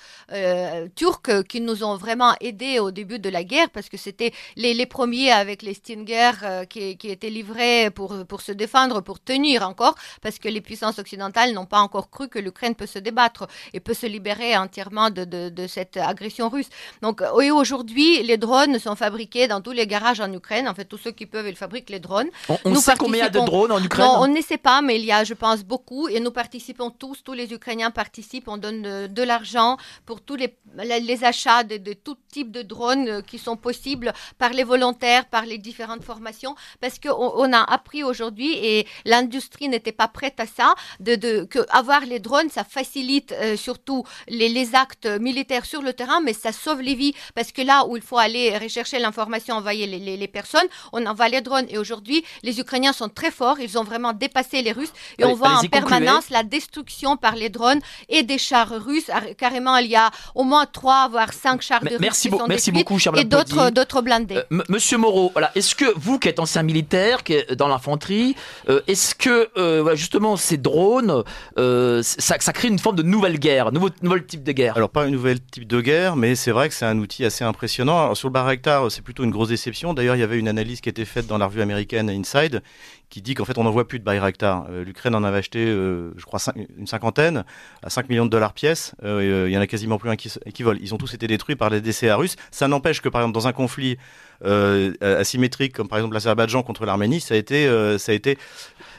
turcs 0.94 1.42
qui 1.48 1.60
nous 1.60 1.82
ont 1.82 1.96
vraiment 1.96 2.34
aidés 2.40 2.78
au 2.78 2.92
début 2.92 3.18
de 3.18 3.28
la 3.28 3.42
guerre 3.42 3.70
parce 3.70 3.88
que 3.88 3.96
c'était 3.96 4.32
les, 4.54 4.74
les, 4.74 4.86
premiers 4.86 5.32
avec 5.32 5.62
les 5.62 5.74
Stinger 5.74 6.32
qui 6.68 6.99
qui 7.00 7.08
étaient 7.10 7.30
livrés 7.30 7.90
pour, 7.90 8.14
pour 8.26 8.42
se 8.42 8.52
défendre, 8.52 9.00
pour 9.00 9.18
tenir 9.18 9.66
encore, 9.66 9.94
parce 10.20 10.38
que 10.38 10.48
les 10.48 10.60
puissances 10.60 10.98
occidentales 10.98 11.52
n'ont 11.54 11.64
pas 11.66 11.80
encore 11.80 12.10
cru 12.10 12.28
que 12.28 12.38
l'Ukraine 12.38 12.74
peut 12.74 12.86
se 12.86 12.98
débattre 12.98 13.48
et 13.72 13.80
peut 13.80 13.94
se 13.94 14.06
libérer 14.06 14.56
entièrement 14.56 15.08
de, 15.10 15.24
de, 15.24 15.66
cette 15.66 15.96
agression 15.96 16.48
russe. 16.50 16.68
Donc 17.02 17.22
aujourd'hui, 17.32 18.22
les 18.22 18.36
drones 18.36 18.78
sont 18.78 18.96
fabriqués 18.96 19.48
dans 19.48 19.60
tous 19.62 19.72
les 19.72 19.86
garages 19.86 20.20
en 20.20 20.30
Ukraine. 20.32 20.68
En 20.68 20.74
fait, 20.74 20.84
tous 20.84 20.98
ceux 20.98 21.10
qui 21.12 21.26
peuvent, 21.26 21.48
ils 21.48 21.56
fabriquent 21.56 21.90
les 21.90 22.00
drones. 22.00 22.28
On, 22.64 22.74
sait 22.74 22.94
combien 22.98 23.20
il 23.20 23.24
y 23.24 23.26
a 23.26 23.30
de 23.30 23.46
drones 23.46 23.72
en 23.72 23.82
Ukraine? 23.82 24.06
On 24.18 24.28
ne 24.28 24.40
sait 24.42 24.58
pas, 24.58 24.82
mais 24.82 24.96
il 24.98 25.04
y 25.04 25.12
a, 25.12 25.24
je 25.24 25.34
pense, 25.34 25.64
beaucoup. 25.64 26.08
Et 26.08 26.20
nous 26.20 26.30
participons 26.30 26.90
tous, 26.90 27.22
tous 27.24 27.32
les 27.32 27.52
Ukrainiens 27.52 27.90
participent. 27.90 28.48
On 28.48 28.58
donne 28.58 28.82
de, 29.08 29.22
l'argent 29.22 29.76
pour 30.04 30.20
tous 30.20 30.36
les, 30.36 30.54
les 30.76 31.24
achats 31.24 31.64
de, 31.64 31.78
de 31.78 31.92
tout 31.94 32.16
type 32.30 32.50
de 32.50 32.62
drones 32.62 33.08
euh, 33.08 33.22
qui 33.22 33.38
sont 33.38 33.56
possibles 33.56 34.12
par 34.38 34.50
les 34.50 34.64
volontaires, 34.64 35.26
par 35.26 35.44
les 35.46 35.58
différentes 35.58 36.02
formations 36.04 36.54
parce 36.80 36.98
qu'on 36.98 37.10
on 37.36 37.52
a 37.52 37.62
appris 37.62 38.02
aujourd'hui 38.02 38.52
et 38.54 38.86
l'industrie 39.04 39.68
n'était 39.68 39.92
pas 39.92 40.08
prête 40.08 40.38
à 40.40 40.46
ça, 40.46 40.74
de, 41.00 41.14
de, 41.14 41.44
que 41.44 41.60
avoir 41.70 42.00
les 42.00 42.18
drones, 42.18 42.48
ça 42.50 42.64
facilite 42.64 43.32
euh, 43.32 43.56
surtout 43.56 44.04
les, 44.28 44.48
les, 44.48 44.74
actes 44.74 45.06
militaires 45.06 45.64
sur 45.64 45.82
le 45.82 45.92
terrain, 45.92 46.20
mais 46.20 46.32
ça 46.32 46.52
sauve 46.52 46.80
les 46.80 46.94
vies 46.94 47.14
parce 47.34 47.50
que 47.52 47.62
là 47.62 47.86
où 47.86 47.96
il 47.96 48.02
faut 48.02 48.18
aller 48.18 48.56
rechercher 48.56 48.98
l'information, 48.98 49.56
envoyer 49.56 49.86
les, 49.86 49.98
les, 49.98 50.16
les, 50.16 50.28
personnes, 50.28 50.66
on 50.92 51.04
envoie 51.06 51.28
les 51.28 51.40
drones. 51.40 51.66
Et 51.70 51.78
aujourd'hui, 51.78 52.24
les 52.42 52.60
Ukrainiens 52.60 52.92
sont 52.92 53.08
très 53.08 53.30
forts, 53.30 53.58
ils 53.60 53.78
ont 53.78 53.84
vraiment 53.84 54.12
dépassé 54.12 54.62
les 54.62 54.72
Russes 54.72 54.92
et 55.18 55.24
on 55.24 55.34
voit 55.34 55.56
en 55.58 55.62
permanence 55.62 56.30
la 56.30 56.42
destruction 56.42 57.16
par 57.16 57.34
les 57.34 57.48
drones 57.48 57.80
et 58.08 58.22
des 58.22 58.38
chars 58.38 58.70
russes. 58.70 59.10
Carrément, 59.38 59.76
il 59.78 59.88
y 59.88 59.96
a 59.96 60.10
au 60.34 60.44
moins 60.44 60.66
trois 60.66 61.08
voire 61.08 61.32
cinq 61.32 61.62
chars 61.62 61.80
de 61.80 61.96
merci 61.98 62.28
Russes 62.28 62.36
qui 62.36 62.38
sont 62.38 62.46
merci 62.48 62.72
beaucoup, 62.72 62.98
cher 62.98 63.12
et 63.16 63.24
d'autres 63.24 63.70
d'autres 63.70 64.02
blindés. 64.02 64.36
Euh, 64.36 64.62
monsieur 64.68 64.98
Moreau, 64.98 65.30
voilà, 65.32 65.50
est-ce 65.54 65.74
que 65.74 65.86
vous 65.96 66.18
qui 66.18 66.28
êtes 66.28 66.38
ancien 66.38 66.62
militaire, 66.70 67.18
est 67.28 67.54
dans 67.54 67.68
l'infanterie. 67.68 68.36
Euh, 68.68 68.80
est-ce 68.86 69.14
que 69.14 69.48
euh, 69.56 69.96
justement 69.96 70.36
ces 70.36 70.56
drones, 70.56 71.24
euh, 71.58 72.00
ça, 72.02 72.38
crée 72.52 72.68
une 72.68 72.78
forme 72.78 72.96
de 72.96 73.02
nouvelle 73.02 73.38
guerre, 73.38 73.72
nouveau, 73.72 73.90
type 74.20 74.44
de 74.44 74.52
guerre? 74.52 74.76
Alors 74.76 74.90
pas 74.90 75.04
un 75.04 75.10
nouvel 75.10 75.40
type 75.40 75.66
de 75.66 75.80
guerre, 75.80 76.16
mais 76.16 76.34
c'est 76.34 76.52
vrai 76.52 76.68
que 76.68 76.74
c'est 76.74 76.86
un 76.86 76.98
outil 76.98 77.24
assez 77.24 77.44
impressionnant. 77.44 78.14
sur 78.14 78.28
le 78.28 78.32
Bayraktar, 78.32 78.90
c'est 78.90 79.02
plutôt 79.02 79.24
une 79.24 79.30
grosse 79.30 79.48
déception. 79.48 79.94
D'ailleurs, 79.94 80.14
il 80.14 80.20
y 80.20 80.24
avait 80.24 80.38
une 80.38 80.48
analyse 80.48 80.80
qui 80.80 80.88
était 80.88 81.04
faite 81.04 81.26
dans 81.26 81.38
la 81.38 81.46
revue 81.46 81.62
américaine 81.62 82.08
Inside 82.08 82.62
qui 83.08 83.22
dit 83.22 83.34
qu'en 83.34 83.44
fait 83.44 83.58
on 83.58 83.64
n'en 83.64 83.72
voit 83.72 83.88
plus 83.88 83.98
de 83.98 84.04
Bayraktar. 84.04 84.70
L'Ukraine 84.70 85.16
en 85.16 85.24
avait 85.24 85.38
acheté, 85.38 85.66
je 85.66 86.24
crois, 86.24 86.38
une 86.78 86.86
cinquantaine 86.86 87.44
à 87.82 87.90
5 87.90 88.08
millions 88.08 88.24
de 88.24 88.30
dollars 88.30 88.52
pièce. 88.52 88.94
il 89.02 89.50
y 89.50 89.58
en 89.58 89.60
a 89.60 89.66
quasiment 89.66 89.98
plus 89.98 90.10
un 90.10 90.14
qui, 90.14 90.32
qui 90.54 90.62
vole. 90.62 90.78
Ils 90.80 90.94
ont 90.94 90.96
tous 90.96 91.12
été 91.12 91.26
détruits 91.26 91.56
par 91.56 91.70
les 91.70 91.80
DCA 91.80 92.14
russes. 92.14 92.36
Ça 92.52 92.68
n'empêche 92.68 93.00
que 93.00 93.08
par 93.08 93.22
exemple 93.22 93.34
dans 93.34 93.48
un 93.48 93.52
conflit 93.52 93.98
euh, 94.44 94.92
asymétrique, 95.00 95.72
comme 95.72 95.88
par 95.88 95.98
exemple 95.98 96.14
l'Azerbaïdjan 96.14 96.62
contre 96.62 96.86
l'Arménie, 96.86 97.20
ça 97.20 97.34
a 97.34 97.36
été, 97.36 97.66
euh, 97.66 97.98
ça 97.98 98.12
a 98.12 98.14
été 98.14 98.38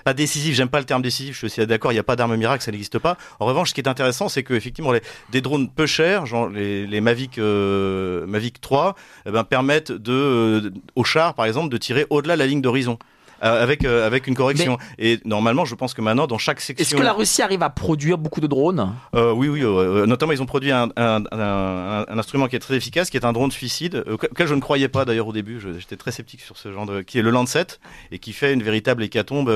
pas 0.03 0.13
décisif. 0.13 0.55
J'aime 0.55 0.69
pas 0.69 0.79
le 0.79 0.85
terme 0.85 1.01
décisif. 1.01 1.39
Je 1.39 1.47
suis 1.47 1.65
d'accord. 1.65 1.91
Il 1.91 1.95
n'y 1.95 1.99
a 1.99 2.03
pas 2.03 2.15
d'arme 2.15 2.35
miracle, 2.35 2.63
ça 2.63 2.71
n'existe 2.71 2.99
pas. 2.99 3.17
En 3.39 3.45
revanche, 3.45 3.69
ce 3.69 3.73
qui 3.73 3.81
est 3.81 3.87
intéressant, 3.87 4.29
c'est 4.29 4.43
que 4.43 4.53
effectivement, 4.53 4.93
des 5.31 5.41
drones 5.41 5.69
peu 5.69 5.85
chers, 5.85 6.25
genre 6.25 6.49
les, 6.49 7.01
Mavic, 7.01 7.37
euh, 7.37 8.25
Mavic 8.27 8.61
3, 8.61 8.95
eh 9.25 9.31
ben, 9.31 9.43
permettent 9.43 9.91
euh, 9.91 10.71
aux 10.95 11.03
chars, 11.03 11.33
par 11.33 11.45
exemple, 11.45 11.69
de 11.69 11.77
tirer 11.77 12.05
au-delà 12.09 12.35
de 12.35 12.39
la 12.39 12.47
ligne 12.47 12.61
d'horizon. 12.61 12.97
Euh, 13.43 13.63
avec 13.63 13.83
euh, 13.85 14.05
avec 14.05 14.27
une 14.27 14.35
correction. 14.35 14.77
Et 14.99 15.19
normalement, 15.25 15.65
je 15.65 15.73
pense 15.73 15.93
que 15.93 16.01
maintenant, 16.01 16.27
dans 16.27 16.37
chaque 16.37 16.61
section. 16.61 16.83
Est-ce 16.83 16.95
que 16.95 17.01
la 17.01 17.13
Russie 17.13 17.41
arrive 17.41 17.63
à 17.63 17.69
produire 17.69 18.17
beaucoup 18.19 18.39
de 18.39 18.47
drones? 18.47 18.93
Euh, 19.15 19.31
Oui, 19.31 19.47
oui. 19.49 19.61
notamment, 20.07 20.31
ils 20.31 20.41
ont 20.41 20.45
produit 20.45 20.71
un, 20.71 20.89
un, 20.95 21.23
un, 21.31 22.05
un, 22.07 22.17
instrument 22.19 22.47
qui 22.47 22.55
est 22.55 22.59
très 22.59 22.75
efficace, 22.75 23.09
qui 23.09 23.17
est 23.17 23.25
un 23.25 23.33
drone 23.33 23.51
suicide, 23.51 24.03
auquel 24.07 24.47
je 24.47 24.53
ne 24.53 24.59
croyais 24.59 24.89
pas 24.89 25.05
d'ailleurs 25.05 25.27
au 25.27 25.33
début. 25.33 25.59
J'étais 25.79 25.97
très 25.97 26.11
sceptique 26.11 26.41
sur 26.41 26.57
ce 26.57 26.71
genre 26.71 26.85
de, 26.85 27.01
qui 27.01 27.17
est 27.17 27.21
le 27.23 27.31
Lancet 27.31 27.65
et 28.11 28.19
qui 28.19 28.33
fait 28.33 28.53
une 28.53 28.61
véritable 28.61 29.03
hécatombe. 29.03 29.49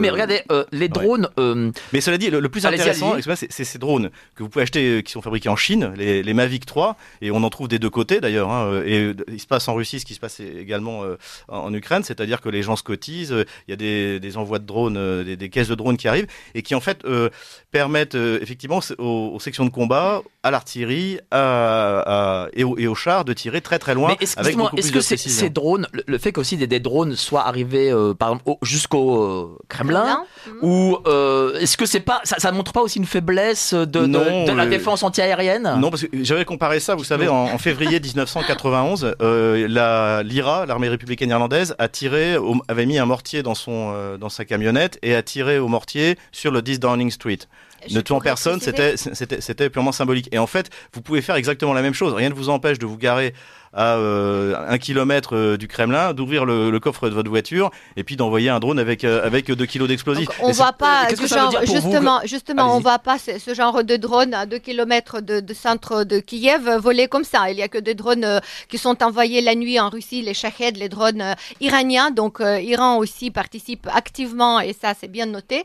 mais 0.00 0.10
regardez, 0.10 0.42
les 0.72 0.88
drones. 0.88 1.28
Mais 1.92 2.00
cela 2.00 2.18
dit, 2.18 2.30
le, 2.30 2.48
plus 2.48 2.66
intéressant, 2.66 3.14
c'est 3.36 3.64
ces 3.64 3.78
drones 3.78 4.10
que 4.34 4.42
vous 4.42 4.48
pouvez 4.48 4.64
acheter, 4.64 5.02
qui 5.04 5.12
sont 5.12 5.22
fabriqués 5.22 5.48
en 5.48 5.56
Chine, 5.56 5.92
les, 5.96 6.22
les 6.22 6.34
Mavic 6.34 6.66
3, 6.66 6.96
et 7.22 7.30
on 7.30 7.42
en 7.44 7.50
trouve 7.50 7.68
des 7.68 7.78
deux 7.78 7.90
côtés 7.90 8.20
d'ailleurs. 8.20 8.50
Hein, 8.50 8.82
et 8.84 9.12
il 9.28 9.40
se 9.40 9.46
passe 9.46 9.68
en 9.68 9.74
Russie 9.74 10.00
ce 10.00 10.04
qui 10.04 10.14
se 10.14 10.20
passe 10.20 10.40
également 10.40 11.04
en 11.48 11.72
Ukraine, 11.72 12.02
c'est-à-dire 12.02 12.40
que 12.40 12.48
les 12.48 12.62
gens 12.62 12.74
se 12.74 12.82
cotisent 13.20 13.46
il 13.68 13.70
y 13.70 13.72
a 13.72 14.20
des, 14.20 14.36
envois 14.36 14.58
de 14.58 14.66
drones, 14.66 14.96
euh, 14.96 15.36
des, 15.36 15.48
caisses 15.48 15.68
de 15.68 15.74
drones 15.74 15.96
qui 15.96 16.08
arrivent 16.08 16.26
et 16.54 16.62
qui 16.62 16.74
en 16.74 16.80
fait 16.80 17.04
euh, 17.04 17.30
permettent 17.70 18.14
euh, 18.14 18.38
effectivement 18.42 18.80
aux, 18.98 19.38
sections 19.40 19.64
de 19.64 19.70
combat, 19.70 20.22
à 20.42 20.50
l'artillerie 20.50 21.18
et, 21.32 22.64
aux, 22.64 22.94
chars 22.94 23.24
de 23.24 23.32
tirer 23.32 23.60
très 23.60 23.78
très 23.78 23.94
loin. 23.94 24.10
Mais 24.10 24.24
est-ce, 24.24 24.38
avec 24.38 24.56
est-ce 24.76 24.92
que 24.92 25.00
ces, 25.00 25.50
drones, 25.50 25.86
le, 25.92 26.18
fait 26.18 26.32
qu'aussi 26.32 26.56
des, 26.56 26.66
des, 26.66 26.80
drones 26.80 27.16
soient 27.16 27.46
arrivés 27.46 27.92
par 28.18 28.30
exemple 28.30 28.58
jusqu'au 28.62 29.58
Kremlin, 29.68 30.24
ou 30.62 30.98
est-ce 31.58 31.76
que 31.76 31.86
c'est 31.86 32.00
pas 32.00 32.20
ça, 32.24 32.50
ne 32.50 32.56
montre 32.56 32.72
pas 32.72 32.82
aussi 32.82 32.98
une 32.98 33.06
faiblesse 33.06 33.74
de, 33.74 34.54
la 34.54 34.66
défense 34.66 35.02
antiaérienne? 35.02 35.76
Non, 35.78 35.90
parce 35.90 36.02
que 36.02 36.08
j'avais 36.22 36.44
comparé 36.44 36.80
ça, 36.80 36.94
vous 36.94 37.04
savez, 37.04 37.28
en, 37.28 37.58
février 37.58 38.00
1991, 38.10 39.16
la 39.20 40.22
l'IRA, 40.22 40.66
l'armée 40.66 40.88
républicaine 40.88 41.30
irlandaise, 41.30 41.74
a 41.78 41.88
tiré, 41.88 42.36
avait 42.68 42.86
mis 42.86 42.98
un 42.98 43.06
mortier 43.10 43.42
dans, 43.42 43.56
son, 43.56 43.92
euh, 43.92 44.16
dans 44.16 44.28
sa 44.28 44.44
camionnette 44.44 44.98
et 45.02 45.16
a 45.16 45.22
tiré 45.22 45.58
au 45.58 45.66
mortier 45.66 46.16
sur 46.30 46.52
le 46.52 46.62
10 46.62 46.78
Downing 46.78 47.10
Street. 47.10 47.40
ne 47.90 48.00
tuant 48.00 48.20
personne, 48.20 48.60
c'était, 48.60 48.96
c'était 48.96 49.68
purement 49.68 49.92
symbolique. 49.92 50.28
Et 50.30 50.38
en 50.38 50.46
fait, 50.46 50.70
vous 50.94 51.02
pouvez 51.02 51.20
faire 51.20 51.34
exactement 51.34 51.72
la 51.74 51.82
même 51.82 51.94
chose. 51.94 52.14
Rien 52.14 52.28
ne 52.28 52.34
vous 52.34 52.50
empêche 52.50 52.78
de 52.78 52.86
vous 52.86 52.96
garer 52.96 53.34
à 53.72 53.96
euh, 53.96 54.54
un 54.68 54.78
kilomètre 54.78 55.36
euh, 55.36 55.56
du 55.56 55.68
Kremlin, 55.68 56.12
d'ouvrir 56.12 56.44
le, 56.44 56.78
coffre 56.80 57.08
de 57.08 57.14
votre 57.14 57.28
voiture 57.28 57.70
et 57.96 58.04
puis 58.04 58.16
d'envoyer 58.16 58.48
un 58.48 58.58
drone 58.58 58.78
avec 58.78 59.04
euh, 59.04 59.24
avec 59.24 59.50
2 59.50 59.66
kilos 59.66 59.86
d'explosifs. 59.86 60.28
On 60.40 60.50
va 60.50 60.72
pas 60.72 61.08
justement 61.10 62.20
justement 62.24 62.76
on 62.76 62.80
va 62.80 62.98
pas 62.98 63.18
ce, 63.18 63.54
genre 63.54 63.84
de 63.84 63.96
drone 63.96 64.32
à 64.34 64.46
2 64.46 64.58
kilomètres 64.58 65.20
de, 65.20 65.40
de, 65.40 65.54
centre 65.54 66.04
de 66.04 66.18
Kiev 66.20 66.68
voler 66.78 67.06
comme 67.06 67.22
ça. 67.22 67.50
Il 67.50 67.58
y 67.58 67.62
a 67.62 67.68
que 67.68 67.78
des 67.78 67.94
drones 67.94 68.40
qui 68.68 68.78
sont 68.78 69.02
envoyés 69.02 69.42
la 69.42 69.54
nuit 69.54 69.78
en 69.78 69.90
Russie, 69.90 70.22
les 70.22 70.34
Shahed, 70.34 70.76
les 70.78 70.88
drones 70.88 71.34
iraniens. 71.60 72.10
Donc 72.10 72.40
Iran 72.40 72.96
aussi 72.96 73.30
participe 73.30 73.86
activement 73.92 74.60
et 74.60 74.72
ça 74.72 74.94
c'est 74.98 75.10
bien 75.10 75.26
noté 75.26 75.64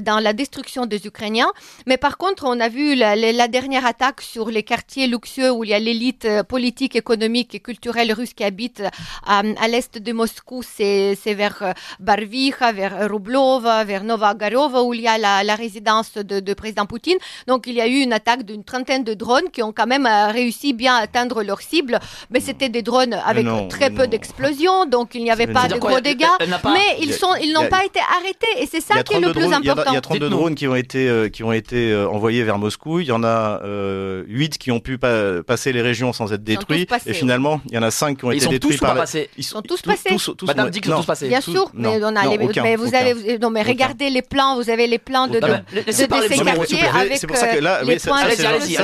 dans 0.00 0.18
la 0.18 0.32
destruction 0.32 0.86
des 0.86 1.06
Ukrainiens. 1.06 1.52
Mais 1.86 1.98
par 1.98 2.16
contre 2.16 2.44
on 2.46 2.58
a 2.58 2.70
vu 2.70 2.94
la, 2.94 3.14
la 3.14 3.48
dernière 3.48 3.84
attaque 3.84 4.22
sur 4.22 4.48
les 4.48 4.62
quartiers 4.62 5.06
luxueux 5.06 5.52
où 5.52 5.62
il 5.62 5.70
y 5.70 5.74
a 5.74 5.78
l'élite 5.78 6.26
politique 6.48 6.96
économique 6.96 7.27
économique 7.28 7.54
et 7.54 7.60
culturel 7.60 8.12
russe 8.12 8.32
qui 8.32 8.42
habite 8.44 8.82
à, 9.26 9.42
l'est 9.68 9.98
de 9.98 10.12
Moscou, 10.12 10.62
c'est 10.62 11.14
vers 11.34 11.74
Barvicha, 12.00 12.72
vers 12.72 13.10
Rublova, 13.10 13.84
vers 13.84 14.02
Novagarova, 14.02 14.82
où 14.82 14.94
il 14.94 15.02
y 15.02 15.08
a 15.08 15.18
la, 15.18 15.54
résidence 15.54 16.14
de, 16.14 16.40
de, 16.40 16.54
président 16.54 16.86
Poutine. 16.86 17.18
Donc 17.46 17.66
il 17.66 17.74
y 17.74 17.80
a 17.80 17.86
eu 17.86 17.98
une 18.00 18.12
attaque 18.14 18.44
d'une 18.44 18.64
trentaine 18.64 19.04
de 19.04 19.14
drones 19.14 19.50
qui 19.52 19.62
ont 19.62 19.72
quand 19.72 19.86
même 19.86 20.08
réussi 20.32 20.72
bien 20.72 20.94
à 20.94 21.00
atteindre 21.02 21.42
leur 21.42 21.60
cible, 21.60 21.98
mais 22.30 22.40
c'était 22.40 22.70
des 22.70 22.82
drones 22.82 23.14
avec 23.26 23.46
très 23.68 23.90
peu 23.90 24.06
d'explosions, 24.06 24.86
donc 24.86 25.14
il 25.14 25.22
n'y 25.22 25.30
avait 25.30 25.46
pas 25.46 25.68
de 25.68 25.78
gros 25.78 26.00
dégâts. 26.00 26.36
Mais 26.64 26.88
ils 27.02 27.12
sont, 27.12 27.34
ils 27.42 27.52
n'ont 27.52 27.68
pas 27.68 27.84
été 27.84 28.00
arrêtés, 28.18 28.54
et 28.62 28.66
c'est 28.66 28.80
ça 28.80 29.02
qui 29.02 29.14
est 29.14 29.20
le 29.20 29.32
plus 29.32 29.52
important. 29.52 29.90
Il 29.90 29.94
y 29.94 29.96
a 29.96 30.00
32 30.00 30.30
drones 30.30 30.54
qui 30.54 30.66
ont 30.66 30.74
été, 30.74 31.08
euh, 31.08 31.28
qui 31.28 31.42
ont 31.42 31.52
été 31.52 31.92
euh, 31.92 32.08
envoyés 32.08 32.42
vers 32.42 32.58
Moscou. 32.58 33.00
Il 33.00 33.06
y 33.06 33.12
en 33.12 33.22
a 33.24 33.60
euh, 33.64 34.24
8 34.28 34.58
qui 34.58 34.70
ont 34.70 34.80
pu 34.80 34.96
passer 34.98 35.72
les 35.72 35.82
régions 35.82 36.12
sans 36.12 36.32
être 36.32 36.44
détruits. 36.44 36.86
et 37.06 37.14
finalement, 37.18 37.60
il 37.66 37.74
y 37.74 37.78
en 37.78 37.82
a 37.82 37.90
5 37.90 38.18
qui 38.18 38.24
ont 38.24 38.30
été 38.30 38.46
détruits 38.46 38.76
par. 38.78 38.94
La... 38.94 39.04
Ils 39.36 39.44
sont 39.44 39.62
tous 39.62 39.82
passés. 39.82 40.16
Madame 40.46 40.70
dit 40.70 40.80
qu'ils 40.80 40.90
sont 40.90 40.98
tous 40.98 41.06
passés. 41.06 41.28
Bien 41.28 41.40
sûr, 41.40 41.70
mais 41.74 42.02
on 42.02 42.16
a 42.16 42.36
mais 42.62 42.76
vous 42.76 42.94
avez, 42.94 43.38
non 43.38 43.50
mais 43.50 43.62
regardez 43.62 44.10
les 44.10 44.22
plans, 44.22 44.56
vous 44.56 44.70
avez 44.70 44.86
les 44.86 44.98
plans 44.98 45.26
de 45.26 45.38
de 45.38 45.92
ces 45.92 46.08
quartiers 46.08 46.82
avec 46.82 47.20
les 47.22 47.96
points. 47.96 48.18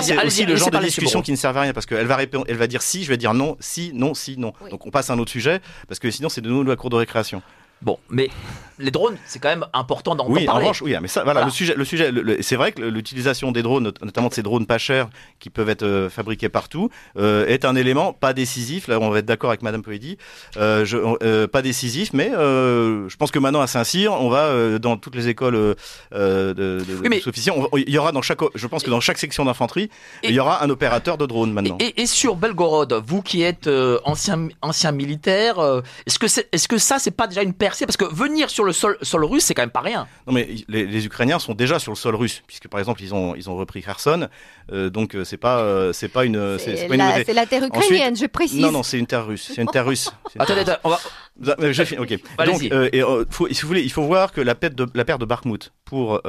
C'est 0.03 0.25
aussi 0.25 0.45
le 0.47 0.57
genre 0.57 0.71
de 0.71 0.79
discussion 0.79 1.23
qui 1.23 1.33
ne 1.33 1.37
sert 1.37 1.57
à 1.57 1.61
rien 1.61 1.73
parce 1.73 1.87
qu'elle 1.87 2.07
va 2.07 2.17
répondre, 2.17 2.45
elle 2.49 2.57
va 2.57 2.67
dire 2.67 2.83
si, 2.83 3.05
je 3.05 3.09
vais 3.09 3.17
dire 3.17 3.35
non, 3.35 3.57
si, 3.61 3.93
non, 3.95 4.15
si, 4.15 4.37
non. 4.39 4.53
Donc 4.71 4.87
on 4.87 4.91
passe 4.91 5.11
à 5.11 5.15
un 5.15 5.19
autre 5.19 5.31
sujet 5.31 5.61
parce 5.89 5.99
que 5.99 6.11
sinon 6.11 6.29
c'est 6.29 6.41
de 6.41 6.49
nouveau 6.49 6.63
la 6.65 6.77
cour 6.77 6.91
de 6.91 6.97
récréation. 6.97 7.43
Bon, 7.83 7.99
mais 8.09 8.31
les 8.79 8.91
drones, 8.91 9.17
c'est 9.27 9.39
quand 9.39 9.49
même 9.49 9.67
important 9.73 10.15
d'en 10.15 10.29
oui, 10.29 10.45
parler. 10.45 10.49
En 10.49 10.69
revanche, 10.69 10.83
oui, 10.83 10.95
mais 11.01 11.09
ça, 11.09 11.23
voilà, 11.25 11.45
le 11.45 11.51
sujet, 11.51 11.75
le 11.77 11.85
sujet, 11.85 12.11
c'est 12.41 12.57
vrai 12.57 12.73
que 12.73 12.83
l'utilisation 12.83 13.53
des 13.53 13.63
drones, 13.63 13.93
notamment 14.03 14.29
de 14.29 14.35
ces 14.35 14.43
drones 14.43 14.67
pas 14.67 14.79
chers 14.79 15.09
qui 15.39 15.51
peuvent 15.51 15.69
être 15.69 15.85
euh, 15.85 16.11
fabriqués 16.11 16.49
partout, 16.49 16.91
euh, 17.17 17.47
est 17.47 17.65
un 17.65 17.77
élément 17.77 18.13
pas 18.13 18.33
décisif. 18.33 18.89
Là, 18.89 18.99
on 19.01 19.11
va 19.11 19.21
être 19.21 19.27
d'accord 19.27 19.51
avec 19.51 19.63
Madame 19.63 19.83
Poedi, 19.83 20.19
euh, 20.57 21.47
pas 21.47 21.63
décisif, 21.63 22.13
mais 22.13 22.31
je 22.33 23.17
pense 23.17 23.31
que 23.31 23.39
maintenant 23.39 23.61
à 23.61 23.67
Saint-Cyr, 23.67 24.13
on 24.13 24.29
va 24.29 24.79
dans 24.79 24.97
toutes 24.97 25.15
les 25.15 25.29
écoles 25.29 25.55
de, 25.55 26.53
de, 26.53 26.83
il 27.77 27.91
y 27.91 27.99
aura 27.99 28.13
dans 28.13 28.23
chaque, 28.23 28.41
je 28.55 28.67
pense 28.67 28.83
que 28.83 28.91
dans 28.91 29.01
chaque 29.01 29.19
section 29.19 29.45
d'infanterie, 29.45 29.91
il 30.23 30.33
y 30.33 30.41
aura 30.41 30.65
un 30.65 30.71
opérateur 30.71 31.19
de 31.19 31.27
drone 31.27 31.53
maintenant. 31.53 31.79
Et, 31.81 32.03
et 32.03 32.07
sur 32.07 32.37
Belgorod, 32.37 33.03
vous 33.07 33.23
qui 33.23 33.43
êtes 33.43 33.69
ancien 34.05 34.49
ancien 34.63 34.93
militaire, 34.93 35.57
est-ce 36.07 36.19
que 36.19 36.29
c'est, 36.29 36.49
est-ce 36.53 36.67
que 36.67 36.79
ça 36.79 36.99
c'est 36.99 37.11
pas 37.11 37.27
déjà 37.27 37.43
une 37.43 37.55
percée? 37.55 37.87
Parce 37.87 37.97
que 37.97 38.13
venir 38.13 38.51
sur 38.51 38.64
le 38.65 38.73
sol, 38.73 38.97
sol 39.03 39.25
russe, 39.25 39.45
c'est 39.45 39.55
quand 39.55 39.63
même 39.63 39.71
pas 39.71 39.81
rien. 39.81 40.07
Non, 40.27 40.33
mais 40.33 40.49
les, 40.69 41.07
Ukrainiens 41.07 41.39
sont 41.39 41.55
déjà 41.55 41.79
sur 41.79 41.93
le 41.93 41.97
sol 41.97 42.15
russe, 42.15 42.43
puisque 42.47 42.69
par 42.69 42.81
exemple, 42.81 43.03
ils 43.03 43.15
ont, 43.15 43.35
ils 43.35 43.51
ont 43.51 43.57
repris 43.57 43.83
Kherson. 43.83 44.29
Euh, 44.73 44.91
donc, 44.91 45.15
euh, 45.15 45.25
c'est 45.25 45.37
pas, 45.37 45.59
euh, 45.59 45.93
c'est 45.93 46.09
pas 46.09 46.25
une. 46.25 46.59
C'est 46.59 46.89
la, 46.89 47.23
la, 47.23 47.47
terre 47.47 47.65
ukrainienne, 47.65 48.17
je 48.17 48.27
précise. 48.27 48.61
Non, 48.61 48.73
non, 48.73 48.83
c'est 48.83 48.99
une 48.99 49.07
terre 49.07 49.27
russe. 49.27 49.53
C'est 49.55 49.63
une 49.63 49.69
terre 49.69 49.87
russe. 49.87 50.13
attendez, 50.39 50.61
attendez, 50.61 50.79
on 50.85 50.91
va. 50.91 51.01
Ok. 51.99 52.19
Donc, 52.47 52.63
et, 52.63 53.03
faut, 53.31 53.49
si 53.51 53.63
vous 53.63 53.69
voulez, 53.69 53.83
il 53.83 53.91
faut 53.91 54.05
voir 54.05 54.33
que 54.33 54.41
la 54.41 54.55
perte 54.55 54.75
de, 54.75 54.87
la 54.95 55.05
perte 55.05 55.21
de 55.21 55.27
Bakhmut 55.27 55.73
pour 55.85 56.21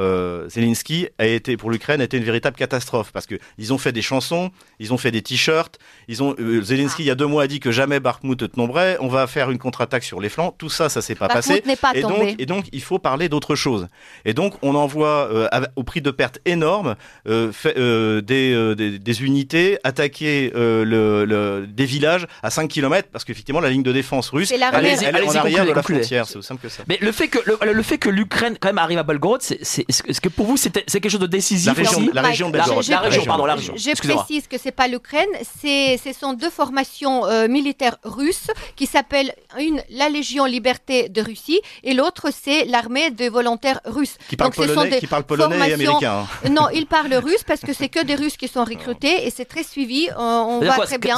Zelensky 0.48 1.08
a 1.20 1.28
été, 1.28 1.58
pour 1.58 1.70
l'Ukraine, 1.70 2.02
a 2.02 2.06
été 2.06 2.18
une 2.18 2.24
véritable 2.24 2.58
catastrophe 2.58 3.12
parce 3.12 3.28
que 3.28 3.36
ils 3.58 3.72
ont 3.72 3.78
fait 3.78 3.92
des 3.92 4.02
chansons, 4.02 4.52
ils 4.80 4.94
ont 4.94 4.98
fait 4.98 5.12
des 5.12 5.22
t-shirts, 5.22 5.78
ils 6.08 6.24
ont. 6.24 6.36
Zelensky, 6.62 7.04
il 7.04 7.06
y 7.06 7.12
a 7.12 7.16
deux 7.16 7.28
mois, 7.28 7.44
a 7.44 7.48
dit 7.48 7.60
que 7.60 7.72
jamais 7.72 8.00
Bakhmut 8.00 8.42
ne 8.42 8.48
tomberait. 8.48 8.98
On 9.00 9.08
va 9.08 9.28
faire 9.28 9.52
une 9.52 9.60
contre-attaque 9.60 10.04
sur 10.04 10.20
les 10.20 10.30
flancs. 10.30 10.56
Tout 10.58 10.70
ça, 10.70 10.90
ça 10.90 11.02
s'est 11.02 11.16
pas 11.16 11.28
passé. 11.28 11.62
Pas 11.82 11.92
et 11.94 12.02
tombé. 12.02 12.25
Donc, 12.32 12.42
et 12.42 12.46
donc, 12.46 12.66
il 12.72 12.82
faut 12.82 13.00
parler 13.00 13.30
d'autre 13.30 13.56
chose. 13.56 13.88
Et 14.26 14.34
donc, 14.34 14.54
on 14.62 14.76
envoie 14.76 15.30
euh, 15.32 15.48
au 15.76 15.84
prix 15.84 16.02
de 16.02 16.12
pertes 16.12 16.40
énormes 16.46 16.96
euh, 17.28 17.52
euh, 17.78 18.22
des, 18.22 19.00
des, 19.00 19.24
unités 19.24 19.78
attaquer 19.84 20.52
le, 20.56 21.66
des 21.68 21.86
villages 21.86 22.28
à 22.44 22.50
5 22.50 22.68
km 22.68 23.10
parce 23.12 23.24
qu'effectivement, 23.24 23.60
la 23.60 23.70
ligne 23.70 23.84
de 23.84 23.92
défense 23.92 24.30
russe, 24.30 24.52
elle, 24.52 24.62
est 24.62 25.28
en 25.28 25.36
arrière 25.36 25.66
de 25.66 25.72
la 25.72 25.84
frontière. 25.84 26.26
C'est 26.26 26.38
aussi 26.38 26.48
simple 26.48 26.62
que 26.62 26.70
ça. 26.70 26.84
Mais 26.88 26.98
le 27.02 27.12
fait 27.12 27.28
que 27.28 27.40
le, 27.66 27.84
fait 27.84 27.98
que 27.98 28.10
l'Ukraine 28.10 28.58
quand 28.60 28.70
même 28.70 28.78
arrive 28.78 28.98
à 28.98 29.04
Belgorod, 29.04 29.42
c'est 29.42 29.60
est-ce 29.62 30.22
que 30.22 30.30
pour 30.30 30.46
vous 30.46 30.58
c'est 30.58 30.72
quelque 30.72 31.10
chose 31.10 31.20
de 31.20 31.28
décisif 31.28 31.68
la 31.68 31.74
région, 31.74 32.00
aussi 32.00 32.12
la 32.14 32.22
région 32.22 32.48
de 32.48 32.54
Belgorod. 32.54 32.88
La, 32.88 33.00
région, 33.00 33.26
pardon, 33.26 33.46
la 33.46 33.56
région. 33.56 33.74
Je 33.76 33.92
précise 33.96 34.48
que 34.48 34.58
c'est 34.58 34.72
pas 34.72 34.88
l'Ukraine, 34.88 35.30
c'est 35.60 35.98
ce 35.98 36.14
sont 36.14 36.34
deux 36.34 36.50
formations 36.50 37.24
militaires 37.48 37.98
russes 38.04 38.48
qui 38.76 38.86
s'appellent 38.86 39.34
une 39.60 39.82
la 39.90 40.10
Légion 40.10 40.46
Liberté 40.46 41.10
de 41.10 41.22
Russie 41.22 41.60
et 41.84 41.94
l'autre 41.94 42.15
c'est 42.32 42.66
l'armée 42.66 43.12
de 43.12 43.30
volontaires 43.30 43.80
russes. 43.86 44.18
Qui 44.30 44.36
parlent 44.38 44.52
polonais, 44.52 45.00
qui 45.00 45.08
parle 45.08 45.24
polonais 45.24 45.70
et 45.70 45.74
américain. 45.74 46.26
Hein. 46.46 46.50
Non, 46.56 46.70
ils 46.74 46.88
parlent 46.88 47.14
russe 47.16 47.44
parce 47.46 47.62
que 47.62 47.74
c'est 47.74 47.90
que 47.90 48.04
des 48.04 48.16
Russes 48.16 48.38
qui 48.38 48.48
sont 48.48 48.64
recrutés 48.64 49.26
et 49.28 49.30
c'est 49.30 49.46
très 49.46 49.64
suivi. 49.64 50.08
On, 50.18 50.60
voit 50.60 50.86
très 50.86 50.98
bien. 50.98 51.18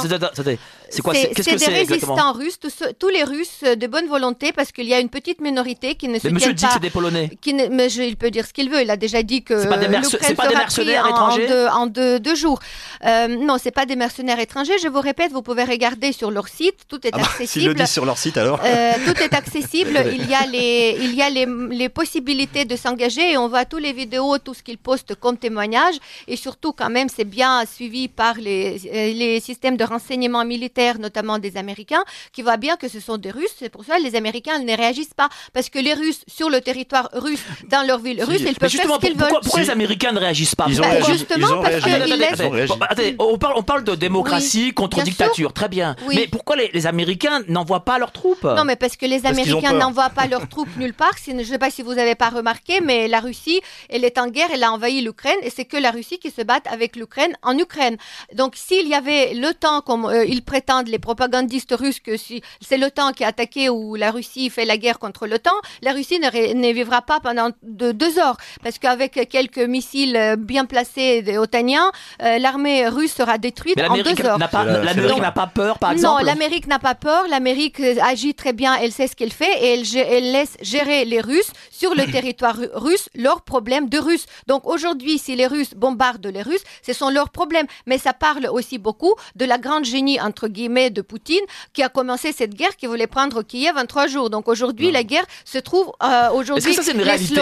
C'est 0.90 1.02
quoi 1.02 1.14
C'est 1.14 1.32
-ce 1.32 1.58
des 1.58 1.66
résistants 1.66 2.32
russes, 2.32 2.58
tous, 2.98 3.08
les 3.08 3.24
Russes 3.24 3.62
de 3.62 3.86
bonne 3.86 4.06
volonté, 4.06 4.52
parce 4.52 4.72
qu'il 4.72 4.86
y 4.86 4.94
a 4.94 5.00
une 5.00 5.08
petite 5.08 5.40
minorité 5.40 5.94
qui 5.94 6.08
ne 6.08 6.18
se 6.18 6.26
mais 6.26 6.34
monsieur 6.34 6.52
dit 6.52 6.64
que 6.64 6.72
c'est 6.72 6.80
des 6.80 6.90
Polonais. 6.90 7.30
Qui 7.40 7.54
ne, 7.54 7.66
mais 7.68 7.88
il 7.92 8.16
peut 8.16 8.30
dire 8.30 8.46
ce 8.46 8.52
qu'il 8.52 8.70
veut. 8.70 8.82
Il 8.82 8.90
a 8.90 8.96
déjà 8.96 9.22
dit 9.22 9.42
que 9.42 9.60
c'est 9.60 9.68
pas 9.68 9.76
des, 9.76 9.86
pas 10.34 10.48
des 10.48 10.54
mercenaires 10.54 11.06
étrangers 11.06 11.48
en, 11.70 11.86
deux, 11.86 12.18
en 12.18 12.34
jours. 12.34 12.60
Euh, 13.04 13.28
non, 13.28 13.56
c'est 13.62 13.70
pas 13.70 13.86
des 13.86 13.96
mercenaires 13.96 14.40
étrangers. 14.40 14.78
Je 14.82 14.88
vous 14.88 15.00
répète, 15.00 15.32
vous 15.32 15.42
pouvez 15.42 15.64
regarder 15.64 16.12
sur 16.12 16.30
leur 16.30 16.48
site. 16.48 16.78
Tout 16.88 17.00
est 17.06 17.10
ah 17.12 17.18
bah, 17.18 17.24
accessible. 17.24 17.48
S'ils 17.48 17.66
le 17.66 17.74
disent 17.74 17.90
sur 17.98 18.04
leur 18.04 18.18
site 18.18 18.36
alors. 18.36 18.60
Euh, 18.64 18.92
tout 19.06 19.16
est 19.22 19.34
accessible. 19.34 19.96
il 20.18 20.28
y 20.28 20.34
a 20.34 20.46
les, 20.46 20.96
il 21.00 21.14
y 21.14 21.22
a 21.22 21.30
les, 21.30 21.46
les 21.70 21.88
possibilités 21.88 22.64
de 22.64 22.76
s'engager 22.76 23.32
et 23.32 23.36
on 23.36 23.48
voit 23.48 23.64
tous 23.64 23.78
les 23.78 23.92
vidéos, 23.92 24.38
tout 24.38 24.54
ce 24.54 24.62
qu'ils 24.62 24.78
postent 24.78 25.14
comme 25.14 25.36
témoignage. 25.36 25.96
Et 26.26 26.36
surtout, 26.36 26.72
quand 26.72 26.90
même, 26.90 27.08
c'est 27.14 27.24
bien 27.38 27.64
suivi 27.66 28.08
par 28.08 28.34
les, 28.34 28.78
les 29.22 29.40
systèmes 29.40 29.76
de 29.76 29.84
renseignement 29.84 30.44
militaire, 30.44 30.77
notamment 30.98 31.38
des 31.38 31.56
Américains, 31.56 32.04
qui 32.32 32.42
voient 32.42 32.56
bien 32.56 32.76
que 32.76 32.88
ce 32.88 33.00
sont 33.00 33.18
des 33.18 33.30
Russes. 33.30 33.54
C'est 33.58 33.68
pour 33.68 33.84
ça 33.84 33.98
que 33.98 34.02
les 34.02 34.14
Américains 34.16 34.58
ne 34.58 34.76
réagissent 34.76 35.14
pas. 35.14 35.28
Parce 35.52 35.68
que 35.68 35.78
les 35.78 35.94
Russes, 35.94 36.22
sur 36.26 36.50
le 36.50 36.60
territoire 36.60 37.08
russe, 37.12 37.42
dans 37.70 37.86
leur 37.86 37.98
ville 37.98 38.22
russe, 38.22 38.40
ils 38.40 38.54
peuvent 38.54 38.70
faire 38.70 38.94
ce 38.94 39.00
qu'ils 39.00 39.16
veulent. 39.16 39.28
Pourquoi 39.42 39.60
les 39.60 39.70
Américains 39.70 40.12
ne 40.12 40.20
réagissent 40.20 40.54
pas 40.54 40.66
ils 40.68 40.80
ont 40.80 40.84
bah, 40.84 41.00
Justement, 41.08 41.62
parce 41.62 43.00
qu'ils 43.00 43.16
on, 43.18 43.38
parle, 43.38 43.54
on 43.56 43.62
parle 43.62 43.84
de 43.84 43.94
démocratie 43.94 44.72
contre 44.72 45.02
dictature, 45.02 45.52
très 45.52 45.68
bien. 45.68 45.96
Mais 46.08 46.26
pourquoi 46.26 46.56
les, 46.56 46.86
Américains 46.86 47.42
n'envoient 47.48 47.84
pas 47.84 47.98
leurs 47.98 48.12
troupes? 48.12 48.44
Non, 48.44 48.64
mais 48.64 48.76
parce 48.76 48.96
que 48.96 49.06
les 49.06 49.26
Américains 49.26 49.72
n'envoient 49.72 50.10
pas 50.10 50.26
leurs 50.26 50.48
troupes 50.48 50.74
nulle 50.76 50.94
part. 50.94 51.12
Je 51.26 51.32
ne 51.32 51.42
sais 51.42 51.58
pas 51.58 51.70
si 51.70 51.82
vous 51.82 51.94
n'avez 51.94 52.14
pas 52.14 52.30
remarqué, 52.30 52.80
mais 52.80 53.08
la 53.08 53.20
Russie, 53.20 53.60
elle 53.88 54.04
est 54.04 54.18
en 54.18 54.28
guerre, 54.28 54.48
elle 54.52 54.62
a 54.62 54.72
envahi 54.72 55.00
l'Ukraine, 55.00 55.38
et 55.42 55.50
c'est 55.50 55.64
que 55.64 55.76
la 55.76 55.90
Russie 55.90 56.18
qui 56.18 56.30
se 56.30 56.42
bat 56.42 56.60
avec 56.70 56.96
l'Ukraine 56.96 57.36
en 57.42 57.56
Ukraine. 57.58 57.96
Donc, 58.34 58.54
s'il 58.56 58.88
y 58.88 58.94
avait 58.94 59.34
le 59.34 59.52
temps, 59.54 59.80
comme 59.80 60.06
euh, 60.06 60.24
prétendent, 60.68 60.88
les 60.88 60.98
propagandistes 60.98 61.74
russes, 61.78 62.00
que 62.00 62.16
si 62.16 62.42
c'est 62.60 62.76
l'OTAN 62.76 63.12
qui 63.12 63.24
a 63.24 63.28
attaqué 63.28 63.68
ou 63.70 63.94
la 63.94 64.10
Russie 64.10 64.50
fait 64.50 64.64
la 64.64 64.76
guerre 64.76 64.98
contre 64.98 65.26
l'OTAN, 65.26 65.52
la 65.82 65.92
Russie 65.92 66.18
ne, 66.20 66.72
vivra 66.72 67.00
pas 67.02 67.20
pendant 67.20 67.50
deux 67.62 68.18
heures, 68.18 68.36
parce 68.62 68.78
qu'avec 68.78 69.28
quelques 69.30 69.58
missiles 69.58 70.16
euh, 70.16 70.36
bien 70.36 70.66
placés 70.66 71.24
otaniens, 71.38 71.90
euh, 72.22 72.38
l'armée 72.38 72.86
russe 72.88 73.14
sera 73.14 73.38
détruite 73.38 73.80
en 73.80 73.96
deux 73.96 74.26
heures. 74.26 74.38
L'Amérique 74.38 75.20
n'a 75.20 75.32
pas 75.32 75.46
peur, 75.46 75.78
par 75.78 75.92
exemple 75.92 76.20
Non, 76.20 76.24
l'Amérique 76.24 76.66
n'a 76.66 76.78
pas 76.78 76.94
peur. 76.94 77.24
L'Amérique 77.28 77.80
agit 77.80 78.34
très 78.34 78.52
bien, 78.52 78.74
elle 78.74 78.92
sait 78.92 79.06
ce 79.06 79.16
qu'elle 79.16 79.32
fait, 79.32 79.52
et 79.62 79.74
elle, 79.74 79.84
elle 79.96 80.32
laisse 80.32 80.56
gérer 80.60 81.04
les 81.04 81.20
Russes 81.20 81.50
sur 81.70 81.94
le 81.94 82.04
territoire 82.12 82.56
russe 82.74 83.08
leurs 83.14 83.42
problèmes 83.42 83.88
de 83.88 83.98
Russes. 83.98 84.26
Donc 84.46 84.66
aujourd'hui, 84.66 85.18
si 85.18 85.34
les 85.34 85.46
Russes 85.46 85.74
bombardent 85.74 86.26
les 86.26 86.42
Russes, 86.42 86.64
ce 86.86 86.92
sont 86.92 87.08
leurs 87.08 87.30
problèmes. 87.30 87.66
Mais 87.86 87.98
ça 87.98 88.12
parle 88.12 88.46
aussi 88.46 88.78
beaucoup 88.78 89.14
de 89.36 89.44
la 89.44 89.58
grande 89.58 89.84
génie, 89.84 90.20
entre 90.20 90.48
guillemets, 90.48 90.57
de 90.66 91.02
Poutine, 91.02 91.44
qui 91.72 91.82
a 91.82 91.88
commencé 91.88 92.32
cette 92.32 92.54
guerre, 92.54 92.76
qui 92.76 92.86
voulait 92.86 93.06
prendre 93.06 93.42
Kiev 93.42 93.76
en 93.76 93.86
trois 93.86 94.08
jours. 94.08 94.30
Donc 94.30 94.48
aujourd'hui, 94.48 94.90
la 94.90 95.04
guerre 95.04 95.24
se 95.44 95.58
trouve 95.58 95.92
euh, 96.02 96.30
aujourd'hui. 96.34 96.70
Est-ce 96.70 96.78
que 96.78 96.84
ça, 96.84 96.90
c'est 96.90 96.96
une 96.96 97.02
réalité 97.02 97.34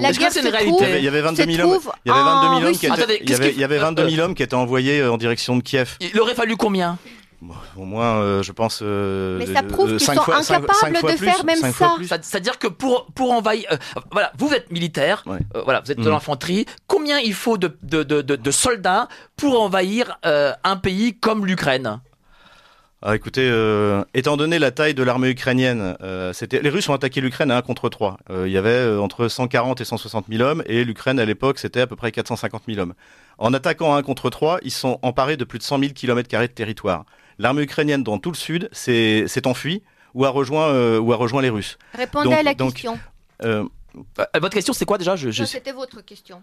La 0.00 0.12
guerre 0.12 0.32
c'est 0.32 0.40
une 0.40 0.48
réalité 0.48 0.84
Il 0.98 1.04
y 1.04 1.08
avait 1.08 1.20
22 1.20 1.44
000 1.44 1.68
hommes. 1.68 1.80
Il 2.04 2.08
y 2.08 2.12
avait 2.12 2.22
22 2.22 2.58
000 2.58 2.68
hommes 2.68 2.76
qui 2.76 2.86
étaient, 2.86 3.52
il 3.54 3.60
y 3.60 3.64
avait, 3.64 3.78
22 3.78 4.10
000 4.10 4.22
hommes 4.22 4.34
qui 4.34 4.42
étaient 4.42 4.54
envoyés 4.54 5.00
euh, 5.00 5.12
en 5.12 5.18
direction 5.18 5.56
de 5.56 5.62
Kiev. 5.62 5.96
Il 6.00 6.18
aurait 6.20 6.34
fallu 6.34 6.56
combien 6.56 6.98
au 7.76 7.84
moins, 7.84 8.16
euh, 8.16 8.42
je 8.42 8.52
pense. 8.52 8.80
Euh, 8.82 9.38
Mais 9.38 9.46
ça 9.46 9.62
prouve 9.62 9.90
qu'ils 9.90 10.00
sont 10.00 10.12
incapables 10.12 11.02
de 11.02 11.16
faire 11.16 11.44
même 11.44 11.72
ça. 11.72 11.96
C'est-à-dire 12.22 12.58
que 12.58 12.66
pour 12.66 13.06
pour 13.14 13.32
envahir, 13.32 13.66
euh, 13.70 13.76
voilà, 14.10 14.32
vous 14.38 14.52
êtes 14.52 14.70
militaire, 14.72 15.24
voilà, 15.64 15.80
vous 15.80 15.92
êtes 15.92 15.98
de 15.98 16.08
mm. 16.08 16.12
l'infanterie. 16.12 16.66
Combien 16.86 17.18
il 17.18 17.34
faut 17.34 17.56
de 17.56 17.76
de, 17.82 18.02
de, 18.02 18.22
de 18.22 18.50
soldats 18.50 19.08
pour 19.36 19.60
envahir 19.60 20.18
un 20.22 20.76
pays 20.76 21.14
comme 21.14 21.46
l'Ukraine? 21.46 22.00
Ah, 23.02 23.14
écoutez, 23.14 23.48
étant 24.14 24.36
donné 24.36 24.58
la 24.58 24.70
taille 24.70 24.94
de 24.94 25.02
l'armée 25.02 25.30
ukrainienne, 25.30 25.96
c'était 26.32 26.60
les 26.60 26.68
Russes 26.68 26.88
ont 26.88 26.94
attaqué 26.94 27.20
l'Ukraine 27.20 27.50
à 27.50 27.56
1 27.58 27.62
contre 27.62 27.88
3. 27.88 28.18
il 28.44 28.50
y 28.50 28.56
avait 28.56 28.96
entre 28.96 29.28
140 29.28 29.80
et 29.80 29.84
160 29.84 30.26
000 30.28 30.42
hommes, 30.42 30.62
et 30.66 30.84
l'Ukraine 30.84 31.20
à 31.20 31.24
l'époque 31.24 31.58
c'était 31.58 31.80
à 31.80 31.86
peu 31.86 31.96
près 31.96 32.12
450 32.12 32.62
000 32.66 32.80
hommes. 32.80 32.94
En 33.38 33.54
attaquant 33.54 33.94
à 33.94 33.98
1 33.98 34.02
contre 34.02 34.30
3, 34.30 34.58
ils 34.62 34.72
sont 34.72 34.98
emparés 35.02 35.36
de 35.36 35.44
plus 35.44 35.58
de 35.58 35.64
100 35.64 35.78
000 35.78 35.92
km 35.92 36.28
de 36.28 36.46
territoire. 36.46 37.04
L'armée 37.38 37.62
ukrainienne 37.62 38.02
dans 38.02 38.18
tout 38.18 38.30
le 38.30 38.36
sud 38.36 38.68
s'est 38.72 39.46
enfuie 39.46 39.82
ou 40.14 40.24
a 40.24 40.30
rejoint 40.30 40.68
euh, 40.68 40.98
ou 40.98 41.12
a 41.12 41.16
rejoint 41.16 41.42
les 41.42 41.50
Russes. 41.50 41.78
Répondez 41.94 42.34
à 42.34 42.42
la 42.42 42.54
question. 42.54 42.98
Euh, 43.44 43.64
votre 44.16 44.54
question, 44.54 44.72
c'est 44.72 44.84
quoi 44.84 44.98
déjà? 44.98 45.16
Je, 45.16 45.44
C'était 45.44 45.72
votre 45.72 46.00
question. 46.00 46.42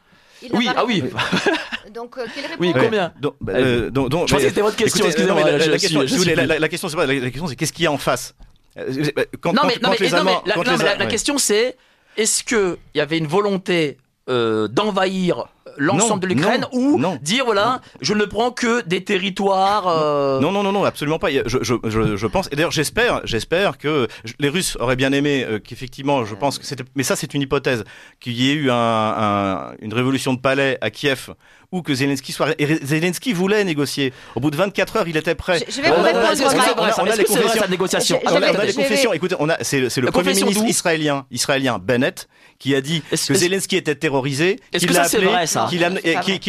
Oui, 0.53 0.69
ah 0.75 0.85
oui. 0.85 1.03
donc, 1.93 2.15
quelle 2.15 2.45
réponse 2.45 2.57
Oui, 2.59 2.73
combien 2.73 3.13
donc, 3.19 3.35
je 3.41 4.33
pensais 4.33 4.35
que 4.35 4.49
c'était 4.49 4.61
votre 4.61 4.75
question. 4.75 5.05
Excusez-moi. 5.05 5.43
La, 5.43 5.57
la, 5.57 5.77
question, 5.77 6.01
la, 6.01 6.07
question, 6.69 6.89
c'est 6.89 7.05
la, 7.05 7.19
question, 7.29 7.47
c'est 7.47 7.55
qu'est-ce 7.55 7.73
qu'il 7.73 7.83
y 7.83 7.87
a 7.87 7.91
en 7.91 7.97
face 7.97 8.35
quand, 9.39 9.53
non, 9.53 9.61
mais, 9.65 9.77
non, 9.81 9.91
mais, 9.97 10.09
non, 10.09 10.23
mais 10.25 10.97
la, 10.97 11.05
question, 11.05 11.37
c'est 11.37 11.77
est-ce 12.17 12.43
qu'il 12.43 12.75
y 12.93 12.99
avait 12.99 13.17
une 13.17 13.27
volonté 13.27 13.97
d'envahir 14.27 15.45
l'ensemble 15.77 16.22
de 16.22 16.27
l'Ukraine 16.27 16.65
ou 16.72 17.02
dire 17.22 17.45
voilà, 17.45 17.81
je 18.02 18.14
ne 18.14 18.26
prends 18.26 18.52
que 18.52 18.81
des 18.85 19.03
territoires. 19.03 19.88
Euh, 19.88 20.39
non, 20.39 20.52
non, 20.52 20.64
non, 20.64 20.72
non, 20.72 20.84
absolument 20.84 21.19
pas. 21.19 21.30
Je, 21.31 21.57
je, 21.61 21.76
je, 21.84 22.15
je 22.15 22.27
pense, 22.27 22.47
et 22.52 22.56
d'ailleurs 22.56 22.72
j'espère, 22.72 23.22
j'espère 23.26 23.77
que 23.77 24.07
les 24.39 24.49
Russes 24.49 24.77
auraient 24.80 24.95
bien 24.95 25.11
aimé 25.11 25.45
euh, 25.47 25.60
qu'effectivement, 25.60 26.26
je 26.26 26.35
pense 26.35 26.60
que 26.60 26.65
c'était, 26.65 26.84
mais 26.95 27.03
ça 27.03 27.15
c'est 27.15 27.34
une 27.34 27.41
hypothèse, 27.41 27.84
qu'il 28.19 28.34
y 28.34 28.49
ait 28.52 28.56
eu 28.56 28.72
un, 28.72 28.76
un, 28.76 29.73
une 29.81 29.93
révolution 29.93 30.34
de 30.34 30.39
palais 30.39 30.77
à 30.81 30.89
Kiev 30.89 31.30
ou 31.72 31.81
que 31.81 31.93
Zelensky 31.93 32.31
soit. 32.31 32.56
Et 32.60 32.85
Zelensky 32.85 33.34
voulait 33.34 33.64
négocier. 33.64 34.14
Au 34.35 34.39
bout 34.39 34.52
de 34.52 34.56
24 34.56 34.97
heures, 34.97 35.07
il 35.07 35.18
était 35.18 35.35
prêt. 35.35 35.60
Je, 35.68 35.81
vais 35.81 35.89
vous 35.89 36.02
répondre. 36.02 36.27
On 36.99 37.06
a 37.06 37.15
les 37.15 37.23
confessions. 37.23 38.19
On 38.26 38.35
a 38.35 38.65
les 38.65 38.73
confessions. 38.73 39.14
Écoutez, 39.14 39.35
c'est 39.61 39.80
le 39.80 40.11
premier 40.11 40.34
ministre 40.34 40.65
israélien, 40.65 41.26
israélien 41.31 41.80
Bennett, 41.80 42.27
qui 42.60 42.76
a 42.76 42.82
dit 42.82 43.02
que 43.10 43.34
Zelensky 43.34 43.76
était 43.76 43.95
terrorisé. 43.95 44.60
Est-ce 44.72 44.88
que 44.88 44.94
ça 44.94 45.06
c'est 45.06 45.19
vrai 45.19 45.48
ça 45.48 45.68
Qu'il 45.69 45.82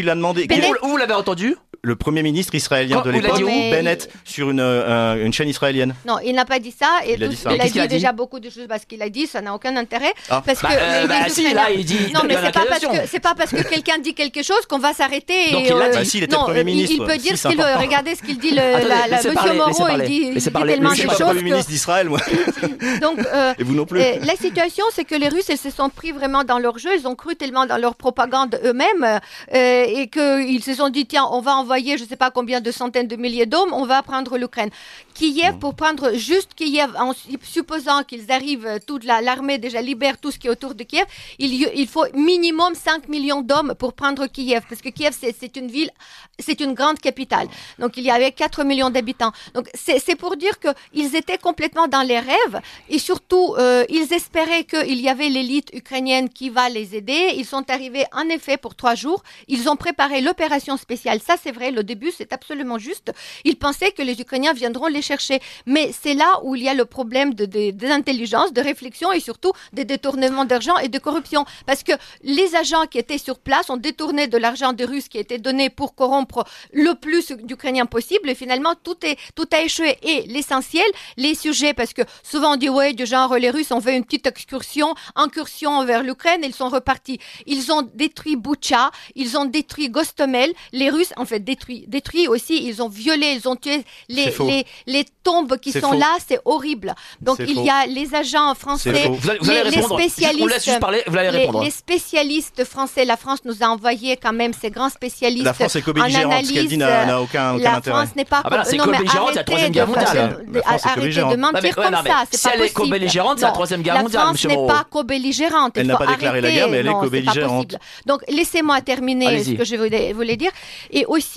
l'a 0.06 0.14
demandé. 0.14 0.46
Où 0.82 0.88
vous 0.88 0.96
l'avez 0.96 1.14
entendu 1.14 1.56
le 1.86 1.94
premier 1.94 2.24
ministre 2.24 2.52
israélien 2.56 3.00
de 3.00 3.10
l'époque, 3.10 3.40
Bennett, 3.44 4.10
sur 4.24 4.50
une, 4.50 4.58
euh, 4.58 5.24
une, 5.24 5.32
chaîne 5.32 5.48
israélienne. 5.48 5.94
Non, 6.04 6.16
il 6.24 6.34
n'a 6.34 6.44
pas 6.44 6.58
dit 6.58 6.74
ça. 6.76 6.88
Et 7.06 7.14
il, 7.14 7.22
a 7.22 7.28
dit, 7.28 7.38
il 7.46 7.80
a 7.80 7.86
dit 7.86 7.94
déjà 7.94 8.10
beaucoup 8.10 8.40
de 8.40 8.50
choses 8.50 8.66
parce 8.68 8.84
qu'il 8.84 9.00
a 9.02 9.08
dit, 9.08 9.28
ça 9.28 9.40
n'a 9.40 9.54
aucun 9.54 9.76
intérêt. 9.76 10.12
Ah. 10.28 10.42
Parce 10.44 10.62
bah, 10.62 10.70
que 10.70 10.74
euh, 10.76 11.06
bah, 11.06 11.28
si, 11.28 11.54
là, 11.54 11.70
il 11.70 11.84
dit. 11.84 12.12
Non, 12.12 12.22
mais 12.26 12.34
c'est 12.42 12.52
pas 12.52 12.64
parce 12.68 12.80
que 12.80 13.06
c'est 13.06 13.20
pas 13.20 13.34
parce 13.36 13.52
que 13.52 13.62
quelqu'un 13.62 13.98
dit 13.98 14.14
quelque 14.14 14.42
chose 14.42 14.66
qu'on 14.68 14.80
va 14.80 14.94
s'arrêter. 14.94 15.52
Donc 15.52 15.66
il 15.66 15.72
a 15.72 15.88
dit. 15.88 15.96
Bah, 15.96 16.04
si, 16.04 16.18
il 16.18 16.24
était 16.24 16.34
non, 16.34 16.42
premier 16.42 16.64
ministre. 16.64 16.96
Il 16.98 17.06
peut 17.06 17.18
dire 17.18 17.38
ce 17.38 17.46
qu'il 17.46 17.56
veut. 17.56 17.76
Regardez 17.78 18.16
ce 18.16 18.22
qu'il 18.22 18.38
dit. 18.38 18.50
Le, 18.50 19.14
Monsieur 19.14 19.54
Moreau, 19.54 19.86
il 19.88 20.02
dit 20.32 20.50
tellement 20.50 20.90
de 20.90 20.96
choses. 20.96 21.18
Je 21.18 21.22
premier 21.22 21.42
ministre 21.42 21.70
d'Israël, 21.70 22.08
moi. 22.08 22.18
Donc, 23.00 23.20
euh, 23.20 23.54
et 23.58 23.62
vous 23.62 23.74
non 23.76 23.86
plus. 23.86 24.00
La 24.00 24.34
situation, 24.34 24.84
c'est 24.92 25.04
que 25.04 25.14
les 25.14 25.28
Russes, 25.28 25.50
ils 25.50 25.56
se 25.56 25.70
sont 25.70 25.88
pris 25.88 26.10
vraiment 26.10 26.42
dans 26.42 26.58
leur 26.58 26.78
jeu. 26.78 26.90
Ils 26.98 27.06
ont 27.06 27.14
cru 27.14 27.36
tellement 27.36 27.64
dans 27.64 27.76
leur 27.76 27.94
propagande 27.94 28.58
eux-mêmes 28.64 29.20
et 29.52 30.08
qu'ils 30.08 30.64
se 30.64 30.74
sont 30.74 30.88
dit 30.88 31.06
tiens, 31.06 31.26
on 31.30 31.40
va 31.40 31.54
envoyer, 31.54 31.75
je 31.78 32.04
sais 32.04 32.16
pas 32.16 32.30
combien 32.30 32.60
de 32.60 32.70
centaines 32.70 33.08
de 33.08 33.16
milliers 33.16 33.46
d'hommes, 33.46 33.72
on 33.72 33.86
va 33.86 34.02
prendre 34.02 34.36
l'Ukraine. 34.38 34.70
Kiev, 35.14 35.58
pour 35.58 35.74
prendre 35.74 36.14
juste 36.14 36.54
Kiev, 36.54 36.94
en 36.98 37.12
supposant 37.42 38.02
qu'ils 38.04 38.30
arrivent, 38.30 38.66
euh, 38.66 38.78
toute 38.86 39.04
l'armée 39.04 39.58
déjà 39.58 39.80
libère 39.80 40.18
tout 40.18 40.30
ce 40.30 40.38
qui 40.38 40.46
est 40.46 40.50
autour 40.50 40.74
de 40.74 40.82
Kiev, 40.84 41.06
il, 41.38 41.52
il 41.74 41.88
faut 41.88 42.06
minimum 42.14 42.74
5 42.74 43.08
millions 43.08 43.42
d'hommes 43.42 43.74
pour 43.78 43.92
prendre 43.94 44.26
Kiev, 44.26 44.62
parce 44.68 44.82
que 44.82 44.90
Kiev, 44.90 45.16
c'est 45.18 45.56
une 45.56 45.68
ville, 45.68 45.90
c'est 46.38 46.60
une 46.60 46.74
grande 46.74 46.98
capitale. 46.98 47.48
Donc 47.78 47.96
il 47.96 48.04
y 48.04 48.10
avait 48.10 48.32
4 48.32 48.64
millions 48.64 48.90
d'habitants. 48.90 49.32
Donc 49.54 49.68
c'est 49.74 50.16
pour 50.16 50.36
dire 50.36 50.58
qu'ils 50.58 51.16
étaient 51.16 51.38
complètement 51.38 51.88
dans 51.88 52.02
les 52.02 52.18
rêves, 52.18 52.60
et 52.88 52.98
surtout, 52.98 53.54
euh, 53.58 53.84
ils 53.88 54.12
espéraient 54.12 54.64
qu'il 54.64 55.00
y 55.00 55.08
avait 55.08 55.28
l'élite 55.28 55.70
ukrainienne 55.72 56.28
qui 56.28 56.50
va 56.50 56.68
les 56.68 56.94
aider. 56.94 57.34
Ils 57.36 57.44
sont 57.44 57.68
arrivés 57.70 58.04
en 58.12 58.28
effet 58.28 58.56
pour 58.56 58.74
trois 58.74 58.94
jours. 58.94 59.22
Ils 59.48 59.68
ont 59.68 59.76
préparé 59.76 60.20
l'opération 60.20 60.76
spéciale. 60.76 61.20
Ça, 61.20 61.36
c'est 61.42 61.52
vrai, 61.52 61.65
le 61.70 61.82
début, 61.82 62.12
c'est 62.16 62.32
absolument 62.32 62.78
juste. 62.78 63.12
Ils 63.44 63.56
pensaient 63.56 63.92
que 63.92 64.02
les 64.02 64.20
Ukrainiens 64.20 64.52
viendront 64.52 64.86
les 64.86 65.02
chercher. 65.02 65.40
Mais 65.66 65.90
c'est 65.92 66.14
là 66.14 66.40
où 66.42 66.54
il 66.56 66.62
y 66.62 66.68
a 66.68 66.74
le 66.74 66.84
problème 66.84 67.34
de, 67.34 67.46
de, 67.46 67.70
de 67.70 68.60
réflexion 68.60 69.12
et 69.12 69.20
surtout 69.20 69.52
des 69.72 69.84
détournements 69.84 70.44
d'argent 70.44 70.76
et 70.78 70.88
de 70.88 70.98
corruption. 70.98 71.44
Parce 71.66 71.82
que 71.82 71.92
les 72.22 72.54
agents 72.54 72.86
qui 72.86 72.98
étaient 72.98 73.18
sur 73.18 73.38
place 73.38 73.70
ont 73.70 73.76
détourné 73.76 74.26
de 74.26 74.38
l'argent 74.38 74.72
des 74.72 74.84
Russes 74.84 75.08
qui 75.08 75.18
était 75.18 75.38
donné 75.38 75.70
pour 75.70 75.94
corrompre 75.94 76.44
le 76.72 76.94
plus 76.94 77.32
d'Ukrainiens 77.32 77.86
possible. 77.86 78.30
Et 78.30 78.34
finalement, 78.34 78.74
tout, 78.82 78.96
est, 79.04 79.16
tout 79.34 79.48
a 79.52 79.62
échoué. 79.62 79.98
Et 80.02 80.22
l'essentiel, 80.26 80.86
les 81.16 81.34
sujets, 81.34 81.74
parce 81.74 81.92
que 81.92 82.02
souvent 82.22 82.54
on 82.54 82.56
dit, 82.56 82.68
ouais, 82.68 82.92
du 82.92 83.06
genre, 83.06 83.34
les 83.36 83.50
Russes 83.50 83.70
ont 83.72 83.80
fait 83.80 83.96
une 83.96 84.04
petite 84.04 84.26
excursion, 84.26 84.94
incursion 85.14 85.84
vers 85.84 86.02
l'Ukraine, 86.02 86.40
ils 86.44 86.54
sont 86.54 86.68
repartis. 86.68 87.18
Ils 87.46 87.72
ont 87.72 87.82
détruit 87.94 88.36
Boucha, 88.36 88.90
ils 89.14 89.36
ont 89.36 89.44
détruit 89.44 89.90
Gostomel. 89.90 90.52
Les 90.72 90.90
Russes, 90.90 91.12
en 91.16 91.24
fait, 91.24 91.40
détruit, 91.46 91.84
détruit 91.86 92.26
aussi, 92.28 92.66
ils 92.66 92.82
ont 92.82 92.88
violé, 92.88 93.38
ils 93.38 93.48
ont 93.48 93.56
tué 93.56 93.84
les, 94.08 94.34
les, 94.40 94.66
les 94.86 95.04
tombes 95.22 95.56
qui 95.58 95.72
sont 95.72 95.92
là, 95.92 96.16
c'est 96.26 96.40
horrible. 96.44 96.94
Donc 97.22 97.38
il 97.38 97.62
y 97.62 97.70
a 97.70 97.86
les 97.86 98.14
agents 98.14 98.54
français, 98.54 98.92
les, 98.92 99.82
spécialistes, 99.82 100.80
parler, 100.80 101.02
vous 101.06 101.16
allez 101.16 101.30
répondre. 101.30 101.62
Les, 101.64 101.70
spécialistes 101.70 102.64
français, 102.64 103.04
la 103.04 103.16
France 103.16 103.40
nous 103.44 103.62
a 103.62 103.66
envoyé 103.66 104.16
quand 104.16 104.32
même 104.32 104.52
ces 104.52 104.70
grands 104.70 104.90
spécialistes. 104.90 105.44
La 105.44 105.54
France 105.54 105.76
est 105.76 105.82
co-belligérante, 105.82 106.44
ce 106.44 106.52
qu'elle 106.52 106.68
dit 106.68 106.76
n'a 106.76 107.22
aucun, 107.22 107.54
aucun 107.54 107.72
la 107.74 107.80
France 107.80 108.16
n'est 108.16 108.24
pas. 108.24 108.42
Ah 108.44 108.50
bah 108.50 108.64
c'est 108.64 108.76
co-belligérante, 108.76 109.30
c'est 109.30 109.36
la 109.36 109.44
troisième 109.44 109.72
guerre 109.72 109.86
mondiale. 109.86 110.44
Arrêtez 110.64 111.20
de 111.20 111.36
mentir 111.36 111.76
comme 111.76 111.84
ça, 111.84 112.02
c'est 112.02 112.08
pas 112.10 112.24
possible. 112.24 112.36
Si 112.36 112.48
elle 112.52 112.62
est 112.62 112.72
co-belligérante, 112.72 113.38
c'est 113.38 113.46
la 113.46 113.52
troisième 113.52 113.82
guerre 113.82 114.02
mondiale. 114.02 114.22
La 114.22 114.32
France 114.32 114.44
n'est 114.44 114.66
pas 114.66 114.84
co-belligérante. 114.90 115.72
Elle 115.76 115.86
n'a 115.86 115.96
pas 115.96 116.06
déclaré 116.06 116.40
la 116.40 116.50
guerre, 116.50 116.68
mais 116.68 116.78
elle 116.78 116.88
est 116.88 117.00
co-belligérante. 117.04 117.76
Donc 118.04 118.20
laissez-moi 118.28 118.80
terminer 118.80 119.44
ce 119.44 119.52
que 119.52 119.64
je 119.64 119.76
voulais 120.12 120.36
dire. 120.36 120.50
Et 120.90 121.06
aussi. 121.06 121.35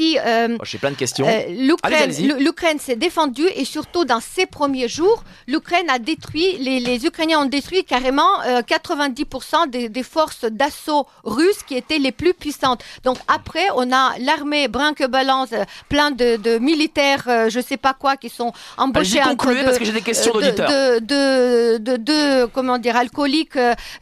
J'ai 0.63 0.77
plein 0.77 0.91
de 0.91 0.95
questions. 0.95 1.27
L'Ukraine 1.49 2.79
s'est 2.79 2.95
défendue 2.95 3.47
et 3.55 3.65
surtout 3.65 4.05
dans 4.05 4.19
ces 4.19 4.45
premiers 4.45 4.87
jours, 4.87 5.23
l'Ukraine 5.47 5.89
a 5.89 5.99
détruit, 5.99 6.57
les, 6.59 7.05
Ukrainiens 7.05 7.41
ont 7.41 7.45
détruit 7.45 7.83
carrément 7.83 8.41
90% 8.43 9.75
euh, 9.75 9.89
des, 9.89 10.03
forces 10.03 10.45
d'assaut 10.45 11.07
russes 11.23 11.63
qui 11.67 11.75
étaient 11.75 11.99
les 11.99 12.11
plus 12.11 12.33
puissantes. 12.33 12.83
Donc 13.03 13.17
après, 13.27 13.67
on 13.75 13.91
a 13.91 14.17
l'armée 14.19 14.67
brinque-balance, 14.67 15.49
euh, 15.53 15.63
plein 15.87 16.11
de, 16.11 16.57
militaires, 16.59 17.23
je 17.25 17.31
euh, 17.31 17.49
je 17.59 17.65
sais 17.65 17.77
pas 17.77 17.93
quoi, 17.93 18.15
qui 18.15 18.29
sont 18.29 18.53
embauchés 18.77 19.21
entre 19.21 19.47
deux, 19.53 19.65
parce 19.65 19.77
que 19.77 19.83
j'ai 19.83 19.91
des 19.91 20.01
questions 20.01 20.31
d'auditeurs. 20.31 20.69
De, 20.69 21.77
de, 21.77 21.97
de, 21.97 22.45
comment 22.45 22.77
dire, 22.77 22.95
alcooliques 22.95 23.57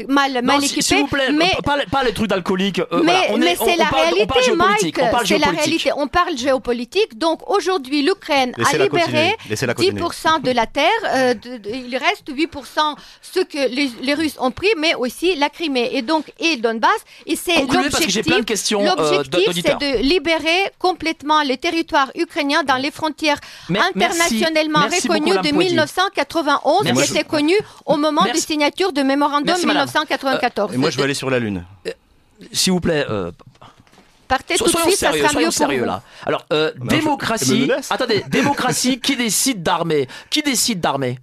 mal, 0.07 0.43
mal 0.43 0.63
équipés. 0.63 0.81
S'il 0.83 0.97
vous 0.99 1.07
plaît, 1.07 1.31
mais, 1.31 1.51
pas, 1.65 2.03
les 2.03 2.13
trucs 2.13 2.29
d'alcooliques. 2.29 2.81
mais, 3.03 3.35
mais 3.39 3.55
c'est 3.55 3.75
la 3.77 3.85
réalité, 3.85 4.51
Mike. 4.55 4.99
C'est 5.25 5.39
la 5.39 5.47
réalité. 5.47 5.86
On 5.95 6.07
parle 6.07 6.37
géopolitique. 6.37 7.17
Donc 7.17 7.49
aujourd'hui, 7.49 8.01
l'Ukraine 8.01 8.53
a 8.63 8.77
libéré 8.77 9.35
10% 9.49 10.41
de 10.41 10.51
la 10.51 10.65
terre. 10.65 10.87
Euh, 11.05 11.33
il 11.65 11.95
reste 11.97 12.29
8% 12.29 12.95
ce 13.21 13.39
que 13.41 14.03
les, 14.03 14.13
Russes 14.13 14.37
ont 14.39 14.51
pris, 14.51 14.69
mais 14.77 14.95
aussi 14.95 15.35
la 15.35 15.49
Crimée 15.49 15.89
et 15.93 16.01
donc 16.01 16.31
et 16.39 16.57
Donbass. 16.57 16.89
Et 17.25 17.35
c'est 17.35 17.61
l'objectif. 17.61 18.17
Euh, 18.27 18.95
l'objectif, 18.95 19.63
c'est 19.63 19.77
de 19.79 20.01
libérer 20.01 20.71
complètement 20.79 21.41
les 21.43 21.57
territoires 21.57 22.11
ukrainiens 22.15 22.63
dans 22.63 22.77
les 22.77 22.91
frontières 22.91 23.37
internationellement 23.69 24.81
reconnues 24.81 25.37
de 25.51 25.55
1991, 25.55 26.83
qui 26.91 27.11
étaient 27.11 27.23
connues 27.23 27.59
au 27.85 27.97
moment 27.97 28.23
des 28.25 28.39
signatures 28.39 28.93
de 28.93 29.01
mémorandum 29.01 29.57
1994. 29.57 30.73
et 30.73 30.77
moi, 30.77 30.89
je 30.89 30.97
veux 30.97 31.03
aller 31.03 31.13
sur 31.13 31.29
la 31.29 31.39
Lune. 31.39 31.65
Euh, 31.87 31.91
s'il 32.51 32.73
vous 32.73 32.79
plaît, 32.79 33.05
Partez 34.27 34.55
tout 34.55 34.65
de 34.65 34.69
suite, 34.69 34.97
sérieux, 34.97 35.21
ça 35.23 35.29
sera 35.29 35.39
mieux 35.39 35.51
sérieux, 35.51 35.85
là. 35.85 36.01
Alors, 36.25 36.45
euh, 36.51 36.71
démocratie. 36.83 37.71
Attendez, 37.89 38.23
démocratie, 38.29 38.99
qui 38.99 39.15
décide 39.15 39.63
d'armer 39.63 40.07
Qui 40.29 40.41
décide 40.41 40.79
d'armer 40.81 41.19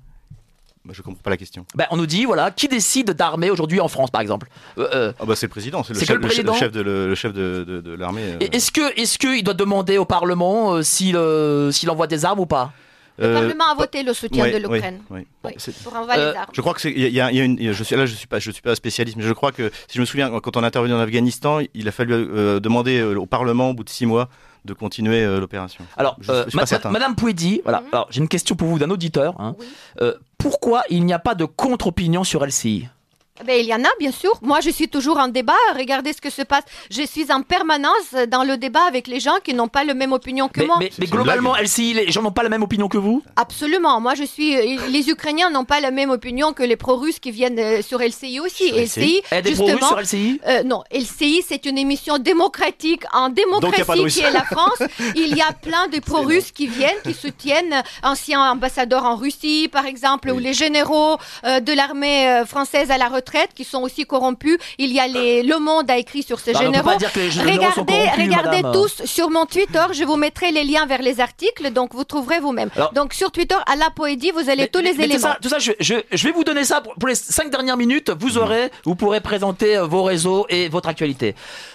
bah, 0.84 0.92
je 0.94 1.00
comprends 1.00 1.22
pas 1.22 1.30
la 1.30 1.38
question. 1.38 1.64
Ben, 1.74 1.86
on 1.90 1.96
nous 1.96 2.04
dit, 2.04 2.26
voilà, 2.26 2.50
qui 2.50 2.68
décide 2.68 3.12
d'armer 3.12 3.48
aujourd'hui 3.48 3.80
en 3.80 3.88
France, 3.88 4.10
par 4.10 4.20
exemple? 4.20 4.48
Euh, 4.76 4.86
euh 4.94 5.12
ah 5.18 5.24
bah, 5.24 5.34
C'est 5.34 5.46
le 5.46 5.50
président, 5.50 5.82
c'est 5.82 5.94
le, 5.94 6.00
chef, 6.00 6.18
le, 6.18 6.28
chef 6.28 6.72
de, 6.72 6.80
le, 6.82 7.14
chef 7.14 7.32
de, 7.32 7.64
de, 7.66 7.80
de 7.80 7.94
l'armée. 7.94 8.34
Euh. 8.34 8.48
Est-ce 8.52 8.70
qu'il 8.70 8.82
est 8.84 9.18
que 9.18 9.42
doit 9.42 9.54
demander 9.54 9.96
au 9.96 10.04
Parlement 10.04 10.74
euh, 10.74 10.82
s'il 10.82 11.16
envoie 11.16 12.06
des 12.06 12.26
armes 12.26 12.40
ou 12.40 12.46
pas? 12.46 12.72
Le 13.18 13.32
Parlement 13.32 13.64
a 13.70 13.74
voté 13.74 14.02
le 14.02 14.12
soutien 14.12 14.50
de 14.50 14.56
l'Ukraine. 14.56 15.00
Oui, 15.10 15.26
pour 15.82 15.96
envoyer 15.96 16.20
les 16.20 16.36
armes. 16.36 16.50
Je 16.52 16.60
crois 16.60 16.74
que 16.74 16.80
c'est. 16.80 16.92
Il 16.92 17.08
y, 17.08 17.20
a, 17.20 17.30
une. 17.30 17.72
Je 17.72 17.84
suis 17.84 17.96
là, 17.96 18.06
je 18.06 18.14
suis 18.14 18.26
pas, 18.26 18.38
je 18.38 18.50
suis 18.50 18.62
pas 18.62 18.74
spécialiste, 18.74 19.16
mais 19.16 19.22
je 19.24 19.32
crois 19.32 19.52
que 19.52 19.70
si 19.88 19.96
je 19.96 20.00
me 20.00 20.06
souviens, 20.06 20.30
quand 20.40 20.56
on 20.56 20.62
a 20.62 20.66
intervenu 20.66 20.94
en 20.94 21.00
Afghanistan, 21.00 21.60
il 21.74 21.88
a 21.88 21.92
fallu 21.92 22.26
demander 22.60 23.02
au 23.02 23.26
Parlement 23.26 23.70
au 23.70 23.74
bout 23.74 23.84
de 23.84 23.90
six 23.90 24.06
mois 24.06 24.28
de 24.64 24.72
continuer 24.72 25.22
euh, 25.22 25.40
l'opération. 25.40 25.84
Alors, 25.96 26.16
euh, 26.28 26.46
Madame 26.90 27.14
Pouedi, 27.14 27.60
voilà. 27.64 27.80
Mhm. 27.80 27.88
Alors, 27.92 28.06
j'ai 28.10 28.20
une 28.20 28.28
question 28.28 28.56
pour 28.56 28.68
vous 28.68 28.78
d'un 28.78 28.90
auditeur. 28.90 29.38
Hein. 29.38 29.56
Euh, 30.00 30.14
pourquoi 30.38 30.82
il 30.90 31.04
n'y 31.04 31.12
a 31.12 31.18
pas 31.18 31.34
de 31.34 31.44
contre-opinion 31.44 32.24
sur 32.24 32.44
LCI 32.44 32.88
ben, 33.42 33.58
il 33.58 33.66
y 33.66 33.74
en 33.74 33.82
a, 33.82 33.88
bien 33.98 34.12
sûr. 34.12 34.32
Moi, 34.42 34.60
je 34.60 34.70
suis 34.70 34.88
toujours 34.88 35.18
en 35.18 35.26
débat. 35.26 35.54
Regardez 35.76 36.12
ce 36.12 36.20
que 36.20 36.30
se 36.30 36.42
passe. 36.42 36.62
Je 36.88 37.02
suis 37.02 37.32
en 37.32 37.42
permanence 37.42 38.14
dans 38.28 38.44
le 38.44 38.56
débat 38.56 38.84
avec 38.86 39.08
les 39.08 39.18
gens 39.18 39.38
qui 39.42 39.54
n'ont 39.54 39.66
pas 39.66 39.82
la 39.82 39.94
même 39.94 40.12
opinion 40.12 40.46
que 40.46 40.62
moi. 40.62 40.78
Mais, 40.78 40.92
globalement, 41.06 41.56
LCI, 41.56 41.94
les 41.94 42.12
gens 42.12 42.22
n'ont 42.22 42.30
pas 42.30 42.44
la 42.44 42.48
même 42.48 42.62
opinion 42.62 42.86
que 42.86 42.96
vous? 42.96 43.24
Absolument. 43.34 44.00
Moi, 44.00 44.14
je 44.14 44.22
suis. 44.22 44.54
Les 44.88 45.10
Ukrainiens 45.10 45.50
n'ont 45.50 45.64
pas 45.64 45.80
la 45.80 45.90
même 45.90 46.10
opinion 46.10 46.52
que 46.52 46.62
les 46.62 46.76
pro-russes 46.76 47.18
qui 47.18 47.32
viennent 47.32 47.58
euh, 47.58 47.82
sur 47.82 47.98
LCI 47.98 48.38
aussi. 48.38 48.68
Sur 48.68 48.76
LCI, 48.76 49.22
LCI 49.32 49.42
des 49.42 49.52
pro-russes 49.54 49.88
sur 49.88 50.00
LCI 50.00 50.40
euh, 50.46 50.62
Non, 50.62 50.84
LCI, 50.92 51.42
c'est 51.44 51.66
une 51.66 51.76
émission 51.76 52.18
démocratique. 52.18 53.02
En 53.12 53.30
démocratie 53.30 54.06
qui 54.10 54.20
est 54.20 54.30
la 54.30 54.44
France, 54.44 54.80
il 55.16 55.36
y 55.36 55.42
a 55.42 55.52
plein 55.52 55.88
de 55.88 55.98
pro-russes 55.98 56.52
qui 56.52 56.68
viennent, 56.68 57.00
qui 57.02 57.14
soutiennent 57.14 57.82
anciens 58.04 58.52
ambassadeurs 58.52 59.04
en 59.04 59.16
Russie, 59.16 59.68
par 59.72 59.86
exemple, 59.86 60.30
ou 60.30 60.38
les 60.38 60.54
généraux 60.54 61.18
euh, 61.44 61.58
de 61.58 61.72
l'armée 61.72 62.44
française 62.46 62.92
à 62.92 62.96
la 62.96 63.08
retraite 63.08 63.23
retraite 63.24 63.50
qui 63.54 63.64
sont 63.64 63.82
aussi 63.82 64.04
corrompus. 64.04 64.58
Il 64.78 64.92
y 64.92 65.00
a 65.00 65.06
les 65.06 65.42
Le 65.42 65.58
Monde 65.58 65.90
a 65.90 65.96
écrit 65.96 66.22
sur 66.22 66.38
ces 66.38 66.52
bah, 66.52 66.60
généraux. 66.60 66.90
regardez, 66.90 68.10
regardez 68.22 68.62
tous 68.72 69.04
sur 69.04 69.30
mon 69.30 69.46
Twitter. 69.46 69.84
Je 69.92 70.04
vous 70.04 70.16
mettrai 70.16 70.52
les 70.52 70.64
liens 70.64 70.86
vers 70.86 71.02
les 71.02 71.20
articles, 71.20 71.70
donc 71.72 71.94
vous 71.94 72.04
trouverez 72.04 72.40
vous-même. 72.40 72.70
Donc 72.94 73.14
sur 73.14 73.30
Twitter, 73.30 73.56
à 73.66 73.76
la 73.76 73.90
poédie, 73.90 74.30
vous 74.30 74.50
allez 74.50 74.68
tous 74.68 74.80
les 74.80 75.00
éléments. 75.00 75.34
tout 75.40 75.48
ça, 75.48 75.58
je, 75.58 75.72
je, 75.80 76.24
vais 76.24 76.32
vous 76.32 76.44
donner 76.44 76.64
ça 76.64 76.80
pour, 76.80 77.08
les 77.08 77.14
cinq 77.14 77.50
dernières 77.50 77.76
minutes. 77.76 78.10
Vous 78.18 78.38
aurez, 78.38 78.70
vous 78.84 78.94
pourrez 78.94 79.20
présenter 79.20 79.76
euh, 79.76 79.86
vos 79.86 80.02
réseaux 80.02 80.46
et 80.48 80.68
votre 80.68 80.88
actualité. 80.88 81.34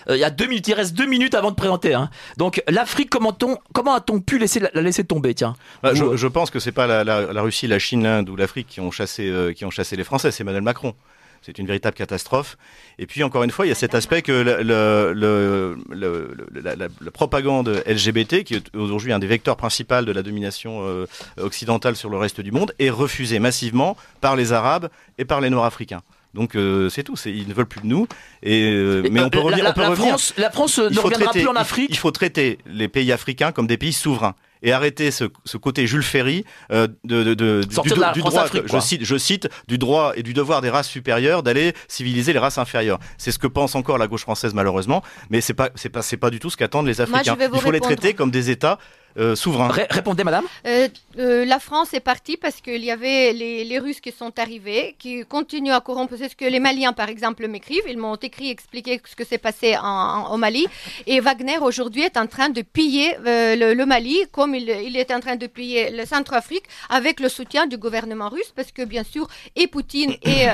Euh, 0.09 0.17
il 0.17 0.19
y 0.19 0.23
a 0.23 0.29
deux 0.29 0.47
minutes, 0.47 0.67
il 0.67 0.73
reste 0.73 0.93
deux 0.93 1.05
minutes 1.05 1.35
avant 1.35 1.51
de 1.51 1.55
présenter. 1.55 1.93
Hein. 1.93 2.09
Donc 2.37 2.61
l'Afrique, 2.67 3.09
comment, 3.09 3.35
comment 3.73 3.93
a-t-on 3.93 4.19
pu 4.19 4.37
laisser 4.37 4.59
la, 4.59 4.81
laisser 4.81 5.03
tomber 5.03 5.33
Tiens? 5.33 5.55
Bah, 5.83 5.93
je, 5.93 6.15
je, 6.15 6.27
pense 6.27 6.51
que 6.51 6.59
c'est 6.59 6.71
pas 6.71 6.87
la, 6.87 7.03
la, 7.03 7.41
Russie, 7.41 7.67
la 7.67 7.79
Chine, 7.79 8.03
l'Inde 8.03 8.29
ou 8.29 8.35
l'Afrique 8.35 8.67
qui 8.67 8.81
ont 8.81 8.91
chassé, 8.91 9.27
euh, 9.27 9.53
qui 9.53 9.65
ont 9.65 9.71
chassé 9.71 9.95
les 9.95 10.03
Français. 10.03 10.31
C'est 10.31 10.43
Emmanuel 10.43 10.63
Macron. 10.63 10.93
C'est 11.41 11.57
une 11.57 11.67
véritable 11.67 11.95
catastrophe. 11.95 12.57
Et 12.97 13.05
puis, 13.05 13.23
encore 13.23 13.43
une 13.43 13.51
fois, 13.51 13.65
il 13.65 13.69
y 13.69 13.71
a 13.71 13.75
cet 13.75 13.95
aspect 13.95 14.21
que 14.21 14.31
le, 14.31 15.77
la, 15.91 17.11
propagande 17.11 17.81
LGBT, 17.87 18.43
qui 18.43 18.55
est 18.55 18.75
aujourd'hui 18.75 19.13
un 19.13 19.19
des 19.19 19.27
vecteurs 19.27 19.57
principaux 19.57 20.01
de 20.01 20.11
la 20.11 20.21
domination 20.21 20.81
euh, 20.83 21.05
occidentale 21.37 21.95
sur 21.95 22.09
le 22.09 22.17
reste 22.17 22.41
du 22.41 22.51
monde, 22.51 22.73
est 22.79 22.89
refusée 22.89 23.39
massivement 23.39 23.97
par 24.21 24.35
les 24.35 24.53
Arabes 24.53 24.89
et 25.17 25.25
par 25.25 25.41
les 25.41 25.49
Nord-Africains. 25.49 26.01
Donc 26.33 26.55
euh, 26.55 26.89
c'est 26.89 27.03
tout, 27.03 27.15
ils 27.25 27.47
ne 27.47 27.53
veulent 27.53 27.65
plus 27.65 27.81
de 27.81 27.87
nous. 27.87 28.07
Et, 28.43 28.71
euh, 28.71 29.07
mais 29.11 29.21
on 29.21 29.29
peut 29.29 29.39
revenir. 29.39 29.63
La, 29.63 29.73
France, 29.73 30.33
la 30.37 30.51
France 30.51 30.77
ne 30.77 30.99
reviendra 30.99 31.31
plus 31.31 31.47
en 31.47 31.55
Afrique. 31.55 31.89
il, 31.89 31.97
faut 31.97 32.11
traiter 32.11 32.59
les 32.67 32.87
pays 32.87 33.11
africains 33.11 33.51
comme 33.51 33.65
des 33.65 33.77
pays 33.77 33.93
souverains 33.93 34.35
et 34.61 34.71
arrêter 34.71 35.11
ce, 35.11 35.25
ce, 35.45 35.57
côté 35.57 35.87
Jules 35.87 36.03
Ferry 36.03 36.45
euh, 36.71 36.87
de, 37.03 37.23
de, 37.23 37.33
de, 37.33 37.61
du, 37.63 37.89
du 38.13 38.21
droit, 38.21 38.45
je 38.65 38.79
cite, 38.79 39.03
je 39.03 39.17
cite, 39.17 39.49
du 39.67 39.77
droit 39.77 40.13
et 40.15 40.23
du 40.23 40.33
devoir 40.33 40.61
des 40.61 40.69
races 40.69 40.87
supérieures 40.89 41.43
d'aller 41.43 41.73
civiliser 41.87 42.33
les 42.33 42.39
races 42.39 42.57
inférieures. 42.57 42.99
C'est 43.17 43.31
ce 43.31 43.39
que 43.39 43.47
pense 43.47 43.75
encore 43.75 43.97
la 43.97 44.07
gauche 44.07 44.21
française 44.21 44.53
malheureusement, 44.53 45.03
mais 45.29 45.41
c'est 45.41 45.53
pas 45.53 45.69
c'est 45.75 45.89
pas 45.89 46.01
c'est 46.01 46.17
pas 46.17 46.29
du 46.29 46.39
tout 46.39 46.49
ce 46.49 46.57
qu'attendent 46.57 46.87
les 46.87 47.01
Africains. 47.01 47.37
Il 47.53 47.59
faut 47.59 47.71
les 47.71 47.79
traiter 47.79 48.13
comme 48.13 48.31
des 48.31 48.49
États 48.49 48.79
euh, 49.17 49.35
souverain. 49.35 49.69
répondez, 49.89 50.23
madame. 50.23 50.45
Euh, 50.67 50.87
euh, 51.17 51.45
la 51.45 51.59
France 51.59 51.93
est 51.93 51.99
partie 51.99 52.37
parce 52.37 52.61
qu'il 52.61 52.83
y 52.83 52.91
avait 52.91 53.33
les, 53.33 53.79
Russes 53.79 54.01
qui 54.01 54.11
sont 54.11 54.37
arrivés, 54.39 54.95
qui 54.99 55.25
continuent 55.25 55.71
à 55.71 55.79
corrompre. 55.81 56.13
C'est 56.17 56.29
ce 56.29 56.35
que 56.35 56.45
les 56.45 56.59
Maliens, 56.59 56.93
par 56.93 57.09
exemple, 57.09 57.47
m'écrivent. 57.47 57.83
Ils 57.87 57.97
m'ont 57.97 58.15
écrit, 58.15 58.49
expliqué 58.49 59.01
ce 59.09 59.15
que 59.15 59.25
s'est 59.25 59.37
passé 59.37 59.75
en, 59.81 60.31
au 60.33 60.37
Mali. 60.37 60.67
Et 61.07 61.19
Wagner, 61.19 61.57
aujourd'hui, 61.59 62.03
est 62.03 62.17
en 62.17 62.27
train 62.27 62.49
de 62.49 62.61
piller 62.61 63.15
le, 63.23 63.83
Mali, 63.85 64.17
comme 64.31 64.53
il, 64.53 64.69
est 64.69 65.11
en 65.11 65.19
train 65.19 65.35
de 65.37 65.47
piller 65.47 65.91
le 65.91 66.05
Centrafrique, 66.05 66.63
avec 66.89 67.19
le 67.19 67.29
soutien 67.29 67.67
du 67.67 67.77
gouvernement 67.77 68.29
russe, 68.29 68.51
parce 68.55 68.71
que, 68.71 68.83
bien 68.83 69.03
sûr, 69.03 69.27
et 69.55 69.67
Poutine 69.67 70.15
et 70.23 70.47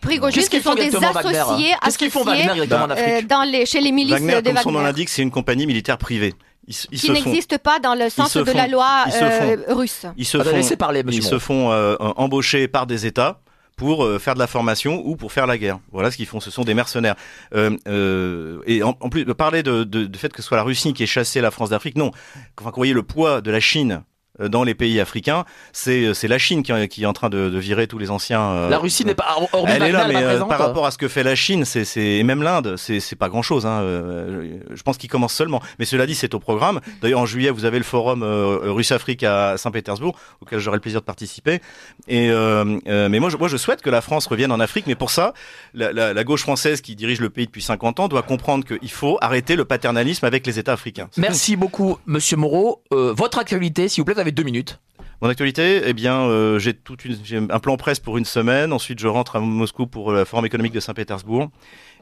Prigogine, 0.00 0.42
qui 0.48 0.60
sont 0.60 0.74
des 0.74 0.94
associés, 0.94 1.74
Qu'est-ce 1.84 1.98
qu'ils 1.98 2.10
font 2.10 2.24
Wagner 2.24 2.50
exactement 2.50 2.84
en 2.84 2.90
Afrique 2.90 3.26
dans 3.26 3.42
les, 3.42 3.66
chez 3.66 3.80
les 3.80 3.92
milices 3.92 4.12
Wagner, 4.12 4.42
de 4.42 4.50
comme 4.50 4.58
son 4.58 4.72
nom 4.72 4.80
l'indique, 4.80 5.08
c'est 5.08 5.22
une 5.22 5.30
compagnie 5.30 5.66
militaire 5.66 5.98
privée 5.98 6.34
qui 6.68 7.10
n'existe 7.10 7.58
pas 7.58 7.80
dans 7.80 7.94
le 7.94 8.08
sens 8.08 8.36
de 8.36 8.52
la 8.52 8.68
loi 8.68 9.04
euh, 9.14 9.56
russe. 9.68 10.06
Ils 10.16 10.26
se 10.26 10.38
font, 10.38 10.76
parler, 10.76 11.02
ils 11.08 11.22
se 11.22 11.38
font 11.38 11.72
euh, 11.72 11.96
embaucher 11.98 12.68
par 12.68 12.86
des 12.86 13.06
États 13.06 13.40
pour 13.76 14.04
euh, 14.04 14.18
faire 14.18 14.34
de 14.34 14.38
la 14.38 14.46
formation 14.46 15.02
ou 15.04 15.16
pour 15.16 15.32
faire 15.32 15.46
la 15.46 15.58
guerre. 15.58 15.80
Voilà 15.90 16.10
ce 16.10 16.16
qu'ils 16.16 16.26
font. 16.26 16.40
Ce 16.40 16.50
sont 16.50 16.62
des 16.62 16.74
mercenaires. 16.74 17.16
et 17.54 18.82
en, 18.82 18.92
plus, 19.10 19.24
de 19.24 19.32
parler 19.32 19.62
de, 19.62 19.84
de, 19.84 20.04
de, 20.06 20.18
fait 20.18 20.32
que 20.32 20.40
ce 20.40 20.48
soit 20.48 20.56
la 20.56 20.62
Russie 20.62 20.92
qui 20.92 21.02
ait 21.02 21.06
chassé 21.06 21.40
la 21.40 21.50
France 21.50 21.70
d'Afrique, 21.70 21.96
non. 21.96 22.12
Enfin, 22.60 22.70
vous 22.70 22.76
voyez 22.76 22.92
le 22.92 23.02
poids 23.02 23.40
de 23.40 23.50
la 23.50 23.60
Chine 23.60 23.92
euh, 23.92 24.11
dans 24.48 24.64
les 24.64 24.74
pays 24.74 25.00
africains, 25.00 25.44
c'est 25.72 26.04
euh, 26.04 26.14
c'est 26.14 26.28
la 26.28 26.38
Chine 26.38 26.62
qui, 26.62 26.72
qui, 26.88 27.02
est 27.02 27.06
en 27.06 27.12
train 27.12 27.28
de, 27.28 27.48
de 27.50 27.58
virer 27.58 27.86
tous 27.86 27.98
les 27.98 28.10
anciens. 28.10 28.40
Euh, 28.40 28.68
la 28.68 28.78
Russie 28.78 29.04
n'est 29.04 29.14
pas 29.14 29.36
elle 29.66 29.82
est 29.82 29.92
là, 29.92 30.06
mais 30.08 30.38
par 30.48 30.58
rapport 30.58 30.86
à 30.86 30.90
ce 30.90 30.98
que 30.98 31.08
fait 31.08 31.22
la 31.22 31.34
Chine, 31.34 31.64
c'est 31.64 31.84
et 31.96 32.22
même 32.22 32.42
l'Inde, 32.42 32.76
c'est 32.76 33.00
c'est 33.00 33.16
pas 33.16 33.28
grand 33.28 33.42
chose. 33.42 33.66
Hein. 33.66 33.82
Je 33.82 34.82
pense 34.82 34.96
qu'il 34.98 35.10
commence 35.10 35.34
seulement. 35.34 35.60
Mais 35.78 35.84
cela 35.84 36.06
dit, 36.06 36.14
c'est 36.14 36.34
au 36.34 36.40
programme. 36.40 36.80
D'ailleurs, 37.00 37.20
en 37.20 37.26
juillet, 37.26 37.50
vous 37.50 37.64
avez 37.64 37.78
le 37.78 37.84
forum 37.84 38.22
Russe-Afrique 38.22 39.22
à 39.22 39.56
Saint-Pétersbourg, 39.56 40.18
auquel 40.40 40.58
j'aurai 40.58 40.76
le 40.76 40.80
plaisir 40.80 41.00
de 41.00 41.06
participer. 41.06 41.60
Et 42.08 42.28
mais 42.30 43.20
moi, 43.20 43.28
je, 43.30 43.36
moi, 43.36 43.48
je 43.48 43.56
souhaite 43.56 43.82
que 43.82 43.90
la 43.90 44.00
France 44.00 44.26
revienne 44.26 44.52
en 44.52 44.60
Afrique. 44.60 44.86
Mais 44.86 44.94
pour 44.94 45.10
ça, 45.10 45.34
la, 45.74 45.92
la, 45.92 46.12
la 46.12 46.24
gauche 46.24 46.42
française 46.42 46.80
qui 46.80 46.96
dirige 46.96 47.20
le 47.20 47.30
pays 47.30 47.46
depuis 47.46 47.62
50 47.62 48.00
ans 48.00 48.08
doit 48.08 48.22
comprendre 48.22 48.64
qu'il 48.64 48.90
faut 48.90 49.18
arrêter 49.20 49.56
le 49.56 49.64
paternalisme 49.64 50.24
avec 50.24 50.46
les 50.46 50.58
États 50.58 50.72
africains. 50.72 51.08
Merci 51.16 51.56
beaucoup, 51.56 51.98
Monsieur 52.06 52.36
Moreau. 52.36 52.82
votre 52.90 53.38
actualité, 53.38 53.88
s'il 53.88 54.02
vous 54.02 54.06
plaît 54.06 54.14
avez 54.22 54.31
deux 54.32 54.42
minutes. 54.42 54.80
Mon 55.22 55.28
actualité, 55.28 55.82
eh 55.84 55.92
bien, 55.92 56.22
euh, 56.22 56.58
j'ai 56.58 56.74
toute 56.74 57.04
une, 57.04 57.16
j'ai 57.22 57.36
un 57.36 57.60
plan 57.60 57.76
presse 57.76 58.00
pour 58.00 58.18
une 58.18 58.24
semaine. 58.24 58.72
Ensuite, 58.72 58.98
je 58.98 59.06
rentre 59.06 59.36
à 59.36 59.40
Moscou 59.40 59.86
pour 59.86 60.12
la 60.12 60.24
Forum 60.24 60.44
économique 60.46 60.72
de 60.72 60.80
Saint-Pétersbourg. 60.80 61.48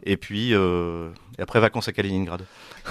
Et 0.04 0.16
puis, 0.16 0.54
euh, 0.54 1.10
et 1.38 1.42
après 1.42 1.60
vacances 1.60 1.86
à 1.86 1.92
Kaliningrad. 1.92 2.42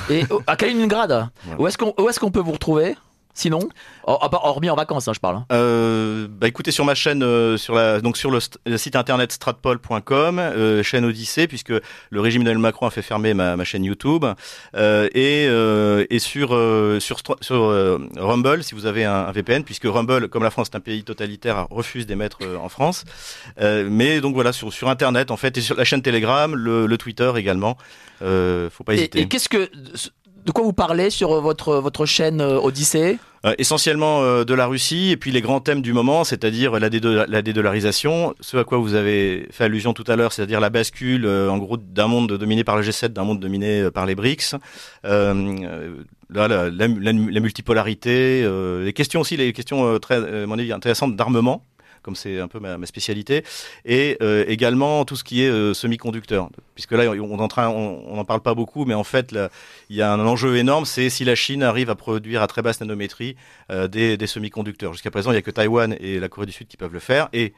Et 0.09 0.23
oh, 0.29 0.41
à 0.45 0.55
Kaliningrad, 0.55 1.29
où 1.57 1.67
est-ce 1.67 1.79
qu'on, 1.79 1.95
où 1.97 2.07
est-ce 2.09 2.19
qu'on 2.19 2.29
peut 2.29 2.41
vous 2.41 2.51
retrouver? 2.51 2.95
Sinon, 3.39 3.69
hormis 4.03 4.69
en 4.69 4.75
vacances, 4.75 5.07
hein, 5.07 5.13
je 5.13 5.19
parle. 5.21 5.37
Hein. 5.37 5.45
Euh, 5.53 6.27
bah 6.29 6.49
écoutez 6.49 6.71
sur 6.71 6.83
ma 6.83 6.93
chaîne, 6.93 7.23
euh, 7.23 7.55
sur 7.55 7.73
la 7.73 8.01
donc 8.01 8.17
sur 8.17 8.31
le, 8.31 8.41
site 8.77 8.97
internet 8.97 9.31
stratpol.com, 9.31 10.39
euh, 10.39 10.83
chaîne 10.83 11.05
Odyssée, 11.05 11.47
puisque 11.47 11.71
le 12.09 12.19
régime 12.19 12.43
d'Emmanuel 12.43 12.61
Macron 12.61 12.85
a 12.87 12.91
fait 12.91 13.01
fermer 13.01 13.33
ma, 13.33 13.55
ma 13.55 13.63
chaîne 13.63 13.85
YouTube, 13.85 14.25
et 14.75 15.45
et 15.45 16.19
sur 16.19 16.49
sur 16.99 17.19
sur 17.39 17.99
Rumble, 18.17 18.61
si 18.61 18.75
vous 18.75 18.85
avez 18.85 19.05
un, 19.05 19.31
VPN, 19.31 19.63
puisque 19.63 19.85
Rumble, 19.85 20.27
comme 20.27 20.43
la 20.43 20.51
France 20.51 20.67
est 20.73 20.75
un 20.75 20.81
pays 20.81 21.05
totalitaire, 21.05 21.67
refuse 21.69 22.05
d'émettre 22.05 22.39
en 22.61 22.67
France. 22.67 23.05
mais 23.57 24.19
donc 24.19 24.33
voilà 24.33 24.51
sur 24.51 24.73
sur 24.73 24.89
internet 24.89 25.31
en 25.31 25.37
fait 25.37 25.57
et 25.57 25.61
sur 25.61 25.77
la 25.77 25.85
chaîne 25.85 26.01
Telegram, 26.01 26.53
le, 26.53 26.87
le 26.87 26.97
Twitter 26.97 27.31
également. 27.37 27.77
faut 28.19 28.83
pas 28.83 28.95
hésiter. 28.95 29.21
et 29.21 29.27
qu'est-ce 29.29 29.47
que 29.47 29.69
de 30.45 30.51
quoi 30.51 30.63
vous 30.63 30.73
parlez 30.73 31.09
sur 31.09 31.31
euh, 31.31 31.41
votre, 31.41 31.75
votre 31.75 32.05
chaîne 32.05 32.41
euh, 32.41 32.59
Odyssée? 32.59 33.17
Euh, 33.45 33.53
essentiellement 33.57 34.43
de 34.43 34.53
la 34.53 34.65
Russie 34.65 35.11
et 35.11 35.17
puis 35.17 35.31
les 35.31 35.39
grands 35.39 35.61
thèmes 35.61 35.81
du 35.81 35.93
moment, 35.93 36.25
c'est-à-dire 36.25 36.73
la, 36.73 36.89
la, 36.89 37.41
dédollarisation, 37.41 38.35
ce 38.41 38.57
à 38.57 38.65
quoi 38.65 38.79
vous 38.79 38.95
avez 38.95 39.47
fait 39.51 39.63
allusion 39.63 39.93
tout 39.93 40.03
à 40.07 40.17
l'heure, 40.17 40.33
c'est-à-dire 40.33 40.59
la 40.59 40.69
bascule 40.69 41.25
en 41.25 41.57
gros 41.57 41.77
d'un 41.77 42.07
monde 42.07 42.33
dominé 42.33 42.65
par 42.65 42.75
le 42.75 42.83
G7, 42.83 43.07
d'un 43.07 43.23
monde 43.23 43.39
dominé 43.39 43.89
par 43.91 44.05
les 44.05 44.13
BRICS, 44.13 44.55
euh, 45.05 45.95
la, 46.29 46.69
la, 46.69 47.39
multipolarité, 47.39 48.45
les 48.83 48.91
questions 48.91 49.21
aussi, 49.21 49.37
les 49.37 49.53
questions 49.53 49.97
très, 49.99 50.45
mon 50.45 50.59
intéressantes 50.59 51.15
d'armement 51.15 51.63
comme 52.01 52.15
c'est 52.15 52.39
un 52.39 52.47
peu 52.47 52.59
ma, 52.59 52.85
spécialité, 52.85 53.43
et 53.85 54.17
euh, 54.21 54.45
également 54.47 55.05
tout 55.05 55.15
ce 55.15 55.23
qui 55.23 55.43
est 55.43 55.49
euh, 55.49 55.73
semi-conducteur. 55.73 56.49
Puisque 56.75 56.91
là, 56.93 57.09
on 57.11 57.37
n'en 57.37 57.47
on, 57.57 58.25
parle 58.25 58.41
pas 58.41 58.53
beaucoup, 58.53 58.85
mais 58.85 58.93
en 58.93 59.03
fait, 59.03 59.35
il 59.89 59.95
y 59.95 60.01
a 60.01 60.11
un 60.11 60.25
enjeu 60.25 60.57
énorme, 60.57 60.85
c'est 60.85 61.09
si 61.09 61.25
la 61.25 61.35
Chine 61.35 61.63
arrive 61.63 61.89
à 61.89 61.95
produire 61.95 62.41
à 62.41 62.47
très 62.47 62.61
basse 62.61 62.79
nanométrie 62.81 63.35
euh, 63.71 63.87
des, 63.87 64.17
des 64.17 64.27
semi-conducteurs. 64.27 64.93
Jusqu'à 64.93 65.11
présent, 65.11 65.31
il 65.31 65.33
n'y 65.33 65.39
a 65.39 65.41
que 65.41 65.51
Taïwan 65.51 65.95
et 65.99 66.19
la 66.19 66.29
Corée 66.29 66.45
du 66.45 66.51
Sud 66.51 66.67
qui 66.67 66.77
peuvent 66.77 66.93
le 66.93 66.99
faire, 66.99 67.29
et 67.33 67.53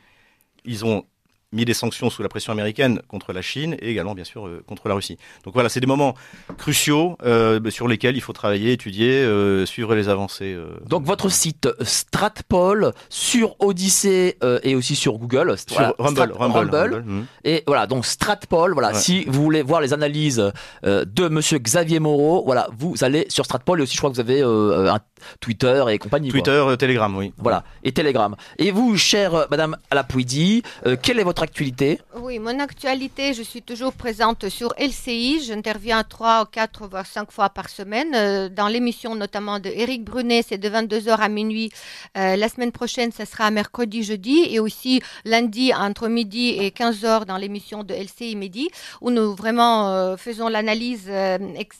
ils 0.65 0.85
ont 0.85 1.05
mis 1.53 1.65
des 1.65 1.73
sanctions 1.73 2.10
sous 2.10 2.23
la 2.23 2.30
pression 2.30 2.53
américaine 2.53 3.02
contre 3.07 3.34
la 3.34 3.41
Chine 3.41 3.76
et 3.80 3.90
également 3.90 4.15
bien 4.15 4.23
sûr 4.23 4.48
euh, 4.48 4.64
contre 4.65 4.88
la 4.88 4.95
Russie. 4.95 5.18
Donc 5.44 5.53
voilà, 5.53 5.69
c'est 5.69 5.80
des 5.80 5.88
moments 5.88 6.15
cruciaux 6.57 7.18
euh, 7.23 7.60
sur 7.69 7.88
lesquels 7.88 8.15
il 8.15 8.22
faut 8.22 8.34
travailler, 8.34 8.72
étudier, 8.72 9.11
euh, 9.11 9.65
suivre 9.65 9.94
les 9.95 10.07
avancées. 10.07 10.57
Donc 10.88 11.03
votre 11.06 11.30
site 11.30 11.68
Stratpol 11.82 12.94
sur 13.10 13.56
Odyssey 13.60 14.38
et 14.64 14.76
aussi 14.76 14.95
sur 14.95 15.18
Google, 15.18 15.56
sur 15.57 15.94
Rumble, 15.99 16.32
Rumble, 16.34 17.03
hmm. 17.06 17.26
et 17.44 17.64
voilà 17.68 17.88
donc 17.88 18.06
Stratpol. 18.06 18.73
Voilà, 18.73 18.94
si 18.94 19.26
vous 19.26 19.44
voulez 19.44 19.61
voir 19.61 19.82
les 19.82 19.94
analyses 19.94 20.52
de 20.84 21.28
Monsieur 21.28 21.57
Xavier 21.57 21.99
Moreau, 21.99 22.44
voilà, 22.45 22.68
vous 22.78 22.95
allez 23.02 23.26
sur 23.30 23.45
Stratpol 23.45 23.80
et 23.80 23.84
aussi 23.84 23.95
je 23.95 23.99
crois 23.99 24.10
que 24.10 24.15
vous 24.15 24.22
avez 24.22 24.41
un 24.41 24.99
Twitter 25.40 25.84
et 25.90 25.98
compagnie. 25.98 26.30
Twitter, 26.30 26.64
Telegram, 26.80 27.15
oui. 27.15 27.34
Voilà, 27.38 27.64
et 27.84 27.91
Telegram. 27.91 28.36
Et 28.57 28.72
vous, 28.72 28.98
chère 28.98 29.48
Madame 29.52 29.78
Alapouidi, 29.90 30.64
quel 31.02 31.19
est 31.19 31.23
votre 31.23 31.40
actualité 31.41 31.99
Oui, 32.15 32.39
mon 32.39 32.59
actualité, 32.59 33.34
je 33.34 33.41
suis 33.41 33.61
toujours 33.61 33.93
présente 33.93 34.49
sur 34.49 34.73
LCI. 34.77 35.43
J'interviens 35.43 36.03
trois, 36.03 36.45
quatre, 36.45 36.88
voire 36.88 37.05
cinq 37.05 37.31
fois 37.31 37.49
par 37.49 37.69
semaine 37.69 38.13
euh, 38.13 38.49
dans 38.49 38.68
l'émission 38.68 39.15
notamment 39.15 39.59
de 39.59 39.69
Eric 39.69 40.03
Brunet. 40.03 40.43
C'est 40.47 40.57
de 40.57 40.69
22h 40.69 41.18
à 41.18 41.30
minuit. 41.30 41.72
Euh, 42.18 42.35
la 42.35 42.49
semaine 42.49 42.72
prochaine, 42.72 43.11
ce 43.11 43.26
sera 43.26 43.49
mercredi, 43.51 44.03
jeudi 44.03 44.45
et 44.49 44.59
aussi 44.59 45.01
lundi 45.26 45.73
entre 45.73 46.07
midi 46.07 46.49
et 46.49 46.69
15h 46.69 47.26
dans 47.26 47.38
l'émission 47.38 47.84
de 47.84 47.93
LCI 47.93 48.35
Midi 48.35 48.69
où 49.01 49.09
nous 49.11 49.35
vraiment 49.35 49.89
euh, 49.89 50.18
faisons 50.18 50.47
l'analyse 50.47 51.09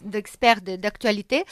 d'experts 0.02 0.62
d'actualité. 0.62 1.46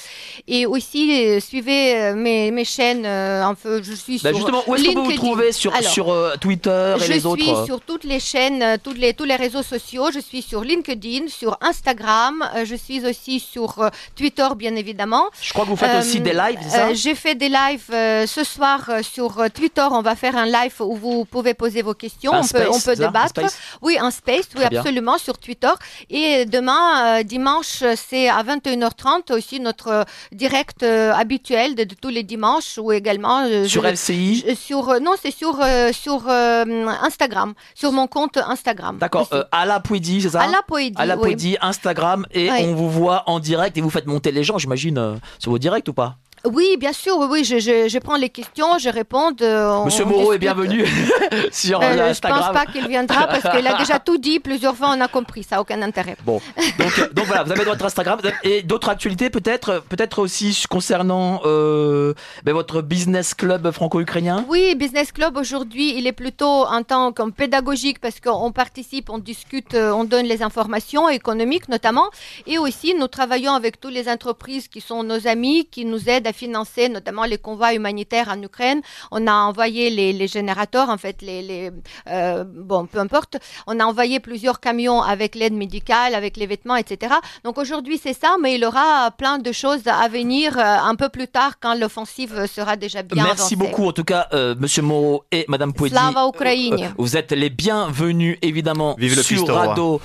Et 0.47 0.65
aussi, 0.65 1.39
suivez 1.41 2.13
mes, 2.13 2.51
mes 2.51 2.65
chaînes. 2.65 3.05
enfin, 3.45 3.81
je 3.81 3.93
suis 3.93 4.19
bah, 4.23 4.29
sur 4.29 4.37
Justement, 4.37 4.63
où 4.67 4.75
est-ce 4.75 4.85
qu'on 4.85 4.93
peut 4.93 5.01
vous 5.01 5.13
trouver 5.13 5.51
sur, 5.51 5.75
sur 5.83 6.33
Twitter 6.39 6.95
et 7.03 7.07
les 7.07 7.25
autres 7.25 7.43
Je 7.43 7.55
suis 7.55 7.65
sur 7.65 7.81
toutes 7.81 7.98
toutes 7.99 8.09
les 8.09 8.19
chaînes, 8.19 8.77
toutes 8.81 8.97
les, 8.97 9.13
tous 9.13 9.25
les 9.25 9.35
réseaux 9.35 9.63
sociaux. 9.63 10.09
Je 10.13 10.19
suis 10.19 10.41
sur 10.41 10.61
LinkedIn, 10.63 11.27
sur 11.27 11.57
Instagram. 11.59 12.49
je 12.63 12.75
suis 12.75 13.05
aussi 13.05 13.39
sur 13.41 13.89
Twitter, 14.15 14.47
bien 14.55 14.75
évidemment. 14.75 15.25
Je 15.41 15.51
crois 15.51 15.65
que 15.65 15.69
vous 15.69 15.75
faites 15.75 15.99
aussi 15.99 16.21
des 16.21 16.33
lives, 16.33 16.59
ça 16.69 16.93
J'ai 16.93 17.15
fait 17.15 17.35
des 17.35 17.49
lives 17.49 17.87
ce 17.89 18.43
soir 18.45 18.89
sur 19.01 19.43
Twitter. 19.53 19.85
On 19.91 20.01
va 20.01 20.15
faire 20.15 20.37
un 20.37 20.45
live 20.45 20.73
où 20.79 20.95
vous 20.95 21.25
pouvez 21.25 21.53
poser 21.53 21.81
vos 21.81 21.93
questions. 21.93 22.31
on, 22.33 22.47
peut, 22.47 22.67
on 22.71 22.79
peut 22.79 22.95
débattre. 22.95 23.41
Oui, 23.81 23.97
un 23.99 24.11
space, 24.11 24.47
oui, 24.55 24.63
absolument, 24.63 25.17
sur 25.17 25.37
Twitter. 25.37 25.71
Et 26.09 26.45
demain, 26.45 27.23
dimanche, 27.23 27.83
c'est 27.95 28.29
à 28.29 28.41
21h30 28.43 29.33
aussi 29.33 29.59
notre 29.59 30.05
direct 30.31 30.83
habituel 30.83 31.75
de, 31.75 31.83
tous 31.83 32.09
les 32.09 32.23
dimanches 32.23 32.77
ou 32.77 32.93
également 32.93 33.45
sur 33.65 33.83
LCI 33.85 34.55
sur 34.55 35.01
non 35.01 35.15
c'est 35.21 35.31
sur 35.31 35.59
sur 35.91 36.29
Instagram 36.29 37.53
sur 37.75 37.88
mon 37.91 38.07
compte 38.07 38.37
Instagram. 38.37 38.97
D'accord 38.97 39.29
à 39.51 39.65
la 39.65 39.79
Pouidi 39.79 40.21
c'est 40.21 40.29
ça 40.29 40.41
à 40.41 40.47
la 40.47 40.61
Pouidi 40.61 40.95
à 40.97 41.05
la 41.05 41.17
Pouidi 41.17 41.57
Instagram 41.61 42.25
et 42.31 42.49
on 42.51 42.75
vous 42.75 42.89
voit 42.89 43.23
en 43.27 43.39
direct 43.39 43.77
et 43.77 43.81
vous 43.81 43.89
faites 43.89 44.07
monter 44.07 44.31
les 44.31 44.43
gens 44.43 44.57
j'imagine 44.57 45.19
sur 45.39 45.51
vos 45.51 45.59
directs 45.59 45.87
ou 45.87 45.93
pas? 45.93 46.17
Oui, 46.45 46.77
bien 46.79 46.93
sûr, 46.93 47.17
oui, 47.17 47.27
oui, 47.29 47.43
je, 47.43 47.59
je, 47.59 47.89
je 47.89 47.99
prends 47.99 48.15
les 48.15 48.29
questions, 48.29 48.77
je 48.79 48.89
réponds. 48.89 49.31
Euh, 49.41 49.83
Monsieur 49.85 50.05
Moreau 50.05 50.31
est 50.33 50.37
bienvenu 50.37 50.85
sur 51.51 51.81
euh, 51.81 52.09
Instagram. 52.09 52.13
Je 52.13 52.51
pense 52.51 52.53
pas 52.53 52.65
qu'il 52.71 52.87
viendra 52.87 53.27
parce 53.27 53.55
qu'il 53.55 53.67
a 53.67 53.77
déjà 53.77 53.99
tout 54.05 54.17
dit 54.17 54.39
plusieurs 54.39 54.75
fois, 54.75 54.93
on 54.95 55.01
a 55.01 55.07
compris, 55.07 55.43
ça 55.43 55.55
n'a 55.55 55.61
aucun 55.61 55.81
intérêt. 55.81 56.15
Bon, 56.25 56.41
donc, 56.77 56.99
euh, 56.99 57.09
donc 57.13 57.25
voilà, 57.25 57.43
vous 57.43 57.51
avez 57.51 57.65
votre 57.65 57.83
Instagram 57.85 58.19
et 58.43 58.61
d'autres 58.61 58.89
actualités 58.89 59.29
peut-être, 59.29 59.83
peut-être 59.89 60.19
aussi 60.19 60.63
concernant 60.69 61.41
euh, 61.45 62.13
ben, 62.43 62.53
votre 62.53 62.81
business 62.81 63.33
club 63.33 63.71
franco-ukrainien? 63.71 64.45
Oui, 64.47 64.75
business 64.75 65.11
club 65.11 65.35
aujourd'hui, 65.35 65.97
il 65.97 66.07
est 66.07 66.13
plutôt 66.13 66.65
en 66.65 66.83
tant 66.83 67.11
que 67.11 67.29
pédagogique 67.31 67.99
parce 67.99 68.19
qu'on 68.21 68.51
participe, 68.53 69.09
on 69.09 69.17
discute, 69.17 69.75
on 69.75 70.05
donne 70.05 70.25
les 70.25 70.41
informations 70.41 71.09
économiques 71.09 71.67
notamment, 71.67 72.09
et 72.47 72.57
aussi 72.57 72.95
nous 72.95 73.07
travaillons 73.07 73.53
avec 73.53 73.79
toutes 73.79 73.93
les 73.93 74.07
entreprises 74.07 74.67
qui 74.69 74.79
sont 74.79 75.03
nos 75.03 75.27
amis, 75.27 75.67
qui 75.69 75.83
nous 75.83 76.09
aident 76.09 76.28
à 76.29 76.33
financer 76.33 76.89
notamment 76.89 77.25
les 77.25 77.37
convois 77.37 77.73
humanitaires 77.73 78.29
en 78.29 78.41
Ukraine. 78.41 78.81
On 79.11 79.27
a 79.27 79.33
envoyé 79.33 79.89
les, 79.89 80.27
générateurs, 80.27 80.89
en 80.89 80.97
fait, 80.97 81.21
les, 81.21 81.71
euh, 82.09 82.43
bon, 82.45 82.85
peu 82.85 82.99
importe. 82.99 83.37
On 83.67 83.79
a 83.79 83.85
envoyé 83.85 84.19
plusieurs 84.19 84.59
camions 84.59 85.01
avec 85.01 85.35
l'aide 85.35 85.53
médicale, 85.53 86.15
avec 86.15 86.37
les 86.37 86.47
vêtements, 86.47 86.75
etc. 86.75 87.15
Donc 87.43 87.57
aujourd'hui, 87.57 87.99
c'est 88.01 88.13
ça, 88.13 88.35
mais 88.41 88.55
il 88.55 88.61
y 88.61 88.65
aura 88.65 89.11
plein 89.11 89.37
de 89.39 89.51
choses 89.51 89.85
à 89.87 90.07
venir 90.07 90.57
euh, 90.57 90.61
un 90.91 90.95
peu 90.95 91.09
plus 91.09 91.27
tard 91.27 91.53
quand 91.59 91.75
l'offensive 91.75 92.45
sera 92.45 92.75
déjà 92.75 93.01
bien 93.03 93.23
Merci 93.23 93.55
beaucoup, 93.55 93.85
en 93.87 93.91
tout 93.93 94.03
cas, 94.03 94.27
euh, 94.33 94.55
Monsieur 94.59 94.83
Moreau 94.83 95.23
et 95.31 95.45
Madame 95.47 95.73
Pouedi. 95.73 95.95
Slava 95.95 96.27
Ukraine. 96.27 96.93
vous 96.97 97.17
êtes 97.17 97.31
les 97.31 97.49
bienvenus, 97.49 98.37
évidemment, 98.41 98.95
Vive 98.97 99.15
le 99.15 99.23
sur 99.23 99.47
Radio. 99.47 99.99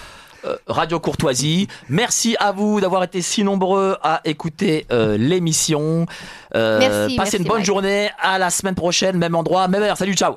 Euh, 0.46 0.56
Radio 0.66 1.00
Courtoisie. 1.00 1.68
Merci 1.88 2.36
à 2.38 2.52
vous 2.52 2.80
d'avoir 2.80 3.02
été 3.04 3.22
si 3.22 3.44
nombreux 3.44 3.96
à 4.02 4.20
écouter 4.24 4.86
euh, 4.92 5.16
l'émission. 5.16 6.06
Euh, 6.54 7.08
passez 7.16 7.38
une 7.38 7.44
bonne 7.44 7.64
journée. 7.64 8.10
À 8.20 8.38
la 8.38 8.50
semaine 8.50 8.74
prochaine, 8.74 9.16
même 9.16 9.34
endroit, 9.34 9.68
même 9.68 9.82
heure. 9.82 9.96
Salut, 9.96 10.14
ciao. 10.14 10.36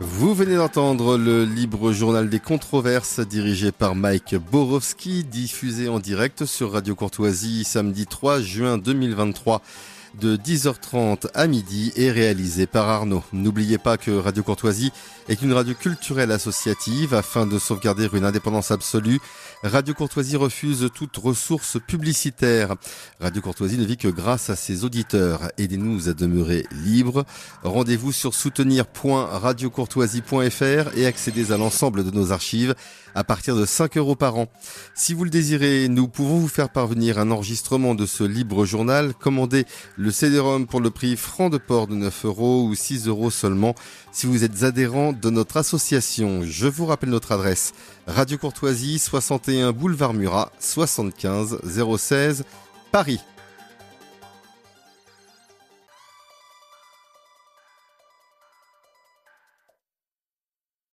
Vous 0.00 0.34
venez 0.34 0.56
d'entendre 0.56 1.16
le 1.16 1.44
libre 1.44 1.92
journal 1.92 2.28
des 2.28 2.40
controverses 2.40 3.20
dirigé 3.20 3.72
par 3.72 3.94
Mike 3.94 4.34
Borowski, 4.34 5.24
diffusé 5.24 5.88
en 5.88 5.98
direct 5.98 6.44
sur 6.44 6.72
Radio 6.72 6.94
Courtoisie 6.94 7.64
samedi 7.64 8.06
3 8.06 8.40
juin 8.40 8.78
2023 8.78 9.62
de 10.14 10.36
10h30 10.36 11.28
à 11.34 11.46
midi 11.46 11.92
est 11.96 12.10
réalisé 12.10 12.66
par 12.66 12.88
Arnaud. 12.88 13.22
N'oubliez 13.32 13.78
pas 13.78 13.96
que 13.96 14.10
Radio 14.10 14.42
Courtoisie 14.42 14.92
est 15.28 15.42
une 15.42 15.52
radio 15.52 15.74
culturelle 15.74 16.32
associative 16.32 17.14
afin 17.14 17.46
de 17.46 17.58
sauvegarder 17.58 18.08
une 18.12 18.24
indépendance 18.24 18.70
absolue. 18.70 19.20
Radio 19.62 19.92
Courtoisie 19.92 20.36
refuse 20.36 20.88
toute 20.94 21.18
ressource 21.18 21.76
publicitaire. 21.86 22.76
Radio 23.20 23.42
Courtoisie 23.42 23.76
ne 23.76 23.84
vit 23.84 23.98
que 23.98 24.08
grâce 24.08 24.48
à 24.48 24.56
ses 24.56 24.84
auditeurs. 24.84 25.52
Aidez-nous 25.58 26.08
à 26.08 26.14
demeurer 26.14 26.64
libres. 26.72 27.26
Rendez-vous 27.62 28.10
sur 28.10 28.32
soutenir.radiocourtoisie.fr 28.32 30.96
et 30.96 31.04
accédez 31.04 31.52
à 31.52 31.58
l'ensemble 31.58 32.04
de 32.04 32.10
nos 32.10 32.32
archives 32.32 32.74
à 33.14 33.22
partir 33.22 33.54
de 33.54 33.66
5 33.66 33.98
euros 33.98 34.14
par 34.14 34.36
an. 34.36 34.46
Si 34.94 35.12
vous 35.12 35.24
le 35.24 35.30
désirez, 35.30 35.88
nous 35.88 36.08
pouvons 36.08 36.38
vous 36.38 36.48
faire 36.48 36.70
parvenir 36.70 37.18
un 37.18 37.30
enregistrement 37.30 37.94
de 37.94 38.06
ce 38.06 38.24
libre 38.24 38.64
journal. 38.64 39.12
Commandez 39.12 39.66
le 39.96 40.10
CD-ROM 40.10 40.66
pour 40.66 40.80
le 40.80 40.90
prix 40.90 41.16
franc 41.16 41.50
de 41.50 41.58
port 41.58 41.86
de 41.86 41.96
9 41.96 42.24
euros 42.24 42.64
ou 42.64 42.74
6 42.74 43.08
euros 43.08 43.30
seulement 43.30 43.74
si 44.12 44.26
vous 44.26 44.42
êtes 44.42 44.62
adhérent 44.62 45.12
de 45.12 45.28
notre 45.28 45.58
association. 45.58 46.44
Je 46.44 46.66
vous 46.66 46.86
rappelle 46.86 47.10
notre 47.10 47.32
adresse. 47.32 47.72
Radio 48.06 48.38
Courtoisie, 48.38 48.98
61 48.98 49.49
boulevard 49.72 50.14
Murat, 50.14 50.50
75 50.58 51.56
016, 51.64 52.44
Paris. 52.92 53.20